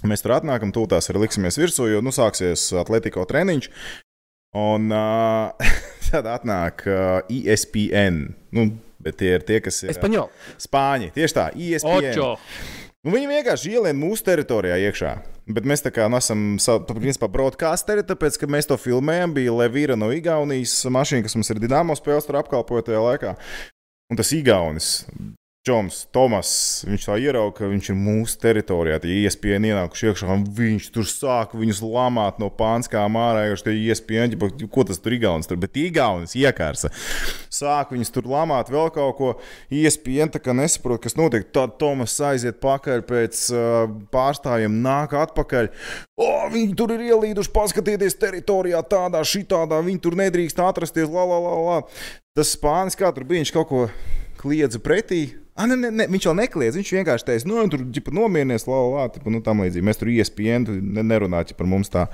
Mēs 0.03 0.25
tur 0.25 0.35
atnākam, 0.35 0.73
tūlīt 0.75 0.97
arī 0.99 1.23
liksimies 1.23 1.61
virsū, 1.61 1.87
jo 1.93 2.01
nu 2.03 2.11
sāksies 2.11 2.67
atletiko 2.83 3.23
treniņš. 3.31 3.71
Un 4.59 4.91
uh, 4.91 5.71
tad 6.11 6.27
atnāk 6.31 6.83
uh, 6.91 7.23
ESPN. 7.31 8.19
Nu, 8.55 8.67
bet 9.03 9.21
tie 9.23 9.37
ir 9.39 9.47
tie, 9.47 9.61
kas 9.63 9.85
ir 9.87 9.95
Espaņol. 9.95 10.27
Spāņi. 10.67 11.13
Tieši 11.15 11.39
tā, 11.39 11.47
ESPN. 11.55 12.11
Očo! 12.11 12.33
Nu, 13.05 13.13
viņi 13.13 13.29
vienkārši 13.29 13.75
ielien 13.77 13.99
mūsu 14.01 14.25
teritorijā 14.25 14.79
iekšā. 14.87 15.11
Bet 15.53 15.67
mēs 15.69 15.85
tā 15.85 15.91
kā 15.93 16.07
nu, 16.09 16.17
esam 16.17 16.57
principā 16.89 17.29
broadcasteri, 17.29 18.01
tāpēc, 18.09 18.39
ka 18.41 18.49
mēs 18.49 18.71
to 18.71 18.79
filmējam. 18.81 19.35
Bija 19.37 19.53
Levīra 19.53 19.97
no 20.01 20.09
Igaunijas 20.17 20.79
mašīna, 20.89 21.27
kas 21.27 21.37
mums 21.37 21.53
ir 21.53 21.61
Dienāmo 21.61 21.97
spēles, 21.99 22.25
tur 22.25 22.41
apkalpoja 22.41 22.87
tajā 22.89 23.03
laikā. 23.05 23.35
Un 24.09 24.21
tas 24.21 24.33
Igaunis. 24.33 24.95
Džons, 25.65 26.03
Tomas, 26.13 26.49
viņš 26.85 27.05
tā 27.09 27.15
ieraudzīja, 27.23 27.53
ka 27.57 27.69
viņš 27.71 27.87
ir 27.89 27.97
mūsu 27.97 28.35
teritorijā. 28.43 28.99
Tie 29.01 29.15
iespēja 29.23 29.57
ienākuši 29.65 30.11
iekšā, 30.11 30.27
un 30.29 30.43
viņš 30.59 30.89
tur 30.93 31.07
sāk 31.09 31.55
viņus 31.57 31.79
lamāt 31.81 32.37
no 32.43 32.51
pānskām 32.53 33.15
ārā. 33.17 33.47
Viņš 33.49 33.63
tur 33.65 33.73
iespēja, 33.73 34.27
ko 34.69 34.83
tas 34.85 34.99
tur 35.01 35.15
Igaunis 35.17 35.49
tur, 35.49 35.57
bet 35.63 35.79
Igaunis 35.81 36.35
iekārsa. 36.37 36.91
Sāk 37.49 37.95
viņus 37.95 38.13
tur 38.13 38.29
lamāt, 38.29 38.69
vēl 38.75 38.91
kaut 38.93 39.17
ko. 39.17 39.31
Iespēja, 39.73 40.27
tā 40.35 40.43
kā 40.45 40.53
nesaprot, 40.53 41.01
kas 41.01 41.17
notiek. 41.17 41.47
Tad 41.57 41.79
Tomas 41.81 42.19
aiziet 42.21 42.59
pakaļ 42.61 43.01
pēc 43.09 43.41
uh, 43.55 43.87
pārstāvjiem, 44.13 44.77
nāk 44.85 45.15
atpakaļ. 45.17 45.71
O, 46.21 46.29
viņi 46.53 46.77
tur 46.77 46.93
ir 46.93 47.07
ielīduši, 47.07 47.53
paskatieties 47.55 48.19
teritorijā, 48.21 48.83
tādā, 48.85 49.25
šitādā. 49.25 49.81
Viņi 49.89 50.05
tur 50.05 50.19
nedrīkst 50.21 50.61
atrasties. 50.61 51.09
La, 51.09 51.25
la, 51.25 51.41
la, 51.47 51.57
la. 51.71 52.13
Tas 52.37 52.53
spānis, 52.53 53.01
kā 53.01 53.09
tur 53.17 53.25
bija, 53.25 53.47
viņš 53.47 53.55
kaut 53.57 53.71
ko 53.73 53.89
kliedza 54.45 54.83
pretī. 54.85 55.23
Ah, 55.55 55.69
ne, 55.71 55.77
ne, 55.79 55.91
ne, 55.95 56.09
viņš 56.11 56.25
jau 56.27 56.35
nekliedz. 56.35 56.79
Viņš 56.81 56.95
vienkārši 56.97 57.29
teica, 57.29 57.49
nu, 57.51 57.61
tur 57.71 57.85
ģipa, 57.95 58.15
nomierinies, 58.15 58.67
la, 58.67 58.81
la, 58.81 59.05
la, 59.07 59.31
nu, 59.31 59.43
tam 59.45 59.63
līdzīgi. 59.63 59.87
Mēs 59.87 60.01
tur 60.01 60.11
iespējami 60.11 60.81
ne, 60.83 61.07
nerunājam 61.15 61.59
par 61.59 61.71
mums 61.71 61.93
tā. 61.95 62.09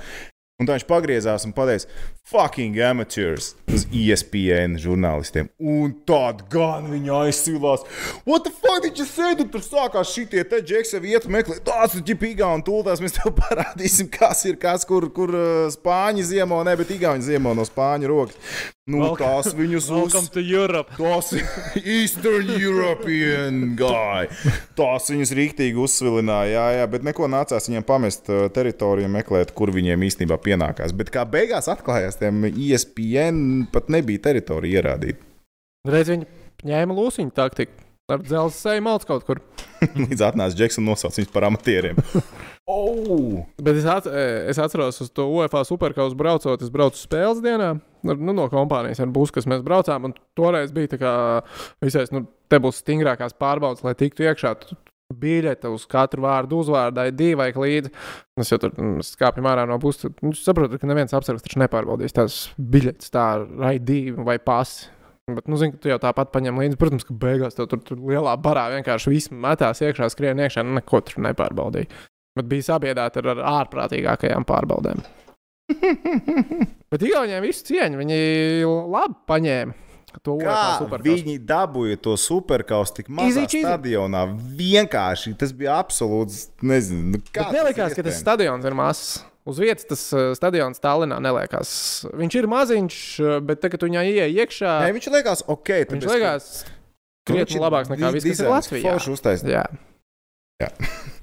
Un 0.61 0.67
tā 0.69 0.75
viņš 0.75 0.83
pagriezās 0.85 1.41
un 1.47 1.55
pateica, 1.57 1.89
fucking 2.29 2.77
amateurs 2.85 3.55
uz 3.73 3.87
ESPN 3.89 4.75
žurnālistiem. 4.77 5.47
Un 5.57 5.95
tad 6.05 6.43
gan 6.53 6.85
viņa 6.91 7.15
aizsīlās. 7.25 7.87
What 8.29 8.45
the 8.45 8.53
fuck 8.53 8.85
you 8.85 9.07
say? 9.09 9.33
Tu 9.39 9.47
tur 9.49 9.63
sākās 9.65 10.11
šitie 10.13 10.43
te 10.45 10.59
džeksa 10.61 11.01
vietas 11.01 11.31
meklēt. 11.33 11.63
Tāds 11.65 11.97
ir 11.97 12.05
ģipīgā 12.11 12.51
un 12.59 12.61
tūltās 12.67 13.01
mēs 13.01 13.17
tev 13.17 13.33
parādīsim, 13.41 14.11
kas 14.13 14.45
ir 14.45 14.61
kas, 14.61 14.85
kur, 14.85 15.09
kur 15.15 15.33
spāņi 15.73 16.27
ziemo, 16.29 16.61
ne, 16.67 16.77
bet 16.77 16.93
igauņi 16.93 17.31
ziemo 17.31 17.55
no 17.57 17.65
spāņu 17.65 18.13
rokas. 18.13 18.53
Nu, 18.89 18.97
Welcome- 18.97 19.21
tās 19.21 19.53
viņus 19.53 19.85
uz... 19.85 19.89
Welcome 19.93 20.29
to 20.33 20.41
Europe! 20.41 20.95
Tas 20.97 21.27
ir 21.37 21.43
Eastern 21.99 22.47
European 22.55 23.75
guy. 23.77 24.25
Tās 24.73 25.11
viņus 25.13 25.33
rīktīgi 25.37 25.77
uzsvilināja, 25.77 26.49
jā, 26.55 26.63
jā, 26.79 26.87
bet 26.89 27.05
neko 27.05 27.29
nācās 27.29 27.69
viņiem 27.69 27.85
pamest 27.85 28.31
uh, 28.33 28.47
teritoriju, 28.49 29.11
meklēt, 29.13 29.53
kur 29.53 29.69
viņiem 29.75 30.07
īstenībā 30.09 30.39
pienākās. 30.41 30.95
Bet 30.97 31.13
kā 31.13 31.27
beigās 31.29 31.69
atklājās, 31.69 32.17
tiem 32.23 32.47
E 32.49 32.53
ESPN 32.71 33.67
pat 33.69 33.93
nebija 33.93 34.25
teritorija 34.31 34.81
ierādīta. 34.81 35.21
Reiz 35.85 36.09
viņi 36.09 36.25
ņēma 36.65 36.97
lūsiņu 36.97 37.37
taktiku. 37.37 37.77
Ar 38.11 38.25
dzelzceļa 38.25 38.81
malts 38.83 39.07
kaut 39.07 39.29
kur. 39.29 39.39
Līdz 40.07 40.25
atnāca 40.25 40.57
Džeks 40.57 40.81
un 40.81 40.89
nosauca 40.89 41.21
viņus 41.21 41.31
par 41.37 41.45
amatieriem. 41.47 42.01
oh! 42.69 43.41
Bet 43.61 43.79
es, 43.79 43.87
at, 43.89 44.07
es 44.49 44.59
atceros, 44.61 44.99
uz 45.03 45.09
to 45.13 45.27
UEFA 45.31 45.63
superkausu 45.67 46.17
braucot, 46.19 46.61
es 46.61 46.71
braucu 46.73 46.99
spēles 46.99 47.41
dienā. 47.43 47.73
Nu, 48.05 48.33
no 48.33 48.47
kompānijas 48.49 49.01
ar 49.03 49.11
būs, 49.13 49.33
kas 49.33 49.47
mēs 49.49 49.63
braucām. 49.65 50.13
Toreiz 50.37 50.73
bija 50.73 50.93
tā, 50.93 51.01
kā 51.01 51.11
visais, 51.83 52.13
nu, 52.13 52.25
te 52.49 52.59
būs 52.61 52.81
stingrākās 52.81 53.37
pārbaudas, 53.37 53.83
lai 53.85 53.93
tiktu 53.97 54.25
iekšā. 54.25 54.55
Biļete 55.21 55.67
uz 55.67 55.83
katru 55.91 56.23
vārdu 56.23 56.61
uzvārdai 56.63 57.09
divi 57.11 57.35
vai 57.35 57.49
līdzi. 57.51 57.91
Es 58.39 58.53
jau 58.53 58.61
tur 58.63 58.71
mm, 58.77 59.03
skāpju 59.03 59.43
ārā 59.51 59.65
no 59.67 59.75
puses. 59.83 60.07
Nu, 60.23 60.31
saprotu, 60.37 60.79
ka 60.79 60.87
neviens 60.87 61.11
apsargs 61.17 61.43
taču 61.43 61.59
nepārbaudīs 61.59 62.15
tās 62.15 62.45
biļetes, 62.55 63.11
tā 63.11 63.27
divi 63.83 64.15
vai 64.15 64.39
pasi. 64.39 64.87
Bet, 65.35 65.47
nu, 65.47 65.57
zini, 65.59 65.75
ka 65.75 65.83
tu 65.83 65.91
jau 65.91 65.99
tāpat 66.01 66.31
paņem 66.33 66.57
līdzi. 66.63 66.79
Protams, 66.79 67.05
ka 67.07 67.15
beigās 67.17 67.57
tev 67.57 67.67
tur, 67.71 67.81
tur 67.85 67.99
lielā 68.09 68.33
barā 68.41 68.69
vienkārši 68.73 69.13
viss 69.13 69.31
metās 69.31 69.83
iekšā, 69.83 70.09
skrien 70.11 70.41
iekšā, 70.41 70.63
neko 70.79 71.03
tur 71.07 71.21
nepārbaudīja. 71.27 71.91
Bet 72.37 72.47
bija 72.47 72.67
sabiedrēta 72.71 73.21
ar, 73.21 73.31
ar 73.33 73.41
ārprātīgākajām 73.61 74.45
pārbaudēm. 74.47 75.01
Bet 76.91 77.03
Igauniem 77.07 77.43
visu 77.43 77.65
cieņu, 77.69 77.99
viņi 78.01 78.19
labi 78.91 79.17
paņēma 79.29 79.79
to 80.19 80.35
viņi 81.05 81.37
dabūja 81.47 81.99
to 82.03 82.17
superkausu 82.19 82.97
tik 82.99 83.11
mazā 83.13 83.45
cheesy. 83.47 83.63
stadionā? 83.63 84.25
Vienkārši 84.59 85.33
tas 85.39 85.53
bija 85.55 85.77
absolūts. 85.79 86.49
Nezinu, 86.67 87.13
nu, 87.15 87.21
kā 87.31 87.47
Bet 87.47 87.61
nelikās, 87.61 87.95
ka 87.95 88.03
tas 88.03 88.19
stadions 88.19 88.67
ir 88.67 88.75
mazs. 88.77 89.21
Uz 89.47 89.57
vietas 89.57 89.87
tas 89.89 90.03
uh, 90.13 90.33
stadions 90.37 90.77
Tallinā 90.83 91.17
neliekās. 91.23 91.71
Viņš 92.13 92.35
ir 92.37 92.47
maziņš, 92.51 92.97
uh, 93.23 93.37
bet 93.41 93.63
tagad, 93.63 93.79
kad 93.79 93.87
viņā 93.87 94.03
ieeja 94.11 94.27
iekšā, 94.43 94.75
Nē, 94.83 94.91
viņš 94.99 95.07
liekas, 95.15 95.41
ok. 95.49 95.71
viņš 95.95 96.05
tāpēc, 96.05 96.11
ka- 96.11 96.19
liekas 96.19 96.51
krietni 97.31 97.63
labāks 97.63 97.89
nekā 97.89 98.11
viss, 98.13 98.27
kas 98.27 98.43
ir 98.43 98.51
Latvijā. 98.51 98.93
Uztaisīts. 99.15 99.49
Jā, 100.61 100.69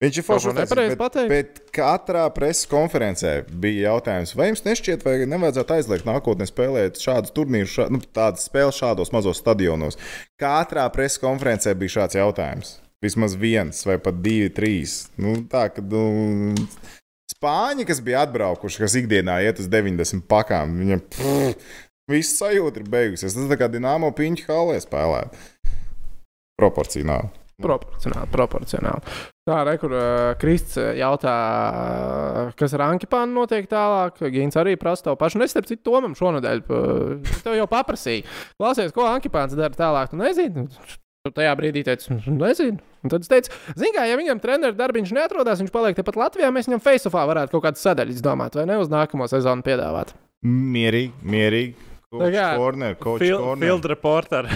Viņš 0.00 0.16
ir 0.16 0.24
forši 0.24 0.48
uztaisīts. 0.48 0.96
Bet, 0.96 1.16
bet 1.28 1.58
katrā 1.76 2.22
preses 2.32 2.64
konferencē 2.70 3.34
bija 3.52 3.90
jautājums, 3.90 4.32
vai 4.38 4.46
jums 4.48 4.62
nešķiet, 4.64 5.02
vai 5.04 5.26
nevajadzētu 5.28 5.74
aizliegt 5.76 6.06
nākotnē 6.08 6.46
spēlēt 6.48 7.02
šādus 7.04 7.34
turnīrus, 7.36 7.74
šā, 7.74 7.90
nu, 7.92 8.00
tādas 8.16 8.46
spēles 8.48 8.78
šādos 8.80 9.12
mazos 9.12 9.42
stadionos. 9.42 10.00
Katrā 10.40 10.86
preses 10.94 11.20
konferencē 11.20 11.74
bija 11.76 11.98
šāds 11.98 12.16
jautājums. 12.16 12.78
Vismaz 13.04 13.36
viens 13.40 13.84
vai 13.88 13.98
pat 14.00 14.22
divi, 14.24 14.48
trīs. 14.56 15.02
Nu, 15.20 15.34
tā, 15.52 15.66
kad, 15.74 15.92
nu, 15.92 16.54
spāņi, 17.34 17.84
kas 17.88 18.00
bija 18.04 18.24
atbraukuši, 18.24 18.80
kas 18.82 18.96
ikdienā 19.00 19.38
iet 19.44 19.60
uz 19.60 19.68
90 19.72 20.24
pakām, 20.30 20.78
viņiem 20.80 21.04
viss 22.10 22.40
sajūta 22.40 22.80
ir 22.80 22.88
beigusies. 22.88 23.36
Tas 23.36 23.52
tā 23.52 23.60
kā 23.60 23.68
Dienāmo 23.72 24.10
piņķa 24.16 24.48
halē 24.48 24.80
spēlēt. 24.80 25.36
Proporcionāli. 26.60 27.30
Proporcionāli, 27.60 28.32
proporcionāli. 28.32 29.14
Tā, 29.50 29.64
re, 29.66 29.72
kur 29.82 29.90
uh, 29.96 30.30
Krists 30.38 30.78
jautā, 30.78 31.34
uh, 31.34 32.50
kas 32.58 32.76
ar 32.76 32.84
Ankipānu 32.86 33.34
notiek 33.34 33.66
tālāk. 33.70 34.20
Gins 34.30 34.54
arī 34.60 34.76
prasa 34.78 35.08
to 35.08 35.16
pašu. 35.18 35.40
Nestarp 35.42 35.66
citu, 35.66 35.82
Tomam 35.88 36.14
šonadēļ. 36.14 36.60
Uh, 36.70 37.32
tev 37.42 37.56
jau 37.58 37.66
paprasīja. 37.70 38.28
Klausies, 38.60 38.94
ko 38.94 39.08
Ankipāns 39.10 39.56
dara 39.58 39.74
tālāk. 39.74 40.12
Tu 40.12 40.20
nezini. 40.20 40.68
Tu 41.26 41.32
tajā 41.36 41.56
brīdī 41.58 41.82
teici, 41.84 42.14
nezinu. 42.30 42.78
Un 43.04 43.12
tad 43.12 43.26
es 43.26 43.32
teicu, 43.32 43.52
zini, 43.74 43.90
kā, 43.96 44.06
ja 44.08 44.16
viņam 44.20 44.38
treneru 44.40 44.76
darbiņš 44.78 45.12
neatrodas, 45.16 45.60
viņš 45.60 45.72
paliek 45.74 45.98
tepat 45.98 46.16
Latvijā, 46.20 46.48
mēs 46.54 46.68
viņam 46.68 46.82
face-offā 46.84 47.24
varētu 47.28 47.56
kaut 47.56 47.64
kādas 47.66 47.84
sadaļas 47.84 48.22
domāt, 48.24 48.56
vai 48.56 48.66
ne 48.68 48.78
uz 48.80 48.92
nākamo 48.92 49.28
sezonu 49.28 49.64
piedāvāt. 49.66 50.14
Mierīgi, 50.46 51.12
mierīgi. 51.24 51.90
Tā 52.12 52.30
kā, 52.32 52.46
Corner, 52.60 52.96
coach 53.00 53.24
Fil 53.24 53.36
corner. 53.40 53.66
Field 53.66 53.90
reporter. 53.92 54.48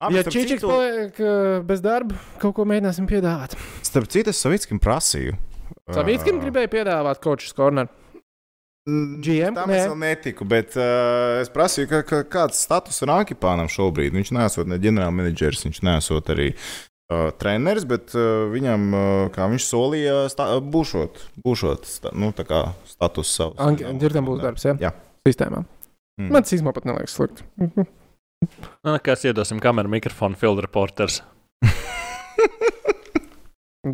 Ah, 0.00 0.12
Ja 0.14 0.22
Čičiks 0.22 0.60
citu- 0.62 0.68
paliek 0.70 1.16
uh, 1.18 1.58
bez 1.66 1.80
darba, 1.82 2.14
kaut 2.38 2.54
ko 2.54 2.62
mēģināsim 2.70 3.08
piedāvāt. 3.10 3.56
Starp 3.82 4.06
citu, 4.12 4.30
es 4.30 4.38
Savickim 4.38 4.78
prasīju. 4.78 5.34
Savītskim 5.90 6.38
Ā, 6.38 6.42
gribēja 6.44 6.70
piedāvāt 6.70 7.18
coach's 7.24 7.50
corner. 7.56 7.88
mm, 8.88 9.18
GM, 9.24 9.54
Tam 9.58 9.68
nē. 9.68 9.74
es 9.80 9.88
vēl 9.90 9.98
netiku, 9.98 10.46
bet 10.48 10.76
uh, 10.78 11.40
es 11.42 11.50
prasīju, 11.50 11.88
ka, 11.90 12.02
ka, 12.06 12.20
kāds 12.30 12.60
status 12.62 13.02
ir 13.02 13.10
Ankipānam 13.10 13.66
šobrīd. 13.68 14.14
Viņš 14.14 14.30
nesot 14.38 14.70
ne 14.70 14.78
ģenerālmenedžers, 14.78 15.64
viņš 15.66 15.82
nesot 15.82 16.30
arī 16.30 16.52
uh, 16.54 17.32
treneris, 17.40 17.84
bet 17.88 18.14
uh, 18.14 18.46
viņam, 18.54 18.86
uh, 18.94 19.26
kā 19.34 19.50
viņš 19.50 19.66
solīja, 19.66 20.16
sta, 20.30 20.46
būšot, 20.62 21.18
būšot 21.42 21.90
sta, 21.90 22.14
nu, 22.14 22.30
tā 22.32 22.46
kā 22.46 22.62
status 22.86 23.34
savs. 23.34 23.58
Dzirdam, 23.82 24.30
būs 24.30 24.44
darbs, 24.46 24.64
ja? 24.70 24.78
Jā. 24.78 24.94
Sistēmā. 25.26 25.64
Mm. 26.22 26.30
Man 26.34 26.42
tas 26.46 26.54
īstenībā 26.54 26.72
pat 26.78 26.86
neliekas 26.86 27.18
slikti. 27.18 27.42
Nu, 28.84 28.94
Kas 29.02 29.24
iedosim 29.26 29.58
kameru 29.62 29.90
mikrofonu 29.90 30.38
field 30.38 30.62
reporters? 30.62 31.22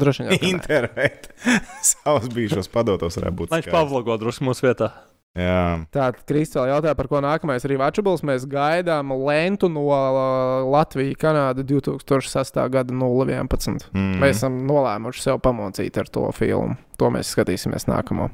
Droši 0.00 0.26
vien. 0.28 0.44
Intervēt 0.54 1.30
savus 1.92 2.28
bijušos 2.34 2.68
padotos 2.72 3.18
varētu 3.20 3.38
būt. 3.40 3.52
Lai 3.54 3.60
viņš 3.62 3.74
pavlogo 3.74 4.16
drusku 4.20 4.46
mūsu 4.48 4.66
vietā. 4.68 4.90
Jā. 5.34 5.82
Tātad 5.90 6.20
Kristīna 6.28 6.62
vēl 6.62 6.76
jautāja, 6.76 6.94
par 6.94 7.08
ko 7.10 7.20
nākamais 7.24 7.64
ir 7.66 7.74
Vačabuls. 7.80 8.22
Mēs 8.26 8.44
gaidām 8.46 9.10
lentu 9.26 9.66
no 9.72 9.82
uh, 9.90 10.62
Latvijas, 10.70 11.18
Kanāda 11.18 11.64
2006. 11.66 12.60
gada 12.70 12.94
011. 12.94 13.88
Mm. 13.90 14.12
Mēs 14.22 14.38
esam 14.38 14.60
nolēmuši 14.68 15.24
sev 15.26 15.40
pamocīt 15.42 15.98
ar 15.98 16.10
to 16.12 16.28
filmu. 16.36 16.78
To 17.02 17.10
mēs 17.10 17.34
skatīsimies 17.34 17.88
nākamo. 17.90 18.30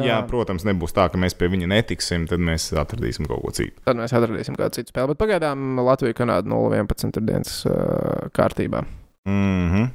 Jā, 0.00 0.22
protams, 0.24 0.64
nebūs 0.64 0.94
tā, 0.96 1.04
ka 1.12 1.18
mēs 1.20 1.34
pie 1.36 1.50
viņa 1.52 1.66
netiksim, 1.68 2.24
tad 2.30 2.40
mēs 2.40 2.70
atradīsim 2.80 3.26
kaut 3.28 3.42
ko 3.44 3.50
citu. 3.52 3.76
Tad 3.84 3.98
mēs 3.98 4.14
atradīsim 4.16 4.56
kādu 4.56 4.78
citu 4.78 4.88
spēli. 4.88 5.12
Bet 5.12 5.20
pagaidām 5.20 5.82
Latvija, 5.84 6.16
Kanāda 6.16 6.48
011 6.48 7.18
ir 7.20 7.26
dienas 7.28 7.58
uh, 7.68 8.30
kārtībā. 8.32 8.86
Mm 9.28 9.68
-hmm. 9.68 9.90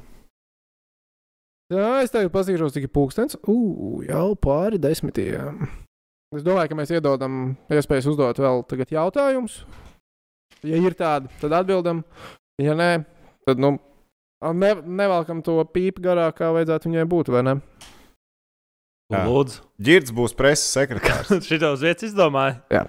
Jā, 1.73 2.03
es 2.03 2.13
tagad 2.13 2.31
paskatīšos, 2.31 2.75
cik 2.77 2.85
ir 2.87 2.93
pūkstens. 2.93 3.39
Ugh, 3.41 4.05
jau 4.05 4.35
pāri 4.35 4.77
desmitiem. 4.79 5.65
Es 6.35 6.43
domāju, 6.43 6.69
ka 6.69 6.75
mēs 6.75 6.93
iedodam 6.93 7.57
iespējas 7.71 8.07
uzdot 8.07 8.37
vēl 8.39 8.63
tagad 8.69 8.91
jautājumus. 8.91 9.65
Ja 10.63 10.77
ir 10.77 10.93
tādi, 10.93 11.27
tad 11.41 11.51
atbildam. 11.51 12.03
Ja 12.61 12.73
nē, 12.77 13.03
tad 13.45 13.59
nu, 13.59 13.79
ne, 14.53 14.71
nevelkam 14.85 15.41
to 15.41 15.63
pīpi 15.73 16.01
garāk, 16.01 16.37
kā 16.37 16.51
vajadzētu 16.55 16.89
viņai 16.89 17.05
būt, 17.05 17.31
vai 17.33 17.43
ne? 17.43 17.55
Lūdzu. 19.13 19.61
Girds 19.87 20.11
būs 20.11 20.33
preses 20.35 20.67
sekretārs. 20.75 21.29
Šitā 21.47 21.69
uz 21.75 21.83
vietas 21.85 22.09
izdomāja. 22.09 22.57
Jā. 22.73 22.81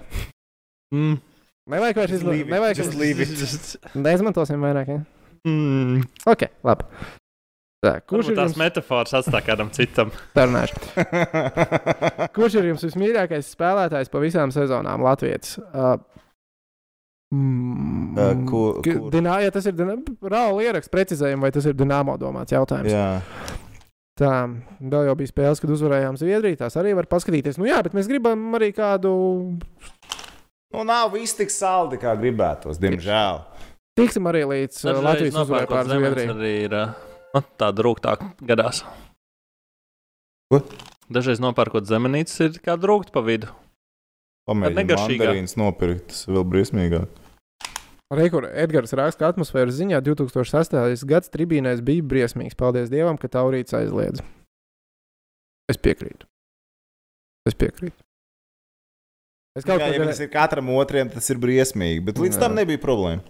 Mm. 0.95 1.19
Nevajag 1.69 1.99
vairs 2.01 2.17
izmantot. 2.17 2.49
just 2.81 2.97
leave 2.97 3.23
it. 3.23 3.93
Neizmantosim 3.95 4.59
vairāk. 4.65 4.89
Ja? 4.89 4.99
Mm. 5.47 6.01
Ok, 6.27 6.47
labi. 6.65 6.87
Tā, 7.79 7.93
kurš 8.03 8.09
Kurš 8.11 8.29
ir 8.33 8.35
tās 8.35 8.49
jums 8.51 8.59
metafāras 8.59 9.13
atstāj 9.21 9.43
kādam 9.47 9.69
citam? 9.71 10.09
Sarunāšu. 10.35 10.81
Kurš 12.35 12.57
ir 12.59 12.67
jums 12.73 12.83
vismīļākais 12.89 13.53
spēlētājs 13.55 14.11
pa 14.11 14.19
visām 14.19 14.51
sezonām 14.51 15.05
Latvijas? 15.07 15.55
Uh, 15.71 15.93
mm, 17.31 17.87
Uh, 18.19 18.33
kur- 18.49 18.81
kur? 18.83 19.07
Dinā, 19.13 19.37
ja 19.45 19.51
tas 19.53 19.63
ir 19.69 19.77
Raula 19.77 20.63
ieraksts, 20.65 20.89
precizējumi, 20.91 21.45
vai 21.45 21.51
tas 21.55 21.67
ir 21.69 21.75
Dienāmo 21.77 22.17
domāts 22.19 22.51
jautājums. 22.51 22.91
Jā. 22.91 23.21
Tā, 24.19 24.33
vēl 24.83 25.07
jau 25.07 25.15
bija 25.15 25.31
spēles, 25.31 25.61
kad 25.63 25.71
uzvarējām 25.71 26.17
Zviedriju. 26.19 26.59
Tās 26.59 26.75
arī 26.79 26.91
var 26.97 27.07
paskatīties. 27.07 27.59
Nu, 27.61 27.67
jā, 27.69 27.79
bet 27.85 27.95
mēs 27.95 28.09
gribam 28.11 28.41
arī 28.57 28.73
kādu. 28.75 29.11
Nu, 30.69 30.83
nav 30.83 31.13
viss 31.15 31.37
tik 31.37 31.53
saldi, 31.53 31.97
kā 32.01 32.17
gribētos, 32.19 32.81
diemžēl. 32.83 33.39
Tiksim 33.99 34.27
arī 34.31 34.43
līdz 34.47 34.81
uh, 34.85 34.99
Latvijas 35.03 35.39
uzvarai 35.39 35.69
pār 35.71 35.87
Zviedriju. 35.87 36.35
Arī 36.35 36.51
ir 36.65 36.75
uh, 36.75 36.91
nu, 37.35 37.43
tāda 37.61 37.87
rūgtāk 37.87 38.27
gadās. 38.51 38.83
Ko? 40.51 40.61
Dažreiz 41.09 41.39
nopērkot 41.41 41.87
zemenītes, 41.89 42.35
ir 42.43 42.59
kā 42.65 42.75
drūgt 42.77 43.13
pa 43.15 43.23
vidu. 43.25 43.49
Pamēģināt 44.49 44.83
negašīgā. 44.83 45.23
mandarīnas 45.23 45.55
nopirkt, 45.61 46.11
tas 46.11 46.27
vēl 46.29 46.45
briesmīgāk. 46.51 47.19
Rekur, 48.09 48.47
Edgars 48.57 48.95
raksta, 48.97 49.21
ka 49.21 49.29
atmosfēras 49.35 49.75
ziņā 49.77 49.99
2008. 50.01 51.05
gads 51.05 51.29
tribīnēs 51.29 51.83
bija 51.85 52.01
briesmīgs. 52.01 52.57
Paldies 52.57 52.89
Dievam, 52.89 53.19
ka 53.21 53.29
Taurīts 53.29 53.75
aizliedz. 53.77 54.23
Es 55.69 55.77
piekrītu. 55.77 56.25
Es 57.45 57.53
piekrītu. 57.53 57.93
Es 59.57 59.65
kaut 59.65 59.77
ja 59.77 59.89
kādā 59.89 59.99
viņas 60.01 60.21
ir 60.25 60.31
katram 60.33 60.71
otram, 60.73 61.11
tas 61.13 61.29
ir 61.29 61.37
briesmīgi, 61.41 62.01
bet 62.07 62.21
līdz 62.21 62.37
Jā. 62.37 62.41
tam 62.45 62.57
nebija 62.57 62.81
problēma. 62.81 63.21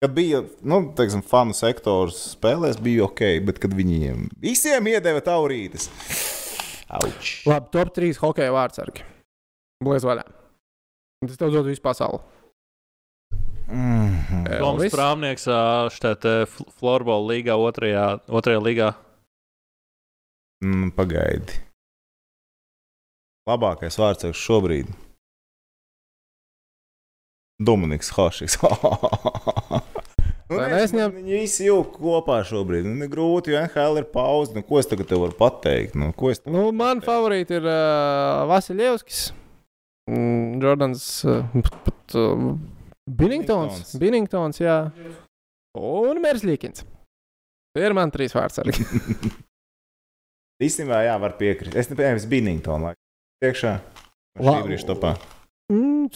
Kad 0.00 0.12
bija, 0.16 0.42
nu, 0.64 0.78
teiksim, 0.96 1.22
fanu 1.24 1.56
sektors 1.56 2.18
spēlēs, 2.34 2.76
bija 2.80 3.04
ok, 3.06 3.22
bet 3.48 3.60
kad 3.60 3.72
viņiem 3.76 4.30
visiem 4.40 4.88
iedeva 4.92 5.20
taurītes. 5.24 5.88
Auč! 6.88 7.42
Labi, 7.48 7.72
top 7.72 7.92
3 7.96 8.20
hokeja 8.20 8.52
vārdsargi. 8.54 9.04
Bliez 9.84 10.04
vaļā. 10.08 10.24
Tas 11.24 11.40
tev 11.40 11.52
dod 11.52 11.68
visu 11.68 11.84
pasauli. 11.84 12.20
Mm 13.68 14.18
-hmm. 14.30 14.58
Toms? 14.58 14.92
Prāvnieks 14.94 15.46
šeit 15.96 16.22
Florbola 16.78 17.26
līgā, 17.32 17.54
otrajā, 17.58 18.18
otrajā 18.28 18.60
līgā. 18.60 18.92
mm, 20.64 20.90
pagaidi. 20.96 21.52
Labākais 23.48 23.98
vārds 23.98 24.24
šobrīd. 24.34 24.86
Dominiks 27.58 28.10
Hašs. 28.10 28.58
Nu, 30.46 30.60
nezinu, 30.60 30.76
neizņem- 30.76 31.14
Viņi 31.16 31.38
visi 31.40 31.64
jau 31.66 31.80
kopā 31.82 32.36
šobrīd. 32.46 32.84
Nu, 32.86 32.94
ne 32.94 33.08
grūti, 33.10 33.50
jo 33.50 33.58
NHL 33.64 33.98
ir 33.98 34.04
pauze. 34.12 34.54
Nu, 34.54 34.62
ko 34.62 34.78
es 34.78 34.86
tagad 34.86 35.08
tev 35.10 35.24
varu 35.24 35.34
pateikt? 35.34 35.96
Nu, 35.98 36.12
ko 36.12 36.30
es 36.30 36.38
tev... 36.38 36.52
Nu, 36.54 36.68
man 36.70 37.00
favorīti 37.02 37.58
ir 37.58 37.66
uh, 37.66 38.44
Vasiljevskis, 38.46 39.32
mm, 40.06 40.62
Jordans, 40.62 41.02
uh, 41.26 41.42
pat 41.82 42.14
uh, 42.14 42.54
Binningtons. 43.06 43.94
Binningtons. 44.00 44.58
Jā. 44.60 44.76
Un 45.78 46.18
Mērsļīkins. 46.24 46.82
Tie 47.76 47.84
ir 47.84 47.94
man 47.96 48.10
trīs 48.10 48.34
vārdsargi. 48.34 48.82
Īstenībā, 50.66 51.02
jā, 51.04 51.16
var 51.20 51.34
piekrist. 51.36 51.76
Es 51.76 51.90
nepieņēmu, 51.90 52.22
es 52.22 52.28
biju 52.30 52.46
Nītona. 52.46 52.94
Priekšā. 53.42 53.74
Šī 54.40 54.54
brīža 54.64 54.88
topā. 54.88 55.10
Mm, 55.72 56.08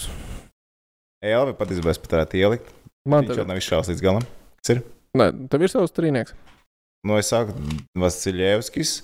Elvi 1.30 1.52
patiesībā 1.58 1.92
es 1.92 2.00
pat 2.00 2.14
varētu 2.16 2.38
ielikt. 2.40 2.70
man 3.04 3.26
Viņš 3.26 3.34
te 3.34 3.42
jau 3.42 3.48
nav 3.50 3.60
izšāvis 3.60 3.90
līdz 3.92 4.04
galam. 4.06 4.24
Nē, 5.20 5.26
tev 5.52 5.64
ir 5.66 5.72
savs 5.72 5.92
trīnieks. 5.92 6.32
Nu, 7.04 7.16
es 7.20 7.28
saku, 7.32 7.52
Vasiljevskis. 7.98 9.00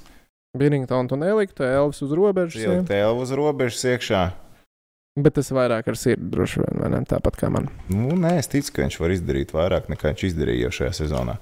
Binningtons 0.56 1.12
un 1.12 1.24
Elika, 1.26 1.66
Elvis 1.68 2.00
uz 2.04 2.12
robežas. 2.16 2.56
jā. 2.62 2.72
Ielikt 2.72 2.92
Elvu 2.96 3.24
uz 3.26 3.32
robežas 3.36 3.84
iekšā. 3.92 4.22
Bet 5.16 5.38
tas 5.38 5.48
vairāk 5.55 5.86
ar 5.88 5.97
sirdi 5.97 6.28
droši 6.32 6.60
vien, 6.60 6.80
vai 6.82 6.90
ne? 6.93 7.01
Tāpat 7.09 7.38
kā 7.40 7.48
man. 7.52 7.70
Nu, 7.88 8.10
nē, 8.20 8.34
es 8.40 8.51
ticu, 8.52 8.74
ka 8.76 8.84
viņš 8.84 8.98
var 9.01 9.14
izdarīt 9.14 9.55
vairāk 9.56 9.88
nekā 9.93 10.12
viņš 10.12 10.24
izdarīja 10.28 10.66
jau 10.66 10.74
šajā 10.80 10.97
sezonā. 10.98 11.38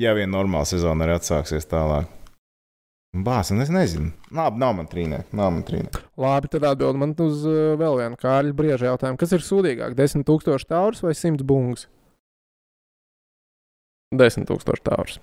Ja 0.00 0.14
vien 0.16 0.30
normāla 0.32 0.68
sezona 0.68 1.04
arī 1.04 1.18
atsāksies 1.18 1.68
tālāk. 1.68 2.08
Bāz, 3.24 3.50
un 3.52 3.60
es 3.64 3.70
nezinu. 3.72 4.12
Nav, 4.36 4.56
nav 4.60 4.74
man 4.78 4.88
trīnieki. 4.88 5.32
Nav 5.36 5.52
man 5.52 5.64
trīnieki. 5.68 6.02
Labi, 6.20 6.50
tad 6.52 6.64
atbild 6.68 6.98
man 7.00 7.14
uz 7.24 7.44
uh, 7.48 7.74
vēl 7.80 7.96
vienu 8.02 8.18
kārļu 8.20 8.56
briežu 8.56 8.88
jautājumu. 8.88 9.20
Kas 9.20 9.32
ir 9.36 9.44
sūdīgāk? 9.44 9.96
10,000 9.98 10.68
taurus 10.68 11.00
vai 11.04 11.14
100 11.16 11.44
bungas? 11.48 11.86
10,000 14.14 14.84
taurus. 14.84 15.18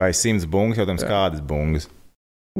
Vai 0.00 0.12
simts 0.12 0.44
bungas, 0.44 0.80
jautājums, 0.80 1.04
Jā. 1.06 1.08
kādas 1.08 1.40
bungas? 1.40 1.86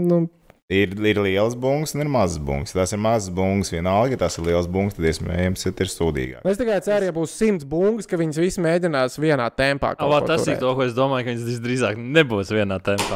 Nu, 0.00 0.22
Ir, 0.66 0.96
ir 1.06 1.20
liels 1.22 1.54
bungas 1.54 1.92
un 1.94 2.02
ir 2.02 2.08
mazas 2.10 2.40
bungas. 2.42 2.72
Ja 2.74 2.80
tās 2.80 2.90
ir 2.90 2.98
mazas 2.98 3.30
bungas, 3.30 3.68
vienalga, 3.70 4.16
ja 4.16 4.18
tās 4.24 4.34
ir 4.40 4.48
liels 4.48 4.66
bungas, 4.66 4.96
tad 4.96 5.04
iespējams, 5.06 5.62
ka 5.62 5.84
ir 5.84 5.90
sūdīgāk. 5.92 6.40
es 6.50 6.58
tikai 6.58 6.80
ceru, 6.82 7.06
ja 7.06 7.12
būs 7.14 7.30
100 7.38 7.68
bungas, 7.70 8.08
ka 8.10 8.18
viņas 8.18 8.40
visas 8.42 8.58
mēģinās 8.64 9.14
vienā 9.22 9.46
tempā. 9.54 9.92
kaut 9.94 10.10
Avā, 10.10 10.18
tas 10.26 10.42
ir 10.42 10.56
turēt. 10.56 10.64
to, 10.64 10.72
ko 10.74 10.82
es 10.82 10.96
domāju, 10.96 11.22
ka 11.22 11.30
viņš 11.30 11.44
visdrīzāk 11.52 11.94
nebūs 12.02 12.50
vienā 12.50 12.82
tempā. 12.82 13.14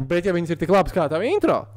Bet, 0.08 0.24
ja 0.24 0.32
viņas 0.32 0.54
ir 0.54 0.60
tik 0.62 0.72
labas 0.72 0.96
kā 0.96 1.04
tā 1.12 1.20
intro, 1.28 1.68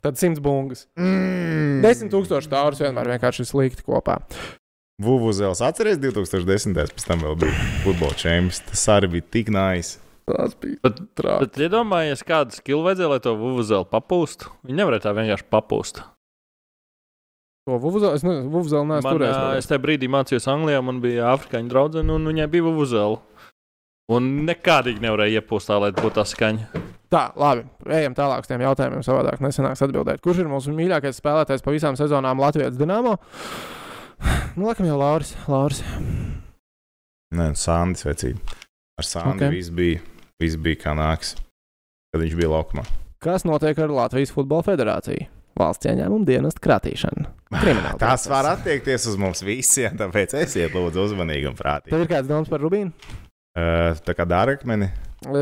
tad 0.00 0.16
simts 0.16 0.40
bungas. 0.40 0.88
Mm. 0.96 1.82
Desmit 1.84 2.08
tūkstoši 2.14 2.48
taurus 2.48 2.80
vienmēr 2.80 3.12
vienkārši 3.12 3.44
ir 3.44 3.50
slikti 3.50 3.84
kopā. 3.84 4.22
Vuvuzels 5.04 5.60
atceries 5.60 6.00
2010. 6.00 6.72
pēc 6.96 7.04
tam 7.04 7.20
vēl 7.26 7.36
bija 7.44 7.52
futbola 7.84 8.16
čempions. 8.16 8.64
Tas 8.70 8.88
arī 8.96 9.18
bija 9.18 9.28
tik 9.36 9.52
nais. 9.52 9.98
Tas 10.32 10.54
bija 10.60 10.78
Bet, 10.86 11.00
traki. 11.18 11.44
bet 11.46 11.60
iedomājieties, 11.66 12.24
kādu 12.28 12.56
skilu 12.56 12.82
vajadzēja, 12.86 13.10
lai 13.12 13.20
to 13.24 13.34
vuvuzeli 13.38 13.88
papūstu. 13.92 14.50
Viņi 14.66 14.78
nevarēja 14.80 15.04
tā 15.08 15.12
vienkārši 15.18 15.48
papūst. 15.52 16.02
To 17.68 17.76
vuvuzelu 17.78 18.16
es 18.18 18.24
nezinu, 18.26 18.48
vuvuzelu 18.50 18.86
neesmu 18.88 19.12
turējis. 19.14 19.58
es 19.60 19.68
tajā 19.70 19.82
brīdī 19.84 20.08
mācījos 20.10 20.48
Anglijā, 20.50 20.80
man 20.82 20.98
bija 21.04 21.28
afrikāņu 21.36 21.70
draudzene, 21.70 22.10
un 22.16 22.26
viņai 22.26 22.48
bija 22.50 22.64
vuvuzela. 22.66 23.20
Un 24.12 24.26
nekādīgi 24.48 25.00
nevarēja 25.04 25.38
iepūst 25.40 25.70
tā, 25.70 25.76
lai 25.80 25.92
būtu 25.94 26.16
tā 26.18 26.24
skaņa. 26.26 26.82
Tā, 27.12 27.22
labi. 27.38 27.62
Ejam 27.86 28.16
tālāk 28.18 28.42
uz 28.42 28.48
tiem 28.50 28.64
jautājumiem. 28.64 29.04
Savādāk 29.06 29.38
nesanāks 29.44 29.84
atbildēt. 29.86 30.20
Kurš 30.24 30.42
ir 30.42 30.50
mūsu 30.50 30.74
mīļākais 30.74 31.20
spēlētājs 31.22 31.62
pa 31.64 31.74
visām 31.76 31.96
sezonām 31.96 32.40
Latvijas 32.42 32.74
Dienāmo? 32.80 33.14
Nu, 34.56 34.66
laikam 34.66 34.88
jau 34.88 34.98
Lauris. 34.98 35.34
Lauris. 35.48 35.84
Nē, 37.32 37.52
Sandis 37.56 38.04
vecīgi. 38.04 38.42
Ar 39.00 39.06
Sandu 39.06 39.30
Ok. 39.30 39.36
okay. 39.38 39.54
viss 39.54 39.70
bija, 39.72 40.00
viss 40.42 40.58
bija 40.60 40.80
kā 40.86 40.96
nāks, 40.98 41.36
kad 42.12 42.22
viņš 42.22 42.34
bija 42.38 42.50
laukumā. 42.52 42.84
Kas 43.22 43.46
notiek 43.46 43.78
ar 43.78 43.92
Latvijas 43.94 44.34
Futbola 44.34 44.66
Federāciju? 44.66 45.28
Valsts 45.58 45.84
ieņēmuma 45.90 46.24
dienesta 46.26 46.62
kratīšana. 46.64 47.28
Tas 48.00 48.24
var 48.32 48.48
attiekties 48.54 49.04
uz 49.10 49.18
mums 49.20 49.42
visiem, 49.44 49.94
tāpēc 50.00 50.32
esiet 50.40 50.72
lūdzu 50.72 51.04
uzmanīgi 51.10 51.50
un 51.50 51.58
prātīgi. 51.58 51.92
Tev 51.92 52.06
ir 52.06 52.10
kāds 52.10 52.30
domas 52.30 52.48
par 52.48 52.64
Rubīnu? 52.64 52.90
Uh, 53.52 53.92
tā 54.00 54.14
kā 54.16 54.24
dārgakmeni. 54.24 54.88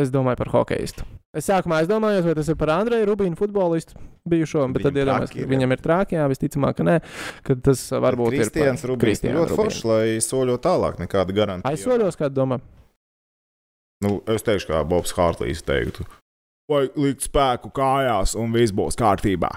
Es 0.01 0.10
domāju 0.12 0.40
par 0.43 0.51
hokeistu. 0.51 1.06
Es 1.31 1.47
sākumā 1.47 1.78
aizdomājos, 1.85 2.24
vai 2.27 2.35
tas 2.35 2.48
ir 2.51 2.56
par 2.59 2.72
Andreju 2.74 3.06
Rubīnu, 3.12 3.39
futbolistu 3.39 3.94
bijušo, 4.28 4.64
bet 4.74 4.82
tad 4.82 4.97
Viņam 4.97 5.05
iedomājos, 5.05 5.31
traki 5.31 5.44
ka 5.47 5.51
viņam 5.52 5.74
ir 5.77 5.85
trāki, 5.85 6.18
jā, 6.18 6.24
visticamāk, 6.32 6.77
ka 6.81 6.86
nē, 6.89 6.97
ka 7.47 7.56
tas 7.70 7.85
varbūt 7.94 8.35
ir 8.35 8.43
Kristians 8.43 8.82
ir 8.82 8.93
Kristiānu 9.06 9.39
ļoti 9.39 9.55
Rubīnu. 9.55 9.60
foršs, 9.62 9.86
lai 9.86 10.18
soļo 10.27 10.59
tālāk 10.66 10.98
nekāda 11.05 11.36
garantija. 11.39 11.70
Aizsoļos, 11.70 12.18
kā 12.18 12.28
domā. 12.35 12.59
Nu, 14.05 14.20
es 14.32 14.44
teikšu, 14.47 14.70
kā 14.70 14.81
Bobs 14.89 15.12
Hārtlīs 15.16 15.60
teiktu. 15.66 16.06
Vai 16.70 16.86
likt 16.97 17.27
spēku 17.27 17.68
kājās 17.74 18.32
un 18.39 18.52
viss 18.55 18.72
būs 18.72 18.97
kārtībā. 18.97 19.51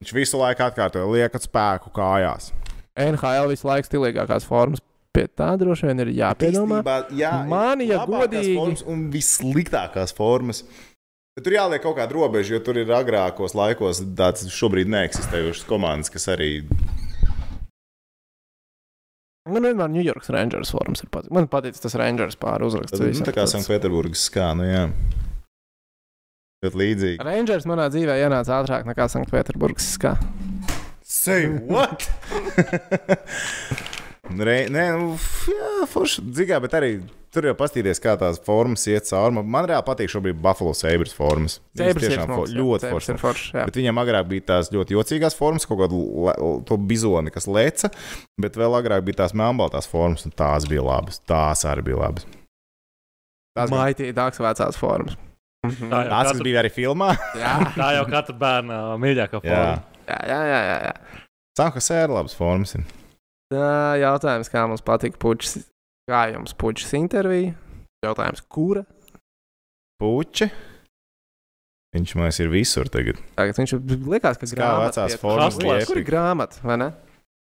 Viņš 0.00 0.12
visu 0.16 0.40
laiku 0.40 0.64
atkārtoja, 0.66 1.08
liekat 1.12 1.44
spēku 1.44 1.90
kājās. 1.96 2.52
NHL 2.96 3.50
visu 3.52 3.68
laiku 3.68 3.88
stilīgākās 3.90 4.46
formas. 4.48 4.80
Pie 5.16 5.26
tā 5.32 5.50
droši 5.60 5.88
vien 5.88 6.02
ir 6.04 6.10
jāpiedomā. 6.12 6.82
Jā, 7.16 7.32
Man, 7.48 7.80
ja 7.80 8.02
labākās 8.02 8.28
godīgi- 8.28 8.56
formas 8.56 8.82
Un 8.86 9.10
vissliktākās 9.12 10.12
formas. 10.16 10.62
Bet 11.36 11.44
tur 11.44 11.52
jāliek 11.52 11.82
kaut 11.84 11.96
kāda 11.96 12.12
robeža, 12.16 12.54
jo 12.56 12.60
tur 12.64 12.78
ir 12.80 12.86
agrākos 12.86 13.52
laikos 13.56 14.00
tāds 14.16 14.46
šobrīd 14.48 14.88
neeksistējošs 14.88 15.66
komandas, 15.68 16.08
kas 16.12 16.28
arī. 16.32 16.64
Man 19.46 19.62
vienmēr 19.62 19.90
New 19.94 20.02
York 20.02 20.26
Rangers 20.34 20.72
formas 20.74 21.04
ir 21.04 21.10
patīk. 21.14 21.30
Man 21.34 21.46
patīk 21.50 21.76
tas 21.78 21.94
Rangers 21.98 22.34
pāri 22.40 22.66
uzraksts. 22.66 22.98
Nu, 22.98 23.26
tā 23.26 23.34
kā 23.36 23.46
Sanktpēterburgas 23.50 24.26
skā, 24.26 24.50
nu 24.58 24.66
jā. 24.66 24.86
Bet 26.64 26.74
līdzīgi. 26.74 27.22
Rangers 27.22 27.68
manā 27.70 27.86
dzīvē 27.92 28.16
ienāca 28.24 28.58
ātrāk 28.58 28.88
nekā 28.88 29.06
Sanktpēterburgas 29.12 29.92
skā. 29.94 30.16
Say 31.06 31.46
what? 31.70 32.08
Re, 34.26 34.56
nē, 34.72 34.84
nu, 34.98 35.12
jā, 35.48 35.86
forši 35.86 36.22
dzigā, 36.34 36.56
bet 36.60 36.72
arī 36.74 36.88
tur 37.30 37.46
jau 37.46 37.52
pastīties, 37.54 38.00
kā 38.02 38.16
tās 38.18 38.40
formas 38.42 38.82
iet 38.90 39.06
cauri. 39.06 39.36
Man- 39.44 39.68
reāli 39.70 39.84
patīk 39.86 40.10
šobrīd 40.10 40.40
Buffalo 40.42 40.72
Sabres 40.74 41.12
formas. 41.14 41.60
Ir 41.78 41.94
tiešām 41.94 42.26
fo- 42.26 42.42
smalks, 42.42 42.50
jā. 42.50 42.58
ļoti 42.58 42.80
Sabres 42.80 42.92
foršas. 42.96 43.12
ir 43.14 43.20
foršas, 43.22 43.52
jā. 43.54 43.64
Bet 43.70 43.78
viņiem 43.78 44.00
agrāk 44.02 44.26
bija 44.32 44.46
tās 44.50 44.70
ļoti 44.74 44.96
jocīgās 44.96 45.36
formas, 45.38 45.66
kaut 45.68 45.78
kāda 45.84 46.64
to 46.66 46.76
bizoni, 46.90 47.30
kas 47.30 47.46
leca, 47.46 47.90
bet 48.40 48.58
vēl 48.58 48.74
agrāk 48.80 49.04
bija 49.06 49.22
tās 49.22 49.32
melnbaltās 49.36 49.86
formas, 49.86 50.26
un 50.26 50.32
tās 50.32 50.66
bija 50.68 50.82
labas. 50.82 51.20
Tās 51.28 51.62
arī 51.70 51.84
bija 51.92 52.02
labas. 52.02 52.26
Tās, 53.56 53.70
gan- 53.70 53.78
Maitīgāks 53.78 54.42
vecās 54.42 54.76
formas. 54.76 55.14
Mhm. 55.66 55.88
Tā 55.90 56.02
jau 56.04 56.10
katra, 56.18 56.42
bija 56.44 56.60
arī 56.64 56.70
filmā. 56.74 57.12
Jā, 57.38 57.54
tā 57.78 57.92
jau 57.96 58.04
katra 58.10 58.34
bērna 58.42 58.82
mīļākā 59.00 59.38
Jā, 59.38 59.40
forma. 59.40 59.82
jā, 60.10 60.20
jā. 60.26 60.40
jā, 60.50 60.60
jā, 60.66 60.76
jā. 60.90 60.92
Sankas 61.56 61.90
ir 61.90 62.08
labas 62.12 62.34
formas. 62.36 62.74
ir. 62.74 62.84
Tā 63.52 63.66
jautājums, 64.02 64.48
kā 64.50 64.64
mums 64.66 64.82
patīk 64.86 65.18
puķis, 65.22 65.60
kā 66.10 66.24
jums 66.32 66.54
puķis 66.58 66.94
intervija? 66.98 67.52
Jautājums, 68.04 68.42
kura? 68.50 68.82
Puķi. 70.02 70.48
Viņš 71.96 72.14
mums 72.18 72.40
ir 72.42 72.50
visur 72.52 72.90
tagad. 72.92 73.20
Tagad 73.38 73.56
viņš 73.60 73.76
liekas, 74.10 74.40
ka 74.42 74.72
vecās 74.82 75.14
iet- 75.14 75.20
formas 75.22 75.56
bija 75.56 75.86
Kur 75.88 76.00
ir 76.02 76.04
grāmata, 76.08 76.60
vai 76.66 76.76
ne? 76.82 76.90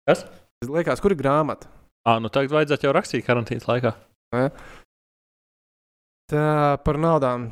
Kas? 0.07 0.27
Liekas, 0.69 1.01
kur 1.03 1.13
ir 1.17 1.19
grāmata? 1.19 1.67
Ah, 2.07 2.21
nu 2.23 2.29
tagad 2.31 2.53
vajadzētu 2.55 2.87
jau 2.87 2.93
rakstīt 2.95 3.25
karantīnas 3.27 3.67
laikā. 3.67 3.95
Tā 6.31 6.45
par 6.85 6.99
naudām. 7.01 7.51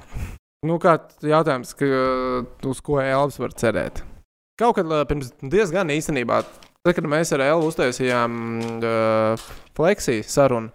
Nu, 0.65 0.79
kā 0.83 0.97
jautājums, 1.23 1.75
ka, 1.77 1.89
uz 2.71 2.81
ko 2.85 3.01
Elvis 3.03 3.39
var 3.43 3.53
cerēt? 3.59 4.01
Kaut 4.59 4.77
kad 4.79 4.87
ā, 4.87 5.03
pirms 5.11 5.33
diezgan 5.43 5.91
īstenībā, 5.93 6.41
tad, 6.85 6.95
kad 6.99 7.09
mēs 7.09 7.33
ar 7.35 7.43
Elvu 7.45 7.71
uztaisījām 7.73 8.37
uh, 8.85 9.49
fleksiju 9.77 10.27
sarunu, 10.29 10.71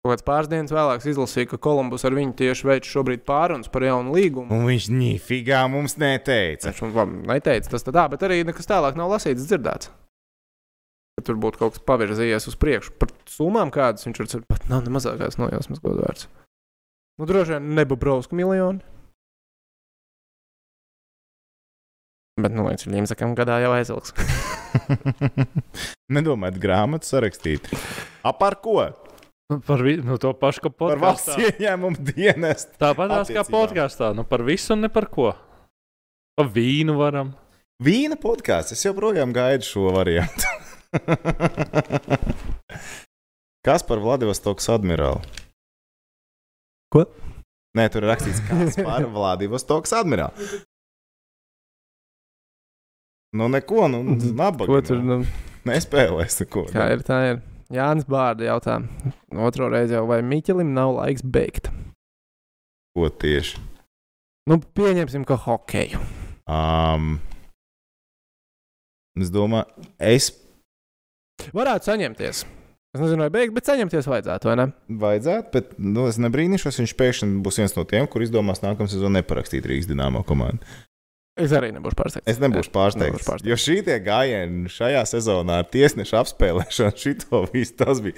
kaut 0.00 0.14
kāds 0.14 0.26
pāris 0.26 0.50
dienas 0.50 0.72
vēlāk 0.72 1.04
izlasīju, 1.04 1.50
ka 1.52 1.60
Kolumbus 1.60 2.06
ar 2.08 2.16
viņu 2.16 2.32
tieši 2.38 2.68
veids 2.70 2.90
šobrīd 2.90 3.24
pārunas 3.28 3.68
par 3.72 3.84
jaunu 3.84 4.14
līgumu. 4.16 4.48
Un 4.56 4.68
viņš 4.70 4.88
nīfigā 4.94 5.62
mums 5.72 5.98
neteica. 6.00 6.72
Viņš 6.72 6.94
man 6.96 7.18
neteica 7.28 7.74
tas 7.74 7.84
tā, 7.84 8.06
bet 8.12 8.24
arī 8.24 8.40
nekas 8.48 8.70
tālāk 8.70 8.96
nav 8.96 9.12
lasīts, 9.12 9.44
dzirdēts. 9.50 9.92
Ka 11.20 11.26
tur 11.28 11.36
būtu 11.42 11.60
kaut 11.60 11.76
kas 11.76 11.84
pavirzījies 11.84 12.48
uz 12.48 12.56
priekšu. 12.56 12.94
Par 12.96 13.12
summām 13.28 13.72
kādas 13.74 14.06
viņš 14.08 14.22
ir. 14.24 14.46
Pat 14.48 14.64
nav 14.72 14.86
ne 14.86 14.94
mazākās 14.96 15.36
nojausmas 15.36 15.82
godvērts. 15.84 16.30
Nu, 17.20 17.28
droši 17.28 17.58
vien 17.58 17.74
nebubrausku 17.76 18.38
miljoni. 18.38 18.80
Bet, 22.40 22.54
nu, 22.56 22.64
līdz 22.68 22.86
Limzakam 22.92 23.34
gadā 23.38 23.58
jau 23.64 23.72
aizilgs. 23.76 24.12
Nedomājat, 26.16 26.60
grāmatu 26.62 27.08
sarakstīt. 27.08 27.68
A 28.26 28.32
par 28.36 28.58
ko? 28.64 28.76
Par 29.66 29.82
vi, 29.82 29.96
nu, 30.06 30.14
to 30.22 30.30
pašu, 30.38 30.68
ko 30.68 30.72
Par 30.78 31.00
valsts 31.02 31.32
podkāstā. 31.34 31.56
ieņēmumu 31.58 32.04
dienestu. 32.12 32.76
Tāpat 32.78 33.10
kā 33.10 33.16
attiecībā. 33.24 33.50
podkāstā. 33.50 34.12
Nu, 34.14 34.22
par 34.30 34.44
visu 34.46 34.76
un 34.76 34.84
ne 34.86 34.90
par 34.94 35.08
ko. 35.10 35.32
Par 36.38 36.46
vīnu 36.54 36.94
varam. 37.00 37.32
Vīna 37.82 38.14
podkāsts. 38.20 38.76
Es 38.76 38.86
joprojām 38.86 39.32
gaidu 39.34 39.66
šo 39.66 39.90
variantu. 39.96 40.46
Kas 43.66 43.82
par 43.84 44.00
Vladivostokas 44.00 44.70
admirāli? 44.72 45.20
Ko? 46.94 47.04
Nē, 47.76 47.84
tur 47.92 48.02
ir 48.02 48.08
rakstīts, 48.10 48.40
kas 48.48 48.78
par 48.82 49.04
Vladivostokas 49.12 49.92
admirāli. 50.00 50.34
Nu, 53.36 53.48
neko, 53.48 53.86
nu, 53.92 54.02
nabaga. 54.42 54.66
Ko 54.70 54.80
tur 54.84 55.02
nu, 55.04 55.20
Nespēlēs 55.68 56.40
neko. 56.42 56.66
kā 56.72 56.90
ir? 56.94 57.04
Tā 57.06 57.20
ir. 57.32 57.42
Jānis 57.70 58.06
Bārda 58.10 58.48
jautā. 58.48 58.80
Otro 59.38 59.68
reizi 59.70 59.94
jau 59.94 60.06
vai 60.08 60.18
Miķelim 60.26 60.72
nav 60.74 60.96
laiks 60.96 61.22
beigt. 61.22 61.68
Ko 62.96 63.06
tieši? 63.12 63.60
Nu, 64.50 64.56
pieņemsim, 64.58 65.22
ka 65.28 65.36
hokeju. 65.38 66.00
Um, 66.50 67.20
es 69.20 69.30
domāju, 69.30 69.86
es 70.02 70.32
Varētu 71.56 71.88
saņemties. 71.88 72.42
Es 72.90 72.98
nezinu, 73.00 73.22
vai 73.22 73.30
beigt, 73.32 73.54
bet 73.54 73.68
saņemties 73.70 74.08
vajadzētu, 74.10 74.48
vai 74.50 74.56
ne? 74.58 74.64
vajadzētu, 75.00 75.50
bet 75.54 75.68
nu, 75.78 76.08
es 76.10 76.18
nebrīnīšos, 76.20 76.80
viņš 76.82 76.94
pēkšņi 76.98 77.38
būs 77.44 77.60
viens 77.62 77.76
no 77.76 77.84
tiem, 77.88 78.08
kur 78.10 78.24
izdomās 78.24 78.60
nākamā 78.64 78.90
sezonā 78.90 79.20
neparakstīt 79.20 79.68
Rīgas 79.70 79.86
dīnāmo 79.88 80.24
komandu. 80.26 80.66
Es 81.40 81.52
arī 81.56 81.70
nebūšu 81.74 81.96
pārsteigts. 81.98 82.28
Es 82.28 82.38
nebūšu 82.42 82.68
Nebūšu 82.68 82.74
pārsteigts. 82.74 83.24
pārsteigts. 83.26 83.48
Jo 83.48 83.56
šī 83.60 83.76
tie 83.86 83.96
gājieni 84.04 84.68
šajā 84.72 85.02
sezonā 85.08 85.60
ar 85.62 85.68
tiesnešu 85.72 86.18
apspēlēšanu, 86.20 86.96
šito 87.04 87.44
visu 87.54 87.76
tas 87.80 88.02
bija 88.04 88.16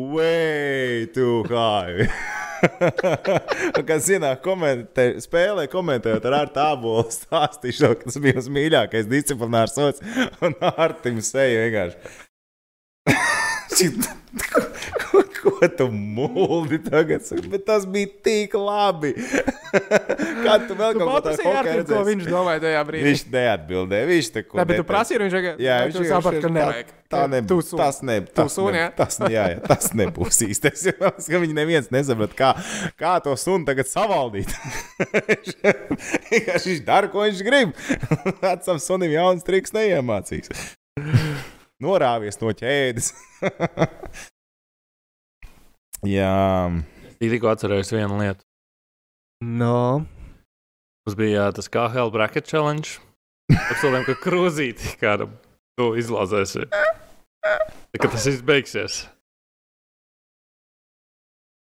way 0.00 1.06
too 1.14 1.42
high. 1.50 2.06
Kad 3.88 4.02
zināt, 4.04 4.42
komentē, 4.44 5.06
spēlē 5.24 5.64
komentējot 5.72 6.26
ar 6.28 6.34
ārtu 6.42 6.56
tābolu, 6.58 7.06
stāstīšu, 7.14 7.94
ka 7.96 8.08
tas 8.10 8.18
bija 8.20 8.36
mans 8.36 8.50
mīļākais 8.52 9.08
disciplinārs 9.10 9.74
sots, 9.78 10.04
un 10.44 10.52
ārtim 10.74 11.22
seja 11.24 11.64
vienkārši. 11.66 11.96
Ko, 15.40 15.52
tu 15.78 15.86
mūldi 15.92 16.78
tagad? 16.84 17.24
Bet 17.52 17.64
tas 17.68 17.86
bija 17.88 18.10
tik 18.26 18.54
labi. 18.58 19.14
Kā 20.44 20.56
tu 20.66 20.74
vēl 20.76 20.96
Tu 20.96 21.00
kaut 21.00 21.10
ko 21.10 21.20
tādu 21.24 21.84
ko 21.88 22.00
viņš 22.08 22.24
domāja 22.28 22.62
tajā 22.64 22.80
brīdī. 22.88 23.04
Viņš 23.06 23.22
neatbildēja. 23.32 24.08
Viņš 24.10 24.30
tā 24.34 24.42
kā. 24.46 24.64
bet 24.66 24.80
tu 24.80 24.86
prasīji, 24.88 25.20
viņš 25.22 25.36
vienkārši 25.36 25.66
Jā, 25.66 25.76
viņš 25.86 26.08
saprati, 26.10 26.42
ka 26.44 26.50
nevajag. 26.56 26.90
Tā 27.10 27.20
nebūs. 27.30 27.70
Tas, 27.78 28.00
ne, 28.06 28.16
Tu 28.26 28.34
tas, 28.38 28.54
suni, 28.54 28.74
ne, 28.76 28.82
tas, 28.98 29.18
jā, 29.26 29.44
jā, 29.54 29.60
tas 29.66 29.92
nebūs 30.00 30.42
īstais. 30.46 30.84
ka 31.00 31.40
Viņi 31.42 31.56
neviens 31.56 31.90
nesaprot, 31.94 32.34
kā, 32.38 32.50
kā 33.00 33.16
to 33.24 33.34
sunu 33.40 33.66
tagad 33.68 33.90
savaldīt. 33.90 34.50
Viņš 36.30 36.84
dara, 36.86 37.10
ko 37.10 37.24
viņš 37.24 37.40
grib. 37.46 37.72
Vecam 38.42 38.78
sunim 38.82 39.14
jauns 39.14 39.46
triks 39.46 39.74
neiemācīs. 39.74 40.50
Norāvies 41.82 42.38
no 42.42 42.52
ķēdes. 42.54 43.14
Jā, 46.06 46.32
Tikko 47.20 47.52
atcerējos 47.52 47.92
vienu 47.92 48.18
lietu. 48.20 48.44
No. 49.44 50.06
Mums 51.04 51.16
bija 51.18 51.36
jā, 51.36 51.46
tas 51.56 51.68
KL 51.72 52.12
bracket 52.14 52.48
challenge. 52.48 52.98
Apsolījām, 53.50 54.04
ka 54.06 54.14
krūzīti 54.22 54.94
kādam 55.00 55.32
tu 55.76 55.92
izlozēsi. 55.98 56.68
Kad 57.96 58.12
tas 58.12 58.28
viss 58.28 58.44
beigsies. 58.46 59.00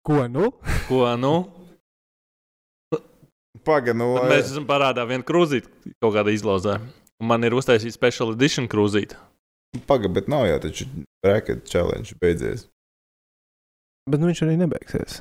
Ko 0.06 0.26
nu? 0.31 0.51
Ko 0.89 1.06
nu? 1.19 1.35
pagaidi, 3.65 3.97
no 3.99 4.14
Tad 4.18 4.31
mēs 4.31 4.51
esam 4.51 4.65
parādā 4.69 5.06
vienu 5.10 5.26
krūzīti 5.27 5.93
kaut 6.01 6.15
kādā 6.15 6.34
izlozē. 6.34 6.80
Un 7.19 7.30
man 7.30 7.43
ir 7.43 7.56
uztaisīta 7.57 7.95
special 7.95 8.34
edition 8.34 8.69
krūzīte. 8.72 9.18
Pagaidi, 9.89 10.14
bet 10.15 10.30
nav 10.31 10.47
jau 10.49 10.60
taču 10.64 10.88
bracket 11.23 11.65
challenge 11.69 12.15
beidzies. 12.22 12.68
Bet 14.10 14.22
nu, 14.22 14.30
viņš 14.31 14.41
arī 14.45 14.56
nebeigsies. 14.57 15.19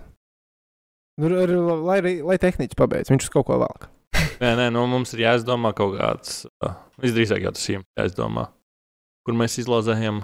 Nu, 1.20 1.28
ar, 1.42 1.50
lai, 1.84 1.98
arī- 2.00 2.22
lai 2.24 2.38
tehniķis 2.40 2.78
pabeidz, 2.78 3.10
viņš 3.12 3.26
uz 3.26 3.32
kaut 3.34 3.48
ko 3.50 3.58
velk. 3.60 3.88
Nē, 4.42 4.52
nē, 4.56 4.68
nu, 4.72 4.84
mums 4.90 5.12
ir 5.16 5.24
jāizdomā 5.26 5.72
kaut 5.76 5.96
kāds. 5.98 6.44
Uh, 6.64 6.76
visdrīzāk 7.02 7.42
jau 7.44 7.52
tas 7.56 7.64
ir 7.74 7.82
jāizdomā. 7.98 8.46
Kur 9.26 9.34
mēs 9.36 9.58
izlozējam? 9.60 10.22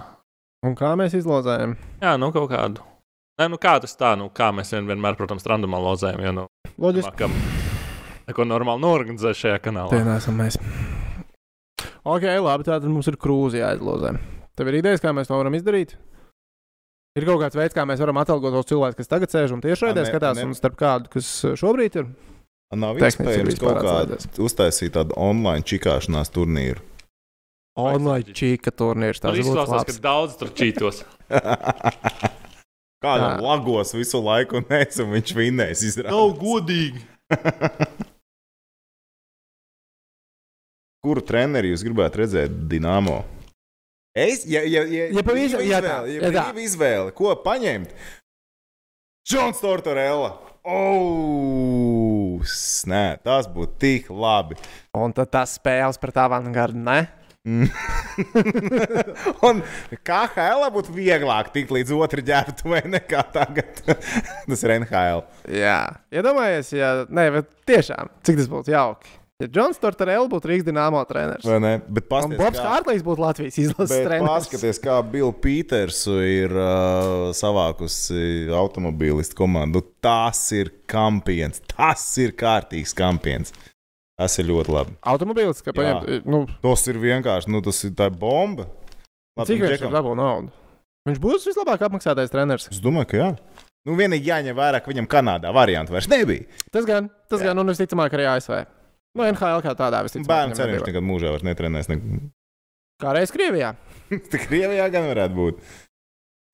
Un 0.65 0.73
kā 0.79 0.93
mēs 0.97 1.13
izlozējam? 1.19 1.75
Jā, 2.01 2.15
nu 2.17 2.31
kaut 2.33 2.49
kādu. 2.49 2.81
Nē, 3.37 3.49
nu 3.51 3.59
kā 3.61 3.75
tas 3.83 3.93
tā, 3.99 4.13
nu 4.17 4.29
kā 4.33 4.47
mēs 4.55 4.71
vien- 4.71 4.87
vienmēr, 4.87 5.17
protams, 5.19 5.43
randumā 5.45 5.77
lozējam, 5.83 6.23
jo 6.23 6.31
nu, 6.31 6.45
Loģiski. 6.79 7.27
neko 8.31 8.45
normāli 8.47 8.81
norganizē 8.81 9.35
šajā 9.35 9.59
kanālā. 9.67 9.91
Tie 9.91 10.03
nesam 10.07 10.39
mēs. 10.39 10.55
Ok, 12.05 12.23
labi, 12.39 12.63
tātad 12.65 12.87
mums 12.89 13.07
ir 13.11 13.17
krūze 13.19 13.59
jāizlozē. 13.59 14.15
Tev 14.55 14.69
ir 14.71 14.79
idejas, 14.79 15.01
kā 15.03 15.11
mēs 15.13 15.27
to 15.27 15.35
varam 15.37 15.53
izdarīt? 15.57 15.97
Ir 17.15 17.23
kaut 17.23 17.39
kāds 17.39 17.55
veids, 17.55 17.71
kā 17.75 17.85
mēs 17.87 18.01
varam 18.03 18.17
atalgot 18.19 18.51
tos 18.57 18.67
cilvēkus, 18.67 18.97
kas 18.99 19.07
tagad 19.11 19.31
sēž 19.31 19.53
un 19.55 19.61
tieši 19.63 19.85
raidē 19.87 20.01
A, 20.01 20.03
ne- 20.03 20.09
skatās, 20.11 20.35
ne- 20.39 20.45
un 20.49 20.55
starp 20.57 20.75
kādu, 20.79 21.07
kas 21.13 21.29
šobrīd 21.61 21.95
ir. 22.01 22.09
Nav 22.75 22.97
iespējams 22.99 23.59
kaut 23.61 23.77
atslēdzies. 23.79 24.25
uztaisīt 24.43 24.91
tādu 24.97 25.15
online 25.15 25.63
čikāšanās 25.63 26.27
turnīru. 26.35 26.81
Online 27.79 28.35
čīka 28.35 28.71
turnīrs. 28.71 29.19
Tas 29.23 29.37
izklausās, 29.39 29.85
ka 29.87 29.93
daudz 30.03 30.35
tur 30.39 30.49
čītos. 30.55 31.03
Kādam 33.05 33.39
lagos 33.43 33.93
visu 33.95 34.19
laiku, 34.23 34.57
un 34.59 34.65
es 34.75 34.99
un 34.99 35.11
viņš 35.13 35.33
vinnēs. 35.37 35.83
Izrādās. 35.87 36.35
godīgi. 36.41 36.99
Kuru 41.05 41.21
treneri 41.21 41.69
jūs 41.71 41.83
gribētu 41.85 42.23
redzēt 42.23 42.51
Dienāmo? 42.71 43.19
Es, 44.15 44.45
ja, 44.47 44.61
ja, 44.63 44.85
ja, 44.87 45.09
Ja 45.11 45.21
brīva 45.27 45.59
jā, 45.59 45.81
tā, 45.83 45.89
izvēle, 45.91 46.13
ja 46.13 46.21
jā, 46.21 46.29
tā. 46.31 46.43
brīva 46.53 46.61
izvēle, 46.63 47.11
ko 47.17 47.33
paņemt? 47.43 47.89
Džons 49.27 49.59
Tortorella. 49.59 50.29
Oh, 50.63 52.39
snē, 52.47 53.17
tas 53.25 53.49
būtu 53.51 53.75
tik 53.81 54.07
labi. 54.09 54.55
Un 54.95 55.11
tad 55.17 55.33
tas 55.33 55.57
spēles 55.59 55.99
pret 55.99 56.15
avangardu, 56.23 56.79
ne? 56.87 57.01
un 59.45 59.59
kā 60.07 60.21
HL 60.31 60.63
būtu 60.73 60.95
vieglāk 60.95 61.51
tikt 61.53 61.75
līdz 61.75 61.91
otru 61.99 62.23
ģērbtuvē 62.25 62.85
nekā 62.95 63.21
tagad. 63.35 63.83
tas 64.47 64.63
ir 64.63 64.77
NHL. 64.79 65.25
Jā, 65.59 65.81
iedomājies, 66.15 66.71
ja. 66.79 66.95
Nē, 67.11 67.27
bet 67.35 67.51
tiešām, 67.67 68.15
cik 68.23 68.39
tas 68.39 68.47
būtu 68.49 68.71
jauki. 68.73 69.11
Ja 69.43 69.49
Džons 69.51 69.81
Tortorella 69.83 70.29
būtu 70.31 70.47
Rīgas 70.47 70.63
dīnāmo 70.69 71.01
treneris. 71.09 71.43
Vai 71.43 71.57
ne? 71.59 71.71
Bet 71.91 72.05
Un 72.05 72.09
pasties, 72.13 72.37
Bobs 72.39 72.59
kā- 72.61 72.67
Hārtlīs 72.71 73.01
būtu 73.03 73.19
Latvijas 73.19 73.57
izlases 73.59 73.97
treneris. 74.05 74.29
paskaties, 74.29 74.77
kā 74.79 74.93
Bills 75.11 75.35
Peters 75.43 75.97
ir 76.07 76.53
uh, 76.55 77.33
savākusi 77.35 78.47
automobīlistu 78.55 79.35
komandu. 79.35 79.81
Tas 79.99 80.39
ir 80.55 80.71
kampions. 80.87 81.59
Tas 81.67 82.05
ir 82.23 82.31
kārtīgs 82.31 82.95
kampions. 82.95 83.51
Tas 84.15 84.37
ir 84.39 84.47
ļoti 84.47 84.71
labi. 84.71 84.95
Automobīlis, 85.03 85.59
kā 85.65 85.73
paņemt, 85.75 86.23
nu, 86.31 86.45
Tas 86.63 86.87
ir 86.87 86.95
vienkārši, 87.03 87.51
nu, 87.51 87.59
tas 87.65 87.83
ir 87.83 87.91
tā 87.91 88.07
bomba. 88.07 88.69
Labi, 89.35 89.49
cik 89.51 89.59
viņš 89.65 89.73
Džekam, 89.73 89.89
tur 89.89 89.97
dabū 89.97 90.13
naudu? 90.15 90.53
Viņš 91.09 91.19
būs 91.19 91.49
vislabāk 91.51 91.83
apmaksātais 91.89 92.31
treneris. 92.31 92.69
Es 92.71 92.79
domāju, 92.79 93.09
ka 93.11 93.17
jā. 93.19 93.27
Nu, 93.85 93.97
vienīgi 93.99 94.31
jāņem 94.31 94.55
vērā, 94.55 94.79
ka 94.81 94.89
viņam 94.89 95.11
Kanādā 95.11 95.51
variantu 95.53 95.91
vairs 95.91 96.07
nebija. 96.07 96.47
Tas 96.71 96.87
gan, 96.87 97.11
tas 97.29 97.43
Jā. 97.43 97.51
gan, 97.51 97.59
un 97.59 97.67
visticamāk 97.69 98.15
arī 98.15 98.31
ASV. 98.31 98.63
Nu, 99.15 99.23
NHL 99.23 99.61
kā 99.63 99.71
tādā 99.79 100.01
visticamāk. 100.03 100.27
Bērnu 100.31 100.57
cerības 100.59 100.85
nekad 100.89 101.05
mūžā 101.07 101.31
vairs 101.31 101.45
netrenēs. 101.47 101.87
Ne... 101.91 101.99
Kā 103.01 103.11
reiz 103.15 103.31
Krievijā. 103.31 103.73
Tā 104.31 104.39
Krievijā 104.43 104.85
gan 104.93 105.07
varētu 105.11 105.35
būt. 105.39 105.63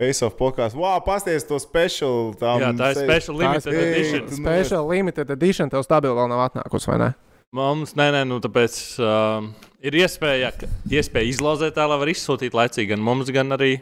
Face 0.02 0.26
of 0.26 0.34
podkāsts. 0.40 0.74
Wow, 0.78 0.98
pasties 1.06 1.44
to 1.46 1.60
special. 1.62 2.32
Tām 2.38 2.62
Jā, 2.64 2.70
tā 2.78 2.88
ir 2.94 2.98
se- 2.98 3.04
special 3.06 3.38
limited 3.38 3.74
Ei, 3.76 3.84
edition. 3.92 4.24
tu 4.30 4.38
Special 4.40 4.88
limited 4.90 5.34
edition 5.36 5.70
tev 5.70 5.84
stabili 5.86 6.16
vēl 6.18 6.30
nav 6.32 6.42
atnākusi, 6.48 6.90
vai 6.90 6.98
ne? 7.04 7.10
Mums, 7.54 7.92
nē, 8.00 8.08
nē, 8.16 8.22
nu 8.30 8.40
tāpēc 8.42 8.78
uh, 9.04 9.46
ir 9.86 9.98
iespēja, 10.00 10.50
ka- 10.58 10.70
iespēja 10.90 11.30
izlozēt 11.34 11.76
tā, 11.78 11.86
lai 11.92 11.98
var 12.02 12.10
izsūtīt 12.14 12.56
laicīgi 12.58 12.94
gan 12.96 13.04
mums, 13.06 13.30
gan 13.36 13.54
arī, 13.58 13.74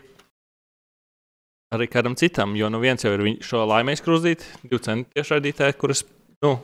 arī 1.76 1.88
kādam 1.91 2.18
citam. 2.19 2.56
Jo 2.60 2.68
nu 2.73 2.81
viens 2.84 3.06
jau 3.06 3.14
ir 3.15 3.23
šo 3.45 3.64
laimēs 3.69 4.01
krūzīt, 4.03 4.43
divi 4.65 4.81
centi 4.84 5.14
tiešraidītāji, 5.19 5.77
kuras, 5.80 6.01
nu, 6.43 6.56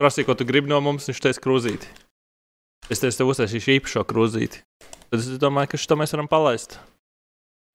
prasīja, 0.00 0.28
ko 0.28 0.36
tu 0.38 0.46
gribi 0.48 0.70
no 0.70 0.80
mums, 0.84 1.08
viņš 1.10 1.22
teica 1.24 1.42
krūzīti. 1.44 1.90
Es 2.88 3.02
teicu, 3.02 3.18
tev 3.20 3.32
uztaisīšu 3.32 3.74
īpašo 3.78 4.04
krūzīti. 4.08 4.62
Tad 5.08 5.18
es 5.18 5.40
domāju, 5.40 5.72
ka 5.72 5.80
šo 5.80 5.98
mēs 6.00 6.14
varam 6.14 6.30
palaist. 6.30 6.78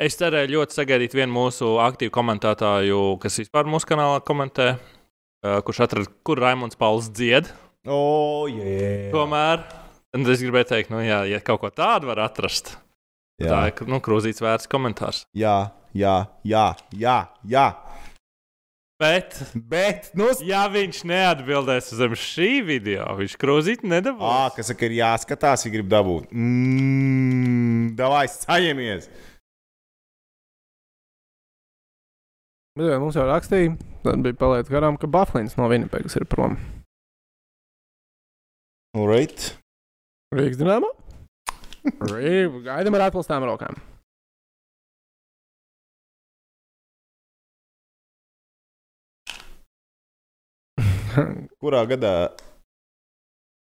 Es 0.02 0.18
cerēju 0.18 0.56
ļoti 0.56 0.76
sagaidīt 0.80 1.14
vienu 1.14 1.36
mūsu 1.36 1.76
aktīvu 1.84 2.14
komentētāju, 2.16 3.02
kas 3.22 3.38
vispār 3.44 3.70
mūsu 3.70 3.88
kanālā 3.92 4.24
komentē, 4.26 4.74
uh, 4.76 5.60
kurš 5.66 5.84
atrada, 5.86 6.10
kur 6.26 6.42
Raimons 6.42 6.80
Pauls 6.80 7.12
dzied. 7.14 7.52
O, 7.86 8.48
jā. 8.50 9.12
Tomēr 9.14 9.62
es 10.14 10.42
gribēju 10.46 10.70
teikt, 10.72 10.92
nu, 10.94 11.02
jā, 11.04 11.24
ja 11.30 11.42
kaut 11.46 11.62
ko 11.62 11.70
tādu 11.74 12.10
var 12.10 12.24
atrast, 12.26 12.74
tad 13.42 13.50
tā 13.50 13.62
Jā, 13.68 13.72
ir 13.72 13.90
nu, 13.92 14.00
krūzīts 14.04 14.42
vērts 14.44 14.70
komentārs. 14.72 15.24
jā, 15.36 15.74
jā, 15.94 16.16
jā, 16.48 16.68
jā. 16.98 17.18
jā. 17.50 17.68
Bet, 19.04 19.36
Bet, 19.68 20.06
nu, 20.16 20.30
ja 20.48 20.62
viņš 20.72 21.02
neatbildēs 21.10 21.90
uz 21.92 22.02
šī 22.22 22.50
video, 22.64 23.10
viņš 23.20 23.36
krūzīt 23.42 23.84
nedabūs. 23.84 24.24
kas 24.56 24.72
saka, 24.72 24.88
ir 24.88 24.96
jāskatās, 25.02 25.66
ja 25.68 25.72
grib 25.74 25.90
dabūt. 25.92 26.30
Mmm, 26.32 27.90
davai, 28.00 28.24
saņemies! 28.32 29.10
Bet, 32.80 32.88
ja 32.94 33.02
mums 33.04 33.20
jau 33.20 33.28
rakstīja, 33.28 33.76
tad 34.06 34.24
bija 34.24 34.40
palaidis 34.40 34.72
garām, 34.72 34.96
ka 34.98 35.12
Baflins 35.12 35.60
no 35.60 35.68
Vinnipegas 35.70 36.16
ir 36.18 36.26
prom. 36.32 36.56
Alright. 38.96 39.52
Rīgas 40.34 40.62
dīnāmā? 40.62 40.90
Rīgas 42.08 42.64
gaidām 42.70 42.96
ar 42.98 43.10
atpūstām 43.10 43.46
rokām. 43.52 43.76
Kurā 51.62 51.84
gadā 51.90 52.14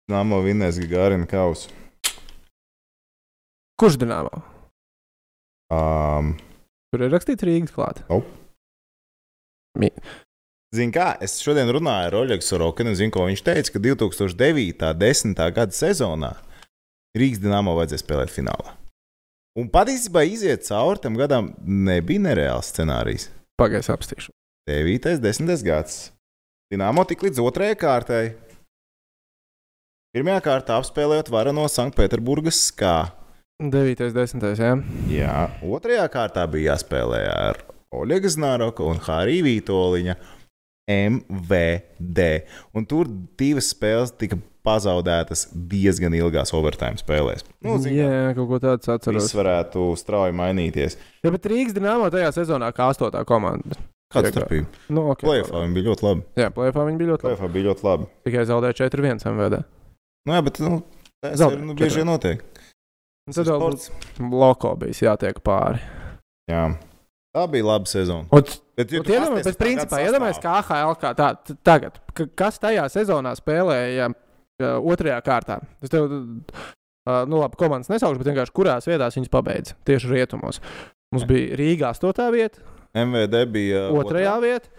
Nāmo 0.09 0.39
vinnēs 0.41 0.79
Gārina 0.89 1.27
kausu? 1.29 1.69
Kurš 3.79 3.99
dīnāmā? 4.01 4.41
Um, 5.69 6.33
Tur 6.89 7.05
ir 7.05 7.13
rakstīts 7.13 7.45
Rīgas 7.45 7.75
klāt. 7.75 8.01
Zini, 10.73 10.93
kā 10.93 11.11
es 11.23 11.37
šodien 11.41 11.69
runāju 11.73 12.09
ar 12.09 12.17
Oļegu 12.23 12.45
Sorokinu, 12.45 12.95
zinu, 12.97 13.13
ko 13.13 13.25
viņš 13.29 13.45
teica, 13.45 13.73
ka 13.73 13.81
2009. 13.85 14.89
un 14.89 14.99
10. 15.01 15.39
gada 15.55 15.77
sezonā 15.77 16.33
Rīgas 17.17 17.41
dīnāmo 17.41 17.77
vajadzēja 17.77 18.03
spēlēt 18.03 18.33
finālā. 18.33 18.75
Un 19.57 19.69
patiesībā 19.73 20.25
iziet 20.29 20.65
cauri 20.67 21.01
tam 21.03 21.17
gadam 21.17 21.53
nebija 21.65 22.21
nereāls 22.27 22.69
scenārijs. 22.73 23.29
Pagaidzi 23.59 23.93
apstīšu. 23.93 24.33
9. 24.69 25.09
un 25.17 25.25
10. 25.25 25.65
gads. 25.65 25.97
Dīnāmo 26.69 27.01
tik 27.09 27.23
līdz 27.25 27.39
otrajai 27.41 27.75
kārtai. 27.81 28.23
Pirmajā 30.13 30.41
kārtā 30.45 30.75
apspēlējot 30.77 31.31
varu 31.33 31.53
no 31.57 31.63
Sanktpēterburgas 31.65 32.59
skā. 32.67 33.09
9. 33.59 34.03
un 34.05 34.13
10. 34.13 34.45
Jā. 34.53 34.75
Jā, 35.09 35.33
otrajā 35.65 36.05
kārtā 36.13 36.45
bija 36.49 36.75
jāspēlē 36.75 37.23
ar 37.33 37.63
Oļega 37.89 38.29
Znaroka 38.29 38.85
un 38.85 39.01
Hārija 39.01 39.47
Vītoliņa 39.49 40.15
MVD. 40.93 42.29
Un 42.77 42.85
tur 42.89 43.09
divas 43.41 43.73
spēles 43.73 44.13
tika 44.21 44.37
pazaudētas 44.65 45.47
diezgan 45.73 46.13
ilgās 46.21 46.53
overtime 46.53 47.01
spēlēs. 47.01 47.49
Nu, 47.65 47.79
zin, 47.81 47.97
kā, 47.97 48.09
Jā, 48.13 48.33
kaut 48.37 48.53
ko 48.53 48.61
tādu 48.61 48.93
atceros. 48.93 49.23
Viss 49.25 49.41
varētu 49.41 49.89
strauji 49.97 50.37
mainīties. 50.37 51.01
Jā, 51.25 51.33
bet 51.33 51.49
Rīgas 51.49 51.73
dīnāmo 51.73 52.13
tajā 52.13 52.29
sezonā 52.43 52.69
kā 52.77 52.91
astotā 52.93 53.25
komanda. 53.25 53.81
Kāda 54.09 54.31
starpība? 54.33 54.69
Nu, 54.89 55.05
okay. 55.13 55.27
Plēfā 55.27 55.63
viņi 55.63 55.75
bija 55.77 55.89
ļoti 55.91 56.05
labi. 56.07 56.23
Jā, 56.41 56.49
plēfā 56.53 56.85
viņi 56.87 57.01
bija 57.01 57.11
ļoti 57.11 57.27
labi. 57.27 57.35
Plēfā 57.35 57.51
bija 57.53 57.67
ļoti 57.69 57.85
labi. 57.85 58.07
Tikai 58.25 58.45
zaudēja 58.49 58.77
4-1 58.79 59.27
MVD. 59.29 59.59
Nu, 60.25 60.33
jā, 60.33 60.45
bet 60.47 60.61
nu, 60.65 60.79
tas 61.21 61.35
Zaudē, 61.43 61.59
ir 61.59 61.67
nu, 61.67 61.75
bieži 61.77 62.01
vien 62.01 62.09
notiek. 62.09 62.41
Un 63.29 63.37
Tad 63.37 63.45
vēl 63.45 63.61
Sports. 63.61 63.91
Loko 64.33 64.73
bija 64.81 65.11
jātiek 65.11 65.37
pāri. 65.45 65.83
Jā. 66.49 66.63
Tā 67.37 67.45
bija 67.53 67.69
laba 67.69 67.89
sezona. 67.89 68.25
Un, 68.33 68.49
Bet, 68.79 68.93
ja 68.95 69.01
iedomājies, 69.03 69.47
bet 69.49 69.57
principā 69.59 69.97
iedomājies, 70.05 70.37
kā 70.39 70.53
AHL 70.61 70.93
kā 71.01 71.09
tā, 71.17 71.33
tagad, 71.67 71.97
ka, 72.15 72.29
kas 72.39 72.61
tajā 72.63 72.85
sezonā 72.93 73.33
spēlēja 73.35 74.05
uh, 74.07 74.77
otrajā 74.79 75.17
kārtā. 75.25 75.57
Es 75.83 75.91
tev, 75.91 76.07
uh, 76.07 77.25
nu 77.27 77.41
labi, 77.41 77.59
komandas 77.59 77.91
nesaukšu, 77.91 78.21
bet 78.21 78.29
vienkārši 78.31 78.55
kurās 78.55 78.87
vietās 78.87 79.19
viņas 79.19 79.33
pabeidza. 79.33 79.75
Tieši 79.89 80.13
rietumos. 80.13 80.61
Mums 81.11 81.27
bija 81.27 81.57
Rīgā 81.59 81.91
8. 81.91 82.29
vieta, 82.37 82.63
MVD 82.95 83.43
bija 83.53 83.85
otrajā 83.93 84.35
vieta, 84.41 84.69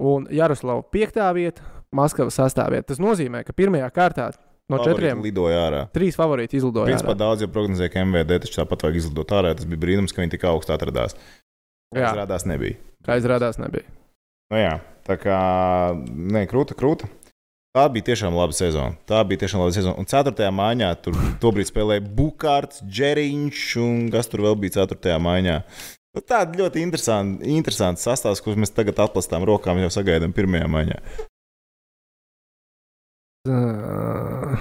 un 0.00 0.26
Jaroslavā 0.32 0.82
5. 0.94 1.20
vieta, 1.36 1.62
Maskavas 1.94 2.36
6. 2.40 2.62
vieta. 2.72 2.88
Tas 2.92 2.98
nozīmē, 3.02 3.44
ka 3.46 3.52
pirmajā 3.52 3.90
kārtā 3.94 4.30
no 4.68 4.78
Favorīti 4.78 4.90
četriem 4.94 5.20
lidoja 5.22 5.58
ārā. 5.68 5.82
trīs 5.94 6.16
favorīti 6.16 6.56
izlidoja. 6.58 6.88
Principā 6.88 7.12
ārā. 7.12 7.20
daudz 7.20 7.44
jau 7.44 7.50
prognozēja, 7.52 7.92
ka 7.92 8.04
MVD 8.04 8.40
taču 8.46 8.60
tāpat 8.62 8.86
vajag 8.86 8.96
izlidot 9.02 9.34
ārā. 9.36 9.52
Tas 9.54 9.68
bija 9.68 9.82
brīnums, 9.84 10.14
ka 10.14 10.22
viņi 10.24 10.34
tik 10.38 10.46
augstu 10.50 10.72
atradās. 10.74 11.14
Jā, 11.94 12.08
Izrādās 12.10 12.46
nebija. 12.48 12.80
kā 13.06 13.18
izrādās, 13.20 13.58
nebija. 13.60 13.84
Nu, 14.50 14.58
jā, 14.58 14.80
tā 15.06 15.14
kā 15.20 15.36
ne, 16.10 16.46
krūta, 16.50 16.74
krūta. 16.74 17.06
Tā 17.74 17.84
bija 17.90 18.06
tiešām 18.10 18.34
laba 18.34 18.54
sezona. 18.54 18.94
Tā 19.06 19.20
bija 19.26 19.44
tiešām 19.44 19.60
laba 19.62 19.74
sezona. 19.74 19.94
Un 19.98 20.06
4. 20.06 20.48
maiņā 20.54 20.90
tur 21.02 21.16
tobrīd 21.42 21.66
spēlēja 21.70 22.02
Bukārts, 22.06 22.82
Džeriņš 22.86 23.62
un 23.82 24.04
kas 24.14 24.28
tur 24.30 24.44
vēl 24.46 24.54
bija 24.62 24.84
4. 24.86 25.16
maiņā. 25.22 25.56
Nu, 26.14 26.22
Tāda 26.22 26.54
ļoti 26.60 26.82
interesanta, 26.84 27.42
interesanta 27.50 27.98
sastāvs, 28.04 28.42
kurus 28.44 28.60
mēs 28.62 28.70
tagad 28.74 29.00
atplastām 29.02 29.42
rokām, 29.48 29.80
jau 29.82 29.90
sagaidām 29.90 30.34
pirmajā 30.36 30.68
maiņā. 30.70 30.98
Uh, 33.44 34.54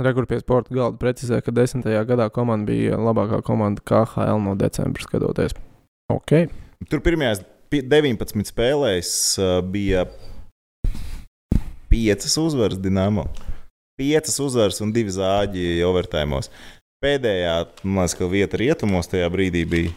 Rekur 0.00 0.24
pie 0.24 0.38
sporta 0.40 0.72
galda 0.72 0.96
precizē, 0.96 1.42
ka 1.44 1.52
desmitajā 1.52 2.00
gadā 2.08 2.30
komanda 2.32 2.70
bija 2.70 2.96
labākā 2.96 3.42
komanda 3.44 3.82
KHL 3.84 4.40
no 4.40 4.54
decembra 4.56 5.04
skatoties. 5.04 5.52
Ok. 6.08 6.46
Tur 6.88 7.02
pirmajās 7.04 7.42
pi- 7.68 7.82
19 7.84 8.48
spēlēs 8.48 9.10
uh, 9.42 9.58
bija 9.60 10.06
5 11.92 12.30
uzvaras 12.40 12.80
Dienāmo. 12.80 13.26
5 14.00 14.40
uzvaras 14.46 14.80
un 14.80 14.94
2 14.96 15.12
zāģi 15.18 15.66
overtājumos. 15.84 16.48
Pēdējā, 17.00 17.52
man 17.80 18.04
liekas, 18.04 18.14
ka 18.18 18.26
vieta 18.28 18.58
rietumos 18.60 19.08
tajā 19.08 19.28
brīdī 19.32 19.64
bija. 19.64 19.92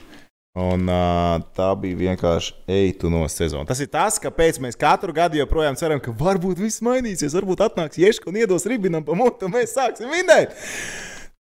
Un 0.54 0.86
uh, 0.88 1.42
tā 1.58 1.72
bija 1.82 1.98
vienkārši 1.98 2.54
eitunos 2.70 3.36
sezona. 3.36 3.66
Tas 3.68 3.82
ir 3.84 3.90
tas, 3.92 4.20
kāpēc 4.22 4.60
mēs 4.64 4.78
katru 4.80 5.12
gadu 5.16 5.40
joprojām 5.42 5.76
ceram, 5.76 6.00
ka 6.00 6.14
varbūt 6.16 6.62
viss 6.62 6.84
mainīsies. 6.86 7.34
Varbūt 7.36 7.66
atnāks 7.66 8.00
Ješka 8.00 8.30
un 8.32 8.38
iedos 8.40 8.68
Rībinam 8.70 9.04
pa 9.04 9.18
mutu, 9.20 9.50
un 9.50 9.56
mēs 9.58 9.74
sāksim 9.76 10.14
vinēt. 10.14 10.54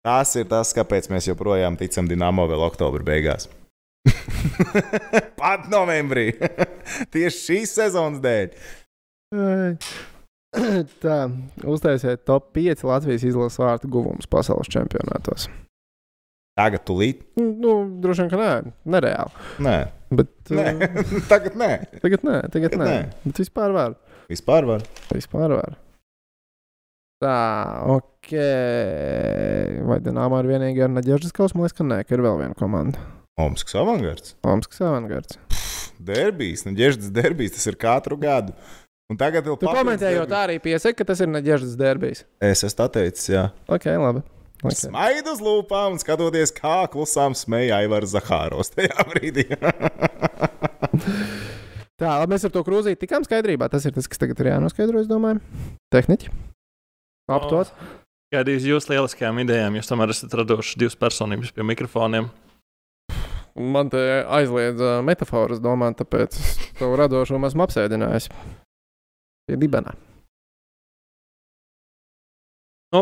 Tas 0.03 0.33
ir 0.35 0.49
tas, 0.51 0.73
kāpēc 0.75 1.07
mēs 1.13 1.29
joprojām 1.29 1.77
ticam 1.79 2.09
Dienāmo 2.11 2.43
vēl 2.49 2.65
oktobra 2.65 3.05
beigās. 3.07 3.47
Pat 5.39 5.69
novembrī. 5.71 6.33
Tieši 7.13 7.39
šīs 7.45 7.77
sezonas 7.79 8.19
dēļ. 8.25 8.57
Tā, 11.03 11.17
uztaisiet 11.65 12.23
top 12.29 12.51
5 12.55 12.83
Latvijas 12.85 13.23
izlases 13.25 13.57
vārtu 13.61 13.89
guvums 13.91 14.27
pasaules 14.29 14.69
čempionātos. 14.69 15.47
Tagad 16.53 16.83
tulīt. 16.85 17.23
Nu, 17.41 17.79
droši 18.03 18.27
vien, 18.27 18.29
ka 18.29 18.37
nē, 18.37 18.49
nereāli. 18.93 19.45
Nē, 19.65 19.77
Bet, 20.13 20.29
nē. 20.53 20.65
uh, 20.77 21.15
tagad 21.31 21.55
nē. 21.57 21.71
tagad 22.03 22.21
nē, 22.27 22.35
tagad 22.53 22.75
nē. 22.77 22.85
nē. 22.85 22.97
Bet 23.23 23.39
vispār 23.41 23.73
var. 23.73 23.95
Vispār 24.29 24.67
var. 24.69 24.85
Vispār 25.09 25.55
var. 25.57 25.73
Tā, 27.23 27.33
ok. 27.95 28.29
Vai 29.89 29.97
Dienāmā 30.05 30.43
ir 30.43 30.51
vienīgā 30.51 30.85
ar 30.85 30.93
Naģeržas 30.93 31.33
kausu? 31.33 31.57
Man 31.57 31.65
liekas, 31.65 31.77
ka 31.79 31.87
nē, 31.87 32.01
ka 32.05 32.13
ir 32.17 32.23
vēl 32.25 32.37
viena 32.43 32.57
komanda. 32.59 33.01
Omskas 33.41 33.73
avangards. 33.81 34.35
Omskas 34.45 34.83
avangards. 34.85 35.39
Derbijs, 36.03 36.65
ģērbs 36.67 37.09
derbijs, 37.15 37.55
tas 37.55 37.65
ir 37.71 37.77
katru 37.79 38.17
gadu. 38.19 38.53
Un 39.13 39.17
tagad 39.21 39.45
vēl 39.45 39.59
Tu 39.61 39.69
komentējot 39.69 40.31
tā 40.31 40.39
arī 40.47 40.55
piesaki, 40.63 40.97
ka 40.97 41.05
tas 41.11 41.19
ir 41.21 41.29
Naģeržas 41.29 41.75
derbijs. 41.77 42.23
Es 42.41 42.63
esmu 42.65 42.87
teicis, 42.95 43.27
jā. 43.29 43.43
Ok, 43.69 43.85
labi. 44.01 44.23
Okay. 44.63 44.77
Smaidu 44.79 45.35
uz 45.35 45.41
lūpām 45.43 45.97
un 45.97 46.01
skatoties, 46.01 46.53
kā 46.55 46.87
klusām 46.89 47.35
smēja 47.37 47.83
Aivars 47.83 48.15
Zahāros 48.15 48.71
tajā 48.73 49.05
brīdī. 49.11 49.45
Tā, 52.01 52.15
labi, 52.17 52.31
mēs 52.33 52.47
ar 52.47 52.53
to 52.55 52.63
krūzīti 52.65 53.03
tikām 53.03 53.27
skaidrībā. 53.27 53.67
Tas 53.69 53.85
ir 53.85 53.93
tas, 53.93 54.07
kas 54.09 54.23
tagad 54.23 54.41
ir 54.41 54.49
jānoskaidro, 54.49 55.03
es 55.03 55.11
domāju. 55.11 55.43
Tehniķi. 55.93 56.31
Aptos. 57.31 57.69
Gaidījis 58.33 58.65
jūs 58.71 58.89
lieliskajām 58.89 59.43
idejām. 59.43 59.77
Jūs 59.77 59.91
tomēr 59.91 60.15
esat 60.15 60.33
radoši 60.39 60.79
divas 60.81 60.97
personības 60.97 61.53
pie 61.53 61.67
mikrofoniem. 61.69 62.31
Man 63.53 63.93
te 63.93 64.01
aizliedz 64.25 64.81
uh, 64.81 64.97
metafāras 65.05 65.61
domāt, 65.61 65.99
tāpēc 65.99 66.39
to 66.79 66.89
radošumu 66.97 67.45
esmu 67.51 67.67
apsēdinājis. 67.67 68.31
Pie 69.43 69.57
dibena. 69.59 69.91
Nu, 72.93 73.01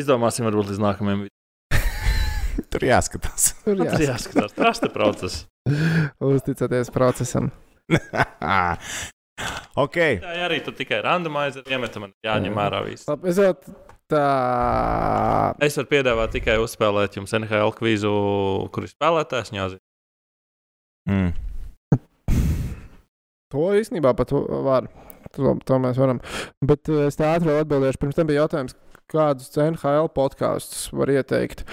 izdomāsim, 0.00 0.46
varbūt 0.48 0.72
līdz 0.72 0.80
nākamajam 0.82 1.26
vidam. 1.26 1.36
Tur 2.72 2.86
jāskatās. 2.88 3.52
Tur 3.62 3.82
Tas 3.84 4.00
jā, 4.00 4.14
jāskatās. 4.14 4.54
Trasta 4.56 4.90
process. 4.90 5.44
uzticaties 6.34 6.90
procesam. 6.94 7.50
ok. 9.84 9.98
Tā 10.24 10.32
arī 10.48 10.62
tu 10.64 10.74
tikai 10.76 11.02
randomizē, 11.04 11.62
iemetam, 11.70 12.08
man 12.08 12.16
jāņem 12.26 12.58
ārā 12.64 12.82
viss. 12.88 13.06
Labi, 13.10 13.30
es 13.30 13.38
jau 13.42 13.52
tā. 14.10 14.24
Es 15.64 15.78
varu 15.78 15.92
piedāvāt 15.92 16.34
tikai 16.34 16.56
uzspēlēt 16.64 17.20
jums 17.20 17.36
NHL 17.38 17.76
kvizu, 17.78 18.14
kur 18.74 18.88
ir 18.88 18.92
spēlētājs. 18.92 19.52
Ņāzi. 19.54 19.78
Mm. 21.08 21.30
To 23.54 23.70
īstenībā 23.78 24.12
pat 24.16 24.34
var. 24.34 24.88
To, 25.36 25.56
to 25.66 25.78
mēs 25.82 25.98
varam. 26.00 26.22
Bet 26.64 26.88
uh, 26.92 27.06
es 27.08 27.18
tā 27.18 27.34
ātri 27.36 27.52
atbildēšu. 27.58 28.00
Pirms 28.02 28.16
tam 28.18 28.28
bija 28.30 28.44
jautājums, 28.44 28.76
kādus 29.10 29.52
NHL 29.56 30.08
podkāstus 30.16 30.88
var 30.96 31.12
ieteikt. 31.12 31.64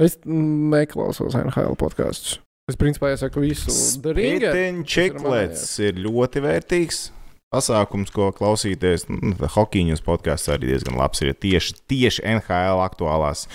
Es 0.00 0.16
neklausos 0.24 1.36
NHL 1.36 1.76
podkāstus. 1.80 2.38
Es 2.70 2.76
principā 2.78 3.10
iesaku 3.12 3.42
visu. 3.42 3.72
Spiteņķeklets 3.74 5.64
ir 5.82 5.98
ļoti 6.04 6.42
vērtīgs. 6.44 6.98
Pasākums, 7.50 8.12
ko 8.14 8.28
klausīties, 8.30 9.08
nu, 9.10 9.34
Hokejņas 9.34 10.04
podkāsts 10.06 10.52
arī 10.54 10.70
diezgan 10.70 10.94
labs. 11.00 11.18
Ir 11.24 11.34
tieši, 11.34 11.74
tieši 11.90 12.22
NHL 12.36 12.78
aktuālās 12.84 13.48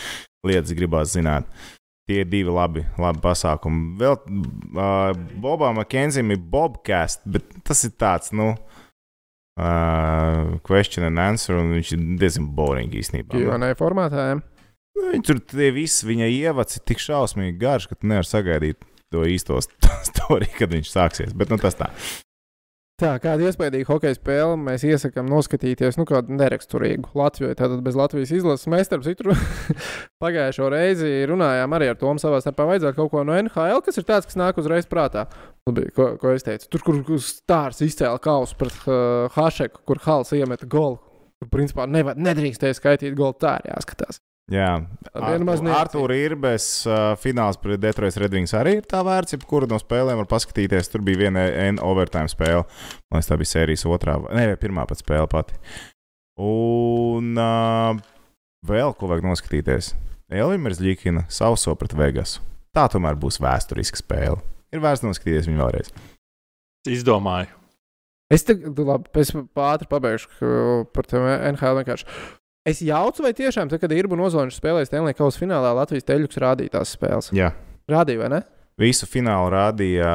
lietas, 0.46 0.76
gribās 0.76 1.14
zināt. 1.16 1.48
Tie 2.06 2.18
ir 2.22 2.28
divi 2.30 2.52
labi, 2.54 2.84
labi 3.02 3.20
pasākumi. 3.24 3.96
Vēl 4.02 4.16
uh, 4.20 5.16
Bobam 5.42 5.80
Makenzim 5.80 6.28
ir 6.36 6.44
Bobcast, 6.52 7.24
bet 7.24 7.48
tas 7.66 7.80
ir 7.88 7.96
tāds, 7.98 8.36
nu, 8.36 8.52
uh, 8.52 8.75
question 10.68 11.06
and 11.08 11.20
answer, 11.22 11.56
un 11.60 11.72
viņš 11.78 11.94
ir 11.96 12.04
diezgan 12.20 12.50
boring 12.58 12.92
īstenībā. 13.00 13.40
Jo 13.40 13.56
ne 13.62 13.72
formātā. 13.80 14.30
jā. 14.34 14.42
Nu, 14.96 15.10
Viņi 15.12 15.26
tur 15.28 15.40
tie 15.44 15.72
visi, 15.76 16.06
viņa 16.08 16.28
ievads 16.32 16.78
ir 16.80 16.84
tik 16.88 17.02
šausmīgi 17.04 17.58
garš, 17.60 17.90
ka 17.92 17.98
tu 18.00 18.08
nevari 18.08 18.28
sagaidīt 18.30 18.84
to 19.12 19.24
īsto 19.28 19.60
storiju, 20.10 20.54
kad 20.60 20.72
viņš 20.76 20.92
sāksies. 20.92 21.34
Bet 21.36 21.52
nu, 21.52 21.60
tas 21.62 21.76
tā. 21.80 21.90
Tā, 22.96 23.10
kāda 23.20 23.50
iespējīga 23.50 23.90
hokeja 23.90 24.16
spēle 24.16 24.56
mēs 24.56 24.86
iesakām 24.88 25.28
noskatīties, 25.28 25.98
nu, 26.00 26.06
kādu 26.08 26.32
neraksturīgu 26.40 27.10
Latviju. 27.20 27.50
Tātad 27.60 27.82
bez 27.84 27.98
Latvijas 28.00 28.32
izlases 28.38 28.70
mēs, 28.72 28.88
starp 28.88 29.04
citu, 29.04 29.36
pagājušo 30.24 30.70
reizi 30.72 31.10
runājām 31.28 31.76
arī 31.76 31.90
ar 31.92 32.00
Tomu 32.00 32.24
savā 32.24 32.40
starpā. 32.40 32.64
Vajadzētu 32.70 32.96
kaut 33.02 33.12
ko 33.12 33.26
no 33.28 33.36
NHL, 33.36 33.82
kas 33.84 34.00
ir 34.00 34.08
tāds, 34.08 34.30
kas 34.30 34.40
nāk 34.40 34.62
uzreiz 34.64 34.88
prātā. 34.88 35.26
Labi, 35.68 35.90
ko, 35.98 36.14
ko 36.22 36.32
es 36.38 36.48
teicu? 36.48 36.70
Tur, 36.72 36.86
kur, 36.88 37.20
stārs 37.20 37.84
izcēla 37.84 38.22
kausu 38.24 38.56
pret 38.64 38.88
uh, 38.88 39.28
Hašeku, 39.36 39.84
kur 39.92 40.00
Hals 40.08 40.32
iemeta 40.40 40.64
golu. 40.64 41.02
Principā, 41.52 41.90
nevar, 41.92 42.16
nedrīkstēja 42.16 42.80
skaitīt 42.80 43.20
golu. 43.20 43.36
Tā 43.44 43.58
ir 43.60 43.74
jāskatās. 43.74 44.24
Jā. 44.54 44.86
Artur 45.74 46.12
Irbes 46.14 46.66
uh, 46.86 47.16
fināls 47.18 47.58
pret 47.58 47.82
Detroit 47.82 48.18
Red 48.22 48.36
Wings 48.38 48.54
arī 48.54 48.76
ir 48.78 48.86
tā 48.86 49.02
vērts. 49.06 49.34
Jebkura 49.34 49.66
no 49.70 49.80
spēlēm 49.82 50.20
var 50.22 50.30
paskatīties. 50.30 50.92
Tur 50.94 51.02
bija 51.06 51.24
viena 51.24 51.48
N 51.66 51.82
overtime 51.82 52.30
spēle. 52.30 52.62
Man 53.10 53.18
liekas, 53.18 53.32
tā 53.32 53.40
bija 53.42 53.54
sērijas 53.56 53.88
otrā, 53.90 54.20
ne, 54.30 54.46
vai 54.52 54.60
pirmā 54.62 54.86
pat 54.86 55.02
spēle 55.02 55.26
pati. 55.32 55.58
Un 56.46 57.34
uh, 57.42 57.98
vēl 58.70 58.94
ko 59.00 59.10
vajag 59.10 59.26
noskatīties. 59.32 59.96
Elvīrs 60.30 60.82
Ligina 60.82 61.26
sauso 61.30 61.74
pret 61.78 61.98
Vegasu. 61.98 62.42
tā 62.76 62.86
tomēr 62.92 63.16
būs 63.18 63.40
vēsturiska 63.42 64.02
spēle. 64.02 64.42
Ir 64.74 64.82
vērts 64.84 65.06
noskatīties 65.06 65.50
viņu 65.50 65.62
vēlreiz. 65.64 65.94
Izdomāju. 66.92 67.50
Es 68.34 68.44
tagad, 68.46 68.78
labi, 68.78 69.10
es 69.22 69.32
ātri 69.34 69.88
pabeigšu 69.90 70.50
par 70.94 71.08
to 71.10 71.22
NHL 71.22 71.80
vienkārši. 71.80 72.06
Es 72.66 72.80
jaucu, 72.82 73.22
vai 73.22 73.30
tiešām, 73.38 73.70
tad, 73.70 73.78
kad 73.84 73.92
ir 73.94 74.08
un 74.10 74.24
ozoliņš 74.26 74.56
spēlēja 74.58 74.88
Stanley 74.90 75.14
Kausa 75.14 75.38
finālā, 75.38 75.70
Latvijas 75.78 76.08
teļuks 76.08 76.40
rādīja 76.42 76.80
tās 76.80 76.96
spēles. 76.96 77.28
Jā. 77.38 77.52
Rādīja, 77.92 78.24
vai 78.24 78.30
ne? 78.34 78.40
Visu 78.82 79.06
finālu 79.06 79.52
rādīja, 79.54 80.10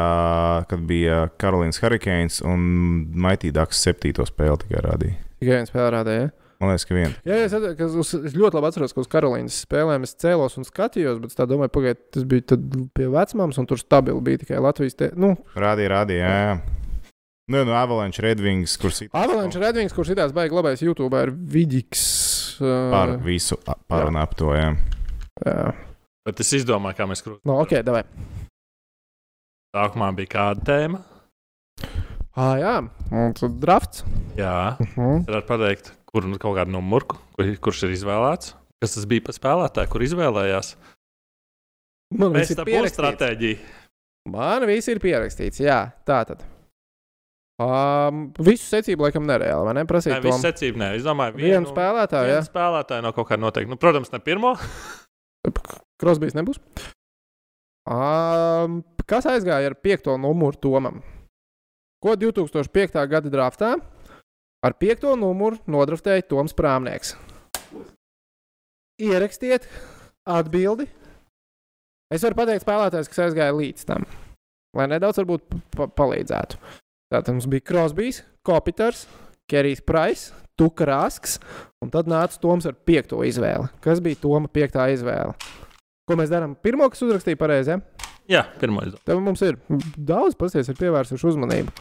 kad 0.69 0.83
bija 0.89 1.21
Karolīnas 1.39 1.79
Hurricanes 1.81 2.41
un 2.43 3.07
Ducks 3.15 3.85
septīto 3.87 4.27
spēli 4.27 4.65
tikai 4.65 4.83
rādīja. 4.83 5.21
Tikai 5.39 5.61
viens 5.61 5.71
spēlē 5.71 5.93
rādīja. 5.95 6.25
Ja? 6.27 6.51
Man 6.61 6.75
liekas, 6.75 6.89
ka 6.91 6.99
viena. 6.99 7.15
Jā, 7.23 7.39
jā, 7.39 7.47
es, 7.47 7.55
atceros, 7.55 7.95
uz, 8.03 8.11
es 8.29 8.35
ļoti 8.37 8.59
labi 8.59 8.69
atceros, 8.69 8.97
ka 8.97 9.01
uz 9.01 9.09
Karolīnas 9.15 9.63
spēlēm 9.69 10.03
es 10.05 10.19
cēlos 10.19 10.59
un 10.59 10.67
skatījos, 10.67 11.23
bet 11.23 11.31
es 11.31 11.39
tā 11.39 11.47
domāju, 11.49 11.73
pagaidiet, 11.79 12.03
tas 12.19 12.27
bija 12.29 12.59
pie 12.99 13.07
vecmāmas, 13.15 13.63
un 13.63 13.71
tur 13.71 13.79
stabili 13.81 14.21
bija 14.27 14.43
tikai 14.43 14.59
Latvijas. 14.61 14.99
Te, 14.99 15.13
nu, 15.15 15.37
Rādīja, 15.55 15.95
rādīja, 15.95 16.27
jā. 16.27 16.43
jā. 16.51 17.15
Nu, 17.51 17.65
no 17.67 17.75
Avalanche 17.75 18.23
Redwings, 18.23 18.77
kurš 18.79 19.07
ir 19.07 19.15
Avalanche 19.17 19.59
Redvings, 19.59 19.95
kurš 19.97 20.13
itās 20.13 20.35
baigs 20.37 20.55
labais 20.55 20.85
YouTube, 20.85 21.19
ir 21.19 21.33
Vidiks. 21.33 22.05
Uh, 22.61 22.91
par 22.93 23.17
visu 23.25 23.57
par 23.89 24.07
un 24.09 24.17
ap 24.21 24.35
to. 24.39 24.53
Jā. 24.55 24.75
jā. 25.47 25.73
Bet 26.27 26.41
es 26.45 26.53
izdomāju, 26.53 26.97
kā 26.99 27.07
mēs 27.09 27.23
krūtam. 27.25 27.45
No, 27.49 27.61
ok, 27.65 27.79
davai. 27.87 28.03
Sākumā 29.77 30.11
bija 30.19 30.33
kāda 30.35 30.65
tēma. 30.67 31.01
Ah, 32.37 32.55
jā, 32.61 32.75
un 33.13 33.33
tad 33.37 33.59
drafts. 33.63 34.05
Jā, 34.39 34.77
Uh 34.81 34.87
-huh. 34.97 35.25
varētu 35.27 35.47
pateikt, 35.47 35.93
kur 36.07 36.25
nu 36.25 36.39
kaut 36.39 36.57
kādu 36.57 36.71
numuru, 36.71 37.07
kur, 37.07 37.57
kurš 37.61 37.83
ir 37.85 37.91
izvēlēts. 37.97 38.55
Kas 38.81 38.95
tas 38.95 39.05
bija 39.07 39.21
par 39.25 39.35
spēlētāju, 39.35 39.89
kur 39.89 40.01
izvēlējās? 40.03 40.77
Man 42.19 42.33
viss 42.33 42.51
ir 42.51 42.57
pierakstīts. 42.65 42.95
stratēģija. 42.95 43.59
Man 44.29 44.67
viss 44.67 44.89
ir 44.89 44.99
pierakstīts, 44.99 45.61
jā, 45.61 45.93
tā 46.05 46.25
tad. 46.27 46.43
Um, 47.61 48.21
visu 48.41 48.65
secību 48.71 49.05
laikam 49.05 49.27
nereāli, 49.29 49.67
vai 49.69 49.75
ne? 49.77 49.83
Prasīt, 49.89 50.15
Nē, 50.15 50.23
viss 50.25 50.41
secība, 50.41 50.81
nē, 50.81 50.87
es 50.97 51.05
domāju, 51.05 51.37
vienu 51.37 51.69
spēlētāju, 51.69 52.31
jā. 52.31 52.39
Vienu 52.39 52.49
spēlētāju 52.49 53.05
no 53.05 53.13
kaut 53.17 53.29
kā 53.29 53.37
noteikti. 53.37 53.69
Nu, 53.69 53.77
protams, 53.81 54.09
ne 54.15 54.21
pirmo. 54.25 54.55
Krosbīs 56.01 56.37
nebūs. 56.39 56.61
Um, 57.91 58.81
kas 59.09 59.29
aizgāja 59.29 59.73
ar 59.73 59.77
piekto 59.77 60.17
numuru 60.21 60.57
Tomam? 60.63 61.03
Ko 62.01 62.17
2005. 62.17 62.97
gada 63.13 63.33
draftā 63.33 63.75
ar 64.65 64.77
piekto 64.81 65.13
numuru 65.21 65.61
nodraftēja 65.69 66.25
Toms 66.31 66.57
Prāmnieks? 66.57 67.13
Ierakstiet 69.01 69.69
atbildi. 70.29 70.89
Es 72.13 72.25
varu 72.25 72.41
pateikt 72.41 72.65
spēlētājs, 72.65 73.09
kas 73.11 73.27
aizgāja 73.29 73.53
līdz 73.55 73.85
tam, 73.89 74.07
lai 74.77 74.89
nedaudz 74.91 75.21
varbūt 75.21 75.61
pa 75.77 75.93
palīdzētu. 76.01 76.57
Tātad 77.11 77.35
mums 77.35 77.49
bija 77.51 77.65
Krosbīs, 77.67 78.21
Kopiters, 78.47 79.03
Kerijs 79.51 79.81
Prais, 79.83 80.29
Tuka 80.55 80.87
Rasks, 80.87 81.41
un 81.83 81.91
tad 81.91 82.07
nāca 82.11 82.39
Toms 82.39 82.69
ar 82.71 82.77
piekto 82.87 83.19
izvēli. 83.27 83.67
Kas 83.83 83.99
bija 84.05 84.21
Toma 84.23 84.47
piektā 84.53 84.87
izvēle? 84.95 85.35
Ko 86.07 86.19
mēs 86.19 86.31
darām? 86.31 86.55
Pirmā, 86.55 86.87
kas 86.93 87.03
uzrakstīja 87.07 87.41
pareizi. 87.41 87.75
Ja? 87.75 88.07
Jā, 88.31 88.45
pirmo 88.63 88.85
izdomāju. 88.87 89.03
Tev 89.11 89.25
mums 89.27 89.43
ir 89.43 89.59
daudz 89.99 90.39
pasties, 90.39 90.71
ir 90.71 90.79
pievērsuši 90.79 91.29
uzmanību. 91.33 91.75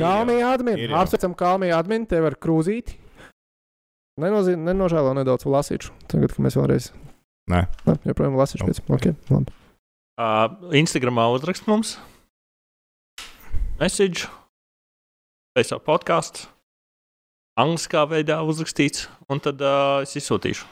Kalmija 0.00 0.56
jau. 0.56 0.90
Apsveicam 0.98 1.38
Kalmija 1.38 1.78
atmiņu, 1.78 2.10
tev 2.10 2.30
ar 2.32 2.38
krūzīti. 2.40 2.98
Nenozīm, 4.20 4.64
nenožēlo 4.66 5.14
nedaudz 5.20 5.46
lasīšu. 5.46 5.94
Tagad, 6.10 6.34
kad 6.34 6.42
mēs 6.48 6.58
vēlreiz. 6.58 6.90
Nē. 7.50 7.66
Nē, 7.86 8.00
joprojām 8.10 8.38
lasīšu 8.40 8.66
pēc. 8.66 8.86
Okay, 8.90 9.14
labi. 9.30 9.54
Uh, 10.18 10.72
Instagramā 10.76 11.30
uzrakst 11.36 11.70
mums 11.70 11.94
message, 13.80 14.28
pēc 15.56 15.72
tam 15.72 15.82
podkāstu. 15.86 16.46
Angliskā 17.60 18.04
veidā 18.08 18.38
uzrakstīts, 18.46 19.08
un 19.28 19.40
tad 19.42 19.60
uh, 19.60 20.00
es 20.04 20.14
izsūtīšu. 20.16 20.64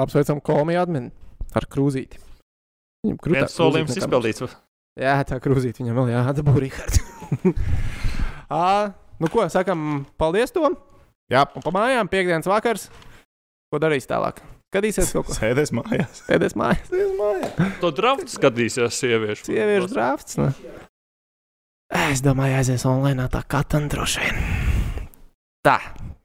Apsveicam 0.00 0.40
Kalmija 0.42 0.84
atmiņu 0.86 1.10
ar 1.58 1.66
krūzīti. 1.70 2.18
Viņam 3.04 3.18
krūtā 3.22 3.42
Viens 3.42 3.56
solījums 3.56 3.90
krūzīte 3.90 4.06
nekā 4.06 4.20
mums. 4.20 4.40
izpildīts. 4.40 4.56
Jā, 5.00 5.14
tā 5.26 5.38
krūzīte 5.42 5.82
viņam 5.82 5.98
vēl 6.00 6.12
jādabū, 6.14 6.54
Rihards. 6.62 7.00
Nu 9.20 9.28
ko, 9.30 9.44
sakam, 9.52 10.06
paldies 10.18 10.50
Tom! 10.54 10.74
Jā, 11.30 11.44
Un 11.54 11.62
pa 11.62 11.70
mājām 11.74 12.08
piekdienas 12.10 12.48
vakars. 12.50 12.88
Ko 13.70 13.78
darīs 13.78 14.08
tālāk? 14.10 14.40
Skatīsies 14.72 15.12
kaut 15.14 15.28
ko. 15.28 15.34
sēdēs 15.36 15.70
mājās. 15.76 16.22
Sēdēs 16.26 16.56
mājās. 16.58 16.88
Sēdēs 16.88 17.12
mājās. 17.18 17.76
To 17.82 17.90
draftu 17.94 18.32
skatīsies 18.32 18.96
sieviešu. 18.98 19.46
Sieviešu 19.50 19.90
drafts. 19.92 20.38
Ne? 20.40 20.48
Es 21.90 22.20
domāju, 22.22 22.54
aizies 22.60 22.84
online 22.86 23.26
tā 23.32 23.40
katram 23.50 23.88
droši 23.90 24.22
vien. 24.22 24.36
Tā. 25.66 25.76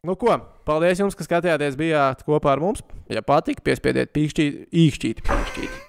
Nu 0.05 0.13
ko, 0.21 0.35
paldies 0.67 0.99
jums, 1.01 1.17
ka 1.17 1.25
skatījāties, 1.25 1.77
bijāt 1.79 2.21
kopā 2.27 2.53
ar 2.53 2.61
mums. 2.61 2.83
Ja 3.09 3.23
patīk, 3.25 3.63
piespiediet 3.65 4.13
pīkšķīt, 4.13 4.67
īkšķīt. 4.69 5.23
Pīkšķīt. 5.25 5.81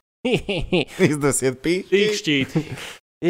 Izdosiet 1.11 1.61
pīkšķi. 1.65 2.01
Īkšķīt. 2.01 2.57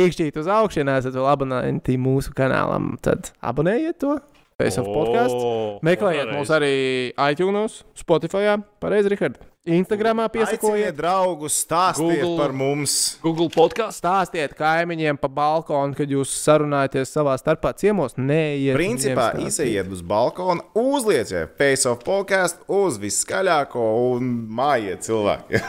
īkšķīt 0.05 0.39
uz 0.39 0.51
augšu, 0.55 0.81
ja 0.81 0.87
neesat 0.93 1.19
vēl 1.19 1.27
abonēti 1.33 1.99
mūsu 1.99 2.35
kanālam, 2.39 2.95
tad 3.03 3.33
abonējiet 3.43 3.99
to. 4.05 4.15
Face 4.57 4.81
of 4.81 4.87
podkāstu. 4.89 5.37
O, 5.37 5.49
Meklējiet 5.85 6.31
mūs 6.33 6.49
arī 6.49 6.77
iTunes, 7.13 7.83
Spotify, 7.93 8.55
pareizi, 8.81 9.11
Rihard. 9.13 9.37
Instagramā 9.67 10.31
Piesakojiet 10.33 10.63
piesakojiet. 10.63 10.97
draugus, 10.97 11.59
stāstiet 11.67 12.23
Google. 12.23 12.37
par 12.39 12.55
mums. 12.57 12.95
Google 13.21 13.51
podkāsts. 13.53 14.01
Stāstiet 14.01 14.55
kaimiņiem 14.57 15.19
pa 15.21 15.29
balkonu, 15.29 15.93
kad 15.99 16.09
jūs 16.09 16.33
sarunājaties 16.41 17.13
savā 17.13 17.35
starpā 17.37 17.75
ciemos. 17.77 18.17
Neiet. 18.17 18.79
Principā 18.79 19.35
izejiet 19.45 19.91
uz 19.93 20.01
balkonu, 20.01 20.65
uzlieciet 20.73 21.53
face 21.59 21.85
of 21.91 22.01
podkāstu 22.07 22.65
uz 22.79 22.97
viskaļāko 23.03 23.85
un 24.15 24.31
mājiet 24.57 25.05
cilvēku. 25.05 25.61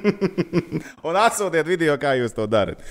un 1.08 1.16
atsūtiet 1.22 1.64
video, 1.64 1.96
kā 1.96 2.18
jūs 2.20 2.36
to 2.36 2.44
darat. 2.50 2.84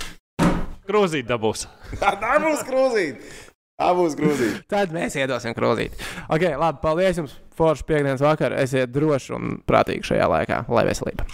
Grozīt 0.89 1.29
dabūs. 1.29 1.67
Tā 2.01 2.39
būs 2.41 2.65
grūzīt! 2.65 3.48
Tā 3.79 3.91
būs 3.95 4.15
grūzīt! 4.19 4.63
Tad 4.73 4.95
mēs 4.95 5.15
iedosim 5.19 5.55
krūzīt. 5.57 5.95
Ok, 6.27 6.49
labi, 6.59 6.81
paldies 6.83 7.21
jums. 7.23 7.37
Forši 7.59 7.83
piekdienas 7.87 8.23
vakarā. 8.23 8.61
Esiet 8.63 8.91
droši 8.95 9.35
un 9.35 9.59
prātīgi 9.67 10.13
šajā 10.13 10.27
laikā. 10.31 10.65
Lai 10.71 10.87
veselība! 10.87 11.27